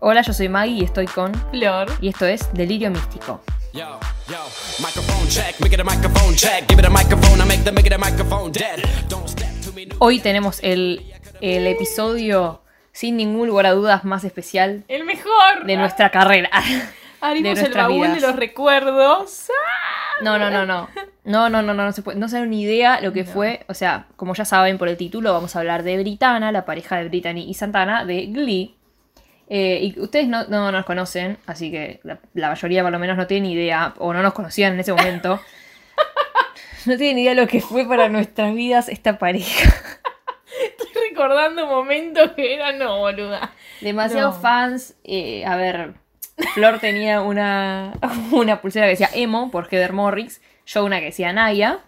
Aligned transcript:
Hola, 0.00 0.22
yo 0.22 0.32
soy 0.32 0.48
Maggie 0.48 0.74
y 0.80 0.84
estoy 0.84 1.06
con. 1.06 1.34
Flor. 1.50 1.88
Y 2.00 2.08
esto 2.08 2.26
es 2.26 2.52
Delirio 2.54 2.90
Místico. 2.90 3.40
Yo, 3.72 3.98
yo, 4.28 4.38
check, 5.28 5.56
check. 6.36 6.66
Hoy 9.98 10.20
tenemos 10.20 10.60
el, 10.62 11.04
el 11.40 11.66
episodio, 11.66 12.62
sin 12.92 13.16
ningún 13.16 13.48
lugar 13.48 13.66
a 13.66 13.72
dudas, 13.72 14.04
más 14.04 14.24
especial 14.24 14.84
El 14.88 15.04
mejor. 15.04 15.64
de 15.66 15.76
nuestra 15.76 16.10
carrera. 16.10 16.50
Abrimos 17.20 17.58
de 17.58 17.66
el 17.66 17.74
baúl 17.74 18.06
vidas. 18.06 18.14
de 18.14 18.20
los 18.28 18.36
recuerdos. 18.36 19.48
No, 20.22 20.38
no, 20.38 20.50
no, 20.50 20.64
no. 20.64 20.88
No, 21.24 21.50
no, 21.50 21.62
no, 21.62 21.74
no, 21.74 21.84
no 21.84 21.92
se 21.92 22.02
puede. 22.02 22.18
No 22.18 22.28
se 22.28 22.40
ni 22.46 22.62
idea 22.62 23.00
lo 23.00 23.12
que 23.12 23.24
fue. 23.24 23.64
O 23.68 23.74
sea, 23.74 24.06
como 24.16 24.34
ya 24.34 24.44
saben 24.44 24.78
por 24.78 24.88
el 24.88 24.96
título, 24.96 25.32
vamos 25.32 25.56
a 25.56 25.58
hablar 25.58 25.82
de 25.82 25.98
Britana, 25.98 26.52
la 26.52 26.64
pareja 26.64 26.96
de 26.96 27.08
Brittany 27.08 27.44
y 27.48 27.54
Santana, 27.54 28.04
de 28.04 28.26
Glee. 28.26 28.77
Eh, 29.50 29.80
y 29.82 30.00
ustedes 30.00 30.28
no, 30.28 30.44
no 30.48 30.70
nos 30.72 30.84
conocen, 30.84 31.38
así 31.46 31.70
que 31.70 32.00
la, 32.02 32.18
la 32.34 32.48
mayoría 32.50 32.82
por 32.82 32.92
lo 32.92 32.98
menos 32.98 33.16
no 33.16 33.26
tienen 33.26 33.44
ni 33.50 33.54
idea, 33.54 33.94
o 33.98 34.12
no 34.12 34.22
nos 34.22 34.34
conocían 34.34 34.74
en 34.74 34.80
ese 34.80 34.92
momento. 34.92 35.40
no 36.86 36.96
tienen 36.96 37.18
idea 37.18 37.34
lo 37.34 37.46
que 37.46 37.60
fue 37.60 37.86
para 37.86 38.08
nuestras 38.08 38.54
vidas 38.54 38.88
esta 38.88 39.18
pareja. 39.18 39.70
Estoy 40.78 40.88
recordando 41.10 41.66
momentos 41.66 42.32
que 42.32 42.54
eran 42.54 42.78
no, 42.78 42.98
boluda. 42.98 43.52
Demasiados 43.80 44.36
No. 44.36 44.40
fans. 44.42 44.94
eh, 45.04 45.44
a 45.46 45.56
ver, 45.56 45.94
Flor 46.54 46.78
tenía 46.78 47.20
una, 47.22 47.92
una 48.32 48.60
pulsera 48.60 48.86
que 48.86 48.90
decía 48.90 49.10
Emo 49.14 49.50
por 49.50 49.68
Heather 49.72 49.92
Morris. 49.92 50.40
Yo 50.66 50.84
una 50.84 50.98
que 50.98 51.06
decía 51.06 51.32
Naya. 51.32 51.78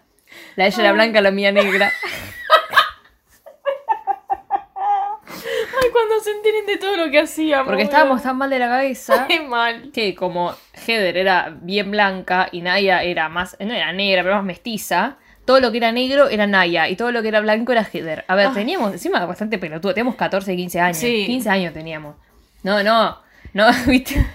La 0.55 0.63
de 0.63 0.69
ella 0.69 0.79
era 0.83 0.93
blanca, 0.93 1.21
la 1.21 1.29
mía 1.31 1.51
negra. 1.51 1.91
Ay, 5.83 5.89
cuando 6.07 6.23
se 6.23 6.31
enteren 6.31 6.65
de 6.65 6.77
todo 6.77 6.97
lo 6.97 7.11
que 7.11 7.19
hacíamos. 7.19 7.67
Porque 7.67 7.83
estábamos 7.83 8.23
tan 8.23 8.37
mal 8.37 8.49
de 8.49 8.59
la 8.59 8.67
cabeza 8.67 9.25
Qué 9.29 9.41
mal. 9.41 9.91
que 9.93 10.15
como 10.15 10.53
Heather 10.85 11.17
era 11.17 11.55
bien 11.61 11.91
blanca 11.91 12.49
y 12.51 12.61
Naya 12.61 13.03
era 13.03 13.29
más, 13.29 13.55
no 13.59 13.73
era 13.73 13.93
negra, 13.93 14.23
pero 14.23 14.35
más 14.35 14.43
mestiza, 14.43 15.17
todo 15.45 15.59
lo 15.59 15.71
que 15.71 15.77
era 15.77 15.91
negro 15.91 16.29
era 16.29 16.47
Naya 16.47 16.89
y 16.89 16.95
todo 16.95 17.11
lo 17.11 17.21
que 17.21 17.27
era 17.27 17.41
blanco 17.41 17.71
era 17.71 17.83
Heather. 17.83 18.25
A 18.27 18.35
ver, 18.35 18.53
teníamos 18.53 18.91
encima 18.93 19.25
bastante 19.25 19.57
pelotudo, 19.57 19.93
teníamos 19.93 20.15
14, 20.15 20.55
15 20.55 20.79
años. 20.79 20.97
Sí. 20.97 21.25
15 21.25 21.49
años 21.49 21.73
teníamos. 21.73 22.15
No, 22.63 22.83
no, 22.83 23.19
no, 23.53 23.67
viste. 23.87 24.25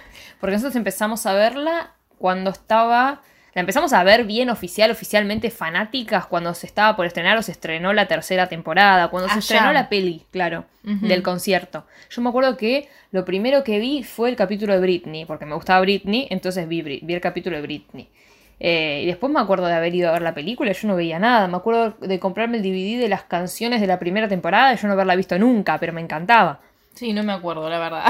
Porque 0.41 0.55
nosotros 0.55 0.77
empezamos 0.77 1.27
a 1.27 1.33
verla 1.33 1.93
cuando 2.19 2.51
estaba... 2.51 3.23
La 3.57 3.61
empezamos 3.61 3.95
a 3.95 4.05
ver 4.05 4.25
bien 4.25 4.51
oficial, 4.51 4.91
oficialmente 4.91 5.51
fanáticas 5.51 6.27
cuando 6.27 6.53
se 6.53 6.67
estaba 6.67 6.95
por 6.95 7.07
estrenar 7.07 7.39
o 7.39 7.43
se 7.43 7.53
estrenó 7.53 7.95
la 7.95 8.07
tercera 8.07 8.51
temporada, 8.51 9.09
cuando 9.09 9.29
se 9.29 9.33
Allá. 9.33 9.41
estrenó 9.41 9.73
la 9.73 9.89
peli, 9.89 10.27
claro, 10.31 10.67
del 10.83 11.23
concierto. 11.23 11.87
Yo 12.11 12.21
me 12.21 12.29
acuerdo 12.29 12.59
que 12.59 12.91
lo 13.13 13.25
primero 13.25 13.65
que 13.65 13.79
vi 13.79 14.03
fue 14.03 14.29
el 14.29 14.37
capítulo 14.37 14.75
de 14.75 14.81
Britney, 14.81 15.25
porque 15.25 15.47
me 15.47 15.55
gustaba 15.55 15.81
Britney, 15.81 16.27
entonces 16.29 16.69
vi, 16.69 16.83
vi 16.83 17.15
el 17.15 17.21
capítulo 17.23 17.57
de 17.57 17.63
Britney. 17.63 18.11
Eh, 18.61 19.01
y 19.05 19.07
después 19.07 19.33
me 19.33 19.41
acuerdo 19.41 19.65
de 19.69 19.73
haber 19.73 19.95
ido 19.95 20.11
a 20.11 20.13
ver 20.13 20.21
la 20.21 20.35
película 20.35 20.71
yo 20.73 20.89
no 20.89 20.95
veía 20.95 21.19
nada. 21.19 21.49
Me 21.49 21.57
acuerdo 21.57 21.97
de 22.07 22.19
comprarme 22.19 22.59
el 22.59 22.63
DVD 22.63 23.01
de 23.01 23.09
las 23.09 23.23
canciones 23.23 23.81
de 23.81 23.87
la 23.87 23.99
primera 23.99 24.29
temporada 24.29 24.75
yo 24.75 24.87
no 24.87 24.93
haberla 24.93 25.17
visto 25.17 25.39
nunca, 25.39 25.79
pero 25.79 25.95
me 25.95 26.03
encantaba. 26.03 26.61
Sí, 26.93 27.15
no 27.15 27.23
me 27.23 27.33
acuerdo, 27.33 27.71
la 27.71 27.79
verdad. 27.79 28.05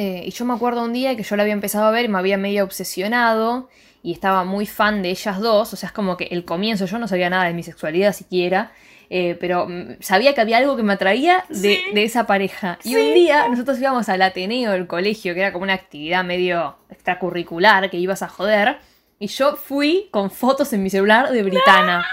Eh, 0.00 0.22
y 0.26 0.30
yo 0.30 0.44
me 0.44 0.54
acuerdo 0.54 0.84
un 0.84 0.92
día 0.92 1.16
que 1.16 1.24
yo 1.24 1.34
la 1.34 1.42
había 1.42 1.54
empezado 1.54 1.86
a 1.86 1.90
ver 1.90 2.04
y 2.04 2.08
me 2.08 2.18
había 2.18 2.38
medio 2.38 2.62
obsesionado 2.62 3.68
y 4.02 4.12
estaba 4.12 4.44
muy 4.44 4.66
fan 4.66 5.02
de 5.02 5.10
ellas 5.10 5.38
dos. 5.40 5.72
O 5.72 5.76
sea, 5.76 5.88
es 5.88 5.92
como 5.92 6.16
que 6.16 6.24
el 6.30 6.44
comienzo, 6.44 6.86
yo 6.86 6.98
no 6.98 7.08
sabía 7.08 7.30
nada 7.30 7.44
de 7.44 7.54
mi 7.54 7.62
sexualidad 7.62 8.12
siquiera, 8.12 8.72
eh, 9.10 9.36
pero 9.40 9.66
mm, 9.68 9.96
sabía 10.00 10.34
que 10.34 10.40
había 10.40 10.58
algo 10.58 10.76
que 10.76 10.82
me 10.82 10.92
atraía 10.92 11.44
de, 11.48 11.56
Sí. 11.56 11.82
de 11.94 12.04
esa 12.04 12.26
pareja. 12.26 12.78
Y 12.84 12.94
un 12.96 13.14
día 13.14 13.48
nosotros 13.48 13.78
íbamos 13.80 14.08
al 14.08 14.22
Ateneo 14.22 14.72
del 14.72 14.86
colegio, 14.86 15.34
que 15.34 15.40
era 15.40 15.52
como 15.52 15.62
una 15.64 15.74
actividad 15.74 16.24
medio 16.24 16.76
extracurricular 16.90 17.90
que 17.90 17.96
ibas 17.96 18.22
a 18.22 18.28
joder. 18.28 18.78
Y 19.18 19.26
yo 19.28 19.56
fui 19.56 20.08
con 20.12 20.30
fotos 20.30 20.72
en 20.72 20.82
mi 20.82 20.90
celular 20.90 21.30
de 21.32 21.42
Britana. 21.42 22.06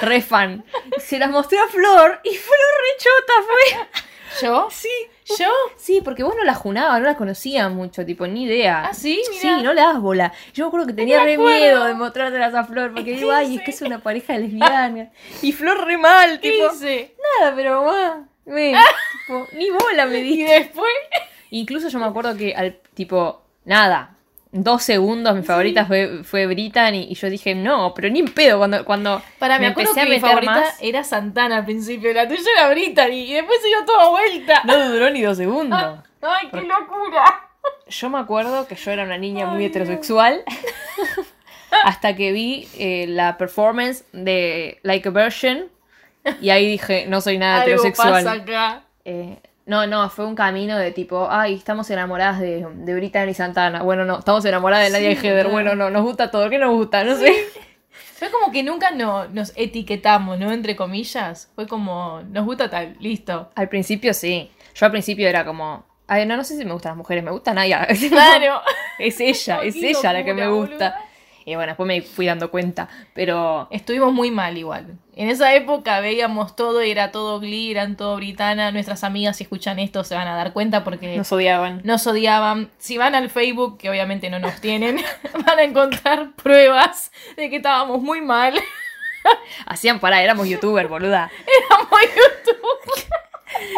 Re 0.00 0.20
fan. 0.22 0.64
Se 0.98 1.18
las 1.18 1.30
mostré 1.30 1.58
a 1.58 1.66
Flor 1.66 2.20
y 2.24 2.30
Flor 2.34 2.58
rechota 2.94 3.32
fue. 3.46 4.46
¿Yo? 4.46 4.68
Sí. 4.70 4.88
¿Yo? 5.38 5.50
Sí, 5.76 6.00
porque 6.04 6.22
vos 6.22 6.34
no 6.36 6.44
la 6.44 6.54
junabas, 6.54 7.00
no 7.00 7.06
la 7.06 7.16
conocías 7.16 7.70
mucho, 7.70 8.04
tipo, 8.06 8.26
ni 8.26 8.44
idea. 8.44 8.86
Ah, 8.86 8.94
sí. 8.94 9.20
Sí, 9.40 9.48
no 9.62 9.72
le 9.72 9.80
das 9.80 10.00
bola. 10.00 10.32
Yo 10.54 10.64
me 10.64 10.68
acuerdo 10.68 10.86
que 10.86 10.92
tenía 10.92 11.22
re 11.24 11.34
acuerdo. 11.34 11.58
miedo 11.58 11.84
de 11.84 11.94
mostrárselas 11.94 12.54
a 12.54 12.64
Flor, 12.64 12.92
porque 12.94 13.12
digo, 13.14 13.30
ay, 13.32 13.56
es 13.56 13.62
que 13.62 13.70
es 13.70 13.82
una 13.82 13.98
pareja 14.00 14.36
lesbiana. 14.38 15.10
Y 15.42 15.52
Flor 15.52 15.84
re 15.86 15.96
mal, 15.98 16.40
¿Qué 16.40 16.52
tipo, 16.52 16.72
hice? 16.74 17.14
nada, 17.40 17.54
pero 17.54 17.82
mamá, 17.84 18.28
tipo, 18.44 19.46
ni 19.56 19.70
bola 19.70 20.06
me 20.06 20.18
Y 20.20 20.22
diste. 20.22 20.52
después. 20.52 20.92
Incluso 21.50 21.88
yo 21.88 21.98
me 21.98 22.06
acuerdo 22.06 22.36
que 22.36 22.54
al, 22.54 22.78
tipo, 22.94 23.42
nada, 23.64 24.16
dos 24.52 24.82
segundos, 24.82 25.34
mi 25.34 25.42
favorita 25.42 25.86
fue, 25.86 26.22
fue 26.24 26.46
Brittany, 26.46 27.06
y 27.08 27.14
yo 27.14 27.30
dije, 27.30 27.54
no, 27.54 27.94
pero 27.94 28.10
ni 28.10 28.20
en 28.20 28.32
pedo, 28.32 28.58
cuando, 28.58 28.84
cuando 28.84 29.22
Para, 29.38 29.58
me, 29.58 29.68
acuerdo 29.68 29.94
que 29.94 30.04
mi 30.04 30.20
favorita 30.20 30.64
era 30.80 31.02
Santana 31.02 31.56
al 31.56 31.64
principio, 31.64 32.12
la 32.12 32.28
tuya 32.28 32.42
era 32.56 32.68
Brittany 32.68 33.30
y 33.30 33.32
después 33.34 33.60
se 33.62 33.68
dio 33.68 33.84
toda 33.84 34.10
vuelta. 34.10 34.62
no 34.64 34.90
duró 34.90 35.10
ni 35.10 35.22
dos 35.22 35.38
segundos. 35.38 35.80
Ay, 36.22 36.48
qué 36.52 36.60
locura. 36.60 37.48
Yo 37.88 38.10
me 38.10 38.18
acuerdo 38.18 38.66
que 38.66 38.74
yo 38.74 38.90
era 38.90 39.04
una 39.04 39.18
niña 39.18 39.46
muy 39.46 39.64
heterosexual 39.64 40.44
hasta 41.84 42.14
que 42.14 42.32
vi 42.32 42.68
eh, 42.78 43.06
la 43.08 43.38
performance 43.38 44.04
de 44.12 44.78
Like 44.82 45.08
a 45.08 45.10
Virgin 45.12 45.66
y 46.40 46.50
ahí 46.50 46.68
dije, 46.68 47.06
no 47.08 47.20
soy 47.20 47.38
nada 47.38 47.62
Algo 47.62 47.66
heterosexual. 47.66 48.24
pasa 48.24 48.32
acá. 48.32 48.82
Eh, 49.04 49.38
no, 49.66 49.86
no, 49.86 50.08
fue 50.10 50.26
un 50.26 50.34
camino 50.34 50.76
de 50.76 50.90
tipo, 50.92 51.28
ay, 51.30 51.54
estamos 51.54 51.88
enamoradas 51.90 52.40
de, 52.40 52.66
de 52.74 52.94
Britney 52.94 53.30
y 53.30 53.34
Santana. 53.34 53.82
Bueno, 53.82 54.04
no, 54.04 54.18
estamos 54.18 54.44
enamoradas 54.44 54.86
de 54.86 54.92
Nadia 54.92 55.10
Sí, 55.10 55.16
Heather. 55.26 55.42
claro. 55.44 55.50
Bueno, 55.50 55.74
no, 55.76 55.90
nos 55.90 56.02
gusta 56.02 56.30
todo. 56.30 56.50
¿Qué 56.50 56.58
nos 56.58 56.70
gusta? 56.72 57.04
No 57.04 57.16
sé. 57.16 57.32
Fue 58.16 58.30
como 58.30 58.52
que 58.52 58.62
nunca 58.62 58.90
no, 58.92 59.26
nos 59.28 59.52
etiquetamos, 59.56 60.38
¿no? 60.38 60.52
Entre 60.52 60.76
comillas. 60.76 61.50
Fue 61.54 61.66
como, 61.66 62.22
nos 62.30 62.44
gusta 62.44 62.70
tal, 62.70 62.96
listo. 63.00 63.50
Al 63.54 63.68
principio 63.68 64.14
sí. 64.14 64.50
Yo 64.74 64.86
al 64.86 64.92
principio 64.92 65.28
era 65.28 65.44
como, 65.44 65.84
ay, 66.06 66.24
no, 66.26 66.36
no 66.36 66.44
sé 66.44 66.56
si 66.56 66.64
me 66.64 66.72
gustan 66.72 66.90
las 66.90 66.96
mujeres, 66.98 67.22
me 67.24 67.30
gusta 67.30 67.52
Nadia. 67.54 67.86
Claro. 68.10 68.60
es 68.98 69.20
ella, 69.20 69.60
es 69.62 69.76
ella 69.76 70.12
la 70.12 70.24
que 70.24 70.34
me 70.34 70.48
gusta. 70.48 70.74
boluda. 70.74 71.04
Y 71.44 71.54
bueno, 71.56 71.70
después 71.70 71.86
me 71.86 72.00
fui 72.02 72.26
dando 72.26 72.50
cuenta. 72.50 72.88
Pero 73.14 73.66
Estuvimos 73.70 74.12
muy 74.12 74.30
mal 74.30 74.56
igual. 74.56 74.96
En 75.14 75.28
esa 75.28 75.54
época 75.54 76.00
veíamos 76.00 76.56
todo 76.56 76.82
y 76.82 76.90
era 76.90 77.12
todo 77.12 77.38
Glee, 77.38 77.70
eran 77.70 77.96
todo 77.96 78.16
Britana. 78.16 78.72
Nuestras 78.72 79.04
amigas 79.04 79.36
si 79.36 79.44
escuchan 79.44 79.78
esto 79.78 80.04
se 80.04 80.14
van 80.14 80.26
a 80.26 80.34
dar 80.34 80.54
cuenta 80.54 80.84
porque 80.84 81.16
nos 81.16 81.30
odiaban. 81.32 81.82
nos 81.84 82.06
odiaban. 82.06 82.70
Si 82.78 82.96
van 82.96 83.14
al 83.14 83.28
Facebook, 83.28 83.76
que 83.76 83.90
obviamente 83.90 84.30
no 84.30 84.38
nos 84.38 84.60
tienen, 84.62 85.02
van 85.46 85.58
a 85.58 85.62
encontrar 85.64 86.32
pruebas 86.32 87.12
de 87.36 87.50
que 87.50 87.56
estábamos 87.56 88.00
muy 88.00 88.22
mal. 88.22 88.58
Hacían 89.66 90.00
para, 90.00 90.22
éramos 90.22 90.48
youtubers, 90.48 90.88
boluda. 90.88 91.30
Éramos 91.70 92.00
YouTube. 92.00 93.04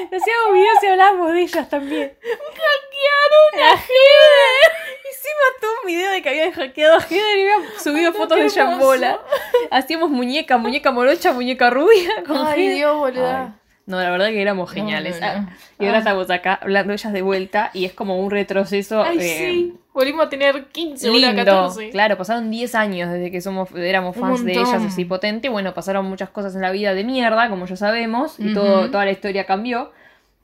Hacíamos 0.07 0.53
videos 0.53 0.83
y 0.83 0.87
hablábamos 0.87 1.33
de 1.33 1.43
ellas 1.43 1.69
también. 1.69 2.17
Hackearon 2.23 3.71
a 3.71 3.73
Heather. 3.73 4.73
Hicimos 5.11 5.61
todo 5.61 5.71
un 5.83 5.87
video 5.89 6.13
de 6.13 6.23
que 6.23 6.29
habían 6.29 6.53
hackeado 6.53 6.97
a 6.97 7.01
Heather 7.01 7.39
y 7.39 7.49
habían 7.51 7.81
subido 7.83 8.13
fotos 8.13 8.39
de 8.39 8.49
Shambola. 8.49 9.21
Hacíamos 9.71 10.11
muñeca, 10.11 10.59
muñeca 10.59 10.91
morocha, 10.93 11.33
muñeca 11.33 11.71
rubia. 11.71 12.11
Ay. 12.47 12.69
Dios, 12.71 12.97
boluda. 12.97 13.43
Ay. 13.47 13.53
No, 13.87 14.01
la 14.01 14.11
verdad 14.11 14.29
que 14.29 14.41
éramos 14.41 14.71
geniales. 14.71 15.21
no, 15.21 15.27
no. 15.27 15.49
Ah, 15.51 15.57
Y 15.79 15.85
ahora 15.85 15.97
Ah. 15.97 16.01
estamos 16.01 16.31
acá 16.31 16.59
hablando 16.63 16.89
de 16.91 16.95
ellas 16.95 17.13
de 17.13 17.21
vuelta 17.23 17.71
y 17.75 17.85
es 17.85 17.93
como 17.93 18.19
un 18.19 18.31
retroceso. 18.31 19.03
Ay, 19.03 19.19
eh, 19.21 19.21
sí. 19.51 19.75
Volvimos 19.93 20.27
a 20.27 20.29
tener 20.31 20.67
15, 20.69 21.09
boluda, 21.11 21.27
Lindo, 21.29 21.45
14. 21.45 21.91
claro, 21.91 22.17
pasaron 22.17 22.51
10 22.51 22.75
años 22.75 23.13
desde 23.13 23.31
que 23.31 23.41
somos 23.43 23.69
éramos 23.77 24.17
fans 24.17 24.43
de 24.45 24.53
ellas 24.53 24.83
así 24.83 25.05
potente. 25.05 25.49
Bueno, 25.51 25.75
pasaron 25.75 26.07
muchas 26.07 26.31
cosas 26.31 26.55
en 26.57 26.63
la 26.63 26.71
vida 26.71 26.95
de 26.95 27.05
mierda, 27.05 27.49
como 27.51 27.67
ya 27.67 27.77
sabemos, 27.77 28.41
y 28.41 28.55
todo, 28.55 28.91
toda 28.91 29.05
la 29.05 29.11
historia 29.13 29.45
cambió. 29.45 29.93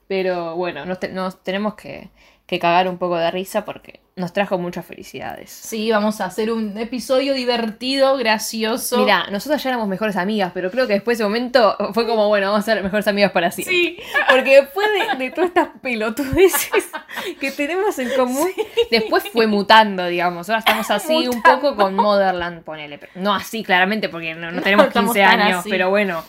Pero 0.07 0.55
bueno, 0.55 0.85
nos, 0.85 0.99
te- 0.99 1.09
nos 1.09 1.41
tenemos 1.43 1.73
que, 1.75 2.09
que 2.51 2.59
cagar 2.59 2.87
un 2.89 2.97
poco 2.97 3.15
de 3.17 3.31
risa 3.31 3.63
porque 3.63 4.01
nos 4.17 4.33
trajo 4.33 4.57
muchas 4.57 4.85
felicidades. 4.85 5.49
Sí, 5.49 5.89
vamos 5.89 6.19
a 6.19 6.25
hacer 6.25 6.51
un 6.51 6.77
episodio 6.77 7.33
divertido, 7.33 8.17
gracioso. 8.17 8.97
Mira, 8.99 9.27
nosotras 9.31 9.63
ya 9.63 9.69
éramos 9.69 9.87
mejores 9.87 10.17
amigas, 10.17 10.51
pero 10.53 10.69
creo 10.69 10.85
que 10.85 10.93
después 10.93 11.17
de 11.17 11.23
ese 11.23 11.27
momento 11.29 11.77
fue 11.93 12.05
como, 12.05 12.27
bueno, 12.27 12.51
vamos 12.51 12.67
a 12.67 12.73
ser 12.73 12.83
mejores 12.83 13.07
amigas 13.07 13.31
para 13.31 13.51
siempre. 13.51 13.73
Sí. 13.73 13.97
Porque 14.29 14.57
después 14.61 14.85
de, 15.17 15.23
de 15.25 15.31
todas 15.31 15.47
estas 15.47 15.69
pelotudeces 15.81 16.89
que 17.39 17.51
tenemos 17.51 17.97
en 17.99 18.09
común, 18.17 18.49
después 18.91 19.23
fue 19.31 19.47
mutando, 19.47 20.05
digamos. 20.07 20.49
Ahora 20.49 20.59
estamos 20.59 20.91
así 20.91 21.29
un 21.29 21.41
poco 21.41 21.75
con 21.77 21.95
Motherland, 21.95 22.63
ponele. 22.63 22.97
Pero 22.97 23.13
No 23.15 23.33
así, 23.33 23.63
claramente, 23.63 24.09
porque 24.09 24.35
no, 24.35 24.51
no 24.51 24.61
tenemos 24.61 24.87
estamos 24.87 25.13
15 25.13 25.25
tan 25.29 25.39
años, 25.39 25.59
así. 25.61 25.69
pero 25.69 25.89
bueno, 25.89 26.21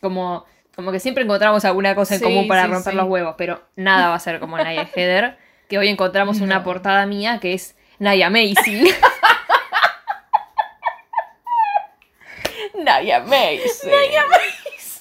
como, 0.00 0.44
como 0.74 0.90
que 0.90 0.98
siempre 0.98 1.22
encontramos 1.22 1.64
alguna 1.64 1.94
cosa 1.94 2.14
en 2.14 2.20
Sí, 2.20 2.24
común 2.26 2.48
para 2.48 2.64
sí, 2.64 2.72
romper 2.72 2.94
los 2.94 3.06
huevos, 3.06 3.36
pero 3.38 3.62
nada 3.76 4.08
va 4.08 4.16
a 4.16 4.20
ser 4.20 4.40
como 4.40 4.56
Naya 4.58 4.88
Heather, 4.94 5.38
que 5.70 5.78
hoy 5.78 5.88
encontramos 5.88 6.40
una 6.40 6.56
No. 6.58 6.64
portada 6.64 7.06
mía 7.06 7.38
que 7.40 7.54
es 7.54 7.76
Naya 7.98 8.26
Amazing. 8.26 8.88
Naya 12.84 13.16
Amazing. 13.18 13.90
Naya 13.90 14.22
Amazing. 14.24 15.00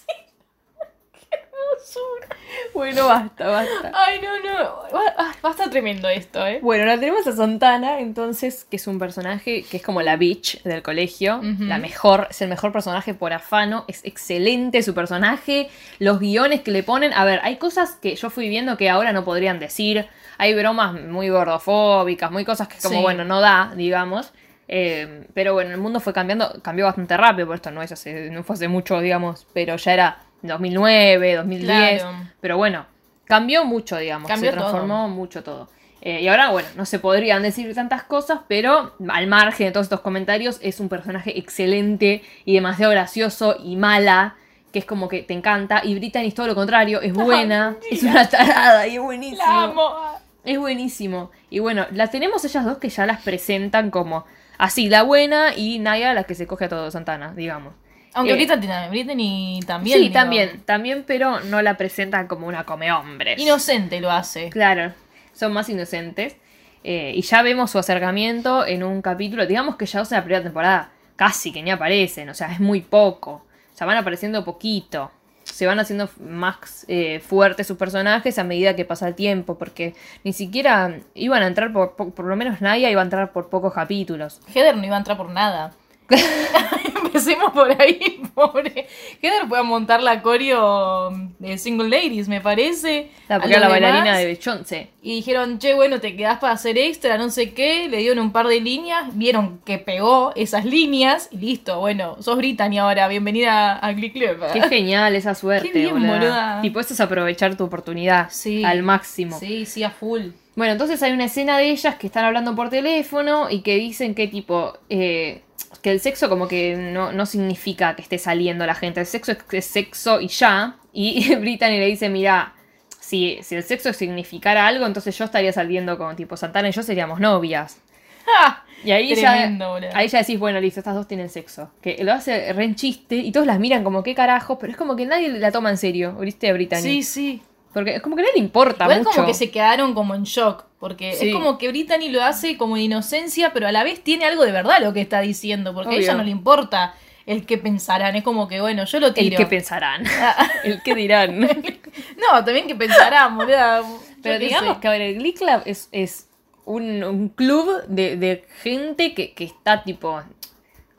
Qué 1.29 1.35
hermosura. 1.35 2.27
Bueno, 2.73 3.07
basta, 3.07 3.47
basta. 3.47 3.91
Ay, 3.93 4.19
no, 4.21 4.39
no. 4.39 4.53
Va, 4.93 5.01
ah, 5.17 5.31
va 5.43 5.49
a 5.49 5.51
estar 5.51 5.69
tremendo 5.69 6.07
esto, 6.09 6.45
¿eh? 6.45 6.59
Bueno, 6.61 6.85
la 6.85 6.95
tenemos 6.99 7.25
a 7.27 7.35
Santana, 7.35 7.99
entonces, 7.99 8.65
que 8.69 8.77
es 8.77 8.87
un 8.87 8.99
personaje 8.99 9.63
que 9.63 9.77
es 9.77 9.83
como 9.83 10.01
la 10.01 10.15
bitch 10.17 10.61
del 10.63 10.81
colegio. 10.81 11.41
La 11.59 11.77
mejor, 11.77 12.27
es 12.29 12.41
el 12.41 12.49
mejor 12.49 12.71
personaje 12.71 13.13
por 13.13 13.33
afano. 13.33 13.85
Es 13.87 14.03
excelente 14.05 14.83
su 14.83 14.93
personaje. 14.93 15.69
Los 15.99 16.19
guiones 16.19 16.61
que 16.61 16.71
le 16.71 16.83
ponen. 16.83 17.13
A 17.13 17.25
ver, 17.25 17.39
hay 17.43 17.57
cosas 17.57 17.95
que 17.95 18.15
yo 18.15 18.29
fui 18.29 18.49
viendo 18.49 18.77
que 18.77 18.89
ahora 18.89 19.13
no 19.13 19.23
podrían 19.23 19.59
decir. 19.59 20.07
Hay 20.39 20.55
bromas 20.55 20.93
muy 20.93 21.29
gordofóbicas, 21.29 22.31
muy 22.31 22.45
cosas 22.45 22.67
que 22.67 22.77
como, 22.81 22.95
Sí. 22.95 23.01
bueno, 23.01 23.25
no 23.25 23.41
da, 23.41 23.73
digamos. 23.75 24.33
Eh, 24.67 25.27
pero 25.33 25.53
bueno, 25.53 25.71
el 25.71 25.77
mundo 25.77 25.99
fue 25.99 26.13
cambiando, 26.13 26.61
cambió 26.61 26.85
bastante 26.85 27.17
rápido, 27.17 27.45
por 27.47 27.55
esto 27.55 27.71
no 27.71 27.81
es 27.81 27.91
hace, 27.91 28.29
no 28.31 28.43
fue 28.43 28.53
hace 28.55 28.67
mucho, 28.67 28.99
digamos, 29.01 29.45
pero 29.53 29.75
ya 29.75 29.93
era 29.93 30.19
2009, 30.41 31.35
2010. 31.35 32.01
Claro. 32.01 32.17
Pero 32.39 32.57
bueno, 32.57 32.85
cambió 33.25 33.65
mucho, 33.65 33.97
digamos. 33.97 34.27
Cambió 34.27 34.51
se 34.51 34.57
transformó 34.57 35.09
mucho 35.09 35.43
todo. 35.43 35.69
Eh, 36.01 36.21
y 36.21 36.29
ahora, 36.29 36.51
bueno, 36.51 36.69
no 36.77 36.85
se 36.85 36.99
podrían 36.99 37.43
decir 37.43 37.75
tantas 37.75 38.03
cosas, 38.03 38.39
pero 38.47 38.93
al 39.09 39.27
margen 39.27 39.67
de 39.67 39.71
todos 39.73 39.87
estos 39.87 39.99
comentarios, 39.99 40.57
es 40.61 40.79
un 40.79 40.87
personaje 40.87 41.37
excelente 41.37 42.23
y 42.45 42.53
demasiado 42.53 42.91
gracioso 42.91 43.57
y 43.61 43.75
mala, 43.75 44.35
que 44.71 44.79
es 44.79 44.85
como 44.85 45.09
que 45.09 45.23
te 45.23 45.33
encanta. 45.33 45.81
Y 45.83 45.95
Brittany 45.95 46.27
es 46.27 46.35
todo 46.35 46.47
lo 46.47 46.55
contrario, 46.55 47.01
es 47.01 47.11
buena, 47.11 47.75
es 47.91 48.03
una 48.03 48.29
tarada 48.29 48.87
y 48.87 48.95
es 48.95 49.01
buenísimo. 49.01 49.43
La 49.45 49.63
amo. 49.63 50.19
Es 50.49 50.57
buenísimo. 50.57 51.29
Y 51.51 51.59
bueno, 51.59 51.85
las 51.91 52.09
tenemos 52.09 52.43
ellas 52.43 52.65
dos 52.65 52.79
que 52.79 52.89
ya 52.89 53.05
las 53.05 53.21
presentan 53.21 53.91
como 53.91 54.25
así, 54.57 54.89
la 54.89 55.03
buena 55.03 55.55
y 55.55 55.77
Naya 55.77 56.15
la 56.15 56.23
que 56.23 56.33
se 56.33 56.47
coge 56.47 56.65
a 56.65 56.69
todo 56.69 56.89
Santana, 56.89 57.33
digamos. 57.35 57.75
Aunque 58.13 58.33
Eh, 58.33 58.35
Britney, 58.35 58.89
Britney 58.89 59.59
también. 59.67 59.99
Sí, 59.99 60.09
también, 60.09 60.61
también, 60.65 61.03
pero 61.05 61.39
no 61.41 61.61
la 61.61 61.77
presentan 61.77 62.27
como 62.27 62.47
una 62.47 62.63
come 62.63 62.91
hombres. 62.91 63.39
Inocente 63.39 64.01
lo 64.01 64.09
hace. 64.09 64.49
Claro, 64.49 64.91
son 65.33 65.53
más 65.53 65.69
inocentes. 65.69 66.35
Eh, 66.83 67.11
y 67.15 67.21
ya 67.21 67.43
vemos 67.43 67.69
su 67.69 67.77
acercamiento 67.77 68.65
en 68.65 68.83
un 68.83 69.03
capítulo. 69.03 69.45
Digamos 69.45 69.75
que 69.75 69.85
ya, 69.85 70.01
o 70.01 70.05
sea, 70.05 70.17
la 70.17 70.23
primera 70.23 70.41
temporada 70.41 70.91
casi 71.15 71.51
que 71.51 71.61
ni 71.61 71.69
aparecen. 71.69 72.27
O 72.29 72.33
sea, 72.33 72.51
es 72.51 72.59
muy 72.59 72.81
poco. 72.81 73.31
O 73.31 73.77
sea, 73.77 73.85
van 73.85 73.97
apareciendo 73.97 74.43
poquito. 74.43 75.11
Se 75.51 75.65
van 75.65 75.79
haciendo 75.79 76.09
más 76.19 76.85
eh, 76.87 77.19
fuertes 77.19 77.67
sus 77.67 77.77
personajes 77.77 78.37
a 78.39 78.43
medida 78.43 78.75
que 78.75 78.85
pasa 78.85 79.07
el 79.07 79.15
tiempo. 79.15 79.57
Porque 79.57 79.95
ni 80.23 80.33
siquiera 80.33 80.99
iban 81.13 81.43
a 81.43 81.47
entrar 81.47 81.73
por, 81.73 81.95
por, 81.95 82.13
por 82.13 82.25
lo 82.25 82.35
menos 82.35 82.61
Naya 82.61 82.89
iba 82.89 83.01
a 83.01 83.03
entrar 83.03 83.31
por 83.31 83.49
pocos 83.49 83.73
capítulos. 83.73 84.41
Heather 84.53 84.75
no 84.77 84.85
iba 84.85 84.95
a 84.95 84.99
entrar 84.99 85.17
por 85.17 85.29
nada. 85.29 85.73
Empecemos 87.05 87.51
por 87.53 87.69
ahí, 87.81 88.21
pobre. 88.35 88.87
Heather 89.21 89.47
fue 89.47 89.59
a 89.59 89.63
montar 89.63 90.01
la 90.03 90.21
coreo 90.21 91.09
de 91.39 91.57
Single 91.57 91.89
Ladies, 91.89 92.27
me 92.27 92.39
parece. 92.41 93.09
La, 93.27 93.39
porque 93.39 93.59
la 93.59 93.67
bailarina 93.67 94.17
de 94.17 94.25
Beyoncé. 94.25 94.89
Y 95.01 95.15
dijeron, 95.15 95.59
che, 95.59 95.73
bueno, 95.73 95.99
te 95.99 96.15
quedás 96.15 96.39
para 96.39 96.53
hacer 96.53 96.77
extra, 96.77 97.17
no 97.17 97.29
sé 97.29 97.53
qué. 97.53 97.87
Le 97.89 97.97
dieron 97.97 98.19
un 98.19 98.31
par 98.31 98.47
de 98.47 98.61
líneas, 98.61 99.05
vieron 99.17 99.59
que 99.65 99.77
pegó 99.79 100.33
esas 100.35 100.65
líneas 100.65 101.29
y 101.31 101.37
listo. 101.37 101.79
Bueno, 101.79 102.17
sos 102.21 102.37
Brittany 102.37 102.77
ahora, 102.77 103.07
bienvenida 103.07 103.77
a 103.77 103.91
Glee 103.93 104.11
Club. 104.11 104.37
Qué 104.53 104.61
genial 104.69 105.15
esa 105.15 105.33
suerte, 105.35 105.71
Qué 105.71 105.79
bien, 105.79 105.93
boluda. 105.95 106.61
Tipo, 106.61 106.79
esto 106.79 106.93
es 106.93 106.99
aprovechar 106.99 107.55
tu 107.55 107.63
oportunidad 107.63 108.27
Sí. 108.29 108.63
al 108.63 108.83
máximo. 108.83 109.39
Sí, 109.39 109.65
sí, 109.65 109.83
a 109.83 109.89
full. 109.89 110.27
Bueno, 110.55 110.73
entonces 110.73 111.01
hay 111.03 111.11
una 111.11 111.25
escena 111.25 111.57
de 111.57 111.69
ellas 111.69 111.95
que 111.95 112.07
están 112.07 112.25
hablando 112.25 112.55
por 112.55 112.69
teléfono 112.69 113.49
y 113.49 113.61
que 113.61 113.75
dicen 113.75 114.13
que 114.15 114.27
tipo, 114.27 114.77
eh, 114.89 115.41
que 115.81 115.91
el 115.91 115.99
sexo 115.99 116.29
como 116.29 116.47
que 116.47 116.75
no, 116.75 117.11
no 117.11 117.25
significa 117.25 117.95
que 117.95 118.01
esté 118.01 118.17
saliendo 118.17 118.65
la 118.65 118.75
gente, 118.75 118.99
el 118.99 119.05
sexo 119.05 119.31
es, 119.31 119.39
es 119.51 119.65
sexo 119.65 120.19
y 120.19 120.27
ya. 120.27 120.77
Y 120.91 121.35
Brittany 121.39 121.77
le 121.77 121.85
dice, 121.85 122.09
mira, 122.09 122.53
si, 122.99 123.39
si 123.41 123.55
el 123.55 123.63
sexo 123.63 123.93
significara 123.93 124.67
algo, 124.67 124.85
entonces 124.85 125.17
yo 125.17 125.25
estaría 125.25 125.53
saliendo 125.53 125.97
con 125.97 126.15
tipo 126.15 126.37
Santana 126.37 126.69
y 126.69 126.71
yo 126.71 126.83
seríamos 126.83 127.19
novias. 127.19 127.79
¡Ja! 128.25 128.65
Y 128.83 128.91
ahí 128.91 129.13
Tremendo, 129.13 129.77
ya, 129.79 129.89
ahí 129.93 130.07
ya 130.07 130.19
decís, 130.19 130.39
bueno, 130.39 130.59
listo, 130.61 130.79
estas 130.79 130.95
dos 130.95 131.07
tienen 131.07 131.29
sexo. 131.29 131.71
Que 131.81 132.01
lo 132.03 132.13
hace 132.13 132.53
re 132.53 132.63
en 132.63 132.75
chiste 132.75 133.15
y 133.15 133.31
todos 133.31 133.47
las 133.47 133.59
miran 133.59 133.83
como 133.83 134.03
qué 134.03 134.15
carajo, 134.15 134.57
pero 134.57 134.71
es 134.71 134.77
como 134.77 134.95
que 134.95 135.05
nadie 135.05 135.29
la 135.29 135.51
toma 135.51 135.69
en 135.69 135.77
serio, 135.77 136.13
¿viste? 136.13 136.51
Brittany. 136.53 136.81
Sí, 136.81 137.03
sí. 137.03 137.41
Porque 137.73 137.95
es 137.95 138.01
como 138.01 138.15
que 138.15 138.23
nadie 138.23 138.33
le 138.35 138.39
importa 138.41 138.85
Igual 138.85 138.99
mucho. 138.99 139.11
como 139.11 139.27
que 139.27 139.33
se 139.33 139.51
quedaron 139.51 139.93
como 139.93 140.15
en 140.15 140.23
shock. 140.23 140.65
Porque 140.79 141.13
Sí. 141.13 141.27
es 141.29 141.33
como 141.35 141.57
que 141.57 141.67
Brittany 141.67 142.09
lo 142.09 142.23
hace 142.23 142.57
como 142.57 142.77
en 142.77 142.83
inocencia, 142.83 143.51
pero 143.53 143.67
a 143.67 143.71
la 143.71 143.83
vez 143.83 144.03
tiene 144.03 144.25
algo 144.25 144.43
de 144.45 144.51
verdad 144.51 144.77
lo 144.81 144.93
que 144.93 145.01
está 145.01 145.21
diciendo. 145.21 145.73
Porque 145.73 145.95
a 145.95 145.97
ella 145.99 146.13
no 146.15 146.23
le 146.23 146.31
importa 146.31 146.95
el 147.25 147.45
que 147.45 147.57
pensarán. 147.59 148.15
Es 148.15 148.23
como 148.23 148.47
que, 148.47 148.59
bueno, 148.61 148.85
yo 148.85 148.99
lo 148.99 149.07
El 149.07 149.13
tiro. 149.13 149.37
que 149.37 149.45
pensarán. 149.45 150.03
El 150.63 150.81
que 150.81 150.95
dirán. 150.95 151.39
no, 151.41 152.43
también 152.43 152.65
que 152.67 152.75
pensarán, 152.75 153.37
boluda. 153.37 153.83
Pero 154.23 154.39
digamos 154.39 154.75
sé. 154.75 154.81
que, 154.81 154.87
a 154.87 154.91
ver, 154.91 155.01
el 155.01 155.15
Glee 155.19 155.33
Club 155.33 155.61
es, 155.65 155.89
es 155.91 156.27
un, 156.65 157.03
un 157.03 157.29
club 157.29 157.83
de, 157.87 158.15
de 158.17 158.45
gente 158.63 159.13
que, 159.13 159.33
que 159.33 159.43
está 159.43 159.83
tipo. 159.83 160.21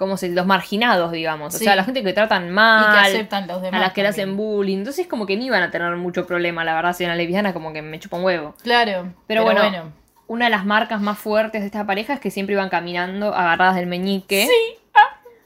Como 0.00 0.16
se 0.16 0.30
los 0.30 0.46
marginados, 0.46 1.12
digamos. 1.12 1.54
O 1.54 1.58
sea, 1.58 1.76
la 1.76 1.84
gente 1.84 2.02
que 2.02 2.14
tratan 2.14 2.46
Y 2.46 2.50
mal. 2.52 2.90
que 2.90 3.10
aceptan 3.10 3.46
los 3.46 3.60
demás. 3.60 3.78
a 3.78 3.84
las 3.84 3.92
que 3.92 4.00
le 4.00 4.08
hacen 4.08 4.34
bullying. 4.34 4.78
Entonces, 4.78 5.06
como 5.06 5.26
que 5.26 5.36
ni 5.36 5.44
iban 5.44 5.62
a 5.62 5.70
tener 5.70 5.94
mucho 5.96 6.26
problema, 6.26 6.64
la 6.64 6.74
verdad. 6.74 6.94
Si 6.94 7.04
una 7.04 7.16
lesbiana, 7.16 7.52
como 7.52 7.74
que 7.74 7.82
me 7.82 8.00
chupa 8.00 8.16
un 8.16 8.24
huevo. 8.24 8.54
Claro. 8.62 9.12
Pero, 9.26 9.42
bueno, 9.44 9.92
una 10.26 10.46
de 10.46 10.50
las 10.50 10.64
marcas 10.64 11.02
más 11.02 11.18
fuertes 11.18 11.60
de 11.60 11.66
esta 11.66 11.84
pareja 11.84 12.14
es 12.14 12.20
que 12.20 12.30
siempre 12.30 12.54
iban 12.54 12.70
caminando 12.70 13.34
agarradas 13.34 13.76
del 13.76 13.88
meñique. 13.88 14.46
Sí. 14.46 14.78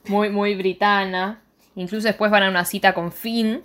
Muy, 0.06 0.30
muy 0.30 0.54
britana. 0.54 1.40
Incluso 1.74 2.06
después 2.06 2.30
van 2.30 2.44
a 2.44 2.48
una 2.48 2.64
cita 2.64 2.94
con 2.94 3.10
Finn. 3.10 3.64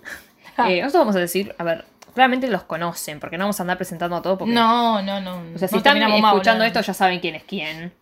Ja. 0.56 0.68
Eh, 0.72 0.82
nosotros 0.82 1.02
vamos 1.02 1.16
a 1.16 1.20
decir, 1.20 1.54
a 1.56 1.62
ver, 1.62 1.84
claramente 2.14 2.48
los 2.48 2.64
conocen, 2.64 3.20
porque 3.20 3.38
no 3.38 3.44
vamos 3.44 3.60
a 3.60 3.62
andar 3.62 3.76
presentando 3.76 4.16
a 4.16 4.22
todo 4.22 4.36
porque 4.36 4.52
No, 4.52 5.00
no, 5.02 5.20
no. 5.20 5.40
O 5.54 5.58
sea, 5.58 5.68
si 5.68 5.76
no 5.76 5.78
están 5.78 6.02
escuchando 6.02 6.64
esto 6.64 6.80
ya 6.80 6.94
saben 6.94 7.20
quién 7.20 7.36
es 7.36 7.44
quién. 7.44 7.92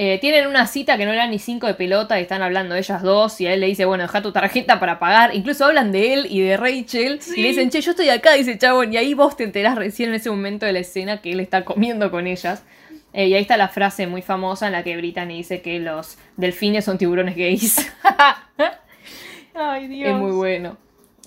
Eh, 0.00 0.18
tienen 0.20 0.46
una 0.46 0.68
cita 0.68 0.96
que 0.96 1.04
no 1.04 1.12
era 1.12 1.26
ni 1.26 1.40
cinco 1.40 1.66
de 1.66 1.74
pelota 1.74 2.20
y 2.20 2.22
están 2.22 2.40
hablando 2.40 2.76
ellas 2.76 3.02
dos 3.02 3.40
y 3.40 3.48
a 3.48 3.52
él 3.52 3.58
le 3.58 3.66
dice, 3.66 3.84
bueno, 3.84 4.04
deja 4.04 4.22
tu 4.22 4.30
tarjeta 4.30 4.78
para 4.78 5.00
pagar. 5.00 5.34
Incluso 5.34 5.64
hablan 5.64 5.90
de 5.90 6.14
él 6.14 6.26
y 6.30 6.40
de 6.40 6.56
Rachel 6.56 7.20
Sí. 7.20 7.32
y 7.36 7.42
le 7.42 7.48
dicen, 7.48 7.68
che, 7.68 7.80
yo 7.80 7.90
estoy 7.90 8.08
acá, 8.08 8.34
dice 8.34 8.56
chabón. 8.56 8.92
Y 8.92 8.96
ahí 8.96 9.14
vos 9.14 9.36
te 9.36 9.42
enterás 9.42 9.74
recién 9.74 10.10
en 10.10 10.14
ese 10.14 10.30
momento 10.30 10.66
de 10.66 10.72
la 10.72 10.78
escena 10.78 11.20
que 11.20 11.32
él 11.32 11.40
está 11.40 11.64
comiendo 11.64 12.12
con 12.12 12.28
ellas. 12.28 12.62
Eh, 13.12 13.26
y 13.26 13.34
ahí 13.34 13.42
está 13.42 13.56
la 13.56 13.66
frase 13.68 14.06
muy 14.06 14.22
famosa 14.22 14.66
en 14.66 14.72
la 14.74 14.84
que 14.84 14.96
Brittany 14.96 15.38
dice 15.38 15.62
que 15.62 15.80
los 15.80 16.16
delfines 16.36 16.84
son 16.84 16.96
tiburones 16.96 17.34
gays. 17.34 17.90
Ay, 19.54 19.88
Dios. 19.88 20.10
Es 20.10 20.16
muy 20.16 20.30
bueno. 20.30 20.76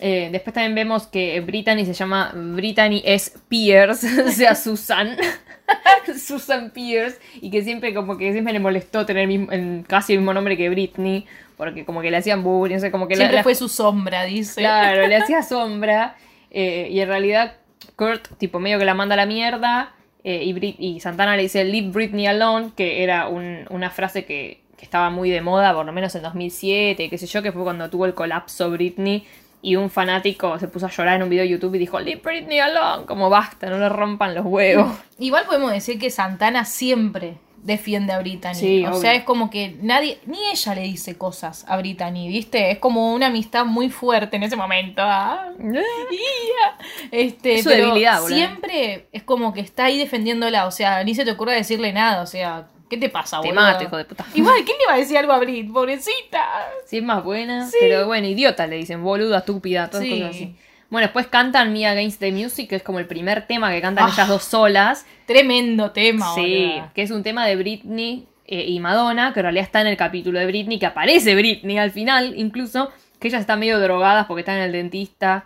Eh, 0.03 0.30
después 0.31 0.53
también 0.53 0.74
vemos 0.74 1.06
que 1.06 1.39
Brittany 1.42 1.86
se 1.86 1.94
llama 1.94 2.31
Brittany 2.36 3.03
S. 3.06 3.38
Pierce, 3.48 4.21
o 4.25 4.30
sea, 4.31 4.56
Susan. 4.56 5.15
Susan 6.18 6.71
Pierce. 6.71 7.19
Y 7.41 7.50
que 7.51 7.63
siempre 7.63 7.93
como 7.93 8.17
que 8.17 8.31
siempre 8.31 8.53
le 8.53 8.60
molestó 8.60 9.05
tener 9.05 9.27
mismo- 9.27 9.50
casi 9.88 10.13
el 10.13 10.20
mismo 10.20 10.34
nombre 10.34 10.58
que 10.58 10.70
Britney. 10.70 11.25
Porque 11.58 11.86
como 11.86 12.01
que 12.01 12.10
le 12.10 12.17
hacían 12.17 12.43
bullying, 12.43 12.77
o 12.77 12.79
sea, 12.79 12.91
como 12.91 13.08
que 13.08 13.15
Siempre 13.15 13.38
la- 13.38 13.43
fue 13.43 13.53
su 13.55 13.70
sombra, 13.70 14.24
dice. 14.24 14.62
Claro, 14.62 15.05
le 15.08 15.15
hacía 15.15 15.43
sombra. 15.43 16.15
eh, 16.50 16.88
y 16.91 17.00
en 17.00 17.08
realidad 17.08 17.58
Kurt, 17.96 18.27
tipo, 18.38 18.60
medio 18.60 18.79
que 18.79 18.86
la 18.86 18.93
manda 18.96 19.13
a 19.13 19.17
la 19.17 19.25
mierda. 19.25 19.93
eh, 20.24 20.43
y, 20.43 20.53
Brit- 20.53 20.75
y 20.79 21.00
Santana 21.00 21.36
le 21.36 21.43
dice 21.43 21.63
Leave 21.63 21.89
Britney 21.89 22.25
alone, 22.27 22.72
que 22.75 23.03
era 23.03 23.27
un- 23.27 23.65
una 23.70 23.89
frase 23.91 24.25
que, 24.25 24.62
que 24.77 24.86
estaba 24.86 25.10
muy 25.12 25.29
de 25.29 25.41
moda, 25.41 25.74
por 25.74 25.86
lo 25.86 25.91
menos 25.93 26.13
en 26.15 26.22
2007, 26.24 27.10
qué 27.10 27.17
sé 27.17 27.25
yo, 27.27 27.41
que 27.43 27.51
fue 27.51 27.63
cuando 27.63 27.89
tuvo 27.89 28.05
el 28.08 28.13
colapso 28.15 28.70
Britney. 28.72 29.25
Y 29.62 29.75
un 29.75 29.89
fanático 29.89 30.58
se 30.58 30.68
puso 30.68 30.88
a 30.88 30.89
llorar 30.89 31.15
en 31.18 31.24
un 31.24 31.30
video 31.30 31.44
de 31.44 31.50
YouTube 31.50 31.75
y 31.75 31.80
dijo, 31.80 32.00
Leave 32.00 32.22
Britney 32.24 32.60
alone, 32.60 33.06
como 33.06 33.30
basta, 33.30 33.70
no 33.70 33.77
le 33.77 33.89
rompan 33.89 34.34
los 34.34 34.46
huevos. 34.46 34.91
Igual 35.20 35.46
podemos 35.46 35.72
decir 35.72 36.00
que 36.00 36.10
Santana 36.10 36.65
siempre 36.65 37.38
defiende 37.63 38.12
a 38.13 38.20
Brittany. 38.20 38.56
Sí, 38.56 38.86
o 38.86 38.89
obvio. 38.89 39.01
sea, 39.01 39.13
es 39.13 39.24
como 39.24 39.50
que 39.50 39.75
nadie, 39.82 40.20
ni 40.25 40.39
ella 40.51 40.75
le 40.75 40.82
dice 40.82 41.15
cosas 41.18 41.65
a 41.68 41.77
Brittany, 41.77 42.27
¿viste? 42.27 42.72
Es 42.72 42.80
como 42.80 43.13
una 43.13 43.27
amistad 43.27 43.65
muy 43.65 43.89
fuerte 43.89 44.38
en 44.38 44.44
ese 44.44 44.56
momento. 44.56 45.01
Ah. 45.03 45.50
Este, 47.12 47.56
Es 47.56 47.63
su 47.63 47.70
pero 47.70 47.88
debilidad, 47.88 48.22
siempre 48.25 49.08
es 49.12 49.24
como 49.24 49.53
que 49.53 49.60
está 49.62 49.86
ahí 49.86 49.98
defendiéndola. 50.00 50.65
O 50.65 50.72
sea, 50.72 51.03
ni 51.03 51.13
se 51.13 51.25
te 51.25 51.32
ocurre 51.32 51.53
decirle 51.53 51.94
nada. 51.94 52.22
O 52.22 52.25
sea, 52.25 52.68
¿qué 52.91 52.98
te 52.98 53.10
pasa, 53.10 53.41
Te 53.41 53.48
boludo? 53.48 53.63
mato, 53.63 53.83
hijo 53.83 53.98
de 53.98 54.05
puta. 54.05 54.24
Igual, 54.36 54.63
¿quién 54.63 54.77
le 54.77 54.86
va 54.86 54.93
a 54.93 54.98
decir 54.98 55.17
algo 55.17 55.31
a 55.33 55.39
Brit? 55.39 55.71
Pobrecita. 55.71 56.45
Sí, 56.86 56.98
es 56.98 57.03
más 57.03 57.24
buena, 57.24 57.65
Sí. 57.67 57.77
pero 57.79 58.05
bueno, 58.05 58.27
idiota 58.27 58.67
le 58.67 58.75
dicen, 58.75 59.01
boluda, 59.03 59.39
estúpida, 59.39 59.89
todas 59.89 60.05
Sí. 60.05 60.12
cosas 60.19 60.29
así. 60.36 60.55
Bueno, 60.91 61.07
después 61.07 61.27
cantan 61.27 61.71
Me 61.74 61.88
Against 61.88 62.19
the 62.19 62.31
Music, 62.31 62.69
que 62.69 62.75
es 62.75 62.83
como 62.83 63.00
el 63.00 63.07
primer 63.07 63.48
tema 63.48 63.71
que 63.71 63.81
cantan 63.81 64.05
Ah. 64.07 64.12
ellas 64.13 64.27
dos 64.27 64.43
solas. 64.43 65.05
Tremendo 65.25 65.91
tema, 65.91 66.36
Sí, 66.36 66.41
boluda. 66.67 66.91
que 66.93 67.01
es 67.01 67.12
un 67.12 67.24
tema 67.24 67.48
de 67.48 67.55
Britney 67.55 68.27
eh, 68.45 68.65
y 68.67 68.79
Madonna, 68.81 69.31
que 69.33 69.39
en 69.39 69.43
realidad 69.45 69.63
está 69.63 69.79
en 69.79 69.88
el 69.88 69.95
capítulo 69.95 70.38
de 70.38 70.45
Britney, 70.45 70.77
que 70.77 70.86
aparece 70.86 71.33
Britney 71.36 71.77
al 71.77 71.91
final, 71.91 72.33
incluso, 72.38 72.91
que 73.19 73.29
ellas 73.29 73.39
están 73.39 73.60
medio 73.60 73.79
drogadas 73.79 74.25
porque 74.25 74.41
están 74.41 74.57
en 74.57 74.63
el 74.63 74.71
dentista, 74.74 75.45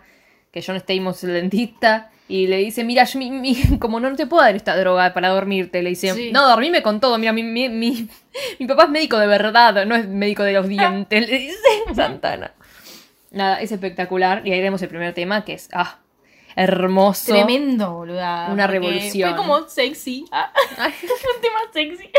que 0.50 0.60
John 0.66 0.76
Stamos 0.80 1.18
es 1.18 1.24
el 1.24 1.34
dentista, 1.34 2.10
y 2.28 2.46
le 2.48 2.56
dice, 2.58 2.82
mira, 2.84 3.04
yo, 3.04 3.18
mi- 3.18 3.30
mi- 3.30 3.56
como 3.80 4.00
no 4.00 4.14
te 4.16 4.26
puedo 4.26 4.42
dar 4.42 4.56
esta 4.56 4.76
droga 4.76 5.12
para 5.14 5.28
dormirte, 5.28 5.82
le 5.82 5.90
dice, 5.90 6.12
Sí. 6.14 6.32
no, 6.32 6.48
dormime 6.48 6.82
con 6.82 7.00
todo, 7.00 7.18
mira, 7.18 7.32
mi, 7.32 7.42
mi, 7.42 7.68
mi, 7.68 8.08
mi 8.58 8.66
papá 8.66 8.84
es 8.84 8.90
médico 8.90 9.18
de 9.18 9.26
verdad, 9.26 9.86
no 9.86 9.94
es 9.94 10.06
médico 10.08 10.42
de 10.42 10.52
los 10.52 10.68
dientes, 10.68 11.28
le 11.30 11.38
dice 11.38 11.54
Santana. 11.94 12.52
Nada, 13.30 13.60
es 13.60 13.70
espectacular, 13.72 14.42
y 14.46 14.52
ahí 14.52 14.60
vemos 14.60 14.80
el 14.82 14.88
primer 14.88 15.12
tema, 15.12 15.44
que 15.44 15.54
es, 15.54 15.68
ah, 15.72 15.98
hermoso. 16.54 17.32
Tremendo, 17.32 17.92
boluda. 17.92 18.48
Una 18.50 18.66
revolución. 18.66 19.30
Fue 19.30 19.36
como 19.36 19.68
sexy. 19.68 20.24
Ah, 20.32 20.52
un 20.78 21.40
tema 21.42 21.58
sexy. 21.72 22.10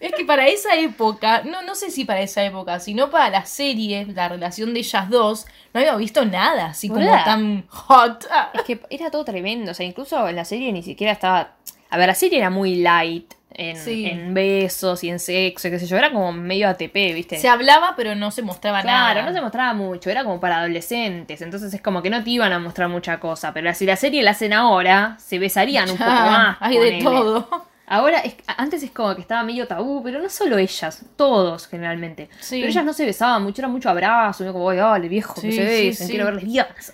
Es 0.00 0.12
que 0.12 0.24
para 0.24 0.46
esa 0.48 0.74
época, 0.76 1.42
no, 1.44 1.62
no 1.62 1.74
sé 1.74 1.90
si 1.90 2.04
para 2.04 2.20
esa 2.20 2.44
época, 2.44 2.80
sino 2.80 3.10
para 3.10 3.30
la 3.30 3.44
serie, 3.46 4.06
la 4.06 4.28
relación 4.28 4.74
de 4.74 4.80
ellas 4.80 5.08
dos, 5.10 5.46
no 5.72 5.80
había 5.80 5.94
visto 5.96 6.24
nada 6.24 6.66
así 6.66 6.88
como 6.88 7.00
tan 7.24 7.66
hot. 7.68 8.26
Es 8.54 8.62
que 8.62 8.80
era 8.90 9.10
todo 9.10 9.24
tremendo. 9.24 9.72
O 9.72 9.74
sea, 9.74 9.86
incluso 9.86 10.28
en 10.28 10.36
la 10.36 10.44
serie 10.44 10.72
ni 10.72 10.82
siquiera 10.82 11.12
estaba. 11.12 11.52
A 11.90 11.98
ver, 11.98 12.08
la 12.08 12.14
serie 12.14 12.38
era 12.38 12.50
muy 12.50 12.76
light 12.76 13.32
en, 13.58 13.76
Sí. 13.76 14.06
en 14.06 14.34
besos 14.34 15.02
y 15.04 15.08
en 15.08 15.18
sexo, 15.18 15.68
y 15.68 15.70
qué 15.70 15.78
sé 15.78 15.86
yo. 15.86 15.96
Era 15.96 16.12
como 16.12 16.32
medio 16.32 16.68
ATP, 16.68 16.94
¿viste? 17.14 17.38
Se 17.38 17.48
hablaba, 17.48 17.94
pero 17.96 18.14
no 18.14 18.30
se 18.30 18.42
mostraba 18.42 18.82
nada. 18.82 19.12
Claro, 19.12 19.26
no 19.28 19.32
se 19.34 19.40
mostraba 19.40 19.72
mucho, 19.72 20.10
era 20.10 20.24
como 20.24 20.40
para 20.40 20.58
adolescentes, 20.58 21.40
entonces 21.40 21.72
es 21.72 21.80
como 21.80 22.02
que 22.02 22.10
no 22.10 22.22
te 22.22 22.30
iban 22.30 22.52
a 22.52 22.58
mostrar 22.58 22.88
mucha 22.88 23.18
cosa, 23.20 23.54
pero 23.54 23.72
si 23.72 23.86
la 23.86 23.96
serie 23.96 24.22
la 24.22 24.32
hacen 24.32 24.52
ahora, 24.52 25.16
se 25.18 25.38
besarían 25.38 25.88
un 25.90 25.96
poco 25.96 26.10
más. 26.10 26.56
Hay 26.60 26.76
de 26.78 27.02
todo. 27.02 27.66
Ahora, 27.88 28.18
es- 28.20 28.34
antes 28.56 28.82
es 28.82 28.90
como 28.90 29.14
que 29.14 29.20
estaba 29.20 29.42
medio 29.44 29.66
tabú, 29.68 30.02
pero 30.02 30.20
no 30.20 30.28
solo 30.28 30.58
ellas, 30.58 31.02
todos 31.16 31.68
generalmente. 31.68 32.28
Sí. 32.40 32.56
Pero 32.60 32.68
ellas 32.70 32.84
no 32.84 32.92
se 32.92 33.04
besaban 33.04 33.42
mucho, 33.42 33.60
era 33.62 33.68
mucho 33.68 33.88
abrazo, 33.88 34.44
¿no? 34.44 34.52
como, 34.52 34.70
ay, 34.70 34.78
dale, 34.78 35.08
viejo, 35.08 35.34
que 35.40 35.52
Sí, 35.52 35.52
se 35.52 35.62
sí, 35.78 35.86
besen, 35.88 36.06
sí. 36.06 36.12
quiero 36.12 36.26
verles 36.26 36.44
días. 36.44 36.66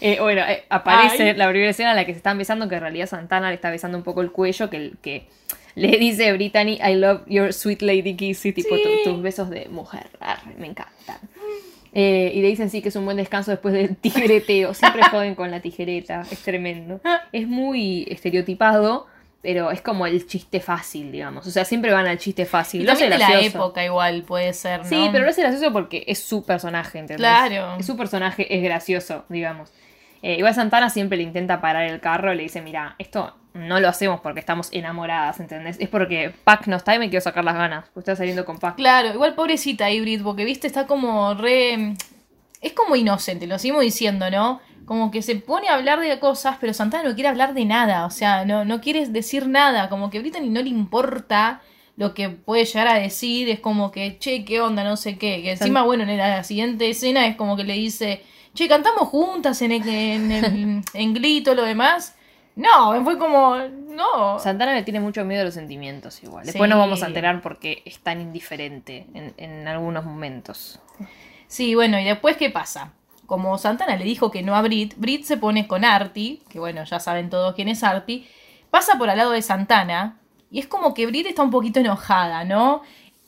Eh, 0.00 0.18
bueno, 0.20 0.40
eh, 0.48 0.64
aparece 0.70 1.30
Ay. 1.30 1.36
la 1.36 1.48
primera 1.50 1.70
escena 1.70 1.90
en 1.90 1.96
la 1.96 2.04
que 2.06 2.12
se 2.12 2.16
están 2.16 2.36
besando, 2.38 2.68
que 2.68 2.74
en 2.76 2.80
realidad 2.80 3.06
Santana 3.06 3.50
le 3.50 3.54
está 3.54 3.70
besando 3.70 3.96
un 3.98 4.02
poco 4.02 4.22
el 4.22 4.32
cuello, 4.32 4.68
que, 4.70 4.92
que 5.02 5.28
le 5.74 5.96
dice 5.98 6.32
Brittany, 6.32 6.80
I 6.82 6.94
love 6.94 7.20
your 7.26 7.52
sweet 7.52 7.82
lady 7.82 8.16
kissy, 8.16 8.52
tipo 8.52 8.74
tus 9.04 9.22
besos 9.22 9.50
de 9.50 9.68
mujer, 9.68 10.08
me 10.58 10.66
encantan. 10.66 11.18
Eh, 11.94 12.32
y 12.34 12.40
le 12.40 12.48
dicen 12.48 12.70
sí 12.70 12.80
que 12.80 12.88
es 12.88 12.96
un 12.96 13.04
buen 13.04 13.18
descanso 13.18 13.50
después 13.50 13.74
del 13.74 13.96
tijereteo. 14.00 14.74
Siempre 14.74 15.02
joden 15.10 15.34
con 15.34 15.50
la 15.50 15.60
tijereta, 15.60 16.22
es 16.30 16.40
tremendo. 16.42 17.00
Es 17.32 17.46
muy 17.46 18.06
estereotipado, 18.08 19.06
pero 19.42 19.70
es 19.70 19.82
como 19.82 20.06
el 20.06 20.26
chiste 20.26 20.60
fácil, 20.60 21.12
digamos. 21.12 21.46
O 21.46 21.50
sea, 21.50 21.64
siempre 21.64 21.92
van 21.92 22.06
al 22.06 22.18
chiste 22.18 22.46
fácil. 22.46 22.82
Y 22.82 22.84
Lo 22.84 22.92
hace 22.92 23.08
de 23.08 23.18
la 23.18 23.40
época 23.40 23.84
igual 23.84 24.22
puede 24.22 24.52
ser, 24.52 24.80
¿no? 24.80 24.88
Sí, 24.88 25.08
pero 25.12 25.24
lo 25.24 25.30
hace 25.30 25.42
gracioso 25.42 25.72
porque 25.72 26.04
es 26.06 26.22
su 26.22 26.44
personaje, 26.44 26.98
¿entendés? 26.98 27.18
Claro. 27.18 27.76
Es 27.78 27.86
su 27.86 27.96
personaje, 27.96 28.54
es 28.54 28.62
gracioso, 28.62 29.24
digamos. 29.28 29.72
Eh, 30.22 30.36
igual 30.36 30.54
Santana 30.54 30.88
siempre 30.88 31.18
le 31.18 31.24
intenta 31.24 31.60
parar 31.60 31.84
el 31.84 32.00
carro, 32.00 32.32
le 32.32 32.44
dice, 32.44 32.62
mira, 32.62 32.94
esto 32.98 33.34
no 33.54 33.80
lo 33.80 33.88
hacemos 33.88 34.20
porque 34.20 34.40
estamos 34.40 34.68
enamoradas, 34.72 35.40
¿entendés? 35.40 35.76
Es 35.78 35.88
porque 35.88 36.32
Pac 36.44 36.66
no 36.66 36.76
está 36.76 36.94
y 36.94 36.98
me 36.98 37.10
quiero 37.10 37.22
sacar 37.22 37.44
las 37.44 37.54
ganas. 37.54 37.84
Pues 37.92 38.04
está 38.04 38.16
saliendo 38.16 38.44
con 38.44 38.58
Pac. 38.58 38.76
Claro, 38.76 39.12
igual 39.12 39.34
pobrecita 39.34 39.90
Hybrid, 39.90 40.22
porque 40.22 40.44
viste, 40.44 40.66
está 40.66 40.86
como 40.86 41.34
re. 41.34 41.94
Es 42.60 42.72
como 42.72 42.96
inocente, 42.96 43.46
lo 43.46 43.58
seguimos 43.58 43.82
diciendo, 43.82 44.30
¿no? 44.30 44.60
Como 44.86 45.10
que 45.10 45.22
se 45.22 45.36
pone 45.36 45.68
a 45.68 45.74
hablar 45.74 46.00
de 46.00 46.18
cosas, 46.18 46.56
pero 46.60 46.72
Santana 46.72 47.08
no 47.08 47.14
quiere 47.14 47.28
hablar 47.28 47.54
de 47.54 47.64
nada, 47.64 48.06
o 48.06 48.10
sea, 48.10 48.44
no, 48.44 48.64
no 48.64 48.80
quiere 48.80 49.06
decir 49.08 49.48
nada, 49.48 49.88
como 49.88 50.10
que 50.10 50.18
a 50.18 50.20
Brittany 50.20 50.48
no 50.48 50.62
le 50.62 50.68
importa 50.68 51.60
lo 51.96 52.14
que 52.14 52.30
puede 52.30 52.64
llegar 52.64 52.88
a 52.88 52.94
decir, 52.94 53.48
es 53.48 53.60
como 53.60 53.92
que, 53.92 54.18
che, 54.18 54.44
¿qué 54.44 54.60
onda? 54.60 54.82
No 54.84 54.96
sé 54.96 55.18
qué. 55.18 55.42
Que 55.42 55.52
encima, 55.52 55.82
bueno, 55.82 56.04
en 56.04 56.16
la 56.16 56.42
siguiente 56.44 56.88
escena 56.88 57.26
es 57.26 57.36
como 57.36 57.56
que 57.56 57.64
le 57.64 57.74
dice, 57.74 58.22
che, 58.54 58.68
cantamos 58.68 59.08
juntas 59.08 59.60
en, 59.62 59.72
el, 59.72 59.88
en, 59.88 60.32
el, 60.32 60.82
en 60.94 61.14
Glee 61.14 61.38
y 61.38 61.42
todo 61.42 61.56
lo 61.56 61.64
demás. 61.64 62.16
No, 62.54 63.02
fue 63.04 63.18
como, 63.18 63.56
no. 63.56 64.38
Santana 64.38 64.74
le 64.74 64.82
tiene 64.82 65.00
mucho 65.00 65.24
miedo 65.24 65.42
a 65.42 65.44
los 65.46 65.54
sentimientos 65.54 66.22
igual. 66.22 66.44
Después 66.44 66.68
Sí. 66.68 66.70
nos 66.70 66.78
vamos 66.78 67.02
a 67.02 67.06
enterar 67.06 67.40
porque 67.40 67.82
es 67.86 67.98
tan 68.00 68.20
indiferente 68.20 69.06
en, 69.14 69.32
en 69.38 69.66
algunos 69.68 70.04
momentos. 70.04 70.78
Sí, 71.46 71.74
bueno, 71.74 71.98
y 71.98 72.04
después, 72.04 72.36
¿qué 72.36 72.50
pasa? 72.50 72.92
Como 73.26 73.56
Santana 73.56 73.96
le 73.96 74.04
dijo 74.04 74.30
que 74.30 74.42
no 74.42 74.54
a 74.54 74.62
Brit, 74.62 74.94
Brit 74.96 75.24
se 75.24 75.38
pone 75.38 75.66
con 75.66 75.84
Artie, 75.84 76.40
que 76.50 76.58
bueno, 76.58 76.84
ya 76.84 77.00
saben 77.00 77.30
todos 77.30 77.54
quién 77.54 77.68
es 77.68 77.82
Artie, 77.82 78.26
pasa 78.70 78.98
por 78.98 79.08
al 79.08 79.16
lado 79.16 79.30
de 79.30 79.40
Santana, 79.42 80.18
y 80.50 80.58
es 80.58 80.66
como 80.66 80.92
que 80.92 81.06
Brit 81.06 81.26
está 81.26 81.42
un 81.42 81.50
poquito 81.50 81.80
enojada, 81.80 82.44
¿no? 82.44 82.82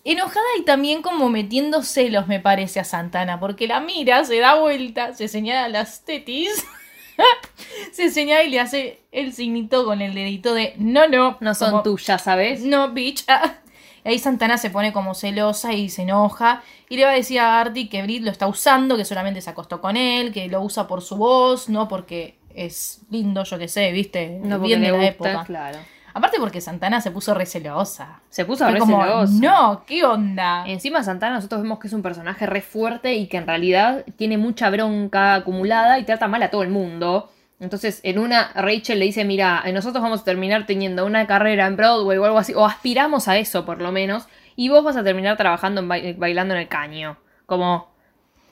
Enojada 0.04 0.45
y 0.59 0.62
también 0.64 1.00
como 1.00 1.31
metiendo 1.31 1.83
celos, 1.83 2.26
me 2.26 2.40
parece, 2.40 2.81
a 2.81 2.85
Santana, 2.85 3.40
porque 3.40 3.66
la 3.66 3.81
mira, 3.81 4.23
se 4.25 4.38
da 4.38 4.57
vuelta, 4.57 5.14
se 5.14 5.28
señala 5.28 5.69
las 5.71 6.04
tetis, 6.04 6.50
se 7.92 8.11
señala 8.11 8.42
y 8.44 8.50
le 8.50 8.61
hace 8.61 9.00
el 9.12 9.33
signito 9.33 9.85
con 9.85 10.00
el 10.02 10.14
dedito 10.14 10.54
de 10.54 10.75
no, 10.78 11.06
no. 11.09 11.37
No 11.40 11.54
son 11.54 11.71
como- 11.71 11.83
tuyas, 11.83 12.23
¿sabes? 12.23 12.62
no, 12.62 12.90
bitch. 12.92 13.25
Ah. 13.28 13.54
Y 14.06 14.11
Ahí 14.11 14.18
Santana 14.18 14.59
se 14.59 14.68
pone 14.68 14.92
como 14.92 15.14
celosa 15.14 15.73
y 15.73 15.88
se 15.88 16.02
enoja. 16.02 16.62
Y 16.90 16.99
le 16.99 17.04
va 17.06 17.12
a 17.12 17.14
decir 17.14 17.40
a 17.40 17.59
Artie 17.59 17.88
que 17.88 18.02
Brit 18.02 18.23
lo 18.23 18.30
está 18.30 18.47
usando, 18.47 18.99
que 18.99 19.06
solamente 19.06 19.40
se 19.40 19.49
acostó 19.49 19.80
con 19.80 19.97
él, 19.97 20.30
que 20.30 20.47
lo 20.49 20.61
usa 20.61 20.87
por 20.87 21.00
su 21.00 21.16
voz, 21.16 21.71
no 21.71 21.88
porque 21.88 22.37
es 22.54 23.00
lindo, 23.11 23.44
yo 23.44 23.59
qué 23.59 23.66
sé, 23.66 23.92
viste, 23.92 24.40
No 24.42 24.59
bien 24.61 24.83
de 24.83 24.88
la 24.90 24.97
gusta, 24.99 25.09
época. 25.09 25.44
claro. 25.47 25.78
Aparte 26.14 26.38
porque 26.38 26.61
Santana 26.61 27.00
se 27.00 27.11
puso 27.11 27.35
re 27.35 27.44
celosa. 27.44 28.21
Se 28.30 28.44
puso 28.44 28.64
Fue 28.64 28.73
re 28.75 28.78
como, 28.78 29.02
celoso. 29.02 29.33
no, 29.42 29.83
¿qué 29.85 30.04
onda? 30.04 30.64
Encima 30.66 31.02
Santana 31.02 31.35
nosotros 31.35 31.61
vemos 31.62 31.78
que 31.80 31.88
es 31.88 31.92
un 31.92 32.02
personaje 32.02 32.47
re 32.47 32.62
fuerte 32.62 33.14
y 33.14 33.26
que 33.26 33.37
en 33.37 33.47
realidad 33.47 34.04
tiene 34.16 34.38
mucha 34.38 34.71
bronca 34.71 35.35
acumulada 35.35 35.99
y 35.99 36.04
trata 36.04 36.28
mal 36.28 36.42
a 36.44 36.50
todo 36.50 36.62
el 36.62 36.71
mundo. 36.71 37.30
Entonces, 37.61 38.00
en 38.04 38.18
una, 38.18 38.50
Rachel 38.54 38.99
le 38.99 39.06
dice, 39.06 39.25
mira, 39.25 39.62
eh, 39.64 39.73
nosotros 39.73 40.02
vamos 40.02 40.21
a 40.21 40.25
terminar 40.25 40.66
teniendo 40.66 41.04
una 41.06 41.26
carrera 41.26 41.66
en 41.66 41.76
Broadway 41.76 42.18
o 42.18 42.25
algo 42.25 42.38
así, 42.38 42.52
o 42.54 42.64
aspiramos 42.66 43.26
a 43.28 43.37
eso 43.38 43.64
por 43.64 43.80
lo 43.80 43.90
menos, 43.92 44.26
y 44.56 44.68
vos 44.68 44.85
vas 44.85 44.97
a 44.97 45.04
terminar 45.04 45.37
trabajando 45.37 45.80
en 45.80 45.88
ba- 45.88 45.97
bailando 46.16 46.54
en 46.54 46.61
el 46.61 46.68
caño. 46.68 47.16
Como, 47.47 47.93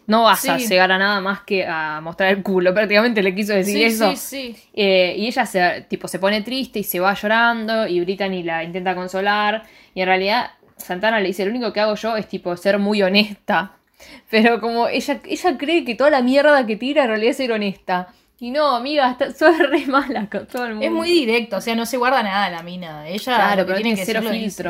no 0.07 0.25
vas 0.25 0.49
a 0.49 0.59
llegar 0.59 0.91
a 0.93 0.99
nada 0.99 1.21
más 1.21 1.43
que 1.43 1.67
a 1.67 2.01
mostrar 2.01 2.31
el 2.31 2.43
culo, 2.43 2.75
prácticamente 2.75 3.23
le 3.23 3.35
quiso 3.35 3.53
decir 3.53 3.77
sí, 3.77 3.85
eso. 3.85 4.11
sí, 4.17 4.55
sí. 4.55 4.69
Eh, 4.75 5.15
y 5.19 5.27
ella 5.27 5.47
se, 5.47 5.87
tipo, 5.89 6.09
se 6.09 6.19
pone 6.19 6.43
triste 6.43 6.81
y 6.81 6.85
se 6.85 7.01
va 7.01 7.15
llorando 7.15 7.87
y 7.87 8.01
Brittany 8.01 8.43
la 8.43 8.65
intenta 8.65 8.95
consolar. 8.95 9.65
Y 9.95 10.01
en 10.01 10.07
realidad 10.07 10.53
Santana 10.77 11.21
le 11.21 11.29
dice, 11.29 11.45
lo 11.45 11.51
único 11.51 11.73
que 11.73 11.81
hago 11.81 11.95
yo 11.95 12.17
es 12.17 12.27
tipo 12.29 12.57
ser 12.57 12.79
muy 12.79 13.03
honesta. 13.03 13.77
Pero 14.31 14.61
como 14.61 14.89
ella, 14.89 15.21
ella 15.25 15.59
cree 15.59 15.85
que 15.85 15.95
toda 15.95 16.11
la 16.11 16.23
mierda 16.23 16.67
que 16.67 16.77
tira 16.77 17.03
en 17.03 17.09
realidad 17.09 17.31
es 17.31 17.37
ser 17.37 17.53
honesta. 17.53 18.09
Y 18.41 18.51
no, 18.51 18.75
amiga, 18.75 19.09
está, 19.13 19.31
sos 19.35 19.57
re 19.57 19.87
mala 19.87 20.29
con 20.29 20.47
todo 20.47 20.67
el 20.67 20.73
mundo. 20.73 20.87
Es 20.87 20.93
muy 20.93 21.11
directo, 21.11 21.59
o 21.59 21.61
sea, 21.61 21.77
no 21.77 21.87
se 21.87 21.97
guarda 21.97 22.23
nada 22.23 22.51
la 22.51 22.63
mina. 22.63 23.09
Ella 23.09 23.37
Claro, 23.37 23.65
pero 23.67 23.79
tiene 23.79 23.95
que 23.95 24.05
cero 24.05 24.21
dice. 24.21 24.65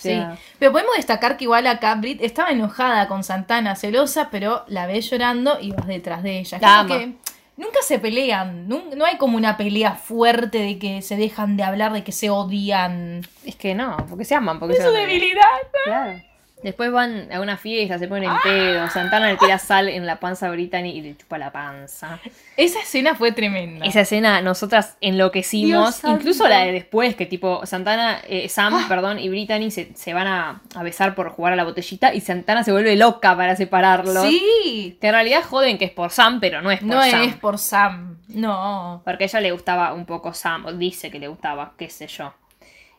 Sí, 0.00 0.08
sea, 0.08 0.36
pero 0.58 0.72
podemos 0.72 0.96
destacar 0.96 1.36
que 1.36 1.44
igual 1.44 1.66
acá 1.66 1.94
Brit 1.94 2.22
estaba 2.22 2.50
enojada 2.50 3.06
con 3.08 3.22
Santana, 3.22 3.76
celosa, 3.76 4.28
pero 4.30 4.64
la 4.68 4.86
ves 4.86 5.10
llorando 5.10 5.58
y 5.60 5.72
vas 5.72 5.86
detrás 5.86 6.22
de 6.22 6.38
ella. 6.40 6.58
La 6.60 6.78
ama. 6.80 6.98
que 6.98 7.12
nunca 7.56 7.80
se 7.86 7.98
pelean, 7.98 8.66
nun- 8.68 8.94
no 8.96 9.04
hay 9.04 9.18
como 9.18 9.36
una 9.36 9.56
pelea 9.58 9.92
fuerte 9.92 10.58
de 10.58 10.78
que 10.78 11.02
se 11.02 11.16
dejan 11.16 11.56
de 11.58 11.62
hablar, 11.64 11.92
de 11.92 12.02
que 12.02 12.12
se 12.12 12.30
odian. 12.30 13.20
Es 13.44 13.56
que 13.56 13.74
no, 13.74 13.96
porque 14.08 14.24
se 14.24 14.34
aman, 14.34 14.58
porque 14.58 14.74
Es 14.74 14.78
se 14.78 14.84
su 14.86 14.90
odian. 14.90 15.06
debilidad. 15.06 15.44
Claro. 15.84 16.22
Después 16.62 16.92
van 16.92 17.32
a 17.32 17.40
una 17.40 17.56
fiesta, 17.56 17.98
se 17.98 18.06
ponen 18.06 18.30
en 18.30 18.36
pedo. 18.42 18.88
Santana 18.90 19.28
le 19.28 19.36
tira 19.36 19.58
sal 19.58 19.88
en 19.88 20.04
la 20.06 20.20
panza 20.20 20.48
a 20.48 20.50
Brittany 20.50 20.90
y 20.90 21.00
le 21.00 21.16
chupa 21.16 21.38
la 21.38 21.50
panza. 21.50 22.20
Esa 22.56 22.80
escena 22.80 23.14
fue 23.14 23.32
tremenda. 23.32 23.86
Esa 23.86 24.00
escena 24.02 24.42
nosotras 24.42 24.96
enloquecimos, 25.00 26.02
Dios 26.02 26.12
incluso 26.14 26.46
la 26.48 26.60
de 26.60 26.72
después, 26.72 27.16
que 27.16 27.24
tipo 27.26 27.64
Santana, 27.64 28.20
eh, 28.28 28.48
Sam, 28.48 28.88
perdón, 28.88 29.18
y 29.18 29.28
Brittany 29.30 29.70
se, 29.70 29.94
se 29.94 30.12
van 30.12 30.26
a, 30.26 30.60
a 30.74 30.82
besar 30.82 31.14
por 31.14 31.30
jugar 31.30 31.54
a 31.54 31.56
la 31.56 31.64
botellita 31.64 32.12
y 32.12 32.20
Santana 32.20 32.62
se 32.62 32.72
vuelve 32.72 32.94
loca 32.96 33.36
para 33.36 33.56
separarlos. 33.56 34.22
Sí, 34.22 34.98
Que 35.00 35.06
en 35.08 35.12
realidad 35.14 35.42
joden 35.42 35.78
que 35.78 35.86
es 35.86 35.92
por 35.92 36.10
Sam, 36.10 36.40
pero 36.40 36.60
no 36.60 36.70
es 36.70 36.80
por 36.80 36.88
no 36.88 37.02
Sam. 37.02 37.22
es 37.22 37.36
por 37.36 37.58
Sam, 37.58 38.18
no. 38.28 39.02
Porque 39.04 39.24
a 39.24 39.26
ella 39.26 39.40
le 39.40 39.52
gustaba 39.52 39.94
un 39.94 40.04
poco 40.04 40.34
Sam, 40.34 40.66
o 40.66 40.72
dice 40.72 41.10
que 41.10 41.18
le 41.18 41.28
gustaba, 41.28 41.72
qué 41.78 41.88
sé 41.88 42.06
yo. 42.06 42.34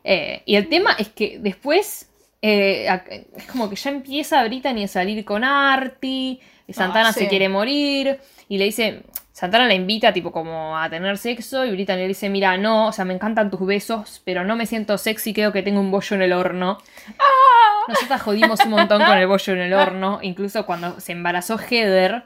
Eh, 0.04 0.42
y 0.46 0.56
el 0.56 0.68
tema 0.68 0.96
es 0.98 1.08
que 1.10 1.38
después 1.38 2.08
eh, 2.42 3.26
es 3.36 3.46
como 3.46 3.70
que 3.70 3.76
ya 3.76 3.90
empieza 3.90 4.42
Brittany 4.44 4.84
a 4.84 4.88
salir 4.88 5.24
con 5.24 5.44
Artie, 5.44 6.40
y 6.66 6.72
Santana 6.72 7.08
Ah, 7.08 7.12
sí. 7.12 7.20
se 7.20 7.28
quiere 7.28 7.48
morir, 7.48 8.18
y 8.48 8.58
le 8.58 8.64
dice, 8.64 9.02
Santana 9.32 9.66
la 9.66 9.74
invita 9.74 10.12
tipo 10.12 10.30
como 10.32 10.76
a 10.76 10.90
tener 10.90 11.16
sexo, 11.18 11.64
y 11.64 11.70
Brittany 11.70 11.98
le 11.98 12.08
dice, 12.08 12.28
mira, 12.28 12.56
no, 12.56 12.88
o 12.88 12.92
sea, 12.92 13.04
me 13.04 13.14
encantan 13.14 13.50
tus 13.50 13.64
besos, 13.64 14.20
pero 14.24 14.44
no 14.44 14.56
me 14.56 14.66
siento 14.66 14.98
sexy, 14.98 15.32
creo 15.32 15.52
que 15.52 15.62
tengo 15.62 15.80
un 15.80 15.90
bollo 15.90 16.16
en 16.16 16.22
el 16.22 16.32
horno. 16.32 16.78
Nosotras 17.88 18.22
jodimos 18.22 18.60
un 18.64 18.70
montón 18.70 19.02
con 19.04 19.18
el 19.18 19.26
bollo 19.26 19.52
en 19.52 19.60
el 19.60 19.72
horno, 19.74 20.18
incluso 20.22 20.66
cuando 20.66 21.00
se 21.00 21.12
embarazó 21.12 21.58
Heather, 21.58 22.24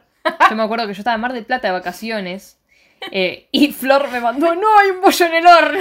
yo 0.50 0.56
me 0.56 0.62
acuerdo 0.62 0.86
que 0.86 0.94
yo 0.94 1.00
estaba 1.00 1.14
en 1.14 1.20
Mar 1.20 1.32
del 1.32 1.44
Plata 1.44 1.68
de 1.68 1.72
vacaciones, 1.72 2.58
eh, 3.10 3.48
y 3.52 3.72
Flor 3.72 4.10
me 4.10 4.20
mandó, 4.20 4.54
no, 4.54 4.78
hay 4.78 4.90
un 4.90 5.00
bollo 5.00 5.26
en 5.26 5.34
el 5.34 5.46
horno. 5.46 5.80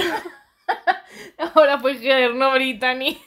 Ahora 1.54 1.78
fue 1.78 1.94
Heather, 1.94 2.34
no 2.34 2.52
Brittany. 2.52 3.18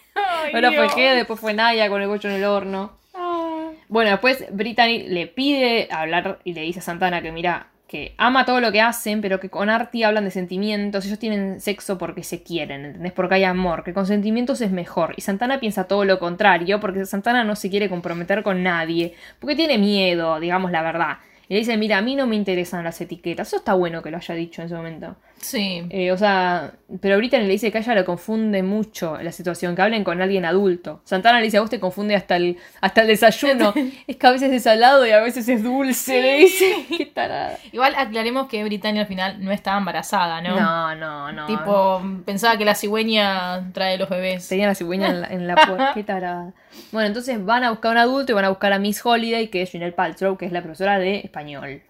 Ahora 0.53 0.71
fue. 0.71 0.87
Heather, 0.87 1.17
después 1.17 1.39
fue 1.39 1.53
Naya 1.53 1.89
con 1.89 2.01
el 2.01 2.07
bollo 2.07 2.29
en 2.29 2.35
el 2.35 2.43
horno. 2.45 2.93
Ah. 3.13 3.71
Bueno, 3.87 4.11
después 4.11 4.45
Brittany 4.51 5.03
le 5.07 5.27
pide 5.27 5.87
hablar 5.91 6.39
y 6.43 6.53
le 6.53 6.61
dice 6.61 6.79
a 6.79 6.83
Santana 6.83 7.21
que 7.21 7.31
mira, 7.31 7.67
que 7.89 8.13
ama 8.17 8.45
todo 8.45 8.61
lo 8.61 8.71
que 8.71 8.81
hacen, 8.81 9.19
pero 9.19 9.39
que 9.39 9.49
con 9.49 9.69
Artie 9.69 10.05
hablan 10.05 10.23
de 10.23 10.31
sentimientos, 10.31 11.05
ellos 11.05 11.17
tienen 11.17 11.59
sexo 11.59 11.97
porque 11.97 12.23
se 12.23 12.43
quieren, 12.43 12.85
¿entendés? 12.85 13.11
Porque 13.11 13.35
hay 13.35 13.43
amor, 13.43 13.83
que 13.83 13.93
con 13.93 14.05
sentimientos 14.05 14.61
es 14.61 14.71
mejor. 14.71 15.15
Y 15.17 15.21
Santana 15.21 15.59
piensa 15.59 15.85
todo 15.85 16.05
lo 16.05 16.19
contrario, 16.19 16.79
porque 16.79 17.05
Santana 17.05 17.43
no 17.43 17.55
se 17.55 17.69
quiere 17.69 17.89
comprometer 17.89 18.43
con 18.43 18.61
nadie, 18.61 19.15
porque 19.39 19.55
tiene 19.55 19.79
miedo, 19.79 20.39
digamos 20.39 20.71
la 20.71 20.83
verdad. 20.83 21.17
Y 21.49 21.55
le 21.55 21.61
dice, 21.61 21.77
mira, 21.77 21.97
a 21.97 22.01
mí 22.03 22.15
no 22.15 22.27
me 22.27 22.35
interesan 22.35 22.83
las 22.83 23.01
etiquetas. 23.01 23.47
Eso 23.47 23.57
está 23.57 23.73
bueno 23.73 24.03
que 24.03 24.11
lo 24.11 24.17
haya 24.17 24.35
dicho 24.35 24.61
en 24.61 24.67
ese 24.67 24.75
momento. 24.75 25.15
Sí. 25.41 25.85
Eh, 25.89 26.11
o 26.11 26.17
sea, 26.17 26.73
pero 27.01 27.17
Brittany 27.17 27.43
le 27.43 27.49
dice 27.49 27.71
que 27.71 27.77
a 27.77 27.81
ella 27.81 27.95
le 27.95 28.05
confunde 28.05 28.63
mucho 28.63 29.17
la 29.21 29.31
situación, 29.31 29.75
que 29.75 29.81
hablen 29.81 30.03
con 30.03 30.21
alguien 30.21 30.45
adulto. 30.45 31.01
Santana 31.05 31.39
le 31.39 31.45
dice, 31.45 31.57
a 31.57 31.61
vos 31.61 31.69
te 31.69 31.79
confunde 31.79 32.15
hasta 32.15 32.35
el, 32.35 32.57
hasta 32.81 33.01
el 33.01 33.07
desayuno. 33.07 33.73
es 34.07 34.15
que 34.15 34.27
a 34.27 34.31
veces 34.31 34.51
es 34.51 34.63
salado 34.63 35.05
y 35.05 35.11
a 35.11 35.21
veces 35.21 35.47
es 35.47 35.63
dulce, 35.63 36.21
le 36.21 36.37
dice. 36.37 36.85
Qué 36.97 37.05
tarada. 37.05 37.57
Igual 37.71 37.95
aclaremos 37.95 38.47
que 38.47 38.63
Britannia 38.63 39.01
al 39.01 39.07
final 39.07 39.43
no 39.43 39.51
estaba 39.51 39.77
embarazada, 39.77 40.41
¿no? 40.41 40.59
No, 40.59 40.95
no, 40.95 41.31
no. 41.31 41.45
Tipo, 41.45 42.01
pensaba 42.25 42.57
que 42.57 42.65
la 42.65 42.75
cigüeña 42.75 43.71
trae 43.73 43.97
los 43.97 44.09
bebés. 44.09 44.47
Tenía 44.47 44.67
la 44.67 44.75
cigüeña 44.75 45.09
en 45.09 45.21
la, 45.21 45.27
en 45.27 45.47
la 45.47 45.55
puerta. 45.55 45.91
Qué 45.93 46.03
tarada. 46.03 46.53
Bueno, 46.91 47.07
entonces 47.07 47.43
van 47.43 47.63
a 47.63 47.69
buscar 47.71 47.91
a 47.91 47.91
un 47.91 48.09
adulto 48.09 48.31
y 48.31 48.35
van 48.35 48.45
a 48.45 48.49
buscar 48.49 48.73
a 48.73 48.79
Miss 48.79 49.05
Holiday, 49.05 49.47
que 49.49 49.61
es 49.61 49.71
Janelle 49.71 49.93
Paltrow, 49.93 50.37
que 50.37 50.45
es 50.45 50.51
la 50.51 50.61
profesora 50.61 50.99
de 50.99 51.19
español. 51.19 51.81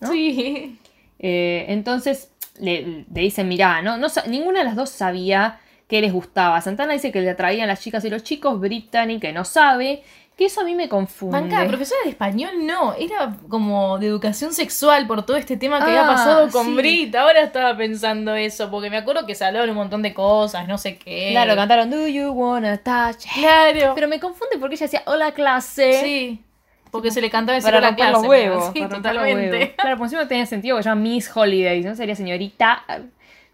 ¿no? 0.00 0.10
Sí. 0.10 0.78
Eh, 1.18 1.66
entonces 1.68 2.30
le, 2.60 3.04
le 3.12 3.20
dicen, 3.20 3.48
mirá, 3.48 3.82
no, 3.82 3.96
no, 3.96 4.08
ninguna 4.26 4.60
de 4.60 4.64
las 4.66 4.76
dos 4.76 4.90
sabía 4.90 5.60
que 5.88 6.00
les 6.00 6.12
gustaba. 6.12 6.60
Santana 6.60 6.92
dice 6.92 7.10
que 7.12 7.20
le 7.20 7.30
atraían 7.30 7.66
las 7.68 7.80
chicas 7.80 8.04
y 8.04 8.10
los 8.10 8.22
chicos, 8.22 8.60
Brittany 8.60 9.18
que 9.20 9.32
no 9.32 9.44
sabe, 9.44 10.02
que 10.36 10.44
eso 10.44 10.60
a 10.60 10.64
mí 10.64 10.74
me 10.74 10.88
confunde. 10.88 11.40
Banca, 11.40 11.66
profesora 11.66 12.00
de 12.04 12.10
español 12.10 12.50
no, 12.64 12.94
era 12.94 13.34
como 13.48 13.98
de 13.98 14.06
educación 14.06 14.52
sexual 14.52 15.06
por 15.06 15.26
todo 15.26 15.36
este 15.36 15.56
tema 15.56 15.78
que 15.78 15.86
Ah, 15.86 15.88
había 15.88 16.06
pasado 16.06 16.48
con 16.50 16.66
sí. 16.66 16.74
Brit. 16.74 17.14
Ahora 17.16 17.40
estaba 17.40 17.76
pensando 17.76 18.34
eso, 18.36 18.70
porque 18.70 18.88
me 18.90 18.98
acuerdo 18.98 19.26
que 19.26 19.34
se 19.34 19.44
hablaban 19.44 19.70
un 19.70 19.76
montón 19.76 20.02
de 20.02 20.14
cosas, 20.14 20.68
no 20.68 20.78
sé 20.78 20.96
qué. 20.98 21.30
Claro, 21.32 21.56
cantaron 21.56 21.90
Do 21.90 22.06
you 22.06 22.30
wanna 22.30 22.76
touch? 22.78 23.24
Claro. 23.34 23.92
Pero 23.94 24.06
me 24.08 24.20
confunde 24.20 24.58
porque 24.60 24.74
ella 24.76 24.84
decía 24.86 25.02
hola 25.06 25.32
clase. 25.32 26.00
Sí. 26.04 26.44
Porque 26.90 27.10
se 27.10 27.20
le 27.20 27.30
cantaba 27.30 27.56
decir 27.56 27.70
Para 27.72 27.86
romper 27.88 28.10
los 28.12 28.24
huevos. 28.26 28.70
Sí, 28.74 28.80
para 28.80 28.94
romper 28.94 29.14
los 29.14 29.22
totalmente. 29.24 29.56
huevos. 29.58 29.74
Claro, 29.78 29.96
por 29.98 30.06
encima 30.06 30.28
tenía 30.28 30.46
sentido 30.46 30.76
porque 30.76 30.82
se 30.84 30.88
llama 30.88 31.00
Miss 31.02 31.30
Holiday, 31.34 31.82
¿no? 31.82 31.94
Sería 31.94 32.14
señorita. 32.14 32.84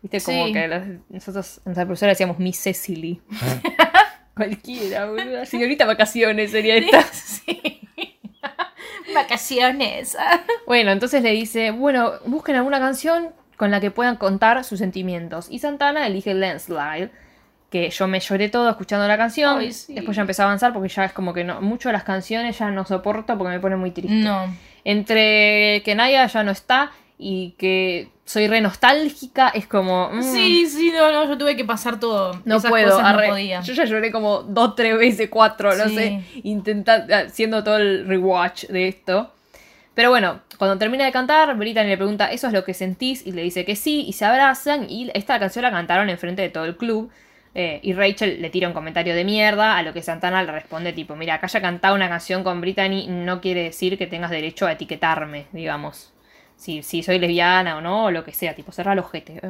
Viste, 0.03 0.21
como 0.21 0.47
Sí. 0.47 0.53
que 0.53 0.69
los- 0.69 0.83
nosotros, 1.09 1.61
nuestra 1.65 1.85
profesora 1.87 2.11
decíamos 2.11 2.39
Miss 2.39 2.61
Cecily. 2.63 3.21
Cualquiera, 4.37 5.07
boludo. 5.07 5.45
Señorita 5.47 5.87
vacaciones 5.87 6.51
sería 6.51 6.77
esta. 6.77 7.03
Sí. 7.05 7.81
Vacaciones. 9.15 10.17
Bueno, 10.67 10.93
entonces 10.93 11.23
le 11.23 11.31
dice, 11.31 11.71
bueno, 11.73 12.13
busquen 12.25 12.57
alguna 12.57 12.79
canción 12.81 13.31
con 13.57 13.71
la 13.71 13.81
que 13.81 13.91
puedan 13.91 14.17
contar 14.17 14.65
sus 14.65 14.79
sentimientos. 14.79 15.47
Y 15.51 15.59
Santana 15.59 16.07
elige 16.07 16.33
Landslide, 16.35 17.11
que 17.71 17.91
yo 17.91 18.07
me 18.07 18.21
lloré 18.21 18.49
todo 18.49 18.69
escuchando 18.71 19.07
la 19.09 19.17
canción. 19.17 19.59
Ay, 19.59 19.73
sí. 19.73 19.95
Después 19.95 20.17
ya 20.17 20.21
empecé 20.23 20.43
a 20.43 20.45
avanzar 20.45 20.73
porque 20.73 20.89
ya 20.89 21.05
es 21.05 21.13
como 21.13 21.33
que 21.35 21.43
no, 21.45 21.61
mucho 21.61 21.89
de 21.89 21.93
las 21.95 22.05
canciones 22.05 22.59
ya 22.59 22.71
no 22.71 22.85
soporto 22.85 23.37
porque 23.37 23.51
me 23.53 23.61
pone 23.61 23.77
muy 23.77 23.91
triste. 23.91 24.15
No. 24.15 24.47
Entre 24.85 25.83
que 25.85 25.95
Naya 25.95 26.27
ya 26.27 26.43
no 26.45 26.53
está 26.53 26.93
y 27.19 27.55
que 27.59 28.09
soy 28.25 28.47
re 28.49 28.61
nostálgica, 28.61 29.49
es 29.49 29.67
como... 29.67 30.09
mm, 30.11 30.23
Sí, 30.23 30.67
sí, 30.67 30.91
no, 30.93 31.13
no, 31.13 31.27
yo 31.29 31.37
tuve 31.37 31.57
que 31.57 31.65
pasar 31.65 31.99
todo. 32.01 32.41
No 32.45 32.57
Esas 32.57 32.71
puedo, 32.71 32.91
cosas 32.91 33.05
arre. 33.07 33.27
no 33.29 33.33
podía. 33.35 33.61
yo 33.61 33.73
ya 33.75 33.85
lloré 33.85 34.11
como 34.13 34.43
dos, 34.43 34.75
tres 34.77 34.97
veces, 34.97 35.29
cuatro, 35.31 35.75
no 35.75 35.89
sé, 35.89 36.23
intentando, 36.43 37.15
haciendo 37.15 37.63
todo 37.65 37.77
el 37.77 38.07
rewatch 38.07 38.67
de 38.67 38.89
esto. 38.89 39.31
Pero 39.95 40.11
bueno, 40.11 40.41
cuando 40.59 40.77
termina 40.79 41.05
de 41.05 41.13
cantar, 41.13 41.55
Brittany 41.57 41.87
le 41.89 41.97
pregunta, 41.97 42.33
¿eso 42.33 42.47
es 42.49 42.53
lo 42.53 42.65
que 42.65 42.75
sentís? 42.75 43.25
Y 43.27 43.33
le 43.33 43.43
dice 43.43 43.65
que 43.65 43.77
sí, 43.77 44.05
y 44.09 44.13
se 44.15 44.25
abrazan, 44.25 44.87
y 44.91 45.11
esta 45.15 45.39
canción 45.39 45.63
la 45.63 45.71
cantaron 45.71 46.09
enfrente 46.11 46.43
de 46.43 46.49
todo 46.49 46.65
el 46.65 46.77
club. 46.77 47.11
Eh, 47.55 47.79
y 47.83 47.93
Rachel 47.93 48.43
le 48.43 48.51
tira 48.51 48.67
un 48.69 48.75
comentario 48.75 49.15
de 49.15 49.25
mierda, 49.25 49.77
a 49.77 49.83
lo 49.83 49.93
que 49.93 50.03
Santana 50.03 50.43
le 50.43 50.51
responde 50.51 50.93
tipo, 50.93 51.15
mira, 51.15 51.39
que 51.39 51.47
haya 51.47 51.61
cantado 51.61 51.95
una 51.95 52.09
canción 52.09 52.43
con 52.43 52.61
Brittany 52.61 53.07
no 53.09 53.41
quiere 53.41 53.63
decir 53.63 53.97
que 53.97 54.07
tengas 54.09 54.31
derecho 54.31 54.67
a 54.67 54.73
etiquetarme, 54.73 55.47
digamos. 55.53 56.13
Si, 56.57 56.83
si 56.83 57.03
soy 57.03 57.19
lesbiana 57.19 57.77
o 57.77 57.81
no, 57.81 58.05
o 58.07 58.11
lo 58.11 58.25
que 58.25 58.33
sea, 58.33 58.55
tipo, 58.55 58.73
cerrar 58.73 58.97
los 58.97 59.05
ojete. 59.07 59.41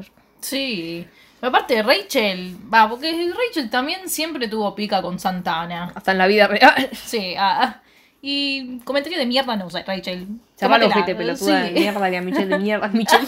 Sí. 0.40 1.06
Pero 1.40 1.49
aparte, 1.49 1.82
Rachel, 1.82 2.56
va, 2.73 2.88
porque 2.88 3.11
Rachel 3.32 3.70
también 3.70 4.08
siempre 4.08 4.48
tuvo 4.48 4.74
pica 4.74 5.00
con 5.02 5.18
Santana. 5.18 5.92
Hasta 5.94 6.12
en 6.12 6.18
la 6.18 6.26
vida 6.26 6.46
real. 6.46 6.90
Sí, 6.94 7.35
ah. 7.38 7.81
Y 8.20 8.79
comentario 8.85 9.18
de 9.18 9.26
mierda 9.26 9.55
no 9.57 9.66
usa 9.66 9.83
Rachel. 9.87 10.26
Cerrar 10.57 10.81
los 10.81 10.88
ojete, 10.90 11.14
pelotuda 11.14 11.61
de 11.62 11.68
Sí. 11.68 11.74
mierda, 11.74 12.11
y 12.11 12.16
a 12.16 12.22
Michelle 12.22 12.46
de 12.48 12.59
mierda. 12.59 12.88
Michelle. 12.92 13.26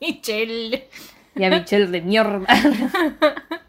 Michelle. 0.00 0.88
Y 1.36 1.44
a 1.44 1.50
Michelle 1.50 1.86
de 1.86 2.00
mierda. 2.00 2.46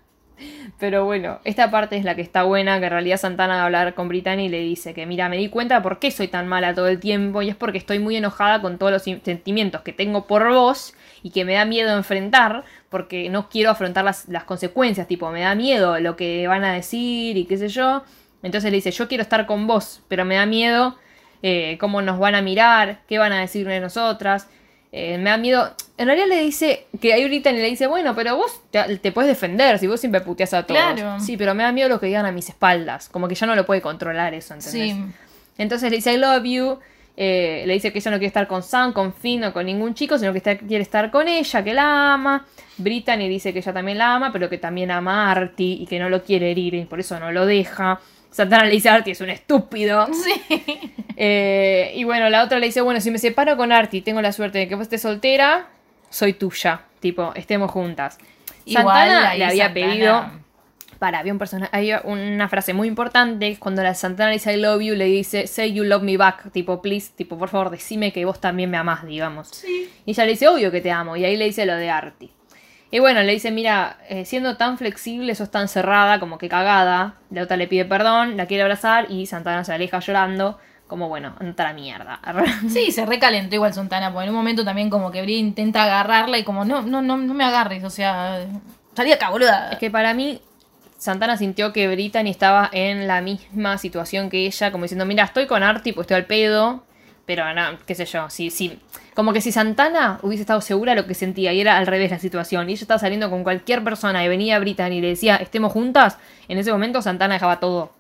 Pero 0.78 1.06
bueno, 1.06 1.40
esta 1.46 1.72
parte 1.72 1.96
es 1.96 2.04
la 2.04 2.16
que 2.16 2.22
está 2.22 2.44
buena, 2.44 2.80
que 2.80 2.86
en 2.86 2.92
realidad 2.92 3.18
Santana 3.18 3.56
va 3.56 3.62
a 3.62 3.66
hablar 3.66 3.94
con 3.94 4.10
Brittany 4.10 4.46
y 4.46 4.50
le 4.50 4.60
dice 4.60 4.94
que 4.94 5.06
mira, 5.06 5.30
me 5.30 5.38
di 5.38 5.48
cuenta 5.48 5.82
por 5.82 6.00
qué 6.00 6.12
soy 6.12 6.28
tan 6.28 6.48
mala 6.48 6.74
todo 6.74 6.88
el 6.88 7.00
tiempo 7.00 7.42
y 7.42 7.50
es 7.50 7.56
porque 7.56 7.78
estoy 7.78 8.00
muy 8.00 8.18
enojada 8.18 8.62
con 8.62 8.78
todos 8.78 8.92
los 8.92 9.04
sentimientos 9.04 9.82
que 9.84 9.94
tengo 9.94 10.28
por 10.28 10.52
vos 10.54 10.94
y 11.24 11.30
que 11.30 11.46
me 11.46 11.54
da 11.54 11.64
miedo 11.64 11.96
enfrentar 11.96 12.66
porque 12.90 13.30
no 13.30 13.48
quiero 13.48 13.70
afrontar 13.72 14.04
las, 14.04 14.28
las 14.28 14.44
consecuencias, 14.44 15.08
tipo, 15.08 15.32
me 15.32 15.42
da 15.42 15.56
miedo 15.56 15.98
lo 16.00 16.18
que 16.18 16.46
van 16.48 16.66
a 16.66 16.74
decir 16.74 17.38
y 17.38 17.46
qué 17.46 17.58
sé 17.58 17.70
yo. 17.70 18.04
Entonces 18.44 18.70
le 18.70 18.76
dice, 18.76 18.92
yo 18.92 19.08
quiero 19.08 19.22
estar 19.22 19.46
con 19.46 19.68
vos, 19.68 20.04
pero 20.10 20.26
me 20.26 20.36
da 20.36 20.46
miedo 20.46 20.98
eh, 21.42 21.78
cómo 21.80 22.02
nos 22.02 22.20
van 22.20 22.36
a 22.36 22.42
mirar, 22.42 23.00
qué 23.08 23.18
van 23.18 23.32
a 23.32 23.40
decir 23.40 23.68
de 23.68 23.80
nosotras. 23.80 24.50
Eh, 24.98 25.18
me 25.18 25.30
da 25.30 25.36
miedo. 25.38 25.74
En 25.98 26.06
realidad 26.08 26.28
le 26.30 26.40
dice 26.42 26.86
que 27.02 27.12
ahí 27.14 27.26
Brittany 27.26 27.58
le 27.58 27.70
dice, 27.70 27.86
bueno, 27.86 28.16
pero 28.16 28.38
vos 28.38 28.62
te, 28.72 28.98
te 29.00 29.12
puedes 29.12 29.28
defender 29.28 29.78
si 29.78 29.88
vos 29.88 30.00
siempre 30.00 30.22
puteas 30.22 30.54
a 30.54 30.64
todos. 30.66 30.80
Claro. 30.80 31.20
Sí, 31.20 31.36
pero 31.36 31.54
me 31.54 31.64
da 31.64 31.74
miedo 31.74 31.90
lo 31.90 32.00
que 32.00 32.06
digan 32.06 32.26
a 32.26 32.32
mis 32.32 32.48
espaldas. 32.48 33.10
Como 33.10 33.28
que 33.28 33.36
ya 33.36 33.46
no 33.46 33.56
lo 33.56 33.66
puede 33.66 33.82
controlar 33.82 34.34
eso, 34.34 34.54
¿entendés? 34.54 34.94
Sí. 34.94 35.06
Entonces 35.58 35.90
le 35.92 35.98
dice 35.98 36.14
I 36.14 36.18
love 36.18 36.44
you. 36.46 36.80
eh, 37.18 37.64
le 37.66 37.74
dice 37.74 37.92
que 37.94 38.00
ella 38.00 38.12
no 38.12 38.18
quiere 38.18 38.28
estar 38.28 38.46
con 38.48 38.62
Sam, 38.64 38.92
con 38.94 39.14
Finn 39.14 39.44
o 39.46 39.54
con 39.54 39.66
ningún 39.66 39.94
chico, 39.96 40.18
sino 40.18 40.32
que 40.34 40.38
está- 40.40 40.58
quiere 40.58 40.82
estar 40.82 41.12
con 41.12 41.28
ella, 41.30 41.64
que 41.64 41.74
la 41.74 42.14
ama. 42.14 42.46
Brittany 42.78 43.30
dice 43.30 43.54
que 43.54 43.60
ella 43.60 43.72
también 43.74 43.98
la 43.98 44.16
ama, 44.16 44.32
pero 44.34 44.50
que 44.50 44.58
también 44.58 44.92
ama 44.92 45.28
a 45.28 45.32
Artie 45.32 45.78
y 45.82 45.86
que 45.88 45.98
no 46.00 46.10
lo 46.10 46.24
quiere 46.24 46.52
herir 46.52 46.74
y 46.74 46.84
por 46.86 47.00
eso 47.00 47.18
no 47.20 47.32
lo 47.32 47.46
deja. 47.46 48.00
Santana 48.36 48.66
le 48.66 48.72
dice 48.72 48.90
a 48.90 48.96
Artie, 48.96 49.14
es 49.14 49.22
un 49.22 49.30
estúpido. 49.30 50.08
Sí. 50.14 50.92
Eh, 51.16 51.94
y 51.96 52.04
bueno, 52.04 52.30
la 52.30 52.44
otra 52.44 52.60
le 52.60 52.66
dice, 52.66 52.82
bueno, 52.82 53.00
si 53.00 53.10
me 53.10 53.18
separo 53.18 53.56
con 53.56 53.72
Artie, 53.72 54.02
tengo 54.02 54.22
la 54.22 54.34
suerte 54.34 54.58
de 54.60 54.68
que 54.68 54.76
vos 54.76 54.82
estés 54.84 55.02
soltera, 55.02 55.68
soy 56.10 56.34
tuya. 56.34 56.82
Tipo, 57.00 57.32
estemos 57.36 57.72
juntas. 57.72 58.18
Igual, 58.66 58.86
Santana 58.86 59.36
le 59.36 59.46
había 59.46 59.66
Santana- 59.68 59.74
pedido... 59.74 60.46
Para, 61.00 61.20
había 61.20 61.34
un 61.34 61.40
personaje, 61.40 61.70
había 61.76 62.02
una 62.06 62.48
frase 62.48 62.74
muy 62.74 62.88
importante, 62.88 63.58
cuando 63.60 63.84
la 63.84 63.94
Santana 63.94 64.30
le 64.30 64.36
dice 64.36 64.54
I 64.54 64.58
love 64.58 64.82
you, 64.82 64.96
le 64.96 65.06
dice 65.06 65.46
say 65.46 65.74
you 65.74 65.84
love 65.84 66.04
me 66.04 66.16
back, 66.16 66.52
tipo 66.54 66.82
please, 66.82 67.12
tipo 67.16 67.38
por 67.38 67.50
favor 67.50 67.70
decime 67.70 68.14
que 68.14 68.24
vos 68.24 68.40
también 68.40 68.70
me 68.72 68.78
amás, 68.78 69.06
digamos. 69.06 69.50
Sí. 69.50 69.90
Y 70.06 70.12
ella 70.12 70.24
le 70.26 70.32
dice, 70.32 70.48
obvio 70.48 70.72
que 70.72 70.80
te 70.80 70.92
amo. 70.92 71.18
Y 71.18 71.26
ahí 71.26 71.36
le 71.36 71.46
dice 71.46 71.66
lo 71.66 71.76
de 71.76 71.90
Artie. 71.90 72.30
Y 72.96 73.00
bueno, 73.00 73.22
le 73.24 73.34
dice, 73.34 73.52
mira, 73.52 73.98
eh, 74.08 74.24
siendo 74.24 74.56
tan 74.56 74.78
flexible, 74.78 75.36
sos 75.36 75.52
tan 75.52 75.68
cerrada, 75.68 76.18
como 76.18 76.38
que 76.38 76.48
cagada. 76.48 77.16
La 77.30 77.44
otra 77.44 77.58
le 77.58 77.68
pide 77.68 77.84
perdón, 77.84 78.38
la 78.38 78.46
quiere 78.46 78.64
abrazar 78.64 79.12
y 79.12 79.26
Santana 79.26 79.66
se 79.66 79.74
aleja 79.74 80.00
llorando. 80.00 80.58
Como 80.88 81.10
bueno, 81.10 81.36
anda 81.42 81.66
la 81.66 81.74
mierda. 81.74 82.22
Sí, 82.70 82.94
se 82.94 83.06
recalentó 83.06 83.54
igual 83.54 83.74
Santana, 83.74 84.14
porque 84.14 84.24
en 84.24 84.30
un 84.30 84.38
momento 84.38 84.64
también 84.64 84.90
como 84.90 85.12
que 85.12 85.22
Bri 85.24 85.36
intenta 85.36 85.84
agarrarla 85.84 86.38
y 86.38 86.46
como, 86.46 86.64
no, 86.64 86.84
no, 86.84 87.02
no, 87.02 87.18
no 87.18 87.34
me 87.34 87.44
agarres, 87.44 87.84
o 87.84 87.90
sea, 87.90 88.46
salí 88.96 89.12
acá, 89.12 89.30
boluda. 89.30 89.72
Es 89.74 89.78
que 89.78 89.92
para 89.92 90.14
mí, 90.14 90.40
Santana 90.98 91.36
sintió 91.36 91.74
que 91.74 91.90
Brittany 91.90 92.30
estaba 92.30 92.70
en 92.72 93.08
la 93.08 93.20
misma 93.20 93.78
situación 93.78 94.30
que 94.30 94.46
ella, 94.46 94.72
como 94.72 94.86
diciendo, 94.86 95.06
mira, 95.06 95.26
estoy 95.26 95.48
con 95.48 95.64
Artie, 95.64 95.92
pues 95.92 96.06
estoy 96.06 96.16
al 96.16 96.28
pedo. 96.28 96.86
Pero 97.26 97.52
no, 97.54 97.80
qué 97.88 97.96
sé 97.96 98.06
yo, 98.06 98.30
sí, 98.30 98.52
sí. 98.52 98.80
Como 99.16 99.34
que 99.34 99.42
si 99.42 99.52
Santana 99.52 100.20
hubiese 100.22 100.42
estado 100.42 100.62
segura 100.62 100.94
de 100.94 101.02
lo 101.02 101.08
que 101.08 101.16
sentía 101.16 101.54
y 101.54 101.62
era 101.62 101.78
al 101.78 101.88
revés 101.88 102.12
la 102.12 102.20
situación, 102.20 102.70
y 102.70 102.74
ella 102.74 102.82
estaba 102.82 103.00
saliendo 103.00 103.30
con 103.32 103.44
cualquier 103.44 103.84
persona 103.84 104.24
y 104.24 104.28
venía 104.28 104.60
Brittany 104.60 104.98
y 104.98 105.02
le 105.02 105.08
decía, 105.08 105.38
estemos 105.38 105.72
juntas, 105.74 106.18
en 106.48 106.58
ese 106.60 106.72
momento 106.72 107.02
Santana 107.02 107.34
dejaba 107.36 107.60
todo 107.60 107.94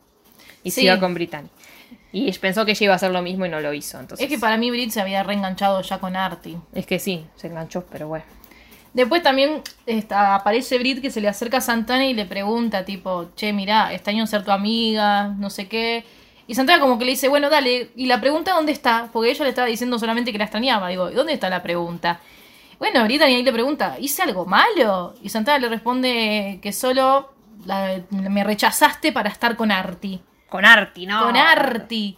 y 0.63 0.71
se 0.71 0.81
Sí. 0.81 0.87
iba 0.87 0.99
con 0.99 1.13
Brittany. 1.15 1.47
Y 2.11 2.31
pensó 2.33 2.65
que 2.65 2.71
ella 2.71 2.83
iba 2.85 2.93
a 2.93 2.95
hacer 2.97 3.11
lo 3.11 3.21
mismo 3.21 3.45
y 3.45 3.49
no 3.49 3.59
lo 3.59 3.73
hizo. 3.73 3.99
Entonces, 3.99 4.23
Es 4.23 4.31
que 4.31 4.39
para 4.39 4.55
mí 4.57 4.69
Brit 4.71 4.91
se 4.91 5.01
había 5.01 5.21
reenganchado 5.23 5.81
ya 5.81 5.97
con 5.97 6.15
Artie. 6.15 6.57
es 6.73 6.85
que 6.85 6.99
sí, 6.99 7.25
se 7.35 7.47
enganchó, 7.47 7.83
pero 7.91 8.07
bueno. 8.07 8.23
Después 8.93 9.21
también 9.21 9.61
está, 9.85 10.35
aparece 10.35 10.77
Brit 10.77 11.01
que 11.01 11.11
se 11.11 11.19
le 11.19 11.27
acerca 11.27 11.57
a 11.57 11.61
Santana 11.61 12.05
y 12.05 12.13
le 12.13 12.25
pregunta, 12.25 12.85
tipo, 12.85 13.31
che, 13.35 13.51
mirá, 13.51 13.91
extraño 13.93 14.25
ser 14.27 14.45
tu 14.45 14.51
amiga, 14.51 15.27
no 15.37 15.49
sé 15.49 15.67
qué. 15.67 16.05
Y 16.47 16.55
Santana 16.55 16.79
como 16.79 16.97
que 16.99 17.05
le 17.05 17.11
dice, 17.11 17.27
bueno, 17.27 17.49
dale. 17.49 17.89
Y 17.95 18.05
la 18.05 18.21
pregunta 18.21 18.53
dónde 18.53 18.71
está, 18.71 19.09
porque 19.11 19.31
ella 19.31 19.43
le 19.43 19.49
estaba 19.49 19.67
diciendo 19.67 19.97
solamente 19.97 20.31
que 20.31 20.37
la 20.37 20.43
extrañaba. 20.45 20.89
Digo, 20.89 21.09
¿y 21.09 21.13
dónde 21.15 21.33
está 21.33 21.49
la 21.49 21.63
pregunta? 21.63 22.19
Bueno, 22.77 23.03
Brittany 23.05 23.35
ahí 23.35 23.43
le 23.43 23.53
pregunta, 23.53 23.95
¿hice 23.99 24.21
algo 24.21 24.45
malo? 24.45 25.15
Y 25.23 25.29
Santana 25.29 25.59
le 25.59 25.69
responde 25.69 26.59
que 26.61 26.71
solo 26.73 27.31
la- 27.65 28.01
me 28.11 28.43
rechazaste 28.43 29.11
para 29.11 29.29
estar 29.29 29.55
con 29.55 29.71
Artie. 29.71 30.19
Con 30.49 30.65
Artie, 30.65 31.07
¿no? 31.07 31.23
Con 31.23 31.35
Artie. 31.37 32.17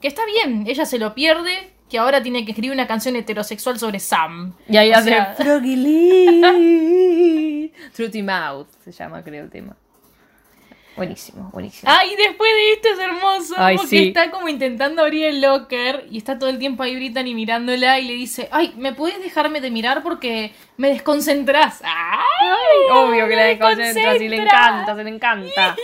Que 0.00 0.08
está 0.08 0.22
bien, 0.26 0.64
ella 0.66 0.86
se 0.86 0.98
lo 0.98 1.14
pierde, 1.14 1.72
que 1.90 1.98
ahora 1.98 2.22
tiene 2.22 2.44
que 2.44 2.52
escribir 2.52 2.72
una 2.72 2.86
canción 2.86 3.16
heterosexual 3.16 3.78
sobre 3.78 3.98
Sam. 3.98 4.54
Y 4.68 4.76
ahí 4.76 4.90
O 4.92 4.96
hace 4.96 5.08
sea- 5.10 5.34
Froggy 5.36 5.76
Lee. 5.76 7.72
Fruity 7.92 8.22
Mouth 8.22 8.68
se 8.84 8.92
llama, 8.92 9.22
creo, 9.22 9.44
el 9.44 9.50
tema. 9.50 9.76
Buenísimo, 10.96 11.50
buenísimo. 11.52 11.92
Ay, 11.94 12.16
después 12.16 12.50
de 12.50 12.72
esto 12.72 12.88
es 12.88 12.98
hermoso. 12.98 13.54
Ay, 13.58 13.76
porque 13.76 13.88
sí. 13.88 14.08
está 14.08 14.30
como 14.30 14.48
intentando 14.48 15.02
abrir 15.02 15.26
el 15.26 15.42
locker 15.42 16.06
y 16.10 16.16
está 16.16 16.38
todo 16.38 16.48
el 16.48 16.58
tiempo 16.58 16.82
ahí 16.82 16.96
Brittany 16.96 17.34
mirándola 17.34 18.00
y 18.00 18.06
le 18.06 18.14
dice, 18.14 18.48
ay, 18.50 18.72
¿me 18.76 18.94
puedes 18.94 19.20
dejarme 19.20 19.60
de 19.60 19.70
mirar 19.70 20.02
porque 20.02 20.52
me 20.78 20.88
desconcentrás? 20.88 21.82
Ay, 21.84 22.90
Obvio 22.92 23.28
que 23.28 23.36
la 23.36 23.42
me 23.42 23.48
desconcentra, 23.48 24.18
si 24.18 24.28
le 24.28 24.36
encanta, 24.36 24.96
se 24.96 25.04
le 25.04 25.10
encanta. 25.10 25.76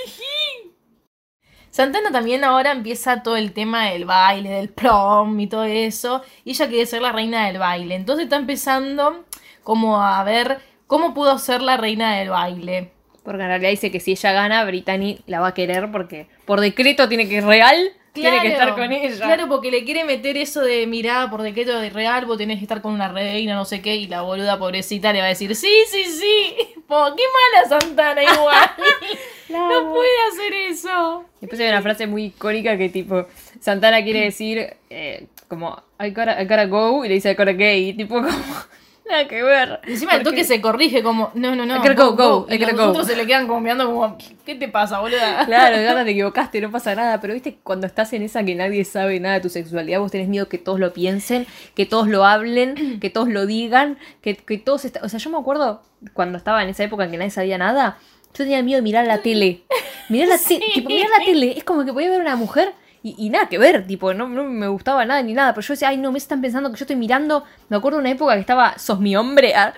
Santana 1.70 2.10
también 2.10 2.44
ahora 2.44 2.70
empieza 2.70 3.22
todo 3.22 3.36
el 3.36 3.52
tema 3.52 3.86
del 3.86 4.04
baile, 4.04 4.50
del 4.50 4.68
prom 4.68 5.40
y 5.40 5.46
todo 5.46 5.64
eso. 5.64 6.22
Y 6.44 6.50
ella 6.50 6.68
quiere 6.68 6.86
ser 6.86 7.02
la 7.02 7.12
reina 7.12 7.46
del 7.46 7.58
baile. 7.58 7.94
Entonces 7.94 8.24
está 8.24 8.36
empezando 8.36 9.24
como 9.62 10.02
a 10.02 10.22
ver 10.24 10.60
cómo 10.86 11.14
pudo 11.14 11.38
ser 11.38 11.62
la 11.62 11.76
reina 11.76 12.16
del 12.16 12.30
baile. 12.30 12.91
Porque 13.22 13.42
en 13.42 13.48
realidad 13.48 13.70
dice 13.70 13.90
que 13.90 14.00
si 14.00 14.12
ella 14.12 14.32
gana, 14.32 14.64
Brittany 14.64 15.20
la 15.26 15.40
va 15.40 15.48
a 15.48 15.54
querer 15.54 15.90
porque 15.92 16.26
por 16.44 16.60
decreto 16.60 17.08
tiene 17.08 17.28
que 17.28 17.40
real, 17.40 17.92
tiene 18.12 18.42
que 18.42 18.48
estar 18.48 18.74
con 18.74 18.92
ella. 18.92 19.24
Claro, 19.24 19.48
porque 19.48 19.70
le 19.70 19.84
quiere 19.84 20.04
meter 20.04 20.36
eso 20.36 20.60
de 20.60 20.86
mirá, 20.86 21.30
por 21.30 21.42
decreto 21.42 21.78
de 21.78 21.90
real, 21.90 22.26
vos 22.26 22.36
tenés 22.36 22.58
que 22.58 22.64
estar 22.64 22.82
con 22.82 22.92
una 22.92 23.08
reina, 23.08 23.54
no 23.54 23.64
sé 23.64 23.80
qué, 23.80 23.96
y 23.96 24.06
la 24.06 24.22
boluda 24.22 24.58
pobrecita 24.58 25.12
le 25.12 25.20
va 25.20 25.26
a 25.26 25.28
decir, 25.28 25.54
sí, 25.56 25.72
sí, 25.88 26.04
sí, 26.04 26.56
po, 26.86 27.14
qué 27.16 27.22
mala 27.32 27.68
Santana 27.68 28.22
igual. 28.22 28.70
No 29.48 29.92
puede 29.92 30.08
hacer 30.30 30.54
eso. 30.70 31.26
Después 31.38 31.60
hay 31.60 31.68
una 31.68 31.82
frase 31.82 32.06
muy 32.06 32.26
icónica 32.26 32.78
que 32.78 32.88
tipo, 32.88 33.26
Santana 33.60 34.02
quiere 34.02 34.20
decir 34.20 34.76
eh, 34.88 35.26
como, 35.46 35.82
I 36.00 36.08
gotta, 36.08 36.40
I 36.40 36.44
gotta 36.44 36.64
go, 36.64 37.04
y 37.04 37.08
le 37.08 37.14
dice 37.14 37.32
I 37.32 37.34
gotta 37.34 37.52
gay, 37.52 37.92
tipo 37.92 38.14
como, 38.14 38.30
nada 39.12 39.28
que 39.28 39.42
ver. 39.42 39.80
Encima 39.86 40.16
el 40.16 40.22
toque 40.24 40.42
se 40.44 40.60
corrige 40.60 41.02
como, 41.02 41.30
no, 41.34 41.54
no, 41.54 41.64
no. 41.64 41.80
Go, 41.94 42.16
go, 42.16 42.46
I 42.50 42.54
Y 42.54 42.58
los 42.58 42.72
go. 42.74 42.84
otros 42.88 43.06
se 43.06 43.14
le 43.16 43.26
quedan 43.26 43.46
como 43.46 43.60
mirando 43.60 43.86
como, 43.86 44.18
¿qué 44.44 44.54
te 44.56 44.68
pasa, 44.68 44.98
boluda? 45.00 45.44
Claro, 45.46 45.76
de 45.76 45.84
verdad 45.84 46.04
te 46.04 46.10
equivocaste, 46.10 46.60
no 46.60 46.70
pasa 46.70 46.94
nada, 46.94 47.20
pero 47.20 47.34
viste 47.34 47.58
cuando 47.62 47.86
estás 47.86 48.12
en 48.12 48.22
esa 48.22 48.42
que 48.44 48.54
nadie 48.54 48.84
sabe 48.84 49.20
nada 49.20 49.36
de 49.36 49.40
tu 49.40 49.48
sexualidad, 49.48 50.00
vos 50.00 50.10
tenés 50.10 50.28
miedo 50.28 50.48
que 50.48 50.58
todos 50.58 50.80
lo 50.80 50.92
piensen, 50.92 51.46
que 51.74 51.86
todos 51.86 52.08
lo 52.08 52.24
hablen, 52.24 52.98
que 53.00 53.10
todos 53.10 53.28
lo 53.28 53.46
digan, 53.46 53.98
que, 54.20 54.34
que 54.36 54.58
todos... 54.58 54.84
est- 54.84 54.98
O 55.02 55.08
sea, 55.08 55.18
yo 55.20 55.30
me 55.30 55.38
acuerdo 55.38 55.82
cuando 56.14 56.36
estaba 56.38 56.62
en 56.62 56.68
esa 56.70 56.82
época 56.84 57.04
en 57.04 57.10
que 57.12 57.18
nadie 57.18 57.30
sabía 57.30 57.58
nada, 57.58 57.98
yo 58.34 58.44
tenía 58.44 58.62
miedo 58.62 58.78
de 58.78 58.82
mirar 58.82 59.06
la 59.06 59.18
tele. 59.22 59.62
Mirar 60.08 60.28
la, 60.28 60.38
te- 60.38 60.60
tipo, 60.74 60.88
mirar 60.88 61.10
la 61.18 61.24
tele, 61.24 61.54
es 61.56 61.64
como 61.64 61.84
que 61.84 61.92
podía 61.92 62.10
ver 62.10 62.20
una 62.20 62.36
mujer 62.36 62.72
y, 63.02 63.16
y 63.18 63.30
nada 63.30 63.48
que 63.48 63.58
ver, 63.58 63.86
tipo, 63.86 64.14
no, 64.14 64.28
no 64.28 64.44
me 64.44 64.68
gustaba 64.68 65.04
nada 65.04 65.22
ni 65.22 65.32
nada, 65.32 65.52
pero 65.54 65.66
yo 65.66 65.74
decía, 65.74 65.88
ay, 65.88 65.96
no, 65.96 66.12
me 66.12 66.18
están 66.18 66.40
pensando 66.40 66.70
que 66.70 66.76
yo 66.76 66.84
estoy 66.84 66.96
mirando, 66.96 67.44
me 67.68 67.76
acuerdo 67.76 67.98
de 67.98 68.02
una 68.02 68.10
época 68.10 68.34
que 68.34 68.40
estaba, 68.40 68.78
sos 68.78 69.00
mi 69.00 69.16
hombre, 69.16 69.54
ah, 69.54 69.72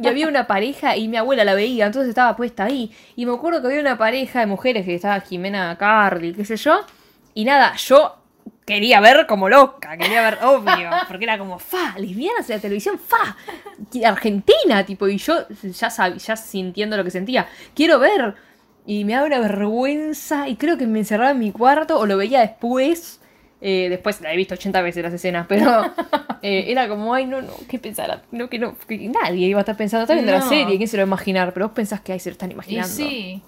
y 0.00 0.06
había 0.06 0.28
una 0.28 0.46
pareja 0.46 0.96
y 0.96 1.08
mi 1.08 1.16
abuela 1.16 1.44
la 1.44 1.54
veía, 1.54 1.86
entonces 1.86 2.08
estaba 2.08 2.36
puesta 2.36 2.64
ahí, 2.64 2.94
y 3.16 3.26
me 3.26 3.32
acuerdo 3.32 3.60
que 3.60 3.66
había 3.66 3.80
una 3.80 3.98
pareja 3.98 4.40
de 4.40 4.46
mujeres 4.46 4.84
que 4.84 4.94
estaba 4.94 5.20
Jimena 5.20 5.76
Carly, 5.76 6.34
qué 6.34 6.44
sé 6.44 6.56
yo, 6.56 6.80
y 7.34 7.44
nada, 7.44 7.74
yo 7.74 8.14
quería 8.64 9.00
ver 9.00 9.26
como 9.26 9.48
loca, 9.48 9.96
quería 9.96 10.22
ver, 10.22 10.38
obvio, 10.44 10.90
porque 11.08 11.24
era 11.24 11.38
como, 11.38 11.58
fa, 11.58 11.98
lesbianas 11.98 12.48
en 12.48 12.56
la 12.56 12.62
televisión, 12.62 12.98
fa, 12.98 13.36
Argentina, 14.04 14.84
tipo, 14.84 15.08
y 15.08 15.18
yo 15.18 15.46
ya 15.62 15.90
sabía, 15.90 16.18
ya 16.18 16.36
sintiendo 16.36 16.96
lo 16.96 17.02
que 17.02 17.10
sentía, 17.10 17.48
quiero 17.74 17.98
ver, 17.98 18.34
y 18.88 19.04
me 19.04 19.12
da 19.12 19.24
una 19.24 19.38
vergüenza, 19.38 20.48
y 20.48 20.56
creo 20.56 20.78
que 20.78 20.86
me 20.86 21.00
encerraba 21.00 21.32
en 21.32 21.38
mi 21.38 21.52
cuarto, 21.52 21.98
o 22.00 22.06
lo 22.06 22.16
veía 22.16 22.40
después, 22.40 23.20
eh, 23.60 23.88
después 23.90 24.20
la 24.22 24.32
he 24.32 24.36
visto 24.36 24.54
80 24.54 24.80
veces 24.82 25.02
las 25.02 25.12
escenas, 25.12 25.46
pero 25.46 25.92
eh, 26.42 26.64
era 26.68 26.88
como, 26.88 27.12
ay, 27.14 27.26
no, 27.26 27.42
no, 27.42 27.52
¿qué 27.68 27.78
pensará? 27.78 28.22
No, 28.30 28.48
que 28.48 28.58
no, 28.58 28.76
que 28.88 28.96
nadie 29.10 29.46
iba 29.48 29.58
a 29.58 29.62
estar 29.62 29.76
pensando, 29.76 30.04
está 30.04 30.14
viendo 30.14 30.32
la 30.32 30.40
No. 30.40 30.48
serie, 30.48 30.76
¿quién 30.78 30.88
se 30.88 30.96
lo 30.96 31.02
va 31.02 31.04
a 31.04 31.08
imaginar? 31.08 31.52
Pero 31.52 31.66
vos 31.66 31.74
pensás 31.76 32.00
que 32.00 32.12
ahí 32.14 32.20
se 32.20 32.30
lo 32.30 32.32
están 32.32 32.50
Y 32.50 32.54
imaginando. 32.54 32.94
sí. 32.94 33.42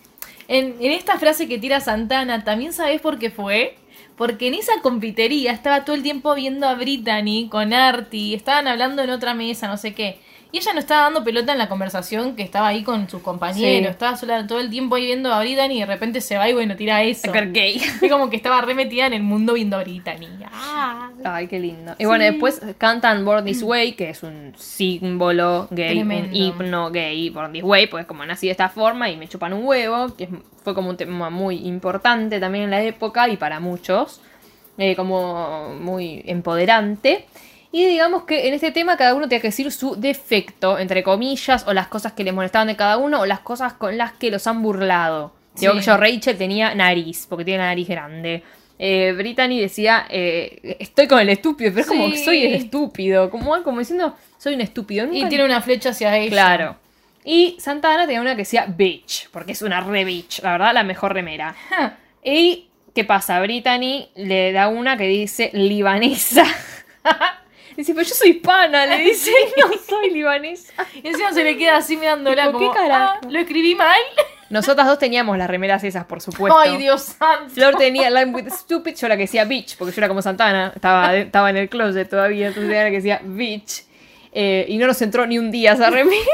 En, 0.49 0.77
en 0.81 0.93
esta 0.93 1.19
frase 1.19 1.49
que 1.49 1.59
tira 1.59 1.81
Santana, 1.81 2.45
¿también 2.45 2.73
sabés 2.73 3.01
por 3.01 3.19
qué 3.19 3.31
fue? 3.31 3.77
Porque 4.17 4.49
en 4.49 4.55
esa 4.55 4.73
confitería 4.83 5.53
estaba 5.53 5.85
todo 5.85 5.97
el 5.97 6.03
tiempo 6.03 6.35
viendo 6.35 6.69
a 6.69 6.75
Brittany 6.75 7.49
con 7.49 7.73
Artie, 7.73 8.35
estaban 8.35 8.69
hablando 8.69 9.03
en 9.03 9.11
otra 9.11 9.33
mesa, 9.33 9.69
no 9.69 9.77
sé 9.79 9.95
qué. 9.95 10.19
Y 10.53 10.59
ella 10.59 10.73
no 10.73 10.81
estaba 10.81 11.03
dando 11.03 11.23
pelota 11.23 11.53
en 11.53 11.59
la 11.59 11.69
conversación 11.69 12.35
que 12.35 12.43
estaba 12.43 12.67
ahí 12.69 12.83
con 12.83 13.09
sus 13.09 13.23
compañeros, 13.23 13.87
Sí. 13.87 13.91
estaba 13.91 14.17
sola 14.17 14.47
todo 14.47 14.59
el 14.59 14.69
tiempo 14.69 14.97
ahí 14.97 15.07
viendo 15.07 15.33
a 15.33 15.41
Brittany 15.41 15.75
y 15.77 15.81
de 15.81 15.87
repente 15.87 16.21
se 16.21 16.37
va 16.37 16.49
y 16.49 16.53
bueno, 16.55 16.75
tira 16.77 17.03
eso. 17.05 17.31
Gay. 17.33 17.77
Es 18.03 18.11
como 18.11 18.31
que 18.31 18.37
estaba 18.37 18.61
remetida 18.61 19.07
en 19.07 19.13
el 19.13 19.23
mundo 19.23 19.53
viendo 19.55 19.77
a 19.77 19.81
Brittany. 19.85 20.27
Ah. 20.53 21.11
Ay, 21.23 21.47
qué 21.47 21.61
lindo. 21.61 21.95
Y 21.99 22.05
bueno, 22.05 22.25
después 22.25 22.61
cantan 22.79 23.25
Born 23.25 23.45
This 23.45 23.63
Way, 23.63 23.93
que 23.93 24.11
es 24.11 24.23
un 24.23 24.53
símbolo 24.57 25.69
gay, 25.71 25.95
Tremendo. 25.95 26.29
un 26.31 26.35
himno 26.35 26.91
gay, 26.91 27.31
Born 27.31 27.53
This 27.53 27.63
Way, 27.63 27.87
pues 27.87 28.07
como 28.07 28.25
nací 28.25 28.47
de 28.47 28.53
esta 28.53 28.69
forma 28.69 29.09
y 29.11 29.17
me 29.17 29.29
chupan 29.29 29.53
un 29.53 29.65
huevo, 29.65 30.17
que 30.17 30.29
fue 30.65 30.75
como 30.75 30.91
un 30.91 30.97
tema 30.97 31.31
muy 31.31 31.57
importante 31.69 32.41
también 32.41 32.65
en 32.65 32.71
la 32.71 32.83
época 32.83 33.29
y 33.29 33.37
para 33.37 33.61
muchos, 33.61 34.21
eh, 34.79 34.97
como 34.97 35.75
muy 35.79 36.23
empoderante. 36.27 37.27
Y 37.73 37.87
digamos 37.87 38.25
que 38.25 38.49
en 38.49 38.55
este 38.55 38.73
tema 38.73 38.97
cada 38.97 39.15
uno 39.15 39.29
tenía 39.29 39.41
que 39.41 39.49
decir 39.49 39.71
su 39.71 39.95
defecto, 39.95 40.79
entre 40.79 41.03
comillas, 41.05 41.65
o 41.69 41.73
las 41.73 41.87
cosas 41.89 42.13
que 42.15 42.25
le 42.25 42.33
molestaban 42.33 42.67
de 42.69 42.77
cada 42.77 42.97
uno, 42.97 43.21
o 43.21 43.27
las 43.27 43.41
cosas 43.41 43.75
con 43.75 43.97
las 43.97 44.13
que 44.13 44.31
los 44.31 44.47
han 44.47 44.61
burlado. 44.63 45.33
Digo 45.55 45.73
Sí. 45.75 45.79
que 45.81 45.85
yo, 45.85 45.97
Rachel 45.97 46.37
tenía 46.37 46.75
nariz, 46.75 47.27
porque 47.29 47.45
tiene 47.45 47.59
la 47.59 47.67
nariz 47.67 47.87
grande. 47.89 48.43
Eh, 48.79 49.13
Brittany 49.17 49.61
decía, 49.61 50.07
eh, 50.09 50.77
estoy 50.81 51.07
con 51.07 51.21
el 51.21 51.29
estúpido, 51.29 51.71
pero 51.71 51.83
es 51.83 51.87
como 51.87 52.11
que 52.11 52.25
soy 52.25 52.45
el 52.45 52.55
estúpido, 52.55 53.31
como, 53.31 53.63
como 53.63 53.79
diciendo, 53.79 54.17
soy 54.39 54.55
un 54.55 54.63
estúpido. 54.63 55.07
Y 55.13 55.27
tiene 55.29 55.45
una 55.45 55.61
flecha 55.61 55.91
hacia 55.91 56.17
ella. 56.17 56.31
Claro. 56.31 56.77
Y 57.25 57.57
Santana 57.61 58.07
tenía 58.07 58.21
una 58.23 58.31
que 58.33 58.39
decía 58.43 58.65
bitch, 58.67 59.29
porque 59.31 59.53
es 59.53 59.61
una 59.63 59.81
re 59.83 60.05
bitch, 60.05 60.43
la 60.43 60.53
verdad, 60.53 60.73
la 60.73 60.83
mejor 60.83 61.13
remera. 61.13 61.55
y, 62.25 62.69
¿qué 62.95 63.05
pasa? 63.05 63.39
Brittany 63.41 64.09
le 64.17 64.53
da 64.53 64.69
una 64.69 64.97
que 64.97 65.05
dice 65.07 65.51
libanesa. 65.53 66.45
dice, 67.81 67.95
pero 67.95 68.07
yo 68.07 68.15
soy 68.15 68.31
hispana, 68.31 68.87
le 68.87 68.99
dice, 68.99 69.33
no 69.57 69.69
soy 69.89 70.11
libanesa. 70.11 70.73
Y 71.03 71.09
encima 71.09 71.33
se 71.33 71.45
le 71.45 71.57
queda 71.57 71.77
así 71.79 71.97
mirándola 71.97 72.47
Tipo, 72.47 72.59
¿qué 72.59 72.67
como, 72.67 72.77
carajo? 72.79 73.15
"Ah, 73.23 73.27
¿lo 73.29 73.39
escribí 73.39 73.75
mal? 73.75 73.99
Nosotras 74.51 74.87
dos 74.89 74.99
teníamos 74.99 75.39
las 75.39 75.49
remeras 75.49 75.85
esas, 75.85 76.07
por 76.07 76.21
supuesto. 76.21 76.59
Ay, 76.59 76.77
Dios 76.77 77.03
santo. 77.03 77.51
Flor 77.55 77.77
tenía 77.77 78.11
Line 78.11 78.33
with 78.35 78.51
Stupid, 78.51 78.97
yo 78.97 79.07
la 79.07 79.15
que 79.17 79.23
decía 79.23 79.45
bitch, 79.45 79.77
porque 79.79 79.95
yo 79.95 80.01
era 80.01 80.09
como 80.09 80.23
Santana, 80.23 80.73
estaba, 80.75 81.15
estaba 81.17 81.51
en 81.51 81.57
el 81.57 81.69
closet 81.69 82.09
todavía, 82.11 82.49
entonces 82.49 82.73
era 82.73 82.83
la 82.85 82.91
que 82.91 82.97
decía 82.97 83.21
bitch. 83.23 83.85
Eh, 84.33 84.65
y 84.69 84.77
no 84.79 84.87
nos 84.89 85.01
entró 85.03 85.25
ni 85.27 85.39
un 85.39 85.51
día 85.53 85.73
esa 85.75 85.89
remera. 85.91 86.25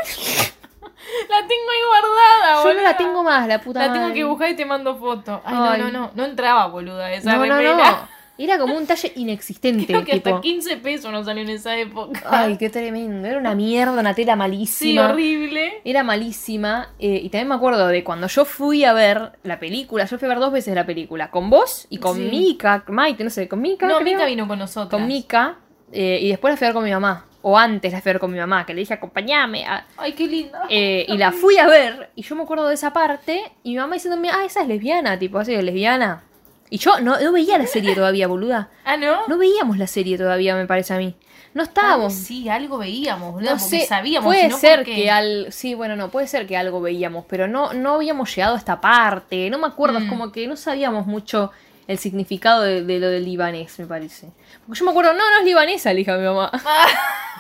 La 1.29 1.39
tengo 1.47 1.71
ahí 1.71 1.79
guardada, 1.89 2.65
Yo 2.65 2.75
no 2.75 2.81
la 2.83 2.97
tengo 2.97 3.23
más, 3.23 3.47
la 3.47 3.61
puta 3.61 3.87
La 3.87 3.93
tengo 3.93 4.13
que 4.13 4.25
buscar 4.25 4.51
y 4.51 4.57
te 4.57 4.65
mando 4.65 4.97
foto. 4.97 5.41
Ay, 5.45 5.55
Ay. 5.59 5.81
no, 5.83 5.91
no, 5.91 5.91
no. 5.91 6.11
No 6.15 6.25
entraba, 6.25 6.67
boluda, 6.67 7.13
esa 7.13 7.33
No, 7.33 7.47
no, 7.47 7.57
remera. 7.59 7.91
no. 7.91 8.09
Era 8.39 8.59
como 8.59 8.77
un 8.77 8.87
talle 8.87 9.13
inexistente, 9.17 9.87
Creo 9.87 10.05
que 10.05 10.13
tipo. 10.15 10.29
hasta 10.29 10.41
15 10.43 10.77
pesos 10.79 11.11
nos 11.11 11.25
salió 11.27 11.43
en 11.43 11.49
esa 11.51 11.77
época. 11.79 12.21
Ay, 12.27 12.57
qué 12.59 12.69
tremendo. 12.71 13.27
Era 13.27 13.39
una 13.39 13.55
mierda, 13.55 13.99
una 14.01 14.15
tela 14.15 14.35
sí, 14.35 14.39
malísima. 14.39 15.09
horrible. 15.11 15.81
Era 15.85 16.03
malísima. 16.03 16.91
eh, 16.99 17.21
y 17.23 17.29
también 17.31 17.49
me 17.49 17.55
acuerdo 17.55 17.89
de 17.89 18.05
cuando 18.05 18.27
yo 18.27 18.45
fui 18.45 18.85
a 18.85 18.93
ver 18.93 19.33
la 19.43 19.59
película. 19.59 20.05
Yo 20.05 20.19
fui 20.19 20.27
a 20.27 20.29
ver 20.31 20.39
dos 20.39 20.53
veces 20.53 20.75
la 20.75 20.85
película. 20.87 21.31
Con 21.31 21.49
vos 21.51 21.87
y 21.91 21.99
con 21.99 22.17
Sí. 22.17 22.29
Mika. 22.31 22.85
Maite, 22.89 23.25
no 23.25 23.31
sé, 23.31 23.49
con 23.49 23.61
Mika. 23.61 23.87
No, 23.87 23.99
creo. 24.01 24.15
Mika 24.15 24.27
vino 24.27 24.47
con 24.47 24.59
nosotros. 24.59 24.91
Con 24.91 25.07
Mika. 25.09 25.57
eh, 25.93 26.19
y 26.21 26.29
después 26.29 26.53
la 26.53 26.57
fui 26.59 26.65
a 26.67 26.69
ver 26.69 26.75
con 26.75 26.85
mi 26.85 26.91
mamá. 26.91 27.27
O 27.43 27.57
antes 27.57 27.93
la 27.93 28.01
fui 28.01 28.11
a 28.11 28.15
ver 28.15 28.21
con 28.21 28.33
mi 28.33 28.39
mamá, 28.39 28.67
que 28.67 28.75
le 28.75 28.81
dije 28.81 28.93
acompañame. 28.95 29.65
a- 29.67 29.87
Ay, 29.97 30.13
qué 30.15 30.27
linda. 30.27 30.63
eh, 30.69 31.07
y 31.09 31.17
la 31.17 31.31
fui 31.31 31.57
a 31.59 31.67
ver. 31.69 32.11
Y 32.17 32.23
yo 32.23 32.35
me 32.35 32.43
acuerdo 32.43 32.67
de 32.67 32.75
esa 32.75 32.93
parte. 32.93 33.41
Y 33.63 33.71
mi 33.71 33.77
mamá 33.77 33.95
diciéndome, 33.95 34.29
ah, 34.31 34.45
esa 34.45 34.63
es 34.63 34.69
lesbiana. 34.69 35.17
Tipo, 35.19 35.39
así 35.39 35.57
lesbiana. 35.57 36.25
Y 36.71 36.79
yo 36.79 37.01
no, 37.01 37.19
no 37.21 37.33
veía 37.33 37.59
la 37.59 37.67
serie 37.67 37.95
todavía, 37.95 38.27
boluda. 38.27 38.71
Ah, 38.85 38.97
¿no? 38.97 39.27
No 39.29 39.37
veíamos 39.39 39.79
la 39.79 39.87
serie 39.87 40.17
todavía, 40.19 40.55
me 40.57 40.67
parece 40.67 40.95
a 40.95 40.99
mí. 40.99 41.15
No 41.55 41.63
Ah, 41.63 41.67
estábamos. 41.67 42.13
sí, 42.15 42.49
algo 42.49 42.79
veíamos, 42.79 43.33
boluda, 43.33 43.53
No 43.53 43.59
porque 43.59 43.81
sé, 43.81 43.87
sabíamos. 43.87 44.27
puede 44.27 44.43
sino 44.43 44.59
ser 44.59 44.79
porque- 44.81 44.95
que 44.95 45.11
al... 45.11 45.47
Sí, 45.53 45.75
bueno, 45.75 45.97
no, 45.97 46.11
puede 46.11 46.27
ser 46.27 46.47
que 46.47 46.57
algo 46.57 46.81
veíamos, 46.81 47.25
pero 47.29 47.49
no, 47.49 47.73
no 47.73 47.95
habíamos 47.95 48.35
llegado 48.35 48.55
a 48.55 48.59
esta 48.59 48.81
parte. 48.81 49.49
No 49.51 49.59
me 49.59 49.67
acuerdo, 49.67 49.99
es 49.99 50.05
Mm. 50.05 50.09
como 50.09 50.33
que 50.33 50.47
no 50.47 50.57
sabíamos 50.57 51.07
mucho 51.07 51.51
el 51.89 51.99
significado 51.99 52.63
de, 52.63 52.83
de 52.85 52.99
lo 52.99 53.09
del 53.09 53.25
libanés, 53.25 53.79
me 53.79 53.87
parece. 53.87 54.29
Porque 54.67 54.79
yo 54.81 54.85
me 54.85 54.91
acuerdo, 54.91 55.13
no, 55.15 55.19
no 55.31 55.39
es 55.39 55.45
libanesa, 55.45 55.91
le 55.93 55.99
dije 56.01 56.11
a 56.11 56.17
mi 56.19 56.25
mamá. 56.25 56.51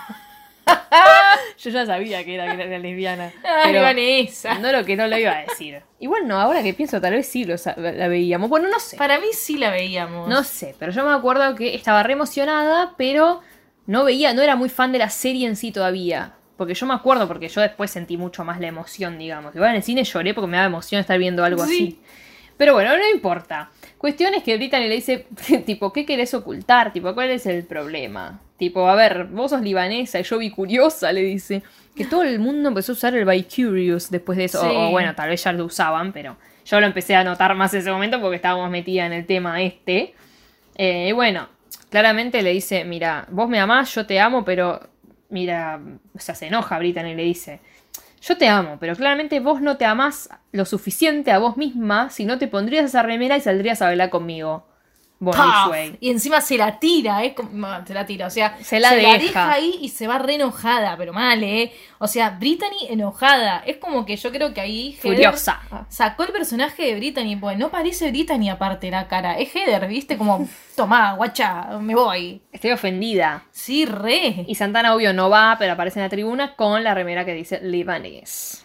yo 1.58 1.70
ya 1.70 1.86
sabía 1.86 2.24
que 2.24 2.34
era, 2.34 2.56
que 2.56 2.62
era 2.62 2.78
lesbiana. 2.78 3.32
Pero. 3.64 3.80
No 4.60 4.72
lo 4.72 4.84
que 4.84 4.96
no 4.96 5.06
lo 5.06 5.18
iba 5.18 5.32
a 5.32 5.42
decir. 5.42 5.80
Igual 6.00 6.26
no, 6.26 6.38
ahora 6.40 6.62
que 6.62 6.74
pienso, 6.74 7.00
tal 7.00 7.12
vez 7.14 7.26
sí 7.28 7.44
lo, 7.44 7.54
la 7.76 8.08
veíamos. 8.08 8.48
Bueno, 8.50 8.68
no 8.68 8.78
sé. 8.80 8.96
Para 8.96 9.18
mí 9.18 9.28
sí 9.32 9.56
la 9.58 9.70
veíamos. 9.70 10.28
No 10.28 10.42
sé, 10.44 10.74
pero 10.78 10.92
yo 10.92 11.04
me 11.04 11.14
acuerdo 11.14 11.54
que 11.54 11.74
estaba 11.74 12.02
re 12.02 12.14
emocionada, 12.14 12.94
pero 12.96 13.40
no 13.86 14.04
veía, 14.04 14.34
no 14.34 14.42
era 14.42 14.56
muy 14.56 14.68
fan 14.68 14.92
de 14.92 14.98
la 14.98 15.10
serie 15.10 15.46
en 15.46 15.56
sí 15.56 15.72
todavía. 15.72 16.34
Porque 16.56 16.74
yo 16.74 16.86
me 16.86 16.94
acuerdo, 16.94 17.28
porque 17.28 17.48
yo 17.48 17.60
después 17.60 17.90
sentí 17.90 18.16
mucho 18.16 18.42
más 18.44 18.60
la 18.60 18.66
emoción, 18.68 19.18
digamos. 19.18 19.54
Igual 19.54 19.70
en 19.70 19.76
el 19.76 19.82
cine 19.82 20.04
lloré 20.04 20.32
porque 20.34 20.48
me 20.48 20.56
daba 20.56 20.66
emoción 20.68 21.00
estar 21.00 21.18
viendo 21.18 21.44
algo 21.44 21.64
Sí. 21.66 21.74
así. 21.74 22.00
Pero 22.56 22.72
bueno, 22.72 22.96
no 22.96 23.08
importa. 23.10 23.70
Cuestión 23.98 24.32
es 24.32 24.42
que 24.42 24.56
Brittany 24.56 24.88
le 24.88 24.94
dice, 24.94 25.26
tipo, 25.66 25.92
¿qué 25.92 26.06
querés 26.06 26.32
ocultar? 26.32 26.92
Tipo, 26.92 27.14
¿cuál 27.14 27.30
es 27.30 27.44
el 27.44 27.64
problema? 27.64 28.40
Tipo, 28.58 28.88
a 28.88 28.94
ver, 28.94 29.24
vos 29.26 29.50
sos 29.50 29.60
libanesa 29.60 30.18
y 30.18 30.22
yo 30.22 30.38
vi 30.38 30.50
curiosa, 30.50 31.12
le 31.12 31.22
dice. 31.22 31.62
Que 31.94 32.04
todo 32.04 32.22
el 32.24 32.38
mundo 32.38 32.68
empezó 32.68 32.92
a 32.92 32.94
usar 32.94 33.14
el 33.14 33.24
by 33.24 33.44
curious 33.44 34.10
después 34.10 34.36
de 34.38 34.44
eso. 34.44 34.60
O- 34.60 34.70
Sí. 34.70 34.76
O, 34.76 34.90
bueno, 34.90 35.14
tal 35.14 35.28
vez 35.30 35.42
ya 35.44 35.52
lo 35.52 35.64
usaban, 35.64 36.12
pero 36.12 36.36
yo 36.64 36.80
lo 36.80 36.86
empecé 36.86 37.14
a 37.16 37.24
notar 37.24 37.54
más 37.54 37.72
en 37.74 37.80
ese 37.80 37.90
momento 37.90 38.20
porque 38.20 38.36
estábamos 38.36 38.70
metidas 38.70 39.06
en 39.06 39.12
el 39.14 39.26
tema 39.26 39.62
este. 39.62 40.14
Eh, 40.76 41.08
y 41.08 41.12
bueno, 41.12 41.48
claramente 41.90 42.42
le 42.42 42.50
dice, 42.52 42.84
mira, 42.84 43.26
vos 43.30 43.48
me 43.48 43.58
amás, 43.60 43.94
yo 43.94 44.04
te 44.06 44.20
amo, 44.20 44.44
pero 44.44 44.80
mira, 45.30 45.80
o 46.14 46.18
sea, 46.18 46.34
se 46.34 46.46
enoja 46.48 46.78
Brittany 46.78 47.10
y 47.12 47.14
le 47.14 47.22
dice, 47.24 47.60
yo 48.20 48.36
te 48.36 48.48
amo, 48.48 48.76
pero 48.78 48.94
claramente 48.94 49.40
vos 49.40 49.60
no 49.62 49.76
te 49.78 49.84
amás 49.86 50.28
lo 50.52 50.64
suficiente 50.66 51.30
a 51.30 51.38
vos 51.38 51.56
misma 51.56 52.10
si 52.10 52.24
no 52.26 52.38
te 52.38 52.46
pondrías 52.48 52.84
esa 52.84 53.02
remera 53.02 53.36
y 53.36 53.40
saldrías 53.40 53.80
a 53.82 53.86
bailar 53.86 54.10
conmigo. 54.10 54.66
Y 56.00 56.10
encima 56.10 56.42
se 56.42 56.58
la 56.58 56.78
tira, 56.78 57.24
¿eh? 57.24 57.34
Se 57.86 57.94
la 57.94 58.04
tira, 58.04 58.26
o 58.26 58.30
sea, 58.30 58.56
Se 58.62 58.78
la 58.80 58.92
deja. 58.94 59.16
deja 59.18 59.52
ahí 59.52 59.78
y 59.80 59.88
se 59.88 60.06
va 60.06 60.18
re 60.18 60.34
enojada, 60.34 60.94
pero 60.98 61.14
mal, 61.14 61.42
¿eh? 61.42 61.72
O 61.98 62.06
sea, 62.06 62.30
Brittany 62.30 62.86
enojada. 62.90 63.62
Es 63.66 63.78
como 63.78 64.04
que 64.04 64.16
yo 64.16 64.30
creo 64.30 64.52
que 64.52 64.60
ahí 64.60 64.92
Heather 65.02 65.16
Furiosa. 65.16 65.60
sacó 65.88 66.24
el 66.24 66.32
personaje 66.32 66.82
de 66.84 66.96
Brittany, 66.96 67.36
pues 67.36 67.56
no 67.56 67.70
parece 67.70 68.10
Brittany 68.10 68.50
aparte 68.50 68.90
la 68.90 69.08
cara. 69.08 69.38
Es 69.38 69.54
Heather, 69.56 69.88
¿viste? 69.88 70.18
Como, 70.18 70.46
tomá, 70.76 71.14
guacha, 71.14 71.78
me 71.80 71.94
voy. 71.94 72.42
Estoy 72.52 72.72
ofendida. 72.72 73.44
Sí, 73.50 73.86
re. 73.86 74.44
Y 74.46 74.54
Santana, 74.54 74.94
obvio, 74.94 75.14
no 75.14 75.30
va, 75.30 75.56
pero 75.58 75.72
aparece 75.72 75.98
en 75.98 76.04
la 76.04 76.10
tribuna 76.10 76.54
con 76.56 76.84
la 76.84 76.92
remera 76.92 77.24
que 77.24 77.32
dice 77.32 77.60
Libanese. 77.62 78.58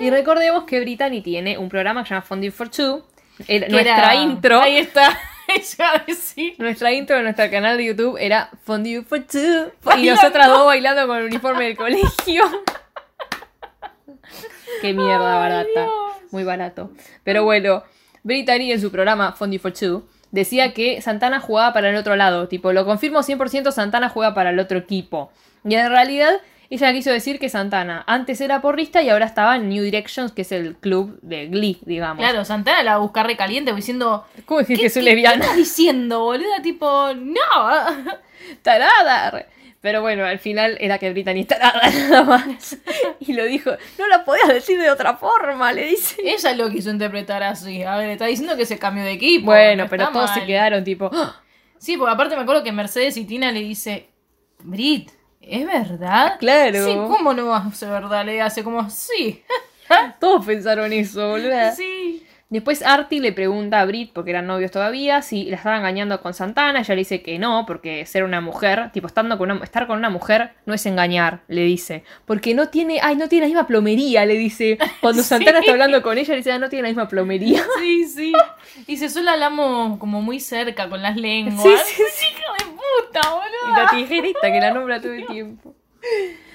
Y 0.00 0.10
recordemos 0.10 0.64
que 0.64 0.80
Brittany 0.80 1.20
tiene 1.22 1.58
un 1.58 1.68
programa 1.68 2.02
que 2.02 2.08
se 2.08 2.14
llama 2.14 2.26
Fondue 2.26 2.50
for 2.50 2.68
Two. 2.70 3.04
El- 3.46 3.70
nuestra 3.70 3.98
era- 3.98 4.14
intro. 4.16 4.60
Ahí 4.60 4.78
está. 4.78 5.16
A 5.78 5.98
decir. 6.06 6.54
Nuestra 6.58 6.92
intro 6.92 7.16
de 7.16 7.22
nuestro 7.22 7.50
canal 7.50 7.76
de 7.76 7.84
YouTube 7.86 8.16
era 8.18 8.50
Fondue 8.64 9.02
for 9.02 9.20
Two. 9.20 9.72
Y 9.98 10.06
nosotras 10.06 10.48
dos 10.48 10.66
bailando 10.66 11.06
con 11.06 11.18
el 11.18 11.24
uniforme 11.24 11.64
del 11.64 11.76
colegio. 11.76 12.42
Qué 14.80 14.92
mierda 14.92 15.38
barata. 15.38 15.88
Muy 16.30 16.44
barato. 16.44 16.90
Pero 17.24 17.44
bueno, 17.44 17.82
Brittany 18.22 18.72
en 18.72 18.80
su 18.80 18.90
programa 18.90 19.32
Fondue 19.32 19.58
for 19.58 19.72
Two 19.72 20.04
decía 20.30 20.72
que 20.72 21.00
Santana 21.00 21.40
jugaba 21.40 21.72
para 21.72 21.90
el 21.90 21.96
otro 21.96 22.16
lado. 22.16 22.48
Tipo, 22.48 22.72
lo 22.72 22.84
confirmo 22.84 23.20
100% 23.20 23.70
Santana 23.70 24.08
juega 24.08 24.34
para 24.34 24.50
el 24.50 24.58
otro 24.58 24.78
equipo. 24.78 25.30
Y 25.64 25.74
en 25.74 25.88
realidad 25.90 26.40
ella 26.74 26.92
quiso 26.92 27.10
decir 27.10 27.38
que 27.38 27.48
Santana 27.48 28.04
antes 28.06 28.40
era 28.40 28.60
porrista 28.62 29.02
y 29.02 29.10
ahora 29.10 29.26
estaba 29.26 29.56
en 29.56 29.68
New 29.68 29.82
Directions, 29.84 30.32
que 30.32 30.42
es 30.42 30.52
el 30.52 30.76
club 30.76 31.18
de 31.22 31.46
Glee, 31.48 31.78
digamos. 31.84 32.18
Claro, 32.18 32.44
Santana 32.44 32.82
la 32.82 32.90
va 32.92 32.96
a 32.96 33.00
buscar 33.00 33.26
recaliente 33.26 33.74
diciendo. 33.74 34.26
¿Cómo 34.46 34.60
decir 34.60 34.76
¿Qué, 34.76 34.84
que 34.84 34.90
soy 34.90 35.02
lesbiana? 35.02 35.36
¿Qué 35.36 35.42
estás 35.42 35.56
diciendo, 35.56 36.20
boluda? 36.20 36.62
Tipo, 36.62 37.12
no. 37.14 37.36
tarada. 38.62 39.46
Pero 39.80 40.00
bueno, 40.00 40.24
al 40.24 40.38
final 40.38 40.76
era 40.80 40.98
que 40.98 41.10
Brittany 41.10 41.40
es 41.40 41.48
tarada 41.48 41.80
nada 42.08 42.22
más. 42.22 42.78
Y 43.20 43.32
lo 43.32 43.44
dijo, 43.44 43.70
no 43.98 44.06
la 44.06 44.24
podías 44.24 44.48
decir 44.48 44.80
de 44.80 44.90
otra 44.90 45.16
forma, 45.16 45.72
le 45.72 45.86
dice. 45.86 46.16
Ella 46.24 46.54
lo 46.54 46.70
quiso 46.70 46.90
interpretar 46.90 47.42
así. 47.42 47.82
A 47.82 47.96
ver, 47.96 48.10
está 48.10 48.26
diciendo 48.26 48.56
que 48.56 48.64
se 48.64 48.78
cambió 48.78 49.02
de 49.02 49.12
equipo. 49.12 49.46
Bueno, 49.46 49.84
no 49.84 49.90
pero 49.90 50.04
está 50.04 50.12
todos 50.12 50.30
se 50.30 50.46
quedaron 50.46 50.84
tipo, 50.84 51.10
"Ah". 51.12 51.40
Sí, 51.78 51.96
porque 51.96 52.12
aparte 52.12 52.36
me 52.36 52.42
acuerdo 52.42 52.62
que 52.62 52.70
Mercedes 52.70 53.16
y 53.16 53.24
Tina 53.24 53.50
le 53.50 53.58
dice, 53.58 54.08
Brit, 54.60 55.10
¿es 55.42 55.66
verdad? 55.66 56.36
Claro. 56.38 56.84
Sí, 56.84 56.94
¿cómo 56.94 57.34
no 57.34 57.46
va 57.46 57.58
a 57.58 57.72
ser 57.72 57.90
verdad? 57.90 58.24
Le 58.24 58.40
hace 58.40 58.62
como, 58.64 58.88
sí, 58.90 59.42
todos 60.20 60.46
pensaron 60.46 60.92
eso, 60.92 61.30
boludo. 61.30 61.72
sí. 61.76 62.24
Después 62.52 62.82
Artie 62.82 63.18
le 63.18 63.32
pregunta 63.32 63.80
a 63.80 63.86
Brit, 63.86 64.12
porque 64.12 64.28
eran 64.28 64.46
novios 64.46 64.70
todavía, 64.70 65.22
si 65.22 65.44
la 65.44 65.56
estaba 65.56 65.78
engañando 65.78 66.20
con 66.20 66.34
Santana. 66.34 66.80
Ella 66.80 66.94
le 66.94 66.98
dice 66.98 67.22
que 67.22 67.38
no, 67.38 67.64
porque 67.66 68.04
ser 68.04 68.24
una 68.24 68.42
mujer, 68.42 68.90
tipo, 68.92 69.06
estando 69.06 69.38
con 69.38 69.50
una, 69.50 69.64
estar 69.64 69.86
con 69.86 69.96
una 69.96 70.10
mujer 70.10 70.52
no 70.66 70.74
es 70.74 70.84
engañar, 70.84 71.40
le 71.48 71.62
dice. 71.62 72.04
Porque 72.26 72.54
no 72.54 72.68
tiene, 72.68 73.00
ay, 73.02 73.16
no 73.16 73.30
tiene 73.30 73.46
la 73.46 73.48
misma 73.48 73.66
plomería, 73.66 74.26
le 74.26 74.34
dice. 74.34 74.76
Cuando 75.00 75.22
Sí. 75.22 75.30
Santana 75.30 75.60
está 75.60 75.72
hablando 75.72 76.02
con 76.02 76.18
ella, 76.18 76.32
le 76.32 76.36
dice, 76.36 76.52
ah, 76.52 76.58
no 76.58 76.68
tiene 76.68 76.82
la 76.82 76.88
misma 76.88 77.08
plomería. 77.08 77.64
Sí, 77.78 78.04
sí. 78.04 78.32
Dice, 78.86 79.08
solo 79.08 79.30
hablamos 79.30 79.98
como 79.98 80.20
muy 80.20 80.38
cerca 80.38 80.90
con 80.90 81.00
las 81.00 81.16
lenguas. 81.16 81.62
Sí, 81.62 81.70
sí, 81.86 82.02
sí. 82.14 82.26
¡Hija 83.00 83.06
de 83.06 83.12
puta, 83.12 83.20
Y 83.28 83.30
boludo! 83.30 83.82
la 83.84 83.90
tijerita 83.90 84.40
que 84.52 84.60
la 84.60 84.70
nombra 84.72 85.00
todo 85.00 85.12
el 85.12 85.26
tiempo. 85.26 85.74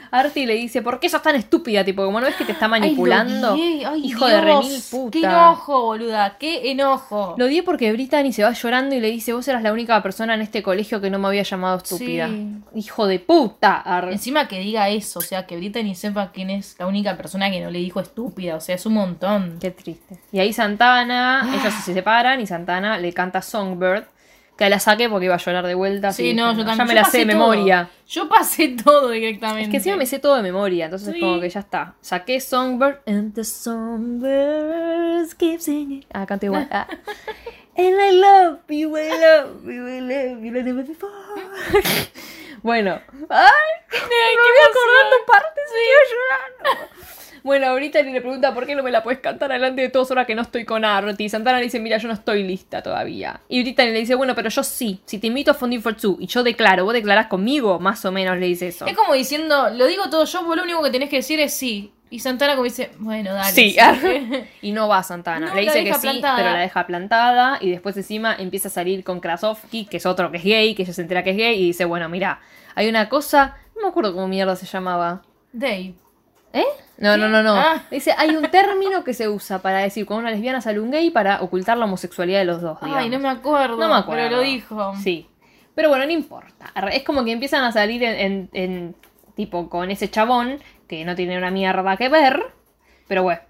Artie 0.09 0.47
le 0.47 0.53
dice, 0.53 0.81
¿por 0.81 1.01
qué 1.01 1.09
sos 1.09 1.21
tan 1.21 1.35
estúpida? 1.35 1.83
Tipo, 1.83 2.05
como 2.05 2.21
no 2.21 2.27
ves 2.27 2.35
que 2.37 2.45
te 2.45 2.53
está 2.53 2.69
manipulando. 2.69 3.55
Ay. 3.55 3.83
Ay, 3.85 4.05
Hijo 4.05 4.25
de 4.25 4.39
remil 4.39 4.81
puta. 4.89 5.11
¡Qué 5.11 5.25
enojo, 5.25 5.81
boluda! 5.81 6.37
¡Qué 6.39 6.71
enojo! 6.71 7.35
Lo 7.37 7.43
odié 7.45 7.61
porque 7.61 7.91
Brittany 7.91 8.31
se 8.31 8.41
va 8.41 8.53
llorando 8.53 8.95
y 8.95 9.01
le 9.01 9.11
dice, 9.11 9.33
vos 9.33 9.45
eras 9.49 9.63
la 9.63 9.73
única 9.73 10.01
persona 10.01 10.33
en 10.35 10.41
este 10.41 10.63
colegio 10.63 11.01
que 11.01 11.09
no 11.09 11.19
me 11.19 11.27
había 11.27 11.43
llamado 11.43 11.75
estúpida. 11.77 12.29
Sí. 12.29 12.55
Hijo 12.75 13.05
de 13.05 13.19
puta. 13.19 13.75
Ar- 13.81 14.09
Encima 14.09 14.47
que 14.47 14.59
diga 14.61 14.87
eso, 14.87 15.19
o 15.19 15.21
sea, 15.21 15.45
que 15.45 15.57
Brittany 15.57 15.93
sepa 15.93 16.31
quién 16.31 16.51
es 16.51 16.77
la 16.79 16.87
única 16.87 17.17
persona 17.17 17.51
que 17.51 17.59
no 17.59 17.69
le 17.69 17.79
dijo 17.79 17.99
estúpida, 17.99 18.55
o 18.55 18.61
sea, 18.61 18.75
es 18.75 18.85
un 18.85 18.93
montón. 18.93 19.57
Qué 19.59 19.71
triste. 19.71 20.17
Y 20.31 20.39
ahí 20.39 20.53
Santana, 20.53 21.53
ellos 21.61 21.73
se 21.83 21.93
separan 21.93 22.39
y 22.39 22.47
Santana 22.47 22.97
le 22.97 23.11
canta 23.11 23.41
Songbird, 23.41 24.05
que 24.57 24.69
la 24.69 24.79
saqué 24.79 25.07
porque 25.09 25.25
iba 25.25 25.35
a 25.35 25.37
llorar 25.37 25.65
de 25.67 25.75
vuelta. 25.75 26.11
Sí, 26.11 26.29
así 26.29 26.33
no, 26.35 26.51
yo 26.53 26.65
también. 26.65 26.77
Ya 26.77 26.85
me 26.85 26.93
Yo 26.93 26.95
la 27.01 27.05
sé 27.05 27.17
de 27.19 27.25
todo. 27.25 27.33
memoria. 27.37 27.89
Yo 28.07 28.27
pasé 28.29 28.69
todo 28.83 29.09
directamente. 29.09 29.63
Es 29.63 29.69
que 29.69 29.77
encima 29.77 29.95
me 29.97 30.05
sé 30.05 30.19
todo 30.19 30.35
de 30.35 30.41
memoria, 30.43 30.85
entonces 30.85 31.13
Sí. 31.13 31.19
como 31.19 31.39
que 31.39 31.49
ya 31.49 31.59
está. 31.59 31.93
Saqué 32.01 32.39
Songbird 32.41 32.99
and 33.05 33.33
the 33.35 33.43
songbirds 33.43 35.35
keep 35.35 35.59
singing. 35.61 36.05
Ah, 36.13 36.25
canto 36.25 36.45
igual. 36.47 36.67
Ah. 36.71 36.87
And 37.79 37.93
I 37.99 38.11
love 38.11 38.59
you, 38.69 38.97
I 38.97 39.09
love 39.09 39.63
you, 39.63 39.87
I 39.87 39.99
love 40.01 40.43
you 40.43 40.51
like 40.51 40.63
never 40.65 40.83
before. 40.83 41.11
bueno. 42.63 42.99
Ay, 43.29 43.69
me 43.91 43.99
voy 43.99 44.57
acordando 44.67 45.15
partes 45.27 45.63
y 45.69 45.79
quiero 45.85 46.03
llorar. 46.09 46.89
Bueno, 47.47 47.67
ahorita 47.67 48.01
le 48.01 48.19
pregunta 48.19 48.53
por 48.53 48.65
qué 48.65 48.75
no 48.75 48.83
me 48.83 48.91
la 48.91 49.03
puedes 49.03 49.21
cantar 49.21 49.49
delante 49.49 49.81
de 49.81 49.87
todos 49.87 50.11
ahora 50.11 50.25
que 50.25 50.35
no 50.35 50.41
estoy 50.41 50.65
con 50.65 50.83
Artie. 50.83 51.29
Santana 51.29 51.59
le 51.59 51.63
dice, 51.63 51.79
mira, 51.79 51.97
yo 51.97 52.09
no 52.09 52.13
estoy 52.13 52.43
lista 52.43 52.83
todavía. 52.83 53.39
Y 53.47 53.61
Brittany 53.61 53.91
le 53.91 53.99
dice, 53.99 54.15
bueno, 54.15 54.35
pero 54.35 54.49
yo 54.49 54.61
sí. 54.63 54.99
Si 55.05 55.17
te 55.17 55.27
invito 55.27 55.51
a 55.51 55.53
Funding 55.53 55.81
for 55.81 55.95
Two 55.95 56.17
y 56.19 56.27
yo 56.27 56.43
declaro, 56.43 56.83
vos 56.83 56.93
declarás 56.93 57.27
conmigo, 57.27 57.79
más 57.79 58.03
o 58.03 58.11
menos 58.11 58.37
le 58.37 58.47
dice 58.47 58.67
eso. 58.67 58.85
Es 58.85 58.97
como 58.97 59.13
diciendo, 59.13 59.69
lo 59.69 59.85
digo 59.85 60.09
todo 60.09 60.25
yo, 60.25 60.43
vos 60.43 60.57
lo 60.57 60.63
único 60.63 60.83
que 60.83 60.89
tenés 60.89 61.09
que 61.09 61.15
decir 61.15 61.39
es 61.39 61.53
sí. 61.53 61.93
Y 62.09 62.19
Santana 62.19 62.55
como 62.55 62.65
dice, 62.65 62.91
bueno, 62.99 63.33
dale. 63.33 63.53
Sí, 63.53 63.77
sí. 63.79 64.43
y 64.61 64.73
no 64.73 64.89
va 64.89 65.01
Santana. 65.01 65.47
No, 65.47 65.55
Le 65.55 65.61
dice 65.61 65.85
que 65.85 65.93
sí, 65.93 66.01
plantada. 66.01 66.35
pero 66.35 66.51
la 66.51 66.59
deja 66.59 66.85
plantada. 66.85 67.59
Y 67.61 67.71
después 67.71 67.95
encima 67.95 68.35
empieza 68.37 68.67
a 68.67 68.71
salir 68.71 69.05
con 69.05 69.21
Krasovsky, 69.21 69.85
que 69.85 69.95
es 69.95 70.05
otro 70.05 70.31
que 70.31 70.37
es 70.39 70.43
gay, 70.43 70.75
que 70.75 70.81
ella 70.81 70.91
se 70.91 71.01
entera 71.01 71.23
que 71.23 71.29
es 71.29 71.37
gay. 71.37 71.63
Y 71.63 71.67
dice, 71.67 71.85
bueno, 71.85 72.09
mira, 72.09 72.41
hay 72.75 72.89
una 72.89 73.07
cosa. 73.07 73.55
No 73.73 73.83
me 73.83 73.87
acuerdo 73.87 74.13
cómo 74.13 74.27
mierda 74.27 74.57
se 74.57 74.65
llamaba. 74.65 75.21
Dave. 75.53 75.95
¿Eh? 76.53 76.65
No, 76.97 77.15
no, 77.17 77.27
no, 77.29 77.43
no. 77.43 77.53
Ah. 77.55 77.83
Dice, 77.91 78.13
hay 78.17 78.31
un 78.35 78.43
término 78.49 79.03
que 79.03 79.13
se 79.13 79.29
usa 79.29 79.61
para 79.61 79.79
decir 79.79 80.05
cuando 80.05 80.21
una 80.21 80.31
lesbiana 80.31 80.61
sale 80.61 80.79
un 80.79 80.89
gay 80.89 81.11
para 81.11 81.41
ocultar 81.41 81.77
la 81.77 81.85
homosexualidad 81.85 82.39
de 82.39 82.45
los 82.45 82.61
dos. 82.61 82.77
Ay, 82.81 83.09
no 83.09 83.19
me 83.19 83.29
acuerdo. 83.29 83.77
No 83.77 83.87
me 83.89 83.95
acuerdo. 83.95 84.23
Pero 84.23 84.37
lo 84.37 84.41
dijo. 84.41 84.93
Sí. 85.03 85.27
Pero 85.75 85.89
bueno, 85.89 86.05
no 86.05 86.11
importa. 86.11 86.71
Es 86.91 87.03
como 87.03 87.23
que 87.23 87.31
empiezan 87.31 87.63
a 87.63 87.71
salir 87.71 88.03
en, 88.03 88.19
en- 88.19 88.49
en- 88.53 88.95
tipo 89.35 89.69
con 89.69 89.91
ese 89.91 90.09
chabón 90.09 90.59
que 90.87 91.05
no 91.05 91.15
tiene 91.15 91.37
una 91.37 91.51
mierda 91.51 91.95
que 91.97 92.09
ver. 92.09 92.41
Pero 93.07 93.21
bueno. 93.21 93.41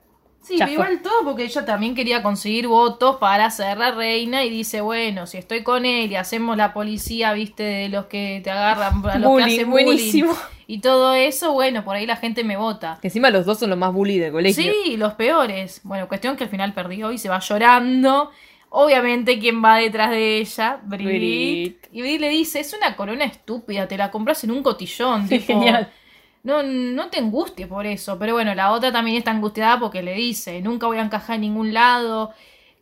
Sí, 0.41 0.55
pero 0.59 0.71
igual 0.71 1.01
todo 1.01 1.23
porque 1.25 1.43
ella 1.43 1.65
también 1.65 1.93
quería 1.95 2.21
conseguir 2.23 2.67
votos 2.67 3.17
para 3.17 3.49
ser 3.49 3.77
la 3.77 3.91
reina 3.91 4.43
y 4.45 4.49
dice, 4.49 4.79
bueno, 4.81 5.25
si 5.27 5.37
estoy 5.37 5.61
con 5.63 5.85
él 5.85 6.11
y 6.11 6.15
hacemos 6.15 6.55
la 6.57 6.73
policía, 6.73 7.33
viste, 7.33 7.63
de 7.63 7.89
los 7.89 8.05
que 8.05 8.39
te 8.43 8.51
agarran, 8.51 9.05
a 9.05 9.17
los 9.19 9.29
Bullying, 9.29 9.45
que 9.47 9.53
hacen 9.55 9.69
bullying 9.71 9.85
buenísimo. 9.85 10.33
Y 10.67 10.79
todo 10.79 11.13
eso, 11.13 11.53
bueno, 11.53 11.85
por 11.85 11.95
ahí 11.95 12.05
la 12.05 12.17
gente 12.17 12.43
me 12.43 12.57
vota. 12.57 12.99
Que 13.01 13.07
encima 13.07 13.29
los 13.29 13.45
dos 13.45 13.57
son 13.57 13.69
los 13.69 13.79
más 13.79 13.93
bully 13.93 14.19
del 14.19 14.33
colegio. 14.33 14.61
Sí, 14.61 14.97
los 14.97 15.13
peores. 15.13 15.79
Bueno, 15.83 16.09
cuestión 16.09 16.35
que 16.35 16.43
al 16.43 16.49
final 16.49 16.73
perdió 16.73 17.13
y 17.13 17.17
se 17.17 17.29
va 17.29 17.39
llorando. 17.39 18.31
Obviamente, 18.69 19.39
¿quién 19.39 19.63
va 19.63 19.77
detrás 19.77 20.09
de 20.09 20.39
ella? 20.39 20.81
Brit. 20.83 21.07
Brit. 21.07 21.87
Y 21.93 22.01
Brit 22.01 22.19
le 22.19 22.27
dice, 22.27 22.59
es 22.59 22.73
una 22.73 22.97
corona 22.97 23.23
estúpida, 23.23 23.87
te 23.87 23.97
la 23.97 24.11
compras 24.11 24.43
en 24.43 24.51
un 24.51 24.61
cotillón. 24.61 25.29
Sí, 25.29 25.39
tipo, 25.39 25.53
genial. 25.53 25.89
No, 26.43 26.61
no 26.63 27.07
te 27.07 27.19
angusties 27.19 27.69
por 27.69 27.85
eso. 27.85 28.19
Pero 28.19 28.33
bueno, 28.33 28.53
la 28.53 28.71
otra 28.71 28.91
también 28.91 29.15
está 29.15 29.31
angustiada 29.31 29.79
porque 29.79 30.03
le 30.03 30.15
dice, 30.15 30.61
nunca 30.61 30.85
voy 30.87 30.97
a 30.97 31.01
encajar 31.01 31.35
en 31.35 31.41
ningún 31.41 31.73
lado. 31.73 32.33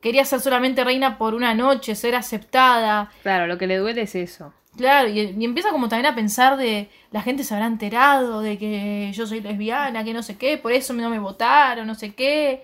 Quería 0.02 0.26
ser 0.26 0.40
solamente 0.40 0.84
reina 0.84 1.20
por 1.20 1.36
una 1.36 1.54
noche, 1.54 1.94
ser 1.94 2.16
aceptada. 2.16 3.12
Claro, 3.22 3.46
lo 3.46 3.60
que 3.60 3.68
le 3.68 3.78
duele 3.78 4.02
es 4.02 4.16
eso. 4.16 4.54
Claro, 4.78 5.08
y, 5.10 5.20
y 5.38 5.46
empieza 5.46 5.70
como 5.70 5.88
también 5.88 6.12
a 6.12 6.16
pensar 6.16 6.58
de 6.58 6.90
la 7.12 7.22
gente 7.22 7.44
se 7.44 7.54
habrá 7.54 7.68
enterado 7.68 8.42
de 8.42 8.58
que 8.58 9.12
yo 9.14 9.26
soy 9.26 9.40
lesbiana, 9.42 10.04
que 10.04 10.14
no 10.14 10.22
sé 10.22 10.38
qué, 10.38 10.58
por 10.58 10.72
eso 10.74 10.92
no 10.94 11.10
me 11.10 11.20
votaron, 11.20 11.88
no 11.88 11.96
sé 11.96 12.14
qué. 12.14 12.64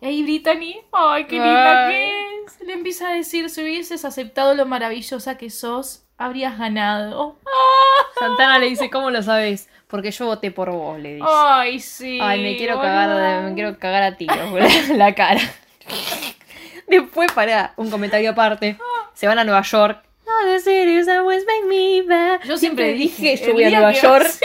Y 0.00 0.06
ahí 0.06 0.22
Brittany, 0.22 0.76
ay, 0.92 1.24
qué 1.24 1.34
linda 1.36 1.86
Ay. 1.88 1.92
que 1.92 2.44
es. 2.44 2.60
Le 2.66 2.72
empieza 2.74 3.08
a 3.08 3.12
decir, 3.14 3.50
si 3.50 3.62
hubieses 3.62 4.04
aceptado 4.04 4.54
lo 4.54 4.64
maravillosa 4.64 5.36
que 5.36 5.50
sos, 5.50 6.04
habrías 6.18 6.56
ganado. 6.58 7.36
Santana 8.18 8.58
le 8.58 8.66
dice, 8.66 8.88
¿cómo 8.90 9.10
lo 9.10 9.22
sabes? 9.22 9.68
Porque 9.88 10.10
yo 10.12 10.26
voté 10.26 10.50
por 10.52 10.70
vos, 10.70 10.98
le 11.00 11.14
dice. 11.14 11.26
Ay, 11.28 11.80
sí. 11.80 12.18
Ay, 12.22 12.42
me 12.42 12.56
quiero 12.56 12.76
boluda. 12.76 13.06
cagar, 13.06 13.42
me 13.44 13.54
quiero 13.54 13.78
cagar 13.78 14.02
a 14.04 14.16
tiros 14.16 14.38
por 14.50 14.60
la- 14.62 14.68
la 14.96 15.14
cara. 15.14 15.40
Después, 16.86 17.30
para 17.32 17.72
un 17.76 17.90
comentario 17.90 18.30
aparte, 18.30 18.76
se 19.14 19.26
van 19.26 19.38
a 19.38 19.44
Nueva 19.44 19.62
York 19.62 20.02
All 20.30 20.52
the 20.52 20.60
cities 20.60 21.08
always 21.08 21.44
make 21.46 21.66
me 21.66 22.02
bad. 22.02 22.42
Yo 22.44 22.56
siempre 22.56 22.92
dije, 22.94 23.36
yo 23.36 23.52
voy 23.52 23.64
a 23.64 23.70
Nueva 23.70 23.92
York. 23.92 24.26
Sí. 24.26 24.44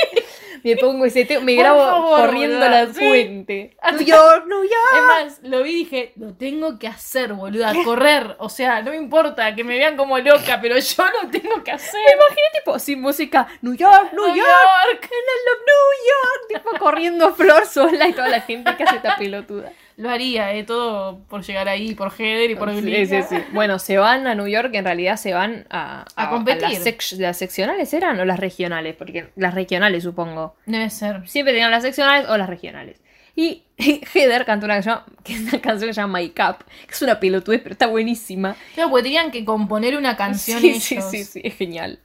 Me 0.63 0.75
pongo 0.77 1.05
ese 1.05 1.25
tema, 1.25 1.41
me 1.41 1.53
Por 1.53 1.63
grabo 1.63 1.79
favor, 1.85 2.19
corriendo 2.21 2.57
boluda, 2.57 2.69
la 2.85 2.87
sí. 2.87 2.93
fuente. 2.93 3.77
New 3.91 4.01
York, 4.01 4.45
New 4.47 4.63
York. 4.63 4.93
Es 4.95 5.03
más, 5.03 5.39
lo 5.43 5.61
vi 5.61 5.69
y 5.69 5.75
dije, 5.75 6.13
lo 6.15 6.33
tengo 6.33 6.79
que 6.79 6.87
hacer, 6.87 7.33
boluda, 7.33 7.71
correr. 7.83 8.35
O 8.39 8.49
sea, 8.49 8.81
no 8.81 8.89
me 8.89 8.97
importa 8.97 9.53
que 9.53 9.63
me 9.63 9.77
vean 9.77 9.95
como 9.95 10.17
loca, 10.17 10.59
pero 10.59 10.75
yo 10.79 11.03
lo 11.21 11.29
tengo 11.29 11.63
que 11.63 11.69
hacer. 11.71 12.01
Me 12.03 12.13
imaginé 12.13 12.47
tipo 12.55 12.79
sin 12.79 12.99
música, 12.99 13.47
New 13.61 13.75
York, 13.75 14.11
New, 14.13 14.25
New 14.25 14.35
York, 14.35 14.49
York. 14.91 15.09
New 15.11 16.09
York, 16.09 16.63
tipo 16.63 16.79
corriendo 16.79 17.35
flor 17.35 17.67
sola 17.67 18.07
y 18.07 18.13
toda 18.13 18.29
la 18.29 18.41
gente 18.41 18.75
que 18.75 18.83
hace 18.85 18.95
esta 18.95 19.17
pelotuda. 19.17 19.71
Lo 19.97 20.09
haría, 20.09 20.53
eh, 20.53 20.63
todo 20.65 21.19
por 21.29 21.43
llegar 21.43 21.69
ahí, 21.69 21.95
por 21.95 22.11
Heather 22.11 22.51
y 22.51 22.55
por 22.55 22.69
Sí, 22.73 22.81
Glee. 22.81 23.05
sí, 23.05 23.21
sí. 23.29 23.37
Bueno, 23.53 23.79
se 23.79 23.97
van 23.97 24.27
a 24.27 24.35
New 24.35 24.47
York, 24.47 24.71
en 24.73 24.83
realidad 24.83 25.15
se 25.15 25.33
van 25.33 25.65
a, 25.69 26.05
A 26.17 26.29
competir. 26.29 26.63
las, 26.63 26.85
sec- 26.85 27.17
las 27.17 27.37
seccionales 27.37 27.93
eran 27.93 28.19
o 28.19 28.25
las 28.25 28.39
regionales, 28.39 28.95
porque 28.95 29.29
las 29.37 29.53
regionales 29.53 30.03
supongo. 30.03 30.55
Debe 30.65 30.89
ser. 30.89 31.25
Siempre 31.29 31.53
tenían 31.53 31.71
las 31.71 31.83
seccionales 31.83 32.27
o 32.27 32.37
las 32.37 32.49
regionales. 32.49 32.99
Y 33.37 33.63
Heather 33.77 34.45
cantó 34.45 34.65
una 34.65 34.75
canción, 34.75 34.99
que 35.23 35.33
es 35.33 35.41
una 35.41 35.61
canción 35.61 35.89
que 35.89 35.93
se 35.93 36.01
llama 36.01 36.19
My 36.19 36.29
Cup, 36.29 36.65
que 36.87 36.93
es 36.93 37.01
una 37.01 37.19
pelotudez, 37.19 37.61
pero 37.61 37.73
está 37.73 37.87
buenísima. 37.87 38.55
Claro, 38.73 38.89
porque 38.89 39.03
tenían 39.03 39.31
que 39.31 39.45
componer 39.45 39.95
una 39.97 40.15
canción 40.17 40.59
Sí, 40.59 40.69
ellos. 40.71 40.83
sí, 40.83 40.99
sí, 41.01 41.23
sí, 41.23 41.41
es 41.43 41.55
genial. 41.55 41.99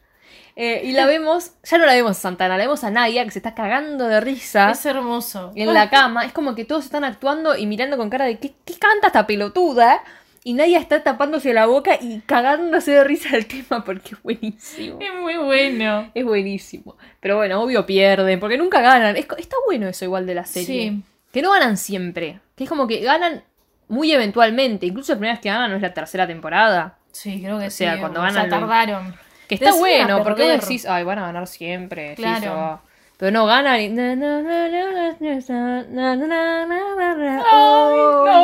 Eh, 0.62 0.82
y 0.84 0.92
la 0.92 1.06
vemos, 1.06 1.52
ya 1.64 1.78
no 1.78 1.86
la 1.86 1.94
vemos 1.94 2.10
a 2.10 2.20
Santana, 2.20 2.58
la 2.58 2.64
vemos 2.64 2.84
a 2.84 2.90
Nadia, 2.90 3.24
que 3.24 3.30
se 3.30 3.38
está 3.38 3.54
cagando 3.54 4.06
de 4.08 4.20
risa 4.20 4.70
Es 4.72 4.84
hermoso. 4.84 5.52
en 5.54 5.72
la 5.72 5.88
cama. 5.88 6.26
Es 6.26 6.32
como 6.32 6.54
que 6.54 6.66
todos 6.66 6.84
están 6.84 7.02
actuando 7.04 7.56
y 7.56 7.64
mirando 7.66 7.96
con 7.96 8.10
cara 8.10 8.26
de 8.26 8.38
¿qué, 8.38 8.52
qué 8.66 8.74
canta 8.74 9.06
esta 9.06 9.26
pelotuda? 9.26 10.02
Y 10.44 10.52
Nadia 10.52 10.78
está 10.78 11.02
tapándose 11.02 11.52
la 11.54 11.64
boca 11.66 11.98
y 12.00 12.20
cagándose 12.26 12.90
de 12.92 13.04
risa 13.04 13.30
del 13.30 13.46
tema 13.46 13.84
porque 13.84 14.14
es 14.14 14.22
buenísimo. 14.22 14.98
Es 15.00 15.14
muy 15.18 15.36
bueno. 15.38 16.10
Es 16.14 16.24
buenísimo. 16.24 16.96
Pero 17.20 17.36
bueno, 17.36 17.62
obvio 17.62 17.86
pierden, 17.86 18.38
porque 18.38 18.58
nunca 18.58 18.80
ganan. 18.82 19.16
Es 19.16 19.26
está 19.38 19.56
bueno 19.66 19.88
eso 19.88 20.04
igual 20.04 20.26
de 20.26 20.34
la 20.34 20.44
serie. 20.44 20.90
Sí. 20.90 21.02
Que 21.32 21.40
no 21.42 21.52
ganan 21.52 21.76
siempre. 21.78 22.40
Que 22.56 22.64
es 22.64 22.68
como 22.70 22.86
que 22.86 23.00
ganan 23.00 23.44
muy 23.88 24.12
eventualmente. 24.12 24.84
Incluso 24.86 25.12
la 25.12 25.18
primera 25.18 25.34
vez 25.34 25.40
que 25.40 25.48
ganan 25.48 25.70
no 25.70 25.76
es 25.76 25.82
la 25.82 25.94
tercera 25.94 26.26
temporada. 26.26 26.98
Sí, 27.12 27.40
creo 27.42 27.58
que 27.58 27.66
O 27.66 27.70
sea, 27.70 27.98
cuando 27.98 28.20
o 28.20 28.22
sea, 28.24 28.32
ganan 28.44 28.50
lo- 28.50 28.66
tardaron. 28.66 29.14
Que 29.50 29.56
está 29.56 29.74
bueno, 29.74 30.22
porque 30.22 30.44
vos 30.44 30.60
decís, 30.60 30.86
ay, 30.86 31.02
van 31.02 31.18
a 31.18 31.22
ganar 31.22 31.46
siempre. 31.48 32.14
Claro. 32.14 32.80
Sí. 32.82 32.88
Pero 33.16 33.32
no 33.32 33.46
ganan 33.46 33.80
y. 33.80 33.84
Ay, 33.84 33.90
no, 33.90 34.16
no 34.16 34.40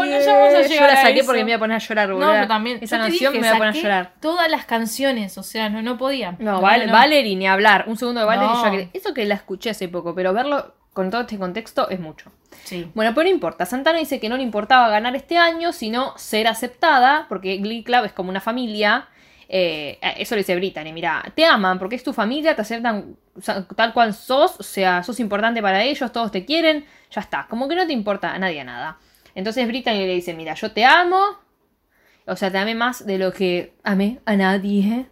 llegamos 0.05 0.55
a 0.55 0.63
llegar. 0.63 0.69
Yo 0.69 0.87
la 0.87 1.01
saqué 1.01 1.21
a 1.21 1.25
porque 1.25 1.45
me 1.45 1.53
iba 1.53 1.57
a 1.57 1.61
poner 1.61 1.77
a 1.77 1.79
llorar, 1.79 2.13
boludo. 2.13 2.41
No, 2.41 2.49
también. 2.49 2.79
Esa 2.83 2.99
canción 2.99 3.33
dije, 3.33 3.41
me 3.41 3.47
iba 3.47 3.57
a 3.57 3.59
poner 3.59 3.75
a 3.75 3.81
llorar. 3.81 4.13
Todas 4.21 4.51
las 4.51 4.67
canciones, 4.67 5.39
o 5.39 5.43
sea, 5.43 5.71
no, 5.71 5.81
no 5.81 5.97
podía. 5.97 6.35
No, 6.41 6.61
Val 6.61 6.89
no. 6.89 7.07
Ni 7.07 7.47
hablar. 7.47 7.85
Un 7.87 7.97
segundo 7.97 8.21
de 8.21 8.27
Valerie. 8.27 8.85
No. 8.85 8.91
Eso 8.93 9.15
que 9.15 9.25
la 9.25 9.37
escuché 9.37 9.71
hace 9.71 9.89
poco, 9.89 10.15
pero 10.15 10.35
verlo 10.35 10.75
con 10.93 11.11
todo 11.11 11.23
este 11.23 11.39
contexto 11.39 11.89
es 11.89 12.01
mucho. 12.01 12.33
Sí. 12.65 12.91
Bueno, 12.95 13.13
pero 13.15 13.25
no 13.25 13.31
importa. 13.31 13.65
Santana 13.65 13.99
dice 13.99 14.19
que 14.21 14.29
no 14.29 14.37
le 14.37 14.43
importaba 14.43 14.89
ganar 14.89 15.15
este 15.15 15.39
año, 15.39 15.73
sino 15.73 16.13
ser 16.19 16.49
aceptada, 16.49 17.27
porque 17.31 17.57
Glee 17.59 17.83
Club 17.83 18.05
es 18.05 18.13
como 18.13 18.29
una 18.29 18.41
familia. 18.41 19.09
Eh, 19.49 19.99
eso 20.19 20.35
le 20.35 20.41
dice 20.41 20.57
Brittany, 20.57 20.93
mira, 20.93 21.23
te 21.35 21.45
aman 21.45 21.79
porque 21.79 21.97
es 21.97 22.03
tu 22.03 22.13
familia, 22.13 22.57
te 22.57 22.63
aceptan 22.63 23.17
tal 23.77 23.93
cual 23.93 24.13
sos, 24.13 24.59
o 24.59 24.63
sea, 24.63 25.03
sos 25.03 25.21
importante 25.21 25.63
para 25.63 25.85
ellos, 25.85 26.11
todos 26.11 26.33
te 26.33 26.45
quieren, 26.45 26.85
ya 27.11 27.21
está, 27.21 27.47
como 27.49 27.69
que 27.69 27.77
no 27.77 27.87
te 27.87 27.93
importa 27.93 28.33
a 28.33 28.39
nadie 28.39 28.65
nada. 28.65 28.99
Entonces 29.35 29.67
Brittany 29.69 29.99
le 29.99 30.15
dice, 30.15 30.35
mira, 30.35 30.55
yo 30.55 30.73
te 30.73 30.85
amo, 30.85 31.21
o 32.27 32.35
sea, 32.35 32.51
te 32.51 32.59
amé 32.59 32.75
más 32.75 33.07
de 33.07 33.19
lo 33.19 33.33
que 33.33 33.75
amé 33.85 34.21
a 34.25 34.35
nadie. 34.37 35.07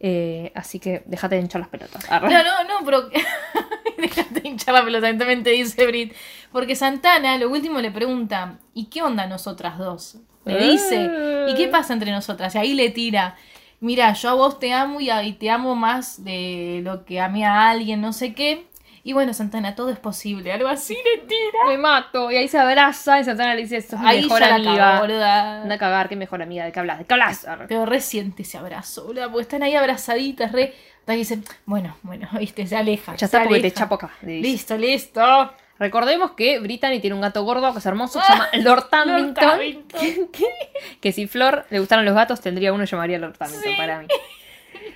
Eh, 0.00 0.52
así 0.54 0.78
que 0.78 1.02
déjate 1.06 1.34
de 1.34 1.40
hinchar 1.40 1.60
las 1.60 1.70
pelotas. 1.70 2.08
No, 2.08 2.20
no, 2.28 2.64
no, 2.64 2.84
pero. 2.84 3.08
Déjate 3.98 4.46
hinchar 4.46 4.74
la 4.74 4.84
pelota, 4.84 5.08
también 5.18 5.42
te 5.42 5.50
dice 5.50 5.84
Brit. 5.84 6.14
Porque 6.52 6.76
Santana 6.76 7.36
lo 7.36 7.50
último 7.50 7.80
le 7.80 7.90
pregunta: 7.90 8.58
¿y 8.72 8.86
qué 8.86 9.02
onda 9.02 9.26
nosotras 9.26 9.76
dos? 9.76 10.18
Le 10.48 10.70
dice: 10.72 11.10
¿y 11.48 11.54
qué 11.54 11.68
pasa 11.68 11.92
entre 11.92 12.10
nosotras? 12.10 12.54
Y 12.54 12.58
ahí 12.58 12.74
le 12.74 12.90
tira: 12.90 13.36
Mira, 13.80 14.12
yo 14.14 14.30
a 14.30 14.34
vos 14.34 14.58
te 14.58 14.72
amo 14.72 15.00
y, 15.00 15.08
a- 15.10 15.22
y 15.22 15.32
te 15.34 15.50
amo 15.50 15.74
más 15.76 16.24
de 16.24 16.80
lo 16.82 17.04
que 17.04 17.20
amé 17.20 17.44
a 17.46 17.68
alguien, 17.70 18.00
no 18.00 18.12
sé 18.12 18.34
qué. 18.34 18.66
Y 19.04 19.12
bueno, 19.14 19.32
Santana, 19.32 19.74
todo 19.74 19.88
es 19.90 19.98
posible. 19.98 20.52
Algo 20.52 20.68
así 20.68 20.94
le 20.94 21.22
tira. 21.26 21.64
Me 21.68 21.78
mato. 21.78 22.30
Y 22.30 22.36
ahí 22.36 22.48
se 22.48 22.58
abraza 22.58 23.18
y 23.20 23.24
Santana 23.24 23.54
le 23.54 23.62
dice, 23.62 23.80
sos 23.80 23.98
mi 24.00 24.06
Ahí 24.06 24.22
mejor 24.22 24.42
amiga. 24.42 25.00
boluda. 25.00 25.62
Anda 25.62 25.76
a 25.76 25.78
cagar, 25.78 26.08
qué 26.10 26.16
mejor 26.16 26.42
amiga, 26.42 26.64
¿de 26.64 26.72
qué 26.72 26.80
hablas? 26.80 26.98
¿De 26.98 27.04
qué 27.06 27.14
hablas? 27.14 27.46
Pero 27.68 27.86
reciente 27.86 28.42
ese 28.42 28.58
abrazo, 28.58 29.06
boluda, 29.06 29.28
porque 29.30 29.42
están 29.42 29.62
ahí 29.62 29.74
abrazaditas, 29.76 30.52
re. 30.52 30.74
Hasta 31.00 31.12
que 31.12 31.18
dicen, 31.18 31.44
bueno, 31.64 31.96
bueno, 32.02 32.28
viste, 32.38 32.66
se 32.66 32.76
aleja. 32.76 33.14
Ya 33.14 33.24
está 33.26 33.38
se 33.38 33.44
porque 33.44 33.60
te 33.60 33.70
chapo 33.72 33.94
acá. 33.94 34.10
Listo, 34.22 34.76
listo. 34.76 35.52
Recordemos 35.78 36.32
que 36.32 36.58
Brittany 36.58 37.00
tiene 37.00 37.14
un 37.14 37.20
gato 37.20 37.42
gordo 37.44 37.72
que 37.72 37.78
es 37.78 37.86
hermoso, 37.86 38.18
que 38.20 38.26
se 38.26 38.32
llama 38.32 38.48
Lord 38.54 38.88
Tamington. 38.88 39.34
Tamington. 39.34 40.00
que 41.00 41.12
si 41.12 41.26
Flor 41.26 41.66
le 41.70 41.78
gustaran 41.78 42.04
los 42.04 42.14
gatos, 42.14 42.40
tendría 42.40 42.72
uno 42.72 42.84
que 42.84 42.90
llamaría 42.90 43.18
Lord 43.18 43.38
Tamington 43.38 43.62
Sí. 43.62 43.76
para 43.76 44.00
mí. 44.00 44.06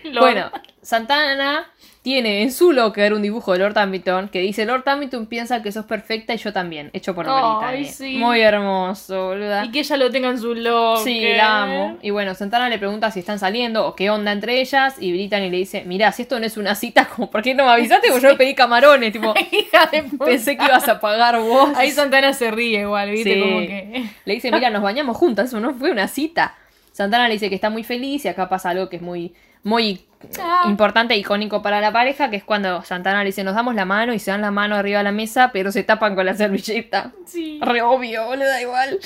Bueno, 0.21 0.51
Santana 0.83 1.67
tiene 2.03 2.43
en 2.43 2.51
su 2.53 2.73
locker 2.73 3.13
un 3.15 3.23
dibujo 3.23 3.53
de 3.53 3.61
Lord 3.61 3.75
Tamington 3.75 4.29
que 4.29 4.41
dice 4.41 4.65
Lord 4.67 4.83
Tamington 4.83 5.27
piensa 5.27 5.63
que 5.63 5.71
sos 5.71 5.85
perfecta 5.87 6.35
y 6.35 6.37
yo 6.39 6.53
también, 6.53 6.91
hecho 6.93 7.15
por 7.15 7.27
Ay, 7.29 7.83
Brittany. 7.83 7.85
sí. 7.95 8.17
Muy 8.17 8.41
hermoso, 8.41 9.27
boluda. 9.29 9.65
Y 9.65 9.71
que 9.71 9.79
ella 9.81 9.97
lo 9.97 10.11
tenga 10.11 10.29
en 10.31 10.39
su 10.41 10.53
locker. 10.55 11.05
Sí, 11.05 11.21
la 11.37 11.63
amo. 11.63 11.99
Y 12.03 12.11
bueno, 12.11 12.35
Santana 12.35 12.69
le 12.69 12.79
pregunta 12.79 13.11
si 13.13 13.21
están 13.21 13.39
saliendo 13.39 13.87
o 13.87 13.95
qué 13.95 14.11
onda 14.11 14.33
entre 14.33 14.61
ellas. 14.61 14.97
Y 15.01 15.13
Brittany 15.13 15.49
le 15.51 15.59
dice: 15.59 15.85
Mirá, 15.87 16.11
si 16.11 16.23
esto 16.23 16.41
no 16.41 16.47
es 16.47 16.57
una 16.57 16.75
cita, 16.75 17.05
como, 17.17 17.31
¿por 17.31 17.41
qué 17.43 17.55
no 17.55 17.65
me 17.67 17.71
avisaste? 17.71 18.09
Porque 18.11 18.29
yo 18.29 18.37
pedí 18.37 18.55
camarones. 18.57 19.13
Tipo, 19.13 19.33
Hija 19.53 19.87
de 19.93 20.03
puta. 20.03 20.25
pensé 20.25 20.57
que 20.57 20.65
ibas 20.65 20.89
a 20.89 20.99
pagar 20.99 21.39
vos. 21.41 21.71
Ahí 21.77 21.93
Santana 21.93 22.33
se 22.33 22.51
ríe 22.51 22.81
igual, 22.81 23.11
viste, 23.13 23.35
Sí. 23.35 23.41
como 23.41 23.59
que. 23.61 24.05
Le 24.25 24.35
dice: 24.35 24.51
Mira, 24.51 24.71
nos 24.71 24.83
bañamos 24.83 25.17
juntas. 25.17 25.47
Eso 25.47 25.61
no 25.61 25.73
fue 25.75 25.93
una 25.93 26.09
cita. 26.09 26.57
Santana 26.91 27.29
le 27.29 27.35
dice 27.35 27.49
que 27.49 27.55
está 27.55 27.71
muy 27.71 27.85
feliz 27.85 28.25
y 28.25 28.29
acá 28.29 28.49
pasa 28.49 28.71
algo 28.71 28.89
que 28.91 28.97
es 28.97 29.03
muy, 29.03 29.33
muy 29.63 30.07
Ah. 30.41 30.63
importante 30.67 31.15
e 31.15 31.17
icónico 31.17 31.63
para 31.63 31.81
la 31.81 31.91
pareja, 31.93 32.31
que 32.31 32.37
es 32.37 32.45
cuando 32.45 32.83
Santana 32.85 33.21
le 33.25 33.27
dice: 33.31 33.43
Nos 33.43 33.57
damos 33.57 33.75
la 33.75 33.85
mano 33.85 34.15
y 34.15 34.21
se 34.21 34.31
dan 34.31 34.41
la 34.41 34.53
mano 34.53 34.77
arriba 34.77 34.99
de 34.99 35.05
la 35.05 35.11
mesa, 35.13 35.51
pero 35.53 35.73
se 35.73 35.83
tapan 35.83 36.15
con 36.15 36.25
la 36.27 36.35
servilleta. 36.35 37.11
Sí. 37.27 37.59
Re 37.61 37.83
obvio, 37.83 38.37
le 38.37 38.45
da 38.45 38.61
igual. 38.61 39.01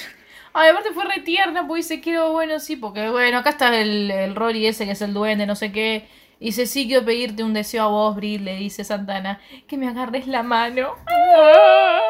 Ay, 0.53 0.71
aparte 0.71 0.91
fue 0.93 1.05
re 1.07 1.21
tierna, 1.23 1.67
porque 1.67 1.79
dice, 1.83 2.01
quiero, 2.03 2.33
bueno, 2.33 2.59
sí, 2.61 2.77
porque 2.77 3.09
bueno, 3.11 3.39
acá 3.39 3.51
está 3.51 3.79
el, 3.79 4.11
el 4.11 4.35
Rory 4.35 4.67
ese 4.67 4.85
que 4.85 4.93
es 4.93 5.01
el 5.03 5.15
duende, 5.15 5.47
no 5.47 5.55
sé 5.55 5.73
qué. 5.73 6.07
Y 6.39 6.47
dice, 6.47 6.67
sí, 6.67 6.87
quiero 6.87 7.05
pedirte 7.05 7.43
un 7.43 7.55
deseo 7.55 7.85
a 7.85 7.89
vos, 7.89 8.15
Brit, 8.17 8.43
le 8.43 8.57
dice 8.57 8.85
Santana, 8.85 9.41
que 9.67 9.79
me 9.79 9.89
agarres 9.89 10.27
la 10.27 10.43
mano. 10.43 10.97
Ah, 11.07 12.01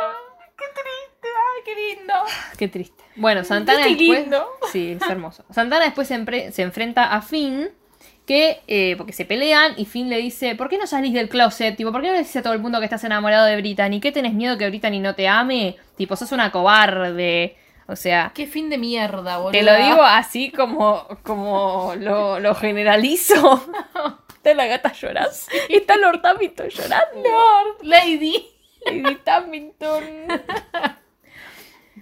¡Qué 0.56 0.64
triste! 0.74 1.28
¡Ay, 1.28 1.62
qué 1.64 1.74
lindo! 1.96 2.14
Qué 2.58 2.68
triste. 2.68 3.04
Bueno, 3.14 3.44
Santana 3.44 3.86
y 3.88 3.94
después. 3.94 4.20
lindo. 4.22 4.48
Sí, 4.72 4.96
es 5.00 5.08
hermoso. 5.08 5.44
Santana 5.50 5.84
después 5.84 6.08
se 6.08 6.62
enfrenta 6.62 7.12
a 7.14 7.22
Finn. 7.22 7.70
Que, 8.26 8.60
eh, 8.66 8.94
porque 8.96 9.12
se 9.12 9.24
pelean 9.24 9.74
y 9.76 9.84
Finn 9.84 10.10
le 10.10 10.18
dice, 10.18 10.56
¿por 10.56 10.68
qué 10.68 10.78
no 10.78 10.86
salís 10.88 11.14
del 11.14 11.28
closet? 11.28 11.76
Tipo, 11.76 11.92
¿por 11.92 12.00
qué 12.02 12.08
no 12.08 12.14
le 12.14 12.20
dices 12.20 12.36
a 12.36 12.42
todo 12.42 12.54
el 12.54 12.58
mundo 12.58 12.80
que 12.80 12.84
estás 12.86 13.04
enamorado 13.04 13.46
de 13.46 13.56
Brittany? 13.56 14.00
¿Qué 14.00 14.10
tenés 14.10 14.34
miedo 14.34 14.58
que 14.58 14.68
Brittany 14.68 14.98
no 14.98 15.14
te 15.14 15.28
ame? 15.28 15.76
Tipo, 15.96 16.16
sos 16.16 16.32
una 16.32 16.50
cobarde. 16.50 17.56
O 17.88 17.94
sea, 17.94 18.32
¡Qué 18.34 18.48
fin 18.48 18.68
de 18.68 18.78
mierda, 18.78 19.36
boludo! 19.36 19.52
te 19.52 19.62
lo 19.62 19.76
digo 19.76 20.02
así 20.02 20.50
como, 20.50 21.06
como 21.22 21.94
lo, 21.96 22.40
lo 22.40 22.54
generalizo. 22.56 23.64
Está 24.36 24.54
la 24.54 24.66
gata 24.66 24.92
llorando. 24.92 25.30
Está 25.68 25.96
Lord 25.96 26.20
Hamilton 26.24 26.68
llorando. 26.68 27.22
Lord, 27.22 27.76
Lady. 27.82 28.44
Lady 28.86 29.16
Tamington. 29.24 30.04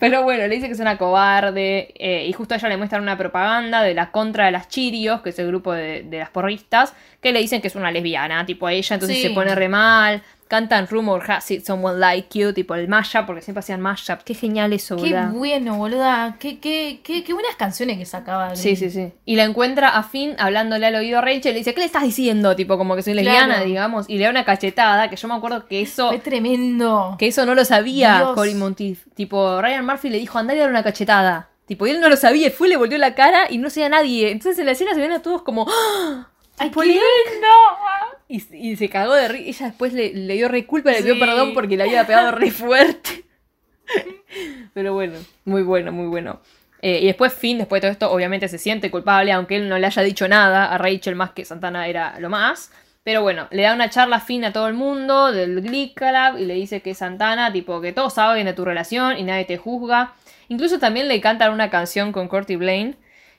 Pero 0.01 0.25
bueno, 0.25 0.47
le 0.47 0.55
dice 0.55 0.67
que 0.67 0.73
es 0.73 0.81
una 0.81 0.99
cobarde. 0.99 1.95
eh, 1.99 2.27
y 2.29 2.33
justo 2.33 2.55
a 2.55 2.57
ella 2.57 2.69
le 2.69 2.77
muestran 2.77 3.03
una 3.03 3.17
propaganda 3.17 3.83
de 3.83 3.95
la 3.95 4.11
contra 4.11 4.47
de 4.47 4.53
las 4.53 4.69
Chirios, 4.69 5.21
que 5.23 5.31
es 5.31 5.39
el 5.39 5.47
grupo 5.47 5.73
de, 5.73 6.03
de 6.03 6.19
las 6.19 6.31
porristas, 6.31 6.95
que 7.21 7.33
le 7.33 7.41
dicen 7.41 7.61
que 7.61 7.69
es 7.69 7.77
una 7.77 7.91
lesbiana, 7.93 8.45
tipo 8.45 8.67
a 8.67 8.73
ella, 8.73 8.95
entonces 8.95 9.17
Sí. 9.19 9.23
se 9.23 9.31
pone 9.31 9.55
re 9.55 9.69
mal. 9.69 10.23
Cantan 10.49 10.87
Rumor 10.89 11.23
Has 11.31 11.51
It 11.51 11.65
Someone 11.65 11.99
Like 11.99 12.39
You, 12.39 12.53
tipo 12.53 12.75
el 12.75 12.87
mashup, 12.89 13.27
porque 13.27 13.43
siempre 13.43 13.61
hacían 13.61 13.81
mashup. 13.81 14.21
Qué 14.25 14.35
genial 14.35 14.73
eso, 14.73 14.97
Qué 14.97 15.03
boluda. 15.03 15.31
bueno, 15.35 15.77
boluda. 15.77 16.37
Qué, 16.39 16.59
qué, 16.61 17.01
qué, 17.03 17.25
qué 17.25 17.33
buenas 17.33 17.57
canciones 17.57 17.99
que 17.99 18.05
sacaba. 18.05 18.55
Sí, 18.57 18.77
sí, 18.77 18.91
sí. 18.91 19.13
Y 19.25 19.37
la 19.37 19.45
encuentra 19.45 19.89
a 19.89 20.03
Finn 20.03 20.37
hablándole 20.39 20.87
al 20.87 20.95
oído 20.97 21.19
a 21.19 21.23
Rachel 21.23 21.51
y 21.51 21.53
le 21.53 21.59
dice, 21.59 21.75
¿qué 21.75 21.81
le 21.81 21.87
estás 21.87 22.03
diciendo? 22.03 22.55
Tipo, 22.57 22.77
como 22.79 22.95
que 22.97 23.03
soy 23.03 23.15
lesbiana, 23.15 23.55
Claro. 23.55 23.65
digamos. 23.67 24.05
Y 24.09 24.19
le 24.19 24.25
da 24.25 24.31
una 24.31 24.45
cachetada, 24.45 25.09
que 25.11 25.17
yo 25.17 25.29
me 25.29 25.35
acuerdo 25.35 25.67
que 25.67 25.81
eso... 25.81 26.09
Fue 26.09 26.19
tremendo. 26.19 27.17
Que 27.19 27.29
eso 27.29 27.47
no 27.47 27.55
lo 27.55 27.65
sabía 27.65 28.17
Dios. 28.19 28.35
Cory 28.35 28.55
Monteith. 28.55 28.99
Tipo, 29.15 29.61
Ryan 29.63 29.85
Murphy 29.87 30.11
le 30.11 30.19
dijo, 30.19 30.39
andá 30.39 30.55
y 30.55 30.59
dale 30.59 30.71
una 30.71 30.83
cachetada. 30.83 31.49
Tipo, 31.67 31.87
y 31.87 31.91
él 31.93 32.01
no 32.01 32.11
lo 32.11 32.17
sabía, 32.17 32.51
fue, 32.51 32.69
le 32.69 32.77
volvió 32.77 32.99
la 32.99 33.15
cara 33.15 33.47
y 33.51 33.57
no 33.57 33.71
sabía 33.71 33.89
nadie. 33.89 34.31
Entonces 34.31 34.59
en 34.59 34.67
la 34.67 34.73
escena 34.73 34.93
se 34.95 35.01
ven 35.01 35.13
a 35.13 35.23
todos 35.23 35.41
como, 35.43 35.67
¡Ah! 35.69 36.29
¡Ay, 36.59 36.71
qué 36.71 36.85
lindo! 36.85 37.01
y, 38.29 38.71
y 38.71 38.77
se 38.77 38.89
cagó 38.89 39.15
de 39.15 39.29
risa. 39.29 39.49
Ella 39.49 39.67
después 39.69 39.93
le, 39.93 40.13
le 40.15 40.35
dio 40.35 40.49
re 40.49 40.67
culpa, 40.67 40.91
le 40.91 40.99
pidió 40.99 41.15
Sí. 41.15 41.21
perdón 41.21 41.53
porque 41.55 41.77
le 41.77 41.83
había 41.85 42.07
pegado 42.07 42.31
re 42.33 42.51
fuerte. 42.53 43.25
Pero 44.73 44.95
bueno, 44.95 45.15
muy 45.45 45.63
bueno, 45.63 45.93
muy 45.93 46.07
bueno. 46.07 46.41
Eh, 46.83 47.01
y 47.03 47.07
después 47.07 47.33
Finn, 47.33 47.59
después 47.59 47.81
de 47.81 47.87
todo 47.87 47.93
esto, 47.93 48.11
obviamente 48.13 48.49
se 48.49 48.59
siente 48.59 48.91
culpable, 48.91 49.33
aunque 49.33 49.57
él 49.57 49.69
no 49.69 49.79
le 49.79 49.87
haya 49.87 50.03
dicho 50.03 50.29
nada 50.29 50.67
a 50.73 50.79
Rachel 50.79 51.15
más 51.15 51.31
que 51.31 51.45
Santana 51.45 51.87
era 51.89 52.19
lo 52.21 52.29
más. 52.29 52.71
Pero 53.05 53.23
bueno, 53.23 53.49
le 53.51 53.63
da 53.63 53.75
una 53.75 53.91
charla 53.91 54.21
Finn 54.21 54.45
a 54.45 54.53
todo 54.53 54.67
el 54.67 54.75
mundo 54.75 55.31
del 55.31 55.61
Glee 55.61 55.93
Club 55.95 56.39
y 56.39 56.47
le 56.47 56.55
dice 56.55 56.81
que 56.81 56.95
Santana, 56.95 57.53
tipo, 57.53 57.81
que 57.81 57.93
todos 57.93 58.15
saben 58.15 58.47
de 58.47 58.53
tu 58.55 58.65
relación 58.65 59.19
y 59.19 59.23
nadie 59.23 59.45
te 59.45 59.57
juzga. 59.59 60.15
Incluso 60.49 60.79
también 60.79 61.09
le 61.09 61.21
cantan 61.21 61.53
una 61.53 61.71
canción 61.71 62.13
con 62.13 62.29
Corty 62.29 62.57
Blaine. 62.57 62.97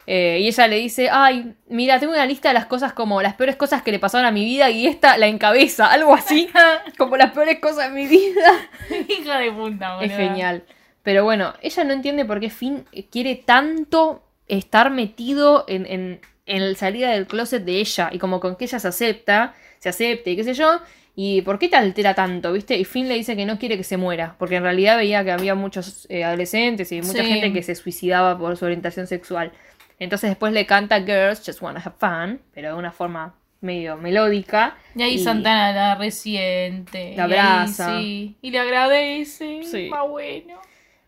Eh, 0.08 0.40
y 0.42 0.48
ella 0.48 0.68
le 0.68 0.76
dice, 0.78 1.10
ay, 1.12 1.54
mira, 1.68 2.00
tengo 2.00 2.14
una 2.14 2.26
lista 2.26 2.50
de 2.50 2.54
las 2.54 2.66
cosas 2.68 2.94
como 2.94 3.22
las 3.22 3.34
peores 3.36 3.56
cosas 3.56 3.82
que 3.82 3.92
le 3.92 4.00
pasaron 4.00 4.26
a 4.28 4.32
mi 4.32 4.46
vida 4.46 4.70
y 4.70 4.86
esta 4.88 5.18
la 5.18 5.28
encabeza, 5.28 5.88
algo 5.88 6.14
así, 6.14 6.50
como 6.98 7.18
las 7.18 7.32
peores 7.32 7.60
cosas 7.60 7.90
de 7.94 7.96
mi 8.02 8.08
vida. 8.08 8.52
Hija 9.10 9.40
de 9.40 9.52
puta, 9.52 9.96
boludo. 9.96 10.02
Es 10.12 10.16
genial. 10.18 10.64
Pero 11.04 11.24
bueno, 11.24 11.54
ella 11.62 11.84
no 11.84 11.94
entiende 11.94 12.26
por 12.26 12.40
qué 12.40 12.50
Finn 12.50 12.86
quiere 13.12 13.36
tanto 13.36 14.24
estar 14.48 14.90
metido 14.92 15.66
en, 15.68 15.86
en, 15.86 16.20
en 16.46 16.72
la 16.72 16.78
salida 16.78 17.12
del 17.12 17.28
closet 17.28 17.64
de 17.64 17.80
ella 17.80 18.10
y 18.12 18.20
como 18.20 18.40
con 18.40 18.56
que 18.56 18.66
ella 18.66 18.80
se 18.80 18.88
acepta, 18.88 19.54
se 19.80 19.90
acepte 19.90 20.32
y 20.32 20.36
qué 20.36 20.44
sé 20.44 20.54
yo. 20.54 20.80
¿Y 21.18 21.44
por 21.44 21.60
qué 21.60 21.70
te 21.70 21.78
altera 21.78 22.14
tanto, 22.14 22.52
viste? 22.52 22.78
Y 22.78 22.84
Finn 22.84 23.08
le 23.08 23.14
dice 23.14 23.38
que 23.38 23.46
no 23.46 23.58
quiere 23.58 23.78
que 23.78 23.86
se 23.86 23.96
muera, 23.96 24.36
porque 24.38 24.58
en 24.58 24.64
realidad 24.64 24.98
veía 24.98 25.24
que 25.24 25.32
había 25.32 25.56
muchos 25.56 26.06
eh, 26.10 26.26
adolescentes 26.26 26.92
y 26.92 27.02
mucha 27.02 27.24
Sí. 27.24 27.30
gente 27.30 27.54
que 27.54 27.64
se 27.64 27.74
suicidaba 27.76 28.38
por 28.38 28.58
su 28.58 28.66
orientación 28.66 29.08
sexual. 29.08 29.54
Entonces 30.00 30.30
después 30.30 30.52
le 30.54 30.66
canta 30.66 31.00
Girls 31.02 31.42
Just 31.46 31.62
Wanna 31.62 31.82
Have 31.84 31.96
Fun, 32.00 32.42
pero 32.54 32.70
de 32.74 32.76
una 32.80 32.92
forma 32.92 33.34
medio 33.62 33.98
melódica. 33.98 34.76
Y 34.96 35.04
ahí 35.04 35.18
Santana 35.20 35.72
la 35.72 35.96
resiente. 35.96 37.14
La 37.16 37.24
y 37.28 37.32
abraza. 37.34 37.98
sí, 38.00 38.38
y 38.42 38.52
le 38.52 38.60
agradece. 38.60 39.64
Sí. 39.64 39.90
Más 39.90 40.08
bueno. 40.08 40.60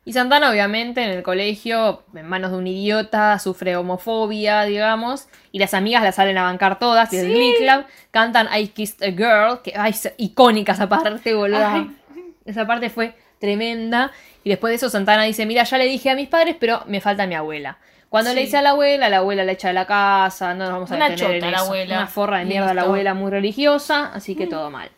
Y 0.05 0.13
Santana, 0.13 0.49
obviamente, 0.49 1.03
en 1.03 1.09
el 1.09 1.21
colegio, 1.21 2.03
en 2.15 2.25
manos 2.29 2.51
de 2.51 2.57
un 2.57 2.65
idiota, 2.65 3.37
sufre 3.39 3.75
homofobia, 3.75 4.63
digamos. 4.63 5.27
Y 5.51 5.59
las 5.59 5.73
amigas 5.73 6.01
la 6.01 6.13
salen 6.13 6.37
a 6.37 6.43
bancar 6.43 6.79
todas. 6.79 7.11
Y 7.11 7.17
el 7.17 7.27
Sí. 7.27 7.33
Glee 7.33 7.55
Club 7.57 7.85
cantan 8.11 8.47
I 8.57 8.69
Kissed 8.69 9.03
a 9.05 9.11
Girl, 9.11 9.61
que 9.61 9.73
ay, 9.75 9.91
es 9.91 10.13
icónica 10.17 10.71
esa 10.71 10.87
parte, 10.87 11.33
boludo. 11.33 11.89
Esa 12.45 12.65
parte 12.65 12.89
fue 12.89 13.15
tremenda. 13.39 14.11
Y 14.45 14.49
después 14.49 14.71
de 14.71 14.75
eso, 14.75 14.89
Santana 14.89 15.23
dice: 15.23 15.45
Mira, 15.45 15.63
ya 15.63 15.77
le 15.77 15.83
dije 15.85 16.09
a 16.09 16.15
mis 16.15 16.29
padres, 16.29 16.55
pero 16.57 16.83
me 16.87 17.01
falta 17.01 17.27
mi 17.27 17.35
abuela. 17.35 17.77
Cuando 18.09 18.33
le 18.33 18.41
dice 18.41 18.57
a 18.57 18.61
la 18.61 18.69
abuela, 18.71 19.09
la 19.09 19.17
abuela 19.17 19.43
la 19.43 19.51
echa 19.51 19.67
de 19.67 19.73
la 19.73 19.85
casa, 19.85 20.53
no 20.53 20.65
nos 20.65 20.73
vamos 20.73 20.91
a 20.91 20.95
Una 20.95 21.09
detener 21.09 21.35
en 21.35 21.41
chota 21.41 21.51
la 21.51 21.59
abuela. 21.59 21.97
Una 21.97 22.07
forra 22.07 22.39
de 22.39 22.45
mierda 22.45 22.73
la 22.73 22.83
abuela 22.83 23.13
muy 23.13 23.31
religiosa, 23.31 24.11
así 24.13 24.35
que 24.35 24.47
todo 24.47 24.69
mal. 24.71 24.89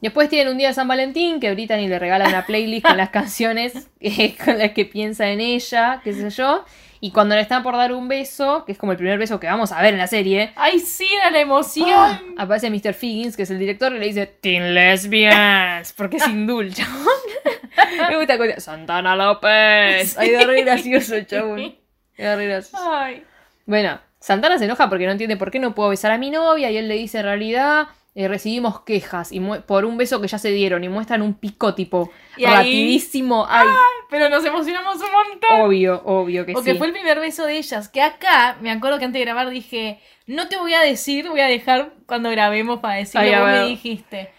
Después 0.00 0.28
tienen 0.28 0.50
un 0.50 0.58
día 0.58 0.68
de 0.68 0.74
San 0.74 0.88
Valentín 0.88 1.38
que 1.38 1.52
Brittany 1.52 1.86
le 1.86 2.00
regala 2.00 2.28
una 2.28 2.44
playlist 2.44 2.84
con 2.84 2.96
las 2.96 3.10
canciones 3.10 3.88
eh, 4.00 4.34
con 4.44 4.58
las 4.58 4.72
que 4.72 4.84
piensa 4.84 5.30
en 5.30 5.40
ella, 5.40 6.00
qué 6.02 6.12
sé 6.12 6.28
yo. 6.30 6.64
Y 7.00 7.12
cuando 7.12 7.36
le 7.36 7.40
están 7.40 7.62
por 7.62 7.76
dar 7.76 7.92
un 7.92 8.08
beso, 8.08 8.64
que 8.64 8.72
es 8.72 8.78
como 8.78 8.92
el 8.92 8.98
primer 8.98 9.18
beso 9.18 9.38
que 9.38 9.46
vamos 9.46 9.70
a 9.70 9.80
ver 9.80 9.92
en 9.94 9.98
la 9.98 10.08
serie, 10.08 10.52
Ay, 10.56 10.80
sí, 10.80 11.08
era 11.16 11.30
la 11.30 11.40
emoción. 11.40 12.20
aparece 12.36 12.70
Mr. 12.70 12.94
Figgins, 12.94 13.36
que 13.36 13.44
es 13.44 13.50
el 13.50 13.60
director, 13.60 13.92
y 13.92 13.98
le 13.98 14.06
dice 14.06 14.26
Teen 14.26 14.74
Lesbians, 14.74 15.92
porque 15.92 16.16
es 16.16 16.24
chabón. 16.24 16.72
Me 18.08 18.16
gusta 18.16 18.60
Santana 18.60 19.14
López. 19.14 20.16
Ay, 20.18 20.30
de 20.30 20.44
re 20.44 20.62
gracioso, 20.62 21.20
chabón. 21.22 21.76
De 22.16 22.36
re 22.36 22.46
gracioso. 22.46 22.92
Ay. 22.92 23.24
Bueno, 23.66 24.00
Santana 24.20 24.58
se 24.58 24.64
enoja 24.66 24.88
porque 24.88 25.06
no 25.06 25.12
entiende 25.12 25.36
por 25.36 25.50
qué 25.50 25.58
no 25.58 25.74
puedo 25.74 25.88
besar 25.90 26.12
a 26.12 26.18
mi 26.18 26.30
novia 26.30 26.70
y 26.70 26.76
él 26.76 26.88
le 26.88 26.94
dice 26.96 27.18
en 27.18 27.24
realidad 27.24 27.88
eh, 28.14 28.28
recibimos 28.28 28.80
quejas 28.82 29.32
y 29.32 29.40
por 29.40 29.84
un 29.86 29.96
beso 29.96 30.20
que 30.20 30.28
ya 30.28 30.36
se 30.38 30.50
dieron 30.50 30.84
y 30.84 30.88
muestran 30.88 31.22
un 31.22 31.32
pico 31.34 31.74
tipo 31.74 32.10
Y 32.36 32.44
ahí- 32.44 32.54
rapidísimo. 32.54 33.46
Ay, 33.48 33.66
Pero 34.10 34.28
nos 34.28 34.44
emocionamos 34.44 34.96
un 34.96 35.10
montón. 35.12 35.60
obvio, 35.62 36.02
obvio 36.04 36.44
que 36.44 36.52
Porque 36.52 36.72
sí. 36.72 36.78
fue 36.78 36.88
el 36.88 36.92
primer 36.92 37.18
beso 37.20 37.46
de 37.46 37.56
ellas. 37.56 37.88
Que 37.88 38.02
acá, 38.02 38.56
me 38.60 38.70
acuerdo 38.70 38.98
que 38.98 39.06
antes 39.06 39.18
de 39.18 39.24
grabar 39.24 39.48
dije, 39.48 39.98
no 40.26 40.48
te 40.48 40.58
voy 40.58 40.74
a 40.74 40.80
decir, 40.82 41.28
voy 41.30 41.40
a 41.40 41.46
dejar 41.46 41.94
cuando 42.06 42.28
grabemos 42.30 42.80
para 42.80 42.96
decirlo. 42.96 43.20
Ay, 43.26 43.32
a 43.32 43.40
Vos 43.40 43.48
me 43.50 43.66
dijiste. 43.68 44.30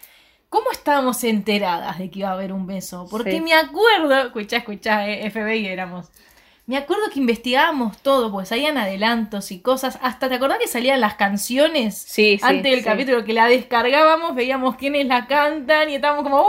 ¿Cómo 0.48 0.70
estábamos 0.70 1.24
enteradas 1.24 1.98
de 1.98 2.10
que 2.10 2.20
iba 2.20 2.28
a 2.28 2.34
haber 2.34 2.52
un 2.52 2.68
beso? 2.68 3.08
Porque 3.10 3.32
Sí. 3.32 3.40
me 3.40 3.54
acuerdo, 3.54 4.26
escuchá, 4.26 4.58
escuchá, 4.58 5.08
eh, 5.08 5.28
FBI 5.28 5.66
éramos. 5.66 6.10
Me 6.66 6.78
acuerdo 6.78 7.10
que 7.12 7.20
investigábamos 7.20 7.98
todo, 7.98 8.32
porque 8.32 8.46
salían 8.46 8.78
adelantos 8.78 9.50
y 9.52 9.60
cosas. 9.60 9.98
Hasta 10.00 10.28
te 10.30 10.36
acordás 10.36 10.58
que 10.58 10.66
salían 10.66 11.00
las 11.00 11.14
canciones 11.14 11.94
Sí, 11.98 12.38
sí, 12.38 12.40
antes 12.42 12.70
del 12.70 12.78
sí. 12.80 12.84
capítulo 12.84 13.22
que 13.24 13.34
la 13.34 13.46
descargábamos, 13.48 14.34
veíamos 14.34 14.76
quiénes 14.76 15.06
la 15.06 15.26
cantan 15.26 15.90
y 15.90 15.96
estábamos 15.96 16.22
como 16.24 16.38
¡Wow! 16.38 16.48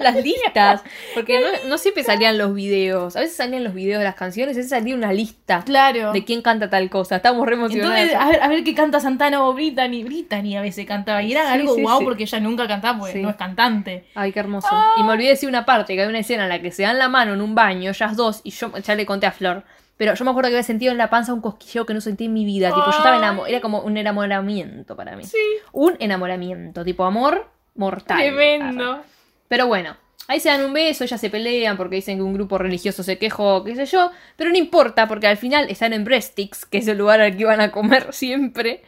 Las 0.00 0.16
listas. 0.16 0.82
Porque 1.14 1.40
no, 1.40 1.68
no 1.68 1.78
siempre 1.78 2.02
salían 2.02 2.38
los 2.38 2.54
videos. 2.54 3.14
A 3.16 3.20
veces 3.20 3.36
salían 3.36 3.62
los 3.64 3.74
videos 3.74 3.98
de 3.98 4.04
las 4.04 4.14
canciones, 4.14 4.56
a 4.56 4.58
veces 4.58 4.70
salía 4.70 4.94
una 4.94 5.12
lista 5.12 5.62
Claro. 5.64 6.12
de 6.12 6.24
quién 6.24 6.42
canta 6.42 6.68
tal 6.70 6.88
cosa. 6.90 7.16
Estábamos 7.16 7.46
re 7.46 7.54
emocionados. 7.54 7.94
Entonces, 7.96 8.18
a 8.20 8.28
ver, 8.28 8.42
a 8.42 8.48
ver 8.48 8.64
qué 8.64 8.74
canta 8.74 8.98
Santana 9.00 9.44
o 9.44 9.52
Brittany. 9.54 10.02
Brittany 10.04 10.56
a 10.56 10.62
veces 10.62 10.86
cantaba. 10.86 11.22
Y 11.22 11.32
era 11.32 11.42
Sí, 11.46 11.52
algo 11.60 11.74
sí, 11.76 11.82
guau 11.82 11.98
sí. 11.98 12.04
porque 12.04 12.22
ella 12.24 12.40
nunca 12.40 12.66
cantaba 12.66 12.98
porque 12.98 13.18
no 13.22 13.30
es 13.30 13.36
cantante. 13.36 14.04
Ay, 14.14 14.32
qué 14.32 14.40
hermoso. 14.40 14.68
Y 14.98 15.02
me 15.02 15.12
olvidé 15.12 15.28
de 15.28 15.34
decir 15.34 15.48
una 15.48 15.64
parte, 15.64 15.94
que 15.94 16.02
hay 16.02 16.08
una 16.08 16.18
escena 16.20 16.44
en 16.44 16.48
la 16.48 16.60
que 16.60 16.70
se 16.72 16.82
dan 16.82 16.98
la 16.98 17.08
mano 17.08 17.34
en 17.34 17.40
un 17.40 17.54
baño, 17.54 17.90
ellas 17.90 18.16
dos, 18.16 18.40
y 18.44 18.50
yo 18.50 18.72
ya 18.78 18.94
le 18.94 19.06
conté 19.06 19.26
a 19.26 19.32
Flor. 19.32 19.64
Pero 19.96 20.14
yo 20.14 20.24
me 20.24 20.30
acuerdo 20.30 20.48
que 20.48 20.54
había 20.54 20.62
sentido 20.62 20.92
en 20.92 20.98
la 20.98 21.10
panza 21.10 21.34
un 21.34 21.42
cosquilleo 21.42 21.84
que 21.84 21.92
no 21.92 22.00
sentí 22.00 22.24
en 22.24 22.32
mi 22.32 22.46
vida. 22.46 22.68
Tipo, 22.68 22.86
yo 22.86 22.90
estaba 22.96 23.18
enamorada. 23.18 23.50
Era 23.50 23.60
como 23.60 23.80
un 23.80 23.98
enamoramiento 23.98 24.96
para 24.96 25.14
mí. 25.14 25.24
Sí. 25.24 25.36
Un 25.72 25.96
enamoramiento, 25.98 26.84
tipo 26.84 27.04
amor 27.04 27.50
mortal. 27.74 28.16
Tremendo. 28.18 29.02
Pero 29.50 29.66
bueno, 29.66 29.96
ahí 30.28 30.38
se 30.38 30.48
dan 30.48 30.64
un 30.64 30.72
beso, 30.72 31.02
ellas 31.02 31.20
se 31.20 31.28
pelean 31.28 31.76
porque 31.76 31.96
dicen 31.96 32.16
que 32.18 32.22
un 32.22 32.32
grupo 32.34 32.56
religioso 32.56 33.02
se 33.02 33.18
quejó, 33.18 33.64
qué 33.64 33.74
sé 33.74 33.84
yo. 33.86 34.12
Pero 34.36 34.50
no 34.50 34.56
importa, 34.56 35.08
porque 35.08 35.26
al 35.26 35.36
final 35.36 35.68
están 35.68 35.92
en 35.92 36.04
Breastix, 36.04 36.64
que 36.66 36.78
es 36.78 36.86
el 36.86 36.98
lugar 36.98 37.20
al 37.20 37.32
que 37.36 37.42
iban 37.42 37.60
a 37.60 37.72
comer 37.72 38.06
siempre. 38.12 38.82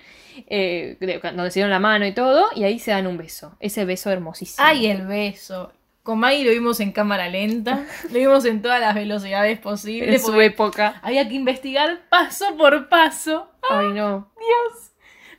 eh, 0.46 0.96
de- 1.00 1.18
donde 1.18 1.50
se 1.50 1.58
dieron 1.58 1.70
la 1.72 1.80
mano 1.80 2.06
y 2.06 2.12
todo. 2.12 2.46
Y 2.54 2.62
ahí 2.64 2.78
se 2.78 2.92
dan 2.92 3.06
un 3.08 3.16
beso. 3.18 3.56
Ese 3.58 3.84
beso 3.84 4.10
hermosísimo. 4.10 4.64
Ay, 4.66 4.86
el 4.86 5.04
beso. 5.06 5.72
Con 6.04 6.18
Maggie 6.20 6.44
lo 6.44 6.50
vimos 6.52 6.78
en 6.80 6.92
cámara 6.92 7.28
lenta. 7.28 7.84
Lo 8.10 8.18
vimos 8.18 8.44
en 8.44 8.62
todas 8.62 8.80
las 8.80 8.94
velocidades 8.94 9.58
posibles. 9.58 10.14
en 10.14 10.20
su 10.26 10.40
época. 10.40 11.00
Había 11.02 11.28
que 11.28 11.34
investigar 11.34 12.02
paso 12.08 12.56
por 12.56 12.88
paso. 12.88 13.50
Ay, 13.68 13.88
no. 13.88 14.32
Dios. 14.38 14.92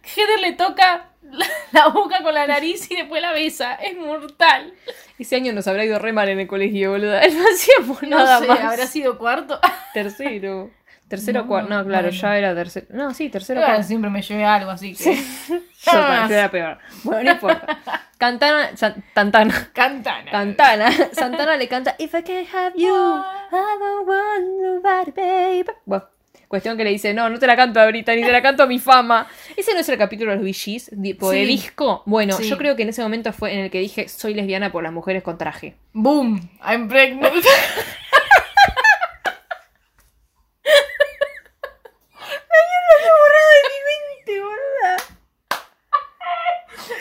Heather 0.04 0.40
le 0.42 0.52
toca 0.54 1.10
la, 1.34 1.46
la 1.72 1.88
boca 1.90 2.22
con 2.24 2.34
la 2.34 2.48
nariz 2.48 2.90
y 2.92 2.96
después 2.96 3.22
la 3.22 3.32
besa. 3.34 3.76
Es 3.76 3.98
mortal. 3.98 4.74
Ese 5.20 5.36
año 5.36 5.54
nos 5.54 5.68
habrá 5.68 5.86
ido 5.86 6.00
re 6.00 6.14
mal 6.14 6.30
en 6.30 6.40
el 6.40 6.48
colegio, 6.48 6.92
boluda. 6.92 7.22
No 7.34 7.44
hacíamos 7.54 8.04
nada 8.04 8.40
sé, 8.40 8.48
más. 8.48 8.60
habrá 8.62 8.88
sido 8.88 9.18
cuarto. 9.18 9.60
Tercero. 9.94 10.72
Tercero 11.08 11.42
No, 11.42 11.48
cuarto. 11.48 11.70
No, 11.70 11.86
claro, 11.86 12.08
bueno. 12.08 12.22
ya 12.22 12.38
era 12.38 12.56
tercero. 12.56 12.88
No, 12.90 13.14
sí, 13.14 13.30
tercero 13.30 13.60
Bueno, 13.60 13.74
cuarto. 13.76 13.88
siempre 13.88 14.10
me 14.10 14.22
llevé 14.22 14.46
algo, 14.46 14.72
así 14.72 14.96
que. 14.96 15.16
Yo, 15.84 15.92
Ah. 15.92 16.28
era 16.32 16.50
peor. 16.50 16.78
Bueno, 17.04 17.24
no 17.24 17.32
importa. 17.32 17.78
Cantana. 18.18 18.76
San- 18.78 19.04
Tantana. 19.14 19.70
Cantana. 19.74 20.32
Cantana. 20.32 20.92
Santana 21.12 21.58
le 21.58 21.68
canta 21.68 21.96
If 22.00 22.14
I 22.16 22.24
can't 22.24 22.48
have 22.54 22.74
you, 22.78 22.88
I 22.96 23.78
don't 23.80 24.08
want 24.08 24.46
nobody, 24.62 25.12
baby. 25.12 25.70
Bueno, 25.86 26.06
cuestión 26.54 26.78
que 26.78 26.84
le 26.84 26.92
dice, 26.92 27.16
no, 27.16 27.32
no 27.32 27.40
te 27.40 27.48
la 27.48 27.56
canto 27.56 27.80
a 27.80 27.88
Brittany, 27.88 28.22
te 28.22 28.32
la 28.32 28.44
canto 28.44 28.62
a 28.62 28.68
mi 28.68 28.78
fama. 28.78 29.28
Ese 29.58 29.74
no 29.74 29.80
es 29.80 29.90
el 29.90 29.98
capítulo 29.98 30.30
de 30.30 30.38
los 30.38 30.46
VGs, 30.46 30.92
tipo 31.02 31.32
de 31.32 31.40
Sí. 31.40 31.46
disco. 31.46 32.04
Bueno, 32.06 32.38
Sí. 32.38 32.48
yo 32.48 32.60
creo 32.60 32.76
que 32.76 32.84
en 32.84 32.90
ese 32.90 33.02
momento 33.02 33.34
fue 33.34 33.54
en 33.54 33.60
el 33.62 33.72
que 33.72 33.80
dije, 33.80 34.08
soy 34.08 34.36
lesbiana 34.36 34.72
por 34.72 34.84
las 34.84 34.94
mujeres 34.94 35.24
con 35.24 35.40
traje. 35.40 35.74
Boom, 35.94 36.48
I'm 36.64 36.88
pregnant. 36.88 37.34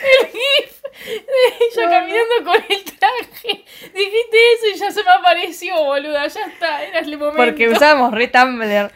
El 0.03 0.27
gif 0.27 0.81
de 1.05 1.65
ella 1.65 1.89
caminando 1.89 2.35
con 2.45 2.55
el 2.69 2.83
traje. 2.83 3.65
Dijiste 3.93 4.37
eso 4.53 4.67
y 4.75 4.77
ya 4.79 4.91
se 4.91 5.03
me 5.03 5.09
apareció, 5.11 5.83
boluda. 5.83 6.27
Ya 6.27 6.45
está, 6.45 6.83
era 6.83 6.99
el 6.99 7.17
momento. 7.17 7.37
Porque 7.37 7.67
usábamos 7.69 8.13
re 8.13 8.27
Tumblr. 8.27 8.91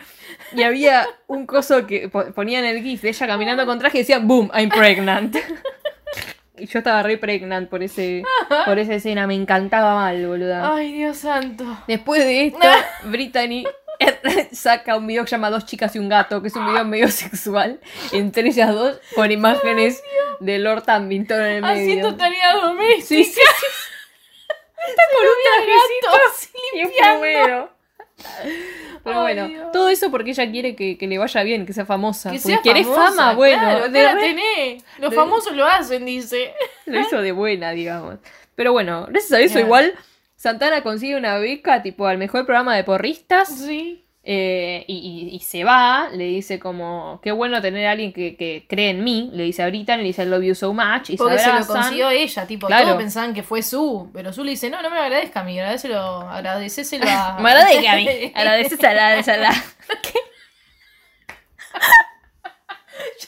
Y 0.56 0.64
había 0.64 1.08
un 1.28 1.46
coso 1.46 1.86
que 1.88 2.10
po- 2.10 2.32
ponían 2.34 2.64
el 2.66 2.82
GIF 2.82 3.02
de 3.02 3.10
ella 3.10 3.28
caminando 3.28 3.66
con 3.66 3.80
traje 3.80 3.98
y 3.98 4.02
decía, 4.02 4.20
boom, 4.20 4.50
I'm 4.54 4.70
pregnant. 4.70 5.36
Y 6.60 6.66
yo 6.66 6.80
estaba 6.80 7.04
re 7.04 7.20
pregnant 7.20 7.70
por 7.70 7.84
ese 7.84 8.24
por 8.66 8.80
esa 8.80 8.96
escena, 8.96 9.28
me 9.28 9.36
encantaba 9.36 9.94
mal, 9.94 10.26
boluda. 10.26 10.74
Ay, 10.76 10.92
Dios 10.92 11.18
santo. 11.18 11.64
Después 11.88 12.24
de 12.26 12.48
esto, 12.48 12.68
Brittany 13.04 13.64
saca 14.54 14.98
un 14.98 15.06
video 15.06 15.24
que 15.24 15.30
se 15.30 15.36
llama 15.36 15.52
Dos 15.52 15.68
chicas 15.68 15.96
y 15.96 16.00
un 16.00 16.10
gato, 16.10 16.42
que 16.42 16.48
es 16.48 16.56
un 16.56 16.66
video 16.66 16.84
medio 16.84 17.10
sexual, 17.12 17.80
entre 18.12 18.48
ellas 18.48 18.74
dos, 18.74 19.00
con 19.16 19.32
imágenes 19.32 20.02
de 20.40 20.58
Lord 20.58 20.82
Tambington 20.82 21.40
en 21.42 21.46
el 21.58 21.62
medio. 21.62 21.74
Haciendo 21.84 22.16
tarea 22.16 22.56
doméstica. 22.56 23.06
Sí, 23.06 23.24
sí, 23.24 23.34
sí. 23.34 23.42
Está 24.90 25.04
con 25.16 25.28
un 25.28 26.08
trajecito 26.10 26.74
y 26.74 26.84
un 26.86 26.92
plumero. 27.20 27.70
Pero 29.08 29.22
bueno, 29.22 29.48
Dios. 29.48 29.72
todo 29.72 29.90
eso 29.90 30.12
porque 30.12 30.32
ella 30.32 30.50
quiere 30.52 30.76
que, 30.76 30.98
que 30.98 31.08
le 31.08 31.18
vaya 31.18 31.44
bien, 31.44 31.66
que 31.66 31.74
sea 31.74 31.86
famosa. 31.86 32.32
Que 32.32 32.40
sea 32.40 32.60
famosa, 32.64 32.94
fama, 33.12 33.34
bueno. 33.34 33.60
claro, 33.62 33.90
de 33.90 34.04
la 34.04 34.18
tenés. 34.18 34.84
Los 35.00 35.10
de- 35.12 35.16
famosos 35.16 35.54
lo 35.56 35.66
hacen, 35.66 36.06
dice. 36.06 36.54
lo 36.86 37.00
hizo 37.00 37.22
de 37.22 37.32
buena, 37.32 37.72
digamos. 37.72 38.18
Pero 38.56 38.72
bueno, 38.72 39.06
gracias 39.10 39.32
a 39.34 39.40
eso 39.40 39.54
Claro. 39.54 39.66
igual 39.68 39.94
Santana 40.36 40.82
consigue 40.84 41.16
una 41.18 41.38
beca, 41.40 41.82
tipo, 41.82 42.06
al 42.08 42.18
mejor 42.18 42.46
programa 42.46 42.76
de 42.76 42.84
porristas. 42.84 43.48
Sí. 43.50 44.04
Eh, 44.30 44.84
y, 44.88 45.30
y- 45.32 45.36
y 45.36 45.40
se 45.40 45.64
va, 45.64 46.10
le 46.12 46.26
dice 46.26 46.60
como, 46.60 47.22
qué 47.24 47.32
bueno 47.32 47.62
tener 47.62 47.88
a 47.88 47.92
alguien 47.92 48.12
que, 48.12 48.36
que 48.36 48.66
cree 48.68 48.90
en 48.90 49.02
mí, 49.04 49.30
le 49.34 49.44
dice 49.44 49.64
a 49.64 49.68
Brittany, 49.68 50.00
le 50.02 50.08
dice 50.10 50.24
I 50.24 50.26
love 50.26 50.44
you 50.44 50.54
so 50.54 50.74
much, 50.74 51.10
y 51.12 51.16
Porque 51.16 51.38
se 51.40 51.46
se 51.46 51.54
lo 51.54 51.66
consiguió 51.66 52.10
ella, 52.10 52.46
tipo, 52.46 52.68
Claro. 52.68 52.86
todos 52.88 52.98
pensaban 52.98 53.34
que 53.34 53.42
fue 53.44 53.64
su, 53.64 54.10
pero 54.14 54.34
su 54.34 54.44
le 54.44 54.52
dice, 54.52 54.70
no, 54.70 54.82
no 54.82 54.90
me 54.90 54.98
lo 54.98 55.02
agradezca 55.04 55.40
a 55.40 55.44
mí, 55.44 55.58
agradecelo, 55.58 55.98
agradecéselo 56.30 57.06
a... 57.08 57.38
Me 57.42 57.50
agradece 57.52 57.88
a 57.88 57.96
mí, 57.96 58.32
agradeces 58.36 58.84
a 58.84 58.94
la, 58.94 59.08
a 59.20 59.38
la- 59.38 59.64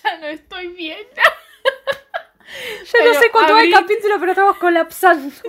ya 0.03 0.17
no 0.17 0.27
estoy 0.27 0.67
bien. 0.67 0.99
Pero 2.91 3.13
no 3.13 3.19
sé 3.19 3.29
cuánto 3.31 3.53
va 3.53 3.61
el 3.63 3.71
capítulo, 3.71 4.19
pero 4.19 4.31
estamos 4.31 4.57
colapsando. 4.57 5.33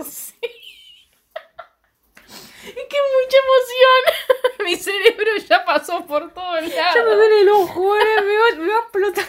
Es 2.63 2.75
que 2.75 2.97
mucha 3.17 3.37
emoción. 3.47 4.03
Mi 4.65 4.77
cerebro 4.77 5.31
ya 5.49 5.65
pasó 5.65 6.05
por 6.07 6.33
todos 6.33 6.61
lados. 6.63 6.73
Ya 6.95 7.03
me 7.03 7.15
duele 7.15 7.41
el 7.43 7.49
ojo, 7.49 7.97
eh, 7.97 8.01
me, 8.17 8.61
va, 8.61 8.65
me 8.67 8.73
va 8.73 8.79
a 8.79 8.81
explotar. 8.83 9.25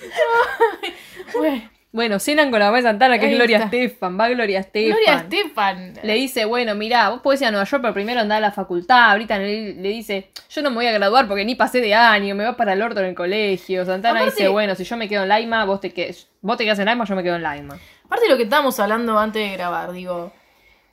Bueno, 1.34 1.70
Bueno, 1.92 2.18
cenan 2.18 2.50
con 2.50 2.58
la 2.58 2.66
mamá 2.66 2.78
de 2.78 2.82
Santana, 2.82 3.18
que 3.20 3.26
Ahí 3.26 3.32
es 3.32 3.38
Gloria 3.38 3.56
está. 3.58 3.66
Estefan, 3.76 4.18
va 4.18 4.28
Gloria 4.28 4.58
Estefan. 4.60 4.90
Gloria 4.90 5.14
Estefan. 5.14 5.94
Le 6.02 6.14
dice, 6.14 6.44
bueno, 6.44 6.74
mirá, 6.74 7.08
vos 7.10 7.20
podés 7.20 7.40
ir 7.40 7.46
a 7.46 7.50
Nueva 7.52 7.64
York, 7.64 7.80
pero 7.82 7.94
primero 7.94 8.20
andá 8.20 8.36
a 8.38 8.40
la 8.40 8.50
facultad. 8.50 9.14
Brittany 9.14 9.38
le, 9.44 9.74
le 9.74 9.88
dice, 9.90 10.30
yo 10.50 10.62
no 10.62 10.70
me 10.70 10.76
voy 10.76 10.86
a 10.86 10.92
graduar 10.92 11.28
porque 11.28 11.44
ni 11.44 11.54
pasé 11.54 11.80
de 11.80 11.94
año, 11.94 12.34
me 12.34 12.44
va 12.44 12.56
para 12.56 12.72
el 12.72 12.82
orto 12.82 12.98
en 13.00 13.06
el 13.06 13.14
colegio. 13.14 13.84
Santana 13.84 14.20
Aparte- 14.20 14.34
dice, 14.36 14.48
bueno, 14.48 14.74
si 14.74 14.82
yo 14.84 14.96
me 14.96 15.08
quedo 15.08 15.22
en 15.22 15.28
Laima, 15.28 15.64
vos 15.64 15.80
te, 15.80 15.92
que 15.92 16.14
vos 16.40 16.56
te 16.56 16.64
quedas 16.64 16.80
en 16.80 16.86
Laima, 16.86 17.04
yo 17.04 17.14
me 17.14 17.22
quedo 17.22 17.36
en 17.36 17.42
Laima. 17.44 17.78
Aparte 18.04 18.24
de 18.24 18.30
lo 18.30 18.36
que 18.36 18.42
estábamos 18.42 18.78
hablando 18.80 19.16
antes 19.16 19.48
de 19.48 19.56
grabar, 19.56 19.92
digo. 19.92 20.32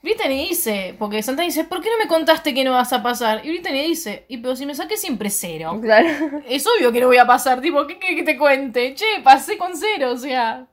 Brittany 0.02 0.48
dice, 0.48 0.96
porque 0.98 1.22
Santana 1.22 1.46
dice, 1.46 1.62
¿por 1.64 1.80
qué 1.80 1.88
no 1.88 1.96
me 1.96 2.08
contaste 2.08 2.52
que 2.52 2.64
no 2.64 2.72
vas 2.72 2.92
a 2.92 3.02
pasar? 3.02 3.40
Y 3.46 3.50
Brittany 3.50 3.82
dice, 3.86 4.24
y 4.28 4.38
pero 4.38 4.56
si 4.56 4.66
me 4.66 4.74
saqué 4.74 4.96
siempre 4.96 5.30
cero. 5.30 5.78
Claro. 5.80 6.08
Es 6.48 6.66
obvio 6.66 6.90
que 6.90 7.00
no 7.00 7.06
voy 7.06 7.18
a 7.18 7.26
pasar, 7.26 7.60
tipo, 7.60 7.86
¿qué 7.86 7.98
querés 7.98 8.16
que 8.16 8.22
te 8.24 8.36
cuente? 8.36 8.94
Che, 8.94 9.04
pasé 9.22 9.56
con 9.56 9.76
cero, 9.76 10.10
o 10.12 10.16
sea. 10.16 10.66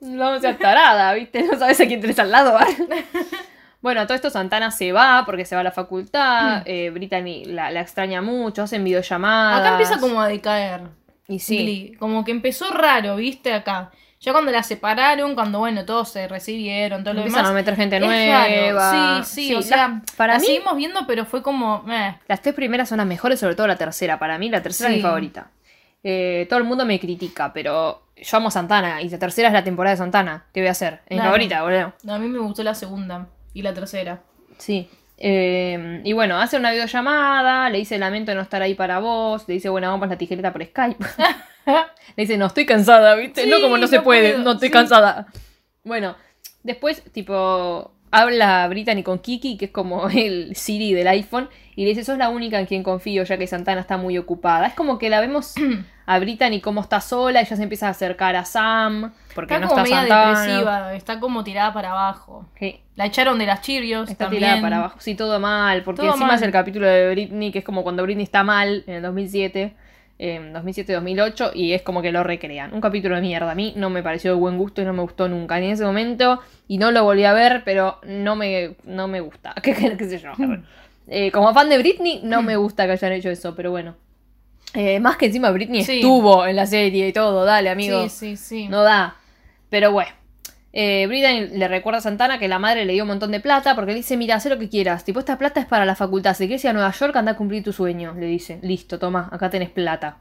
No 0.00 0.38
seas 0.40 0.58
tarada, 0.58 1.14
¿viste? 1.14 1.42
No 1.44 1.58
sabes 1.58 1.80
a 1.80 1.86
quién 1.86 2.00
tenés 2.00 2.18
al 2.18 2.30
lado. 2.32 2.52
¿vale? 2.52 2.76
bueno, 3.80 4.00
a 4.00 4.06
todo 4.06 4.16
esto 4.16 4.28
Santana 4.28 4.70
se 4.72 4.92
va 4.92 5.22
porque 5.24 5.44
se 5.44 5.54
va 5.54 5.60
a 5.60 5.64
la 5.64 5.72
facultad. 5.72 6.62
eh, 6.66 6.90
Brittany 6.90 7.44
la, 7.46 7.70
la 7.70 7.80
extraña 7.80 8.22
mucho, 8.22 8.62
hacen 8.62 8.82
videollamadas. 8.82 9.60
Acá 9.60 9.70
empieza 9.70 10.00
como 10.00 10.20
a 10.20 10.26
decaer. 10.28 10.82
Y 11.28 11.38
sí. 11.38 11.58
Glee. 11.58 11.94
Como 11.98 12.24
que 12.24 12.32
empezó 12.32 12.70
raro, 12.72 13.16
¿viste? 13.16 13.52
Acá. 13.54 13.92
Ya 14.24 14.32
cuando 14.32 14.50
la 14.50 14.62
separaron, 14.62 15.34
cuando, 15.34 15.58
bueno, 15.58 15.84
todos 15.84 16.08
se 16.08 16.26
recibieron, 16.28 17.04
todo 17.04 17.12
lo 17.14 17.20
Empiezan 17.20 17.40
demás. 17.42 17.50
a 17.50 17.54
meter 17.54 17.76
gente 17.76 18.00
nueva. 18.00 19.22
Sí, 19.22 19.34
sí, 19.34 19.48
Sí, 19.48 19.54
o 19.54 19.58
la- 19.60 19.62
sea, 19.66 20.02
para 20.16 20.34
la 20.34 20.38
mí- 20.40 20.46
seguimos 20.46 20.76
viendo, 20.76 21.06
pero 21.06 21.26
fue 21.26 21.42
como, 21.42 21.84
eh. 21.90 22.16
Las 22.26 22.40
tres 22.40 22.54
primeras 22.54 22.88
son 22.88 22.98
las 22.98 23.06
mejores, 23.06 23.38
sobre 23.38 23.54
todo 23.54 23.66
la 23.66 23.76
tercera. 23.76 24.18
Para 24.18 24.38
mí, 24.38 24.48
la 24.48 24.62
tercera 24.62 24.88
Sí. 24.88 24.94
es 24.94 24.98
mi 24.98 25.02
favorita. 25.02 25.50
Eh, 26.02 26.46
todo 26.48 26.58
el 26.58 26.64
mundo 26.64 26.84
me 26.86 26.98
critica, 27.00 27.52
pero 27.52 28.02
yo 28.16 28.36
amo 28.38 28.50
Santana. 28.50 29.02
Y 29.02 29.08
la 29.10 29.18
tercera 29.18 29.48
es 29.48 29.54
la 29.54 29.64
temporada 29.64 29.92
de 29.94 29.98
Santana. 29.98 30.44
¿Qué 30.54 30.60
voy 30.60 30.68
a 30.68 30.72
hacer? 30.72 31.00
Es 31.06 31.16
mi 31.18 31.22
favorita, 31.22 31.62
boludo. 31.62 31.92
A 32.08 32.18
mí 32.18 32.26
me 32.28 32.38
gustó 32.38 32.62
la 32.62 32.74
segunda 32.74 33.26
y 33.52 33.62
la 33.62 33.74
tercera. 33.74 34.20
Sí. 34.58 34.88
Eh, 35.16 36.00
y 36.04 36.12
bueno, 36.12 36.40
hace 36.40 36.56
una 36.56 36.72
videollamada, 36.72 37.70
le 37.70 37.78
dice 37.78 37.98
lamento 37.98 38.34
no 38.34 38.40
estar 38.40 38.62
ahí 38.62 38.74
para 38.74 38.98
vos, 38.98 39.44
le 39.46 39.54
dice 39.54 39.68
bueno, 39.68 39.88
vamos 39.88 40.08
la 40.08 40.18
tijereta 40.18 40.52
por 40.52 40.64
Skype. 40.64 41.04
le 41.66 42.22
dice 42.22 42.36
no 42.36 42.46
estoy 42.46 42.66
cansada, 42.66 43.14
¿viste? 43.14 43.44
Sí, 43.44 43.50
no 43.50 43.60
como 43.60 43.78
no 43.78 43.86
se 43.86 44.00
puede, 44.00 44.32
puedo, 44.32 44.44
no 44.44 44.52
estoy 44.52 44.68
sí. 44.68 44.72
cansada. 44.72 45.26
Bueno, 45.84 46.16
después 46.62 47.02
tipo 47.12 47.92
habla 48.10 48.66
Brittany 48.68 49.02
con 49.02 49.18
Kiki, 49.18 49.56
que 49.56 49.66
es 49.66 49.70
como 49.70 50.08
el 50.14 50.54
Siri 50.56 50.94
del 50.94 51.08
iPhone, 51.08 51.48
y 51.76 51.82
le 51.82 51.90
dice 51.90 52.04
sos 52.04 52.18
la 52.18 52.28
única 52.28 52.58
en 52.60 52.66
quien 52.66 52.82
confío 52.82 53.24
ya 53.24 53.36
que 53.36 53.46
Santana 53.46 53.80
está 53.80 53.96
muy 53.96 54.18
ocupada. 54.18 54.66
Es 54.66 54.74
como 54.74 54.98
que 54.98 55.10
la 55.10 55.20
vemos 55.20 55.54
a 56.06 56.18
Brittany 56.18 56.60
como 56.60 56.80
está 56.80 57.00
sola, 57.00 57.40
ella 57.40 57.56
se 57.56 57.62
empieza 57.62 57.86
a 57.86 57.90
acercar 57.90 58.36
a 58.36 58.44
Sam, 58.44 59.12
porque 59.34 59.54
Está 59.54 59.64
no 59.66 59.70
como 59.70 59.82
está 59.84 60.00
media 60.02 60.16
depresiva, 60.26 60.94
está 60.94 61.20
como 61.20 61.44
tirada 61.44 61.72
para 61.72 61.90
abajo. 61.92 62.46
Sí. 62.58 62.80
La 62.96 63.06
echaron 63.06 63.38
de 63.38 63.46
las 63.46 63.60
Cheerios 63.62 64.10
Está 64.10 64.26
también. 64.26 64.42
tirada 64.42 64.60
para 64.60 64.76
abajo. 64.78 64.96
Sí, 65.00 65.14
todo 65.14 65.40
mal. 65.40 65.82
Porque 65.82 66.02
Todo 66.02 66.10
encima 66.10 66.26
mal. 66.28 66.36
es 66.36 66.42
el 66.42 66.52
capítulo 66.52 66.86
de 66.86 67.10
Britney, 67.10 67.50
que 67.52 67.60
es 67.60 67.64
como 67.64 67.82
cuando 67.82 68.02
Britney 68.02 68.24
está 68.24 68.44
mal 68.44 68.84
en 68.86 68.94
el 68.94 69.02
2007. 69.02 69.74
En 70.16 70.54
2007-2008 70.54 71.50
y 71.54 71.72
es 71.72 71.82
como 71.82 72.00
que 72.00 72.12
lo 72.12 72.22
recrean. 72.22 72.72
Un 72.72 72.80
capítulo 72.80 73.16
de 73.16 73.20
mierda. 73.20 73.50
A 73.50 73.54
mí 73.56 73.72
no 73.76 73.90
me 73.90 74.00
pareció 74.00 74.30
de 74.32 74.36
buen 74.38 74.58
gusto 74.58 74.80
y 74.80 74.84
no 74.84 74.92
me 74.92 75.02
gustó 75.02 75.28
nunca. 75.28 75.58
Ni 75.58 75.66
en 75.66 75.72
ese 75.72 75.84
momento. 75.84 76.40
Y 76.68 76.78
no 76.78 76.92
lo 76.92 77.02
volví 77.02 77.24
a 77.24 77.32
ver, 77.32 77.62
pero 77.64 77.98
no 78.06 78.36
me, 78.36 78.76
no 78.84 79.08
me 79.08 79.18
gusta. 79.20 79.54
¿Qué, 79.62 79.74
qué- 79.74 79.96
qué 79.96 80.04
sé 80.08 80.20
yo? 80.20 80.30
Eh, 81.08 81.32
como 81.32 81.52
fan 81.52 81.68
de 81.68 81.78
Britney, 81.78 82.20
no 82.22 82.42
me 82.42 82.54
gusta 82.56 82.86
que 82.86 82.92
hayan 82.92 83.10
hecho 83.12 83.28
eso, 83.28 83.56
pero 83.56 83.72
bueno. 83.72 83.96
Eh, 84.74 85.00
más 85.00 85.16
que 85.16 85.26
encima 85.26 85.50
Britney 85.50 85.84
Sí. 85.84 85.96
estuvo 85.96 86.46
en 86.46 86.56
la 86.56 86.66
serie 86.66 87.08
y 87.08 87.12
todo. 87.12 87.44
Dale, 87.44 87.70
amigo. 87.70 88.02
Sí, 88.08 88.08
sí, 88.10 88.36
sí. 88.36 88.68
No 88.68 88.82
da. 88.82 89.16
Pero 89.70 89.92
bueno. 89.92 90.10
Eh, 90.76 91.06
Brittany 91.06 91.56
le 91.56 91.68
recuerda 91.68 91.98
a 91.98 92.00
Santana 92.02 92.40
que 92.40 92.48
la 92.48 92.58
madre 92.58 92.84
le 92.84 92.94
dio 92.94 93.04
un 93.04 93.08
montón 93.08 93.30
de 93.30 93.38
plata 93.38 93.76
porque 93.76 93.92
le 93.92 93.98
dice, 93.98 94.16
mira, 94.16 94.34
haz 94.34 94.46
lo 94.46 94.58
que 94.58 94.68
quieras. 94.68 95.04
Tipo, 95.04 95.20
esta 95.20 95.38
plata 95.38 95.60
es 95.60 95.66
para 95.66 95.84
la 95.84 95.94
facultad. 95.94 96.34
Si 96.34 96.46
quieres 96.48 96.64
ir 96.64 96.70
a 96.70 96.72
Nueva 96.72 96.90
York, 96.90 97.14
anda 97.14 97.32
a 97.32 97.36
cumplir 97.36 97.62
tu 97.62 97.72
sueño. 97.72 98.12
Le 98.18 98.26
dice, 98.26 98.58
listo, 98.62 98.98
toma, 98.98 99.28
acá 99.30 99.50
tenés 99.50 99.70
plata. 99.70 100.16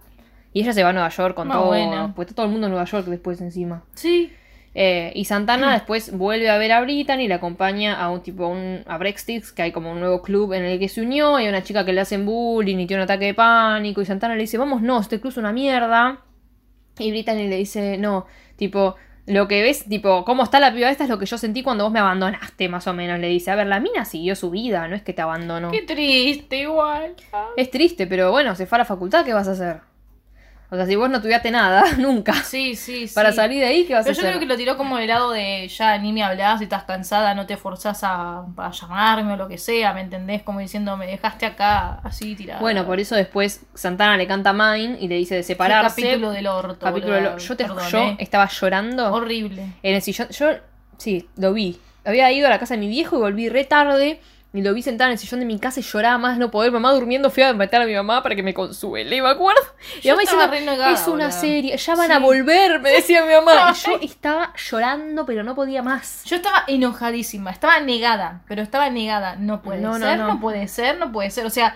Y 0.53 0.61
ella 0.61 0.71
se 0.73 0.83
va 0.83 0.89
a 0.89 0.93
Nueva 0.93 1.09
York 1.09 1.33
con 1.33 1.47
Más 1.47 1.57
todo. 1.57 1.67
buena. 1.69 2.13
Pues 2.15 2.27
está 2.27 2.35
todo 2.35 2.45
el 2.45 2.51
mundo 2.51 2.67
en 2.67 2.71
Nueva 2.73 2.85
York 2.85 3.07
después 3.07 3.41
encima. 3.41 3.81
Sí. 3.95 4.31
Eh, 4.75 5.11
y 5.13 5.25
Santana 5.25 5.71
después 5.73 6.11
vuelve 6.17 6.49
a 6.49 6.57
ver 6.57 6.71
a 6.71 6.81
Brittany 6.81 7.23
y 7.23 7.27
le 7.27 7.35
acompaña 7.35 7.99
a 8.01 8.09
un 8.09 8.21
tipo, 8.21 8.45
a 8.45 8.47
un, 8.47 8.83
a 8.87 8.99
que 8.99 9.61
hay 9.61 9.71
como 9.71 9.91
un 9.91 9.99
nuevo 9.99 10.21
club 10.21 10.53
en 10.53 10.65
el 10.65 10.79
que 10.79 10.89
se 10.89 11.01
unió. 11.01 11.39
Y 11.39 11.43
hay 11.43 11.49
una 11.49 11.63
chica 11.63 11.85
que 11.85 11.93
le 11.93 12.01
hacen 12.01 12.25
bullying 12.25 12.77
y 12.77 12.87
tiene 12.87 13.01
un 13.01 13.05
ataque 13.05 13.25
de 13.25 13.33
pánico. 13.33 14.01
Y 14.01 14.05
Santana 14.05 14.35
le 14.35 14.41
dice, 14.41 14.57
vamos, 14.57 14.81
no, 14.81 14.99
este 14.99 15.19
club 15.19 15.31
es 15.31 15.37
una 15.37 15.51
mierda. 15.51 16.21
Y 16.97 17.11
Brittany 17.11 17.47
le 17.47 17.57
dice, 17.57 17.97
no, 17.97 18.25
tipo, 18.55 18.95
lo 19.25 19.47
que 19.47 19.61
ves, 19.61 19.85
tipo, 19.85 20.25
cómo 20.25 20.43
está 20.43 20.59
la 20.59 20.73
piba 20.73 20.89
esta 20.89 21.05
es 21.05 21.09
lo 21.09 21.17
que 21.17 21.25
yo 21.25 21.37
sentí 21.37 21.63
cuando 21.63 21.85
vos 21.85 21.93
me 21.93 21.99
abandonaste, 21.99 22.67
más 22.67 22.87
o 22.87 22.93
menos. 22.93 23.19
Le 23.19 23.27
dice, 23.27 23.51
a 23.51 23.55
ver, 23.55 23.67
la 23.67 23.79
mina 23.79 24.05
siguió 24.05 24.35
su 24.35 24.51
vida, 24.51 24.87
no 24.87 24.95
es 24.95 25.01
que 25.01 25.13
te 25.13 25.21
abandonó. 25.21 25.71
Qué 25.71 25.83
triste, 25.83 26.57
igual. 26.57 27.15
Es 27.57 27.71
triste, 27.71 28.05
pero 28.05 28.31
bueno, 28.31 28.55
se 28.55 28.65
fue 28.65 28.77
a 28.77 28.79
la 28.79 28.85
facultad, 28.85 29.23
¿qué 29.23 29.33
vas 29.33 29.47
a 29.47 29.51
hacer? 29.51 29.92
O 30.73 30.75
sea, 30.75 30.87
si 30.87 30.95
vos 30.95 31.07
no 31.07 31.21
tuviste 31.21 31.51
nada, 31.51 31.83
nunca. 31.99 32.33
Sí, 32.33 32.75
sí, 32.75 33.07
sí. 33.07 33.13
Para 33.13 33.31
salir 33.31 33.59
de 33.59 33.67
ahí, 33.67 33.85
¿qué 33.85 33.93
vas 33.93 34.05
Pero 34.05 34.13
a 34.13 34.15
yo 34.15 34.21
hacer? 34.21 34.31
creo 34.31 34.39
que 34.39 34.45
lo 34.47 34.57
tiró 34.57 34.75
como 34.75 34.97
del 34.97 35.07
lado 35.07 35.31
de 35.31 35.67
ya 35.67 35.95
ni 35.99 36.11
me 36.11 36.23
hablas, 36.23 36.57
si 36.57 36.63
estás 36.63 36.83
cansada, 36.85 37.35
no 37.35 37.45
te 37.45 37.57
forzás 37.57 38.03
a, 38.03 38.45
a 38.57 38.71
llamarme 38.71 39.33
o 39.33 39.35
lo 39.37 39.47
que 39.47 39.59
sea, 39.59 39.93
¿me 39.93 40.01
entendés? 40.01 40.41
Como 40.41 40.59
diciendo, 40.61 40.97
me 40.97 41.05
dejaste 41.05 41.45
acá 41.45 41.99
así 42.03 42.33
tirada. 42.33 42.59
Bueno, 42.59 42.85
por 42.87 42.99
eso 42.99 43.15
después 43.15 43.61
Santana 43.75 44.17
le 44.17 44.25
canta 44.25 44.51
Mine 44.51 44.97
y 44.99 45.07
le 45.07 45.15
dice 45.15 45.35
de 45.35 45.43
separarse. 45.43 46.01
capítulo 46.01 46.31
del 46.31 46.47
orto. 46.47 46.83
Capítulo 46.85 47.13
del- 47.13 47.37
yo, 47.37 47.55
te, 47.55 47.65
Perdón, 47.65 47.89
yo 47.91 47.99
eh. 47.99 48.15
estaba 48.19 48.47
llorando 48.49 49.13
Horrible. 49.13 49.67
en 49.83 49.95
el 49.95 50.01
sillón. 50.01 50.27
Yo, 50.29 50.47
sí, 50.97 51.29
lo 51.37 51.53
vi. 51.53 51.79
Había 52.03 52.31
ido 52.31 52.47
a 52.47 52.49
la 52.49 52.57
casa 52.57 52.73
de 52.73 52.79
mi 52.79 52.87
viejo 52.87 53.15
y 53.17 53.19
volví 53.19 53.47
re 53.47 53.63
tarde. 53.65 54.19
Y 54.55 54.61
lo 54.61 54.71
vi 54.75 54.83
sentada 54.83 55.09
en 55.09 55.13
el 55.13 55.17
sillón 55.17 55.39
de 55.39 55.47
mi 55.47 55.57
casa 55.57 55.79
y 55.79 55.83
lloraba 55.83 56.19
más 56.19 56.37
no 56.37 56.51
poder. 56.51 56.71
Mamá 56.71 56.91
durmiendo, 56.91 57.31
fui 57.31 57.41
a 57.41 57.53
meter 57.53 57.81
a 57.81 57.85
mi 57.85 57.95
mamá 57.95 58.21
para 58.21 58.35
que 58.35 58.43
me 58.43 58.53
consuele, 58.53 59.19
¿me 59.19 59.27
acuerdo? 59.27 59.59
Y 59.97 60.01
Yo 60.07 60.11
mamá 60.13 60.23
estaba 60.23 60.47
diciendo, 60.47 60.73
es 60.85 61.07
una 61.07 61.25
boludo. 61.25 61.31
serie, 61.41 61.75
ya 61.77 61.95
van 61.95 62.07
Sí. 62.07 62.13
a 62.13 62.19
volver, 62.19 62.79
me 62.79 62.91
decía 62.91 63.25
mi 63.25 63.33
mamá. 63.33 63.71
Y 63.71 63.73
yo 63.87 63.97
estaba 64.03 64.53
llorando, 64.55 65.25
pero 65.25 65.43
no 65.43 65.55
podía 65.55 65.81
más. 65.81 66.23
Yo 66.25 66.35
estaba 66.35 66.65
enojadísima, 66.67 67.49
estaba 67.49 67.79
negada, 67.79 68.41
pero 68.47 68.61
estaba 68.61 68.91
negada. 68.91 69.37
No 69.37 69.63
puede 69.63 69.81
No, 69.81 69.97
no, 69.97 70.05
ser, 70.05 70.19
no. 70.19 70.27
no. 70.35 70.39
puede 70.39 70.67
ser, 70.67 70.99
no 70.99 71.11
puede 71.11 71.31
ser. 71.31 71.47
O 71.47 71.49
sea, 71.49 71.75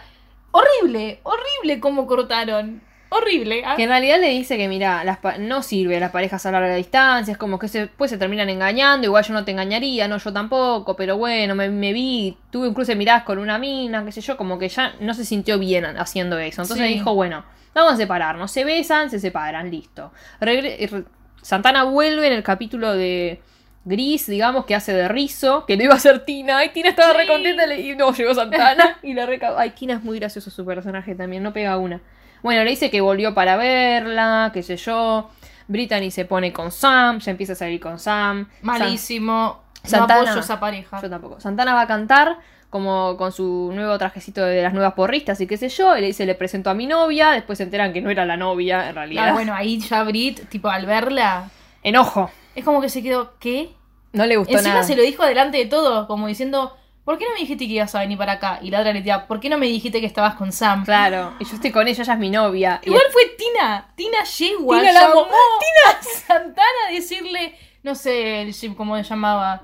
horrible, 0.51 1.19
horrible 1.23 1.79
cómo 1.79 2.05
cortaron. 2.05 2.81
Horrible. 3.09 3.63
Ah, 3.65 3.75
Que 3.75 3.83
en 3.83 3.89
realidad 3.89 4.19
le 4.19 4.29
dice 4.29 4.57
que, 4.57 4.67
mira, 4.67 5.03
las 5.03 5.17
pa- 5.19 5.37
no 5.37 5.63
sirve 5.63 5.99
las 5.99 6.11
parejas 6.11 6.45
a 6.45 6.51
larga 6.51 6.75
distancia, 6.75 7.31
es 7.31 7.37
como 7.37 7.57
que 7.57 7.67
se, 7.67 7.79
después 7.81 8.11
se 8.11 8.17
terminan 8.17 8.49
engañando, 8.49 9.05
igual 9.07 9.23
yo 9.23 9.33
no 9.33 9.45
te 9.45 9.51
engañaría, 9.51 10.07
no 10.07 10.17
yo 10.17 10.33
tampoco, 10.33 10.95
pero 10.95 11.17
bueno, 11.17 11.55
me, 11.55 11.69
me 11.69 11.93
vi, 11.93 12.37
tuve 12.51 12.67
un 12.67 12.73
cruce 12.73 12.91
de 12.93 12.97
miradas 12.97 13.23
con 13.23 13.39
una 13.39 13.57
mina, 13.57 14.03
qué 14.03 14.11
sé 14.11 14.21
yo, 14.21 14.35
como 14.35 14.59
que 14.59 14.67
ya 14.69 14.93
no 14.99 15.13
se 15.13 15.23
sintió 15.25 15.57
bien 15.57 15.85
haciendo 15.85 16.37
eso. 16.39 16.61
Entonces 16.63 16.85
Sí. 16.87 16.93
dijo, 16.95 17.13
bueno, 17.15 17.45
vamos 17.73 17.93
a 17.93 17.97
separarnos, 17.97 18.51
se 18.51 18.65
besan, 18.65 19.09
se 19.09 19.19
separan, 19.19 19.71
listo. 19.71 20.11
Regre- 20.41 21.05
Santana 21.41 21.83
vuelve 21.83 22.27
en 22.27 22.33
el 22.33 22.43
capítulo 22.43 22.93
de 22.93 23.39
Gris, 23.85 24.27
digamos, 24.27 24.65
que 24.65 24.75
hace 24.75 24.91
de 24.91 25.07
Rizo, 25.07 25.65
que 25.65 25.77
no 25.77 25.83
iba 25.83 25.93
a 25.93 25.99
ser 25.99 26.25
Tina, 26.25 26.57
ay, 26.57 26.71
Tina 26.73 26.89
estaba 26.89 27.13
Sí. 27.13 27.17
re 27.19 27.27
contenta 27.27 27.65
le- 27.67 27.79
y 27.79 27.95
no, 27.95 28.11
llegó 28.13 28.33
Santana 28.33 28.97
y 29.03 29.13
la 29.13 29.25
reca... 29.25 29.53
Ay, 29.57 29.69
Tina 29.69 29.93
es 29.93 30.03
muy 30.03 30.19
gracioso 30.19 30.51
su 30.51 30.65
personaje 30.65 31.15
también, 31.15 31.41
no 31.41 31.53
pega 31.53 31.77
una. 31.77 32.01
Bueno, 32.43 32.63
le 32.63 32.69
dice 32.71 32.89
que 32.89 33.01
volvió 33.01 33.33
para 33.33 33.55
verla, 33.57 34.51
qué 34.53 34.63
sé 34.63 34.77
yo. 34.77 35.29
Brittany 35.67 36.11
se 36.11 36.25
pone 36.25 36.53
con 36.53 36.71
Sam, 36.71 37.19
ya 37.19 37.31
empieza 37.31 37.53
a 37.53 37.55
salir 37.55 37.79
con 37.79 37.99
Sam. 37.99 38.47
Malísimo. 38.61 39.61
Santana. 39.83 40.21
No 40.23 40.27
apoyo 40.29 40.39
esa 40.41 40.59
pareja. 40.59 41.01
Yo 41.01 41.09
tampoco. 41.09 41.39
Santana 41.39 41.73
va 41.73 41.81
a 41.81 41.87
cantar 41.87 42.37
como 42.69 43.15
con 43.17 43.31
su 43.31 43.71
nuevo 43.73 43.97
trajecito 43.97 44.43
de 44.43 44.61
las 44.61 44.73
nuevas 44.73 44.93
porristas 44.93 45.39
y 45.41 45.47
qué 45.47 45.57
sé 45.57 45.69
yo. 45.69 45.95
Y 45.97 46.01
le 46.01 46.07
dice, 46.07 46.25
le 46.25 46.35
presento 46.35 46.69
a 46.69 46.73
mi 46.73 46.85
novia. 46.85 47.31
Después 47.31 47.57
se 47.57 47.63
enteran 47.63 47.93
que 47.93 48.01
no 48.01 48.09
era 48.09 48.25
la 48.25 48.37
novia, 48.37 48.89
en 48.89 48.95
realidad. 48.95 49.29
Ah, 49.29 49.33
bueno, 49.33 49.53
ahí 49.53 49.79
ya 49.79 50.03
Brit, 50.03 50.47
tipo, 50.49 50.69
al 50.69 50.85
verla, 50.85 51.49
Enojo. 51.83 52.29
es 52.55 52.63
como 52.65 52.81
que 52.81 52.89
se 52.89 53.01
quedó, 53.01 53.33
¿qué? 53.39 53.69
No 54.13 54.25
le 54.25 54.37
gustó 54.37 54.53
Encima 54.53 54.75
nada. 54.75 54.83
se 54.83 54.95
lo 54.95 55.03
dijo 55.03 55.25
delante 55.25 55.57
de 55.57 55.65
todos, 55.65 56.07
como 56.07 56.27
diciendo, 56.27 56.75
¿por 57.07 57.17
qué 57.17 57.23
no 57.23 57.31
me 57.35 57.39
dijiste 57.39 57.65
que 57.67 57.71
ibas 57.75 57.95
a 57.95 57.99
venir 58.01 58.17
para 58.17 58.33
acá? 58.33 58.59
Y 58.61 58.69
la 58.69 58.79
otra 58.81 58.91
le 58.91 58.99
decía, 58.99 59.27
¿por 59.27 59.39
qué 59.39 59.47
no 59.47 59.57
me 59.57 59.65
dijiste 59.65 60.01
que 60.01 60.07
estabas 60.07 60.35
con 60.35 60.51
Sam? 60.51 60.83
Claro, 60.83 61.35
y 61.39 61.45
yo 61.45 61.55
estoy 61.55 61.71
con 61.71 61.87
ella, 61.87 62.03
ella 62.03 62.13
es 62.13 62.19
mi 62.19 62.29
novia. 62.29 62.81
Y 62.83 62.87
Igual 62.89 63.03
fue 63.13 63.21
Tina, 63.37 63.87
Tina 63.95 64.25
Yegua, 64.25 64.79
Tina 64.81 64.91
la 64.91 65.01
llamó 65.07 65.21
amo. 65.21 65.31
a 65.87 66.03
Santana 66.03 66.81
a 66.89 66.91
decirle, 66.91 67.55
no 67.81 67.95
sé, 67.95 68.41
el 68.41 68.75
¿cómo 68.75 68.97
se 68.97 69.03
llamaba? 69.03 69.61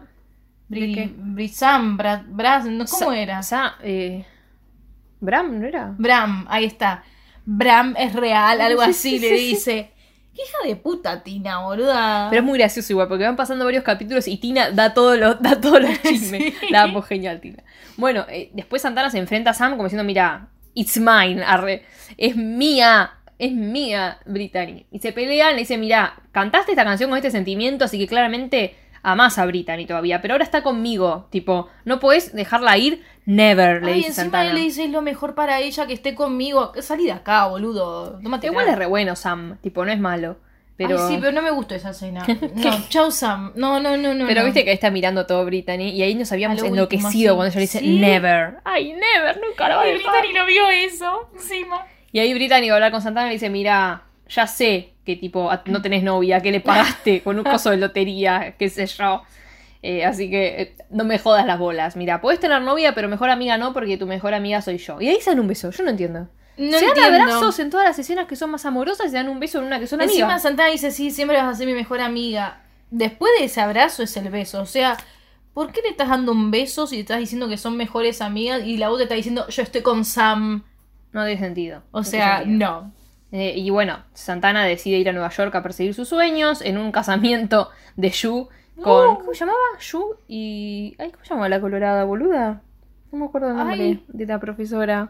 ¿De 0.69 0.79
Bri, 0.79 0.95
qué? 0.95 1.09
Brisam, 1.13 1.97
Bra, 1.97 2.23
Bras, 2.25 2.63
no, 2.63 2.85
¿cómo 2.85 3.11
Sa- 3.11 3.17
era? 3.17 3.43
Sa- 3.43 3.75
eh, 3.83 4.25
Bram, 5.19 5.59
¿no 5.59 5.67
era? 5.67 5.93
Bram, 5.97 6.45
ahí 6.49 6.63
está. 6.63 7.03
Bram 7.45 7.93
es 7.97 8.13
real, 8.13 8.61
algo 8.61 8.83
Sí, 8.83 8.89
así, 8.89 9.09
sí, 9.09 9.19
le 9.19 9.37
sí. 9.37 9.45
dice. 9.47 9.92
¿Qué 10.35 10.41
hija 10.41 10.67
de 10.67 10.75
puta, 10.75 11.21
Tina, 11.23 11.59
boluda? 11.59 12.27
Pero 12.29 12.41
es 12.41 12.45
muy 12.45 12.57
gracioso 12.57 12.91
igual, 12.93 13.07
porque 13.07 13.23
van 13.23 13.35
pasando 13.35 13.65
varios 13.65 13.83
capítulos 13.83 14.27
y 14.27 14.37
Tina 14.37 14.71
da 14.71 14.93
todos 14.93 15.17
los, 15.17 15.41
da 15.41 15.61
todos 15.61 15.79
los 15.79 16.01
chismes. 16.01 16.53
Sí. 16.59 16.69
La 16.71 16.83
amo 16.83 17.03
genial, 17.03 17.39
Tina. 17.39 17.63
Bueno, 17.97 18.25
eh, 18.29 18.49
después 18.53 18.81
Santana 18.81 19.11
se 19.11 19.19
enfrenta 19.19 19.51
a 19.51 19.53
Sam 19.53 19.71
como 19.73 19.83
diciendo, 19.83 20.03
mira, 20.03 20.47
it's 20.73 20.97
mine, 20.97 21.43
arre. 21.43 21.85
Es 22.17 22.35
mía, 22.35 23.11
es 23.37 23.51
mía, 23.51 24.17
Brittany. 24.25 24.87
Y 24.91 24.99
se 24.99 25.13
pelean, 25.13 25.53
le 25.53 25.59
dice, 25.59 25.77
mira, 25.77 26.15
cantaste 26.31 26.71
esta 26.71 26.83
canción 26.83 27.09
con 27.09 27.17
este 27.17 27.29
sentimiento, 27.29 27.85
así 27.85 27.99
que 27.99 28.07
claramente 28.07 28.75
amás 29.03 29.37
a 29.37 29.45
Brittany 29.45 29.85
todavía, 29.85 30.21
pero 30.21 30.33
ahora 30.33 30.43
está 30.43 30.63
conmigo. 30.63 31.27
Tipo, 31.29 31.67
no 31.85 31.99
puedes 31.99 32.33
dejarla 32.33 32.77
ir, 32.77 33.03
never, 33.25 33.83
le 33.83 33.91
Ay, 33.91 33.97
dice 33.97 34.07
encima 34.09 34.23
Santana. 34.23 34.49
él 34.49 34.55
le 34.55 34.61
dice, 34.61 34.85
es 34.85 34.89
lo 34.91 35.01
mejor 35.01 35.35
para 35.35 35.59
ella 35.59 35.85
que 35.85 35.93
esté 35.93 36.15
conmigo. 36.15 36.71
Salí 36.81 37.05
de 37.05 37.11
acá, 37.11 37.45
boludo. 37.45 38.19
Tómate 38.23 38.47
Igual 38.47 38.69
es 38.69 38.77
re 38.77 38.85
bueno 38.87 39.15
Sam, 39.15 39.57
tipo, 39.61 39.85
no 39.85 39.91
es 39.91 39.99
malo. 39.99 40.37
Pero... 40.75 40.99
Ay, 41.05 41.13
sí, 41.13 41.17
pero 41.21 41.31
no 41.31 41.43
me 41.43 41.51
gustó 41.51 41.75
esa 41.75 41.91
escena. 41.91 42.25
No, 42.55 42.89
chau 42.89 43.11
Sam. 43.11 43.51
No, 43.55 43.79
no, 43.79 43.95
no, 43.95 44.13
no. 44.15 44.25
Pero 44.25 44.41
no. 44.41 44.45
viste 44.45 44.63
que 44.63 44.71
ahí 44.71 44.75
está 44.75 44.89
mirando 44.89 45.27
todo 45.27 45.45
Brittany 45.45 45.89
y 45.89 46.01
ahí 46.01 46.15
nos 46.15 46.31
habíamos 46.31 46.57
último, 46.57 46.75
enloquecido 46.75 47.33
sí. 47.33 47.35
cuando 47.35 47.45
ella 47.45 47.55
le 47.55 47.61
dice 47.61 47.79
Sí. 47.79 47.99
never. 47.99 48.55
Ay, 48.63 48.93
never, 48.93 49.39
nunca 49.39 49.69
lo 49.69 49.75
va 49.75 49.81
a. 49.83 49.85
Brittany 49.85 50.33
no 50.33 50.45
vio 50.47 50.67
eso, 50.69 51.29
encima. 51.35 51.85
Y 52.11 52.19
ahí 52.19 52.33
Brittany 52.33 52.67
va 52.69 52.73
a 52.73 52.75
hablar 52.77 52.91
con 52.91 53.01
Santana 53.01 53.27
y 53.27 53.29
le 53.29 53.33
dice, 53.35 53.49
mira, 53.49 54.03
ya 54.27 54.47
sé 54.47 54.93
que 55.05 55.15
tipo 55.15 55.49
no 55.65 55.81
tenés 55.81 56.03
novia, 56.03 56.41
que 56.41 56.51
le 56.51 56.59
pagaste 56.61 57.21
con 57.21 57.37
un 57.37 57.43
coso 57.43 57.69
de 57.71 57.77
lotería, 57.77 58.55
qué 58.57 58.69
sé 58.69 58.85
yo. 58.85 59.23
Eh, 59.81 60.05
así 60.05 60.29
que 60.29 60.61
eh, 60.61 60.75
no 60.89 61.03
me 61.03 61.19
jodas 61.19 61.45
las 61.45 61.59
bolas. 61.59 61.97
Mira, 61.97 62.21
podés 62.21 62.39
tener 62.39 62.61
novia, 62.61 62.95
pero 62.95 63.09
mejor 63.09 63.29
amiga 63.29 63.57
no, 63.57 63.73
porque 63.73 63.97
tu 63.97 64.07
mejor 64.07 64.33
amiga 64.33 64.61
soy 64.61 64.77
yo. 64.77 65.01
Y 65.01 65.09
ahí 65.09 65.19
se 65.19 65.31
dan 65.31 65.41
un 65.41 65.47
beso, 65.47 65.71
yo 65.71 65.83
no 65.83 65.89
entiendo. 65.89 66.29
No 66.55 66.79
se 66.79 66.85
dan 66.85 66.97
entiendo. 66.97 67.23
abrazos 67.23 67.59
en 67.59 67.69
todas 67.69 67.85
las 67.85 67.99
escenas 67.99 68.27
que 68.27 68.37
son 68.37 68.49
más 68.51 68.65
amorosas 68.65 69.07
y 69.07 69.09
se 69.09 69.17
dan 69.17 69.27
un 69.27 69.41
beso 69.41 69.59
en 69.59 69.65
una 69.65 69.79
que 69.79 69.87
son 69.87 69.99
Encima 70.01 70.25
amigas. 70.25 70.43
Santana 70.43 70.69
dice, 70.69 70.91
sí, 70.91 71.11
siempre 71.11 71.35
vas 71.35 71.53
a 71.53 71.57
ser 71.57 71.67
mi 71.67 71.73
mejor 71.73 71.99
amiga. 71.99 72.61
Después 72.91 73.31
de 73.39 73.45
ese 73.45 73.59
abrazo 73.59 74.03
es 74.03 74.15
el 74.15 74.29
beso. 74.29 74.61
O 74.61 74.65
sea, 74.65 74.95
¿por 75.53 75.73
qué 75.73 75.81
le 75.81 75.89
estás 75.89 76.07
dando 76.07 76.31
un 76.31 76.49
beso 76.49 76.87
si 76.87 76.95
te 76.95 77.01
estás 77.01 77.19
diciendo 77.19 77.49
que 77.49 77.57
son 77.57 77.75
mejores 77.75 78.21
amigas 78.21 78.61
y 78.63 78.77
la 78.77 78.89
otra 78.89 78.99
te 78.99 79.03
está 79.03 79.15
diciendo, 79.15 79.47
yo 79.49 79.63
estoy 79.63 79.81
con 79.81 80.05
Sam? 80.05 80.63
No 81.11 81.25
tiene 81.25 81.41
sentido. 81.41 81.83
O 81.91 82.03
sea, 82.05 82.43
no. 82.45 82.93
Eh, 83.35 83.55
y 83.57 83.69
bueno, 83.71 83.97
Santana 84.13 84.63
decide 84.63 84.97
ir 84.99 85.09
a 85.09 85.11
Nueva 85.11 85.29
York 85.29 85.53
a 85.55 85.63
perseguir 85.63 85.93
sus 85.95 86.07
sueños 86.07 86.61
en 86.61 86.77
un 86.77 86.91
casamiento 86.91 87.69
de 87.95 88.11
Yu 88.11 88.47
con. 88.81 89.15
¿Cómo 89.17 89.33
se 89.33 89.39
llamaba? 89.39 89.57
Yu 89.81 90.15
y. 90.27 90.95
Ay, 90.99 91.09
¿Cómo 91.11 91.23
se 91.25 91.29
llamaba 91.31 91.49
la 91.49 91.59
colorada 91.59 92.03
boluda? 92.03 92.61
No 93.11 93.17
me 93.19 93.25
acuerdo 93.25 93.49
el 93.49 93.57
nombre 93.57 93.75
Ay. 93.81 94.05
de 94.07 94.25
la 94.27 94.39
profesora. 94.39 95.09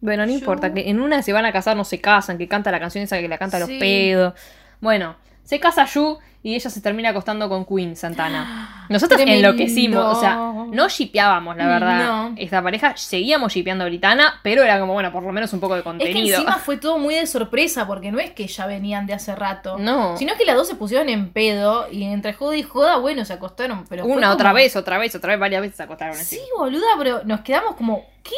Bueno, 0.00 0.26
no 0.26 0.32
Yu. 0.32 0.38
importa, 0.38 0.74
que 0.74 0.90
en 0.90 1.00
una 1.00 1.22
se 1.22 1.32
van 1.32 1.44
a 1.44 1.52
casar, 1.52 1.76
no 1.76 1.84
se 1.84 2.00
casan, 2.00 2.38
que 2.38 2.48
canta 2.48 2.72
la 2.72 2.80
canción 2.80 3.04
esa 3.04 3.18
que 3.20 3.28
la 3.28 3.38
canta 3.38 3.58
a 3.58 3.60
los 3.60 3.68
Sí. 3.68 3.78
pedos. 3.78 4.34
Bueno, 4.80 5.14
se 5.50 5.58
casa 5.58 5.84
Yu 5.84 6.16
y 6.44 6.54
ella 6.54 6.70
se 6.70 6.80
termina 6.80 7.08
acostando 7.10 7.48
con 7.48 7.66
Queen 7.66 7.96
Santana. 7.96 8.86
Nosotros 8.88 9.18
Tremendo. 9.20 9.48
enloquecimos, 9.48 10.16
o 10.16 10.20
sea, 10.20 10.36
no 10.36 10.88
shipeábamos, 10.88 11.56
la 11.56 11.66
verdad. 11.66 12.04
No. 12.06 12.34
Esta 12.38 12.62
pareja 12.62 12.96
seguíamos 12.96 13.52
shipeando 13.52 13.82
a 13.84 13.88
Britana, 13.88 14.40
pero 14.44 14.62
era 14.62 14.78
como, 14.78 14.92
bueno, 14.92 15.10
por 15.10 15.24
lo 15.24 15.32
menos 15.32 15.52
un 15.52 15.58
poco 15.58 15.74
de 15.74 15.80
Es 15.80 15.84
que 15.84 15.90
contenido. 15.90 16.36
encima 16.38 16.54
fue 16.64 16.76
todo 16.76 16.98
muy 16.98 17.16
de 17.16 17.26
sorpresa, 17.26 17.86
porque 17.88 18.12
no 18.12 18.20
es 18.20 18.30
que 18.30 18.46
ya 18.46 18.66
venían 18.66 19.06
de 19.06 19.14
hace 19.14 19.34
rato. 19.34 19.76
No. 19.76 20.16
Sino 20.16 20.34
que 20.36 20.44
las 20.44 20.54
dos 20.54 20.68
se 20.68 20.76
pusieron 20.76 21.08
en 21.08 21.30
pedo 21.30 21.88
y 21.90 22.04
entre 22.04 22.32
joda 22.32 22.56
y 22.56 22.62
joda, 22.62 22.96
bueno, 22.98 23.24
se 23.24 23.32
acostaron. 23.32 23.84
Pero 23.88 24.04
Una, 24.06 24.28
como- 24.28 24.32
otra 24.34 24.52
vez, 24.52 24.76
otra 24.76 24.98
vez, 24.98 25.12
otra 25.16 25.32
vez, 25.32 25.40
varias 25.40 25.62
veces 25.62 25.76
se 25.78 25.82
acostaron 25.82 26.14
así. 26.16 26.36
Sí, 26.36 26.42
boluda, 26.56 26.86
pero 26.96 27.22
nos 27.24 27.40
quedamos 27.40 27.74
como, 27.74 28.04
¿qué? 28.22 28.30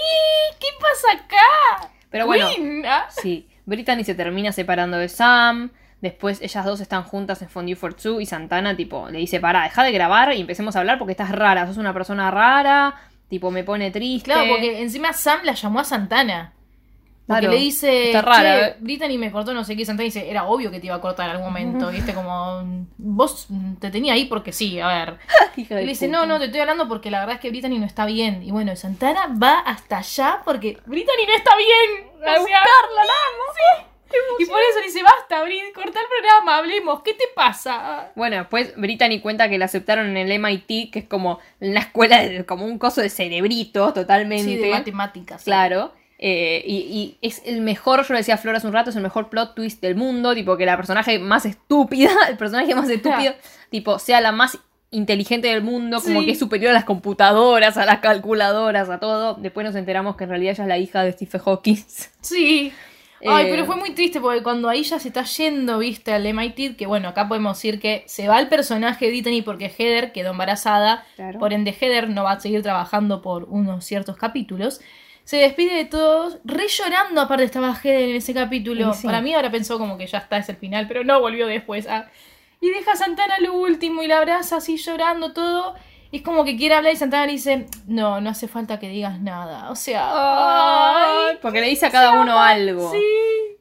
¿Qué 0.59 0.69
pasa 0.81 1.23
acá? 1.25 1.91
Pero 2.11 2.25
bueno, 2.27 2.49
Queen, 2.57 2.85
ah. 2.87 3.05
sí. 3.11 3.47
Brittany 3.67 4.03
se 4.03 4.15
termina 4.15 4.51
separando 4.51 4.97
de 4.97 5.09
Sam. 5.09 5.71
Después 6.03 6.43
ellas 6.43 6.65
dos 6.65 6.81
están 6.81 7.05
juntas 7.05 7.41
en 7.43 7.49
Fondue 7.49 7.77
for 7.77 7.95
Two 7.95 8.21
y 8.21 8.27
Santana, 8.27 8.77
tipo, 8.77 9.09
le 9.09 9.19
dice, 9.19 9.39
para, 9.39 9.63
deja 9.63 9.85
de 9.85 9.93
grabar 9.93 10.35
y 10.35 10.41
empecemos 10.41 10.75
a 10.75 10.81
hablar 10.81 10.99
porque 10.99 11.13
estás 11.13 11.31
rara, 11.31 11.65
sos 11.65 11.77
una 11.77 11.95
persona 11.95 12.29
rara, 12.29 12.97
tipo, 13.29 13.53
me 13.53 13.63
pone 13.63 13.93
triste. 13.93 14.25
Claro, 14.25 14.49
porque 14.51 14.83
encima 14.83 15.13
Sam 15.13 15.39
la 15.45 15.55
llamó 15.55 15.79
a 15.79 15.85
Santana. 15.85 16.55
Porque 17.25 17.43
Claro, 17.43 17.53
le 17.53 17.61
dice, 17.61 18.07
está 18.07 18.21
rara, 18.21 18.41
che, 18.43 18.67
eh. 18.67 18.77
Brittany 18.81 19.17
me 19.17 19.31
cortó 19.31 19.55
no 19.55 19.63
sé 19.63 19.77
qué. 19.77 19.85
Santana 19.85 20.07
dice, 20.07 20.29
era 20.29 20.47
obvio 20.47 20.73
que 20.73 20.81
te 20.81 20.87
iba 20.87 20.97
a 20.97 21.01
cortar 21.01 21.27
en 21.27 21.37
algún 21.37 21.47
momento. 21.47 21.89
¿Viste? 21.91 22.15
Como, 22.15 22.65
vos 22.99 23.47
te 23.79 23.93
tenía 23.93 24.15
ahí 24.15 24.25
porque 24.25 24.51
sí, 24.51 24.81
a 24.81 24.89
ver. 24.89 25.19
Y 25.57 25.67
le 25.73 25.87
dice, 25.87 26.07
puta. 26.07 26.19
no, 26.19 26.27
no, 26.27 26.39
te 26.41 26.47
estoy 26.47 26.63
hablando 26.63 26.89
porque 26.89 27.13
la 27.13 27.21
verdad 27.21 27.37
es 27.37 27.41
que 27.41 27.51
Brittany 27.51 27.79
no 27.79 27.87
está 27.87 28.07
bien. 28.07 28.43
Y 28.43 28.51
bueno, 28.51 28.75
Santana 28.75 29.29
va 29.41 29.61
hasta 29.61 29.99
allá 29.99 30.43
porque 30.45 30.79
Brittany 30.85 31.27
no 31.29 31.35
está 31.37 31.53
bien. 31.57 32.09
A 32.27 32.41
buscarla, 32.41 33.05
la 33.05 33.13
sí. 33.55 33.92
Y 34.39 34.45
por 34.47 34.59
eso 34.61 34.81
dice, 34.85 35.03
basta, 35.03 35.43
Brit, 35.45 35.73
corta 35.75 36.01
el 36.01 36.07
programa, 36.09 36.57
hablemos. 36.59 37.03
¿Qué 37.03 37.15
te 37.15 37.25
pasa? 37.35 38.11
Bueno, 38.15 38.37
después 38.37 38.75
Brittany 38.77 39.21
cuenta 39.21 39.49
que 39.49 39.59
la 39.59 39.67
aceptaron 39.67 40.09
en 40.09 40.17
el 40.17 40.39
MIT, 40.39 40.91
que 40.93 40.99
es 41.01 41.05
como 41.07 41.39
una 41.61 41.81
escuela, 41.81 42.23
de- 42.23 42.45
como 42.45 42.65
un 42.65 42.79
coso 42.79 43.01
de 43.01 43.11
cerebritos 43.11 43.95
totalmente. 43.95 44.45
Sí, 44.45 44.57
de 44.57 44.71
matemáticas. 44.71 45.45
Claro. 45.45 45.93
Eh, 46.19 46.63
y, 46.67 46.77
y 46.77 47.19
es 47.27 47.43
el 47.47 47.63
mejor, 47.63 48.07
yo 48.07 48.15
le 48.15 48.19
decía 48.21 48.35
a 48.35 48.39
Flor 48.39 48.55
hace 48.55 48.67
un 48.69 48.73
rato, 48.73 48.91
es 48.91 48.97
el 48.97 49.03
mejor 49.03 49.29
plot 49.29 49.55
twist 49.57 49.81
del 49.83 49.97
mundo. 49.97 50.35
Tipo, 50.35 50.57
que 50.57 50.65
la 50.67 50.77
personaje 50.77 51.19
más 51.19 51.45
estúpida, 51.47 52.11
el 52.29 52.37
personaje 52.37 52.75
más 52.75 52.89
estúpido, 52.89 53.35
tipo, 53.71 53.99
sea 53.99 54.21
la 54.21 54.31
más 54.33 54.57
inteligente 54.93 55.49
del 55.49 55.63
mundo, 55.63 56.01
como 56.03 56.21
Sí. 56.21 56.27
que 56.27 56.33
es 56.33 56.39
superior 56.39 56.71
a 56.71 56.75
las 56.75 56.85
computadoras, 56.85 57.77
a 57.79 57.87
las 57.87 58.01
calculadoras, 58.01 58.89
a 58.91 59.01
todo. 59.01 59.35
Después 59.35 59.65
nos 59.67 59.75
enteramos 59.75 60.17
que 60.17 60.25
en 60.25 60.31
realidad 60.31 60.53
ella 60.53 60.65
es 60.65 60.69
la 60.69 60.79
hija 60.79 61.03
de 61.03 61.13
Stephen 61.13 61.41
Hawking. 61.41 61.77
Sí. 62.21 62.73
Ay, 63.27 63.47
Eh, 63.47 63.49
pero 63.51 63.65
fue 63.67 63.77
muy 63.77 63.91
triste 63.91 64.21
porque 64.21 64.43
cuando 64.43 64.69
ahí 64.69 64.83
ya 64.83 64.99
se 64.99 65.09
está 65.09 65.23
yendo, 65.25 65.79
viste, 65.79 66.13
al 66.13 66.27
MIT, 66.27 66.77
que 66.77 66.87
bueno, 66.87 67.09
acá 67.09 67.29
podemos 67.29 67.57
decir 67.57 67.79
que 67.81 68.03
se 68.07 68.27
va 68.29 68.39
el 68.41 68.49
personaje 68.49 69.05
de 69.07 69.11
Brittany 69.13 69.43
porque 69.43 69.67
Heather 69.77 70.13
quedó 70.13 70.31
embarazada, 70.31 71.05
Claro. 71.17 71.39
por 71.39 71.53
ende 71.53 71.71
Heather 71.79 72.09
no 72.09 72.25
va 72.25 72.33
a 72.33 72.41
seguir 72.41 72.63
trabajando 72.63 73.23
por 73.23 73.45
unos 73.45 73.85
ciertos 73.85 74.17
capítulos. 74.17 74.81
Se 75.25 75.37
despide 75.37 75.75
de 75.77 75.85
todos, 75.85 76.39
re 76.45 76.67
llorando, 76.69 77.21
aparte 77.21 77.45
estaba 77.45 77.73
Heather 77.81 78.09
en 78.11 78.17
ese 78.17 78.35
capítulo. 78.35 78.93
Sí. 78.93 79.07
Para 79.07 79.21
mí 79.21 79.33
ahora 79.35 79.51
pensó 79.53 79.79
como 79.79 79.97
que 79.97 80.07
ya 80.09 80.19
está, 80.19 80.39
es 80.39 80.49
el 80.49 80.57
final, 80.57 80.89
pero 80.89 81.05
no 81.05 81.21
volvió 81.21 81.47
después. 81.47 81.87
ah. 81.89 82.09
Y 82.61 82.71
deja 82.71 82.93
a 82.93 82.97
Santana 82.97 83.39
lo 83.41 83.55
último 83.55 84.03
y 84.03 84.09
la 84.09 84.19
abraza 84.19 84.57
así 84.57 84.77
llorando 84.77 85.33
todo. 85.33 85.75
Y 86.13 86.19
es 86.19 86.23
como 86.23 86.45
que 86.45 86.57
quiere 86.57 86.75
hablar 86.75 86.93
y 86.93 86.97
Santana 86.97 87.25
le 87.25 87.33
dice, 87.33 87.67
no, 87.87 88.21
no 88.21 88.31
hace 88.31 88.47
falta 88.47 88.79
que 88.79 88.89
digas 88.89 89.19
nada. 89.21 89.71
O 89.71 89.75
sea, 89.75 90.11
ay, 90.13 91.39
porque 91.41 91.63
le 91.63 91.69
dice 91.69 91.87
a 91.87 91.91
cada 91.91 92.21
uno 92.21 92.39
algo. 92.39 92.93
sí. 92.93 93.03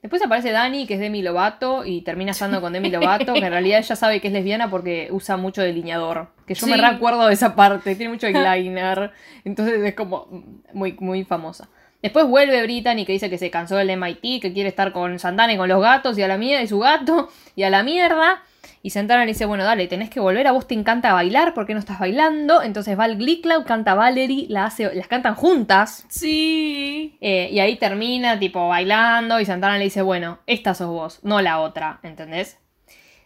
Después 0.02 0.22
aparece 0.24 0.52
Dani, 0.52 0.88
que 0.88 0.96
es 0.96 1.00
Demi 1.00 1.22
Lovato, 1.22 1.86
y 1.86 2.02
termina 2.02 2.32
estando 2.32 2.60
con 2.60 2.74
Demi 2.74 2.90
Lovato, 2.90 3.34
que 3.34 3.40
en 3.40 3.52
realidad 3.52 3.80
ella 3.80 3.96
sabe 3.96 4.20
que 4.20 4.30
es 4.30 4.34
lesbiana 4.34 4.70
porque 4.70 5.10
usa 5.12 5.38
mucho 5.38 5.62
delineador. 5.62 6.30
Que 6.48 6.56
yo 6.56 6.66
me 6.66 6.76
recuerdo 6.76 7.28
de 7.28 7.34
esa 7.36 7.56
parte, 7.56 7.96
tiene 7.96 8.12
mucho 8.12 8.26
eyeliner. 8.26 9.12
entonces 9.46 9.80
es 9.80 9.94
como 9.94 10.28
muy, 10.74 10.94
muy 11.00 11.24
famosa. 11.24 11.70
Después 12.02 12.26
vuelve 12.26 12.64
Brittany, 12.64 13.06
que 13.06 13.14
dice 13.14 13.30
que 13.30 13.38
se 13.38 13.52
cansó 13.52 13.76
del 13.78 13.96
MIT, 13.96 14.42
que 14.42 14.52
quiere 14.54 14.70
estar 14.70 14.92
con 14.92 15.20
Santana 15.20 15.54
y 15.54 15.58
con 15.58 15.70
los 15.70 15.82
gatos, 15.82 16.18
y 16.18 16.24
a 16.24 16.28
la 16.28 16.38
mierda, 16.38 16.64
y 16.64 16.68
su 16.68 16.80
gato, 16.80 17.30
y 17.56 17.62
a 17.62 17.70
la 17.70 17.84
mierda. 17.84 18.42
Y 18.84 18.90
Santana 18.90 19.26
le 19.26 19.34
dice, 19.34 19.46
bueno, 19.46 19.64
dale, 19.64 19.88
tenés 19.88 20.10
que 20.10 20.20
volver, 20.20 20.48
a 20.48 20.52
vos 20.52 20.68
te 20.68 20.74
encanta 20.74 21.14
bailar, 21.14 21.54
¿por 21.54 21.68
qué 21.68 21.74
no 21.74 21.80
estás 21.80 22.00
bailando? 22.00 22.64
Entonces 22.64 22.98
va 22.98 23.04
al 23.04 23.18
Glee 23.18 23.42
Club, 23.42 23.64
canta 23.66 23.94
Valerie, 23.94 24.48
la 24.50 24.66
hace, 24.66 24.94
las 24.96 25.08
cantan 25.08 25.36
juntas. 25.36 26.06
Sí. 26.10 27.16
Eh, 27.22 27.50
y 27.52 27.60
ahí 27.60 27.78
termina, 27.78 28.40
tipo, 28.40 28.68
bailando. 28.68 29.40
Y 29.40 29.46
Santana 29.46 29.78
le 29.78 29.84
dice, 29.84 30.02
bueno, 30.02 30.40
esta 30.48 30.74
sos 30.74 30.88
vos, 30.90 31.20
no 31.22 31.42
la 31.42 31.60
otra, 31.60 32.00
¿entendés? 32.02 32.58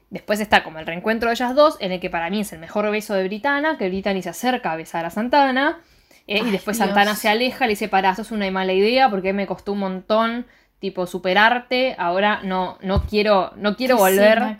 Después 0.10 0.40
está 0.40 0.64
como 0.64 0.80
el 0.80 0.86
reencuentro 0.86 1.30
de 1.30 1.36
ellas 1.36 1.56
dos, 1.56 1.78
en 1.80 1.92
el 1.92 2.00
que 2.00 2.10
para 2.10 2.30
mí 2.30 2.42
es 2.42 2.54
el 2.54 2.60
mejor 2.60 2.90
beso 2.92 3.14
de 3.16 3.24
Britana, 3.24 3.78
que 3.78 3.88
Brittany 3.88 4.22
se 4.22 4.30
acerca 4.30 4.72
a 4.72 4.76
besar 4.76 5.06
a 5.06 5.10
Santana. 5.10 5.80
eh, 6.28 6.42
y 6.46 6.52
después 6.52 6.78
Dios. 6.78 6.88
Santana 6.88 7.16
se 7.16 7.30
aleja, 7.30 7.66
le 7.66 7.72
dice, 7.72 7.88
pará, 7.88 8.12
eso 8.12 8.22
es 8.24 8.32
una 8.32 8.50
mala 8.52 8.74
idea, 8.74 9.10
porque 9.10 9.32
me 9.34 9.48
costó 9.48 9.72
un 9.74 9.80
montón, 9.80 10.46
tipo, 10.86 11.08
superarte. 11.08 11.96
Ahora 11.98 12.42
no, 12.44 12.78
no 12.84 13.08
quiero, 13.08 13.52
no 13.56 13.76
quiero 13.76 13.98
volver. 13.98 14.60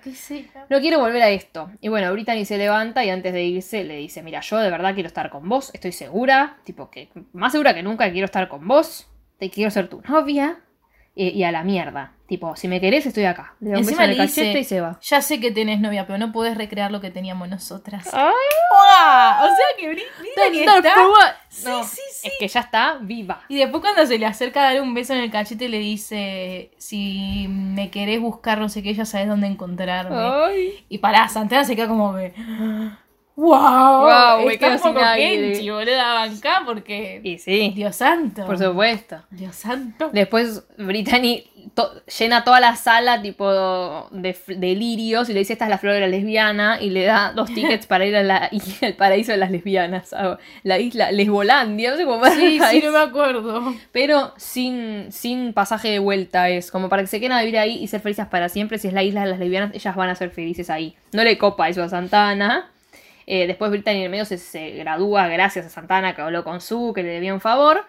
No 0.70 0.80
quiero 0.80 1.00
volver 1.00 1.22
a 1.22 1.30
esto. 1.30 1.70
Y 1.82 1.90
bueno, 1.90 2.12
Brittany 2.12 2.46
se 2.46 2.58
levanta 2.58 3.06
y 3.06 3.12
antes 3.12 3.32
de 3.32 3.44
irse 3.44 3.84
le 3.84 3.98
dice, 3.98 4.24
mira, 4.24 4.40
yo 4.42 4.58
de 4.58 4.72
verdad 4.72 4.96
quiero 4.96 5.06
estar 5.06 5.30
con 5.30 5.48
vos, 5.48 5.70
estoy 5.76 5.92
segura, 5.92 6.58
tipo 6.64 6.90
que 6.90 7.10
más 7.32 7.52
segura 7.52 7.76
que 7.76 7.84
nunca 7.84 8.12
quiero 8.12 8.26
estar 8.26 8.48
con 8.48 8.68
vos, 8.68 9.08
te 9.38 9.52
quiero 9.52 9.70
ser 9.70 9.88
tu 9.88 10.02
novia. 10.02 10.62
Eh, 11.16 11.32
y 11.34 11.44
a 11.44 11.52
la 11.52 11.64
mierda. 11.64 12.12
Tipo, 12.28 12.56
si 12.56 12.68
me 12.68 12.82
querés, 12.82 13.06
estoy 13.06 13.26
acá. 13.26 13.54
Le 13.60 13.70
da 13.70 13.76
un 13.78 13.82
beso 13.86 13.92
Encima 13.92 14.06
en 14.06 14.12
el 14.12 14.18
le 14.18 14.24
cachete 14.24 14.48
dice, 14.48 14.60
y 14.60 14.64
se 14.64 14.82
va. 14.82 15.00
ya 15.00 15.22
sé 15.22 15.40
que 15.40 15.52
tenés 15.52 15.80
novia, 15.80 16.08
pero 16.08 16.18
no 16.18 16.32
podés 16.32 16.58
recrear 16.58 16.92
lo 16.92 17.00
que 17.00 17.12
teníamos 17.12 17.48
nosotras. 17.50 18.08
¡Ay! 18.14 18.32
¡Guau! 18.72 19.44
O 19.44 19.48
sea 19.56 19.66
que 19.78 19.92
Bri- 19.92 20.04
Brittany 20.20 20.66
No, 20.66 20.78
está... 20.78 20.94
Sí, 21.50 21.66
No, 21.68 21.84
sí, 21.84 22.02
sí. 22.12 22.28
Es 22.28 22.34
que 22.40 22.48
ya 22.48 22.62
está 22.62 22.98
viva. 23.00 23.42
Y 23.48 23.58
después 23.58 23.82
cuando 23.82 24.08
se 24.08 24.18
le 24.18 24.26
acerca 24.26 24.62
a 24.68 24.74
dar 24.74 24.82
un 24.82 24.96
beso 24.96 25.14
en 25.14 25.20
el 25.20 25.30
cachete 25.30 25.70
le 25.70 25.78
dice, 25.78 26.72
si 26.80 27.46
me 27.48 27.92
querés 27.92 28.20
buscar 28.20 28.58
no 28.58 28.70
sé 28.70 28.82
qué, 28.82 28.96
ya 28.96 29.06
sabes 29.06 29.28
dónde 29.28 29.46
encontrarme. 29.46 30.16
Ay. 30.18 30.84
Y 30.90 30.98
pará, 30.98 31.28
Santana 31.28 31.64
se 31.64 31.76
queda 31.76 31.88
como 31.88 32.16
que... 32.16 32.34
¡Wow! 33.36 34.46
Me 34.46 34.54
está 34.54 34.68
quedo 34.70 34.76
un 34.78 34.94
poco 34.94 35.06
sin. 35.06 35.16
Kenchi, 35.18 35.70
boluda, 35.70 36.14
banca 36.14 36.62
porque... 36.66 37.20
Y 37.24 37.38
sí, 37.38 37.74
Dios 37.76 37.96
santo. 37.98 38.46
por 38.46 38.58
supuesto. 38.58 39.18
Dios 39.30 39.56
santo. 39.56 40.10
Después 40.14 40.64
Brittany 40.78 41.44
to- 41.74 41.92
llena 42.18 42.46
toda 42.46 42.62
la 42.62 42.78
sala 42.78 43.22
tipo 43.22 44.08
de, 44.12 44.38
de 44.48 44.76
lirios 44.76 45.30
y 45.30 45.34
le 45.34 45.40
dice 45.40 45.54
esta 45.54 45.66
es 45.66 45.70
la 45.70 45.78
flor 45.78 45.94
de 45.96 46.00
la 46.00 46.08
lesbiana 46.08 46.78
y 46.80 46.92
le 46.92 47.04
da 47.04 47.34
dos 47.36 47.50
tickets 47.54 47.88
para 47.88 48.06
ir 48.06 48.16
a 48.16 48.24
la, 48.24 48.50
y- 48.54 48.86
al 48.86 48.94
paraíso 48.94 49.34
de 49.34 49.38
las 49.38 49.52
lesbianas, 49.52 50.14
a 50.14 50.38
la 50.64 50.80
isla 50.80 51.12
Lesbolandia, 51.12 51.92
no 51.92 51.98
sé 51.98 52.06
cómo 52.06 52.26
Sí, 52.28 52.60
sí, 52.72 52.82
no 52.86 52.92
me 52.94 53.00
acuerdo. 53.00 53.74
pero 53.92 54.34
sin, 54.38 55.12
sin 55.12 55.52
pasaje 55.54 55.90
de 55.90 56.00
vuelta 56.00 56.48
es 56.50 56.72
como 56.72 56.88
para 56.88 57.02
que 57.02 57.08
se 57.08 57.20
queden 57.20 57.34
a 57.34 57.42
vivir 57.42 57.58
ahí 57.58 57.84
y 57.84 57.88
ser 57.88 58.00
felices 58.00 58.28
para 58.28 58.48
siempre, 58.48 58.78
si 58.78 58.88
es 58.88 58.94
la 58.94 59.04
isla 59.04 59.22
de 59.22 59.28
las 59.32 59.40
lesbianas, 59.40 59.74
ellas 59.76 59.96
van 59.96 60.10
a 60.10 60.16
ser 60.16 60.30
felices 60.30 60.70
ahí. 60.70 60.96
No 61.12 61.24
le 61.24 61.38
copa 61.38 61.68
eso 61.68 61.84
a 61.84 61.90
Santana. 61.90 62.72
Eh, 63.28 63.48
después 63.48 63.72
Brittany 63.72 63.98
en 63.98 64.04
el 64.04 64.10
medio 64.10 64.26
se, 64.26 64.38
se 64.38 64.72
gradúa 64.72 65.28
gracias 65.28 65.66
a 65.66 65.70
Santana 65.70 66.16
que 66.16 66.22
habló 66.22 66.44
con 66.44 66.62
Sue, 66.62 66.94
que 66.94 67.04
le 67.04 67.10
debía 67.10 67.34
un 67.34 67.42
favor. 67.42 67.84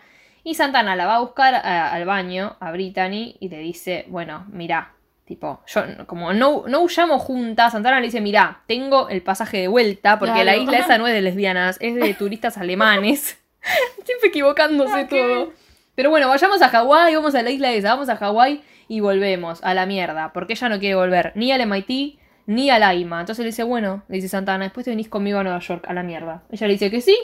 Y 0.44 0.54
Santana 0.54 0.94
la 0.96 1.06
va 1.06 1.16
a 1.16 1.20
buscar 1.20 1.54
a- 1.54 1.92
al 1.92 2.04
baño, 2.04 2.56
a 2.60 2.70
Brittany, 2.72 3.36
y 3.40 3.48
le 3.48 3.58
dice, 3.58 4.04
bueno, 4.08 4.46
mira, 4.52 4.92
tipo, 5.24 5.60
yo 5.66 5.82
como 6.06 6.32
no, 6.32 6.64
no 6.68 6.80
huyamos 6.82 7.20
juntas, 7.22 7.72
Santana 7.72 7.98
le 8.00 8.06
dice, 8.06 8.20
mira, 8.20 8.60
tengo 8.68 9.08
el 9.08 9.22
pasaje 9.22 9.56
de 9.58 9.68
vuelta, 9.68 10.18
porque 10.20 10.44
la 10.44 10.56
isla 10.56 10.78
esa 10.78 10.98
no 10.98 11.06
es 11.08 11.14
de 11.14 11.20
lesbianas, 11.22 11.78
es 11.80 11.96
de 11.96 12.14
turistas 12.14 12.56
alemanes. 12.58 13.38
Siempre 14.04 14.28
equivocándose 14.28 15.04
todo. 15.06 15.52
Pero 15.96 16.10
bueno, 16.10 16.28
vayamos 16.28 16.62
a 16.62 16.68
Hawái, 16.68 17.14
vamos 17.16 17.34
a 17.34 17.42
la 17.42 17.50
isla 17.50 17.72
esa, 17.72 17.88
vamos 17.94 18.08
a 18.08 18.16
Hawái 18.16 18.62
y 18.86 19.00
volvemos 19.00 19.64
a 19.64 19.74
la 19.74 19.84
mierda, 19.86 20.32
porque 20.32 20.52
ella 20.52 20.68
no 20.68 20.78
quiere 20.78 20.94
volver 20.94 21.32
ni 21.34 21.50
al 21.50 21.60
MIT 21.66 22.20
ni 22.46 22.70
al 22.70 22.82
AIMA. 22.82 23.20
Entonces 23.20 23.44
le 23.44 23.50
dice, 23.50 23.62
bueno, 23.62 24.02
le 24.08 24.16
dice 24.16 24.28
Santana, 24.28 24.64
después 24.64 24.84
te 24.84 24.90
venís 24.90 25.08
conmigo 25.08 25.38
a 25.38 25.42
Nueva 25.42 25.58
York, 25.58 25.84
a 25.88 25.92
la 25.92 26.02
mierda. 26.02 26.42
Ella 26.50 26.66
le 26.66 26.72
dice 26.74 26.90
que 26.90 27.00
sí, 27.00 27.16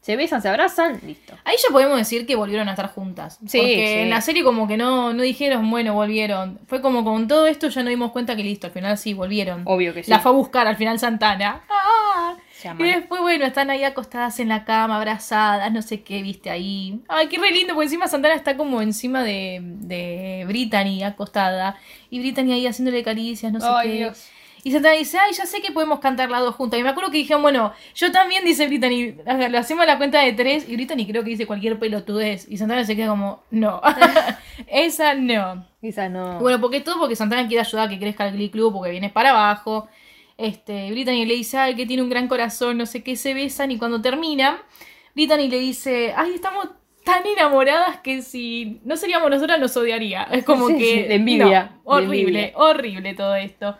se 0.00 0.16
besan, 0.16 0.40
se 0.40 0.48
abrazan, 0.48 0.98
listo. 1.06 1.34
Ahí 1.44 1.56
ya 1.62 1.70
podemos 1.70 1.98
decir 1.98 2.26
que 2.26 2.34
volvieron 2.34 2.68
a 2.68 2.72
estar 2.72 2.88
juntas. 2.88 3.38
Sí, 3.46 3.58
porque 3.58 3.92
sí. 3.94 4.00
en 4.00 4.10
la 4.10 4.20
serie 4.22 4.42
como 4.42 4.66
que 4.66 4.78
no, 4.78 5.12
no 5.12 5.22
dijeron, 5.22 5.70
bueno, 5.70 5.92
volvieron. 5.92 6.58
Fue 6.66 6.80
como 6.80 7.04
con 7.04 7.28
todo 7.28 7.46
esto 7.46 7.68
ya 7.68 7.82
nos 7.82 7.90
dimos 7.90 8.10
cuenta 8.10 8.34
que 8.34 8.42
listo, 8.42 8.66
al 8.68 8.72
final 8.72 8.96
sí, 8.96 9.12
volvieron. 9.12 9.62
Obvio 9.66 9.92
que 9.92 10.02
sí. 10.02 10.10
La 10.10 10.20
fue 10.20 10.32
a 10.32 10.34
buscar 10.34 10.66
al 10.66 10.76
final 10.76 10.98
Santana. 10.98 11.62
¡Ah! 11.68 12.36
Y 12.78 12.82
después, 12.82 13.20
bueno, 13.22 13.46
están 13.46 13.70
ahí 13.70 13.84
acostadas 13.84 14.38
en 14.38 14.48
la 14.48 14.64
cama, 14.64 14.96
abrazadas, 14.96 15.72
no 15.72 15.80
sé 15.80 16.02
qué, 16.02 16.22
viste 16.22 16.50
ahí. 16.50 17.00
Ay, 17.08 17.28
qué 17.28 17.38
re 17.38 17.50
lindo, 17.52 17.74
porque 17.74 17.86
encima 17.86 18.06
Santana 18.06 18.34
está 18.34 18.56
como 18.56 18.82
encima 18.82 19.22
de, 19.22 19.60
de 19.62 20.44
Brittany 20.46 21.02
acostada. 21.02 21.76
Y 22.10 22.20
Brittany 22.20 22.52
ahí 22.52 22.66
haciéndole 22.66 23.02
caricias, 23.02 23.52
no 23.52 23.60
sé 23.60 23.66
Ay, 23.68 23.88
qué. 23.88 23.96
Dios. 23.96 24.28
Y 24.62 24.72
Santana 24.72 24.94
dice, 24.94 25.18
ay, 25.18 25.32
ya 25.32 25.46
sé 25.46 25.60
que 25.60 25.72
podemos 25.72 26.00
cantar 26.00 26.30
las 26.30 26.40
dos 26.40 26.54
juntas. 26.54 26.78
Y 26.78 26.82
me 26.82 26.88
acuerdo 26.90 27.10
que 27.10 27.18
dijeron, 27.18 27.42
bueno, 27.42 27.72
yo 27.94 28.12
también, 28.12 28.44
dice 28.44 28.66
Brittany, 28.66 29.14
lo 29.50 29.58
hacemos 29.58 29.84
a 29.84 29.86
la 29.86 29.98
cuenta 29.98 30.20
de 30.20 30.32
tres. 30.32 30.68
Y 30.68 30.74
Brittany 30.74 31.06
creo 31.06 31.22
que 31.24 31.30
dice 31.30 31.46
cualquier 31.46 31.78
pelotudez. 31.78 32.46
Y 32.48 32.56
Santana 32.56 32.84
se 32.84 32.96
queda 32.96 33.08
como, 33.08 33.42
no, 33.50 33.80
esa 34.66 35.14
no. 35.14 35.66
Esa 35.82 36.08
no. 36.08 36.38
Bueno, 36.40 36.60
porque 36.60 36.80
todo 36.80 36.98
porque 36.98 37.16
Santana 37.16 37.48
quiere 37.48 37.62
ayudar 37.62 37.86
a 37.86 37.90
que 37.90 37.98
crezca 37.98 38.28
el 38.28 38.34
Glee 38.34 38.50
Club 38.50 38.72
porque 38.72 38.90
vienes 38.90 39.12
para 39.12 39.30
abajo. 39.30 39.88
Este, 40.36 40.90
Brittany 40.90 41.26
le 41.26 41.34
dice, 41.34 41.58
ay, 41.58 41.74
que 41.74 41.86
tiene 41.86 42.02
un 42.02 42.10
gran 42.10 42.28
corazón, 42.28 42.78
no 42.78 42.86
sé 42.86 43.02
qué, 43.02 43.16
se 43.16 43.34
besan 43.34 43.70
y 43.70 43.78
cuando 43.78 44.00
terminan, 44.00 44.56
Brittany 45.14 45.48
le 45.48 45.58
dice, 45.58 46.14
ay, 46.16 46.32
estamos 46.34 46.68
tan 47.04 47.26
enamoradas 47.26 47.98
que 48.00 48.22
si 48.22 48.80
no 48.84 48.96
seríamos 48.96 49.30
nosotras 49.30 49.58
nos 49.60 49.76
odiaría. 49.76 50.24
Es 50.24 50.44
como 50.44 50.68
Sí, 50.68 50.78
que... 50.78 51.08
de 51.08 51.14
envidia, 51.14 51.44
no, 51.84 51.96
de 51.96 52.06
horrible, 52.06 52.40
envidia. 52.40 52.52
horrible 52.56 53.14
todo 53.14 53.34
esto. 53.34 53.76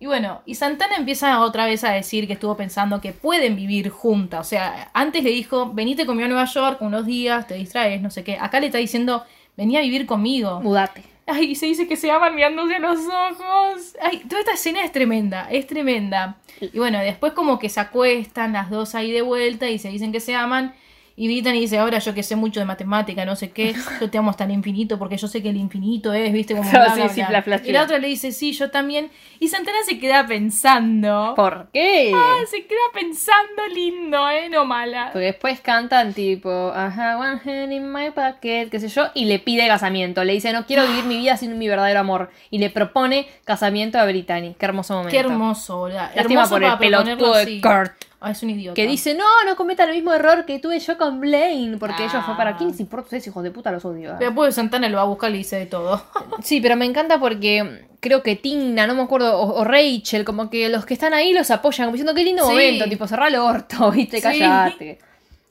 Y 0.00 0.06
bueno, 0.06 0.42
y 0.46 0.54
Santana 0.54 0.96
empieza 0.96 1.40
otra 1.40 1.66
vez 1.66 1.82
a 1.82 1.90
decir 1.90 2.28
que 2.28 2.34
estuvo 2.34 2.56
pensando 2.56 3.00
que 3.00 3.12
pueden 3.12 3.56
vivir 3.56 3.90
juntas. 3.90 4.40
O 4.40 4.48
sea, 4.48 4.90
antes 4.94 5.24
le 5.24 5.30
dijo, 5.30 5.72
venite 5.72 6.06
conmigo 6.06 6.26
a 6.26 6.28
Nueva 6.28 6.44
York 6.44 6.80
unos 6.82 7.04
días, 7.04 7.48
te 7.48 7.54
distraes, 7.54 8.00
no 8.00 8.10
sé 8.10 8.22
qué. 8.22 8.38
Acá 8.40 8.60
le 8.60 8.66
está 8.66 8.78
diciendo, 8.78 9.24
vení 9.56 9.76
a 9.76 9.80
vivir 9.80 10.06
conmigo. 10.06 10.60
Mudate. 10.60 11.02
Ay, 11.26 11.50
y 11.50 11.54
se 11.56 11.66
dice 11.66 11.88
que 11.88 11.96
se 11.96 12.10
aman 12.10 12.34
mirándose 12.34 12.76
a 12.76 12.78
los 12.78 13.00
ojos. 13.00 13.96
Ay, 14.00 14.22
toda 14.28 14.40
esta 14.40 14.54
escena 14.54 14.84
es 14.84 14.92
tremenda, 14.92 15.48
es 15.50 15.66
tremenda. 15.66 16.36
Y 16.60 16.78
bueno, 16.78 17.00
después 17.00 17.32
como 17.32 17.58
que 17.58 17.68
se 17.68 17.80
acuestan 17.80 18.52
las 18.52 18.70
dos 18.70 18.94
ahí 18.94 19.10
de 19.10 19.22
vuelta 19.22 19.68
y 19.68 19.78
se 19.78 19.88
dicen 19.88 20.12
que 20.12 20.20
se 20.20 20.34
aman. 20.34 20.74
Y 21.20 21.26
Brittany 21.26 21.58
dice, 21.58 21.78
ahora 21.78 21.98
yo 21.98 22.14
que 22.14 22.22
sé 22.22 22.36
mucho 22.36 22.60
de 22.60 22.66
matemática, 22.66 23.24
no 23.24 23.34
sé 23.34 23.50
qué, 23.50 23.74
yo 24.00 24.08
te 24.08 24.18
amo 24.18 24.30
hasta 24.30 24.44
el 24.44 24.52
infinito 24.52 25.00
porque 25.00 25.16
yo 25.16 25.26
sé 25.26 25.42
que 25.42 25.48
el 25.48 25.56
infinito 25.56 26.12
es, 26.12 26.32
viste, 26.32 26.54
como... 26.54 26.70
bla, 26.70 26.94
bla, 26.94 27.08
sí. 27.08 27.70
Y 27.70 27.72
la 27.72 27.82
otra 27.82 27.98
le 27.98 28.06
dice, 28.06 28.30
sí, 28.30 28.52
yo 28.52 28.70
también. 28.70 29.10
Y 29.40 29.48
Santana 29.48 29.78
se 29.84 29.98
queda 29.98 30.28
pensando. 30.28 31.32
¿Por 31.34 31.70
qué? 31.72 32.12
Ah, 32.14 32.36
se 32.48 32.64
queda 32.66 32.78
pensando 32.94 33.66
lindo, 33.74 34.30
¿eh? 34.30 34.48
No 34.48 34.64
mala. 34.64 35.10
Porque 35.12 35.26
después 35.26 35.58
cantan 35.60 36.14
tipo, 36.14 36.70
ajá, 36.72 37.18
one 37.18 37.40
hand 37.44 37.72
in 37.72 37.90
my 37.90 38.12
pocket, 38.12 38.68
qué 38.70 38.78
sé 38.78 38.86
yo, 38.86 39.08
y 39.12 39.24
le 39.24 39.40
pide 39.40 39.66
casamiento. 39.66 40.22
Le 40.22 40.34
dice, 40.34 40.52
no 40.52 40.66
quiero 40.66 40.86
vivir 40.86 41.02
mi 41.02 41.16
vida 41.16 41.36
sin 41.36 41.58
mi 41.58 41.66
verdadero 41.66 41.98
amor. 41.98 42.30
Y 42.50 42.58
le 42.58 42.70
propone 42.70 43.26
casamiento 43.44 43.98
a 43.98 44.04
Brittany. 44.04 44.54
Qué 44.56 44.66
hermoso 44.66 44.94
momento. 44.94 45.10
Qué 45.10 45.18
hermoso, 45.18 45.82
¿verdad? 45.82 46.12
Lástima 46.14 46.42
hermoso 46.42 46.54
por 46.54 46.62
el 46.62 46.78
pelotudo 46.78 47.34
de. 47.34 47.60
Kurt. 47.60 48.07
Ah, 48.20 48.32
es 48.32 48.42
un 48.42 48.50
idiota. 48.50 48.74
Que 48.74 48.86
dice, 48.88 49.14
no, 49.14 49.24
no 49.46 49.54
cometa 49.54 49.84
el 49.84 49.92
mismo 49.92 50.12
error 50.12 50.44
que 50.44 50.58
tuve 50.58 50.78
yo 50.80 50.98
con 50.98 51.20
Blaine. 51.20 51.78
Porque 51.78 52.02
ellos 52.04 52.24
fue 52.26 52.36
para 52.36 52.50
Ah. 52.50 52.56
quién 52.56 52.70
les 52.70 52.80
importa 52.80 53.04
ustedes, 53.04 53.26
hijos 53.28 53.44
de 53.44 53.50
puta, 53.52 53.70
los 53.70 53.84
odio. 53.84 54.14
Pero 54.18 54.30
después 54.30 54.54
Santana 54.56 54.88
lo 54.88 54.96
va 54.96 55.02
a 55.02 55.06
buscar 55.06 55.30
y 55.30 55.34
le 55.34 55.38
dice 55.38 55.56
de 55.56 55.66
todo. 55.66 56.02
Sí, 56.42 56.60
pero 56.60 56.74
me 56.76 56.84
encanta 56.84 57.20
porque 57.20 57.86
creo 58.00 58.22
que 58.24 58.34
Tina, 58.36 58.86
no 58.88 58.94
me 58.94 59.02
acuerdo, 59.02 59.38
o, 59.38 59.60
o 59.60 59.64
Rachel, 59.64 60.24
como 60.24 60.50
que 60.50 60.68
los 60.68 60.84
que 60.84 60.94
están 60.94 61.14
ahí 61.14 61.32
los 61.32 61.50
apoyan, 61.52 61.86
como 61.86 61.92
diciendo 61.94 62.14
qué 62.14 62.24
lindo 62.24 62.44
Sí. 62.44 62.50
momento, 62.50 62.84
tipo 62.88 63.06
cerrar 63.06 63.28
el 63.28 63.36
orto, 63.36 63.90
viste, 63.92 64.16
Sí. 64.16 64.22
callate. 64.22 64.98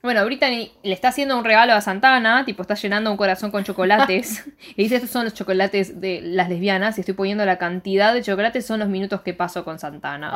Bueno, 0.07 0.23
Brittany 0.23 0.71
le 0.83 0.93
está 0.93 1.09
haciendo 1.09 1.37
un 1.37 1.43
regalo 1.43 1.73
a 1.73 1.81
Santana, 1.81 2.45
tipo 2.45 2.61
está 2.61 2.75
llenando 2.75 3.11
un 3.11 3.17
corazón 3.17 3.51
con 3.51 3.65
chocolates. 3.65 4.45
y 4.77 4.83
dice, 4.83 4.95
estos 4.95 5.09
son 5.11 5.25
los 5.25 5.33
chocolates 5.33 5.99
de 5.99 6.21
las 6.23 6.47
lesbianas 6.47 6.97
y 6.97 7.01
estoy 7.01 7.13
poniendo 7.13 7.43
la 7.45 7.57
cantidad 7.57 8.13
de 8.13 8.21
chocolates, 8.23 8.65
son 8.65 8.79
los 8.79 8.87
minutos 8.87 9.19
que 9.21 9.33
paso 9.33 9.65
con 9.65 9.79
Santana. 9.79 10.31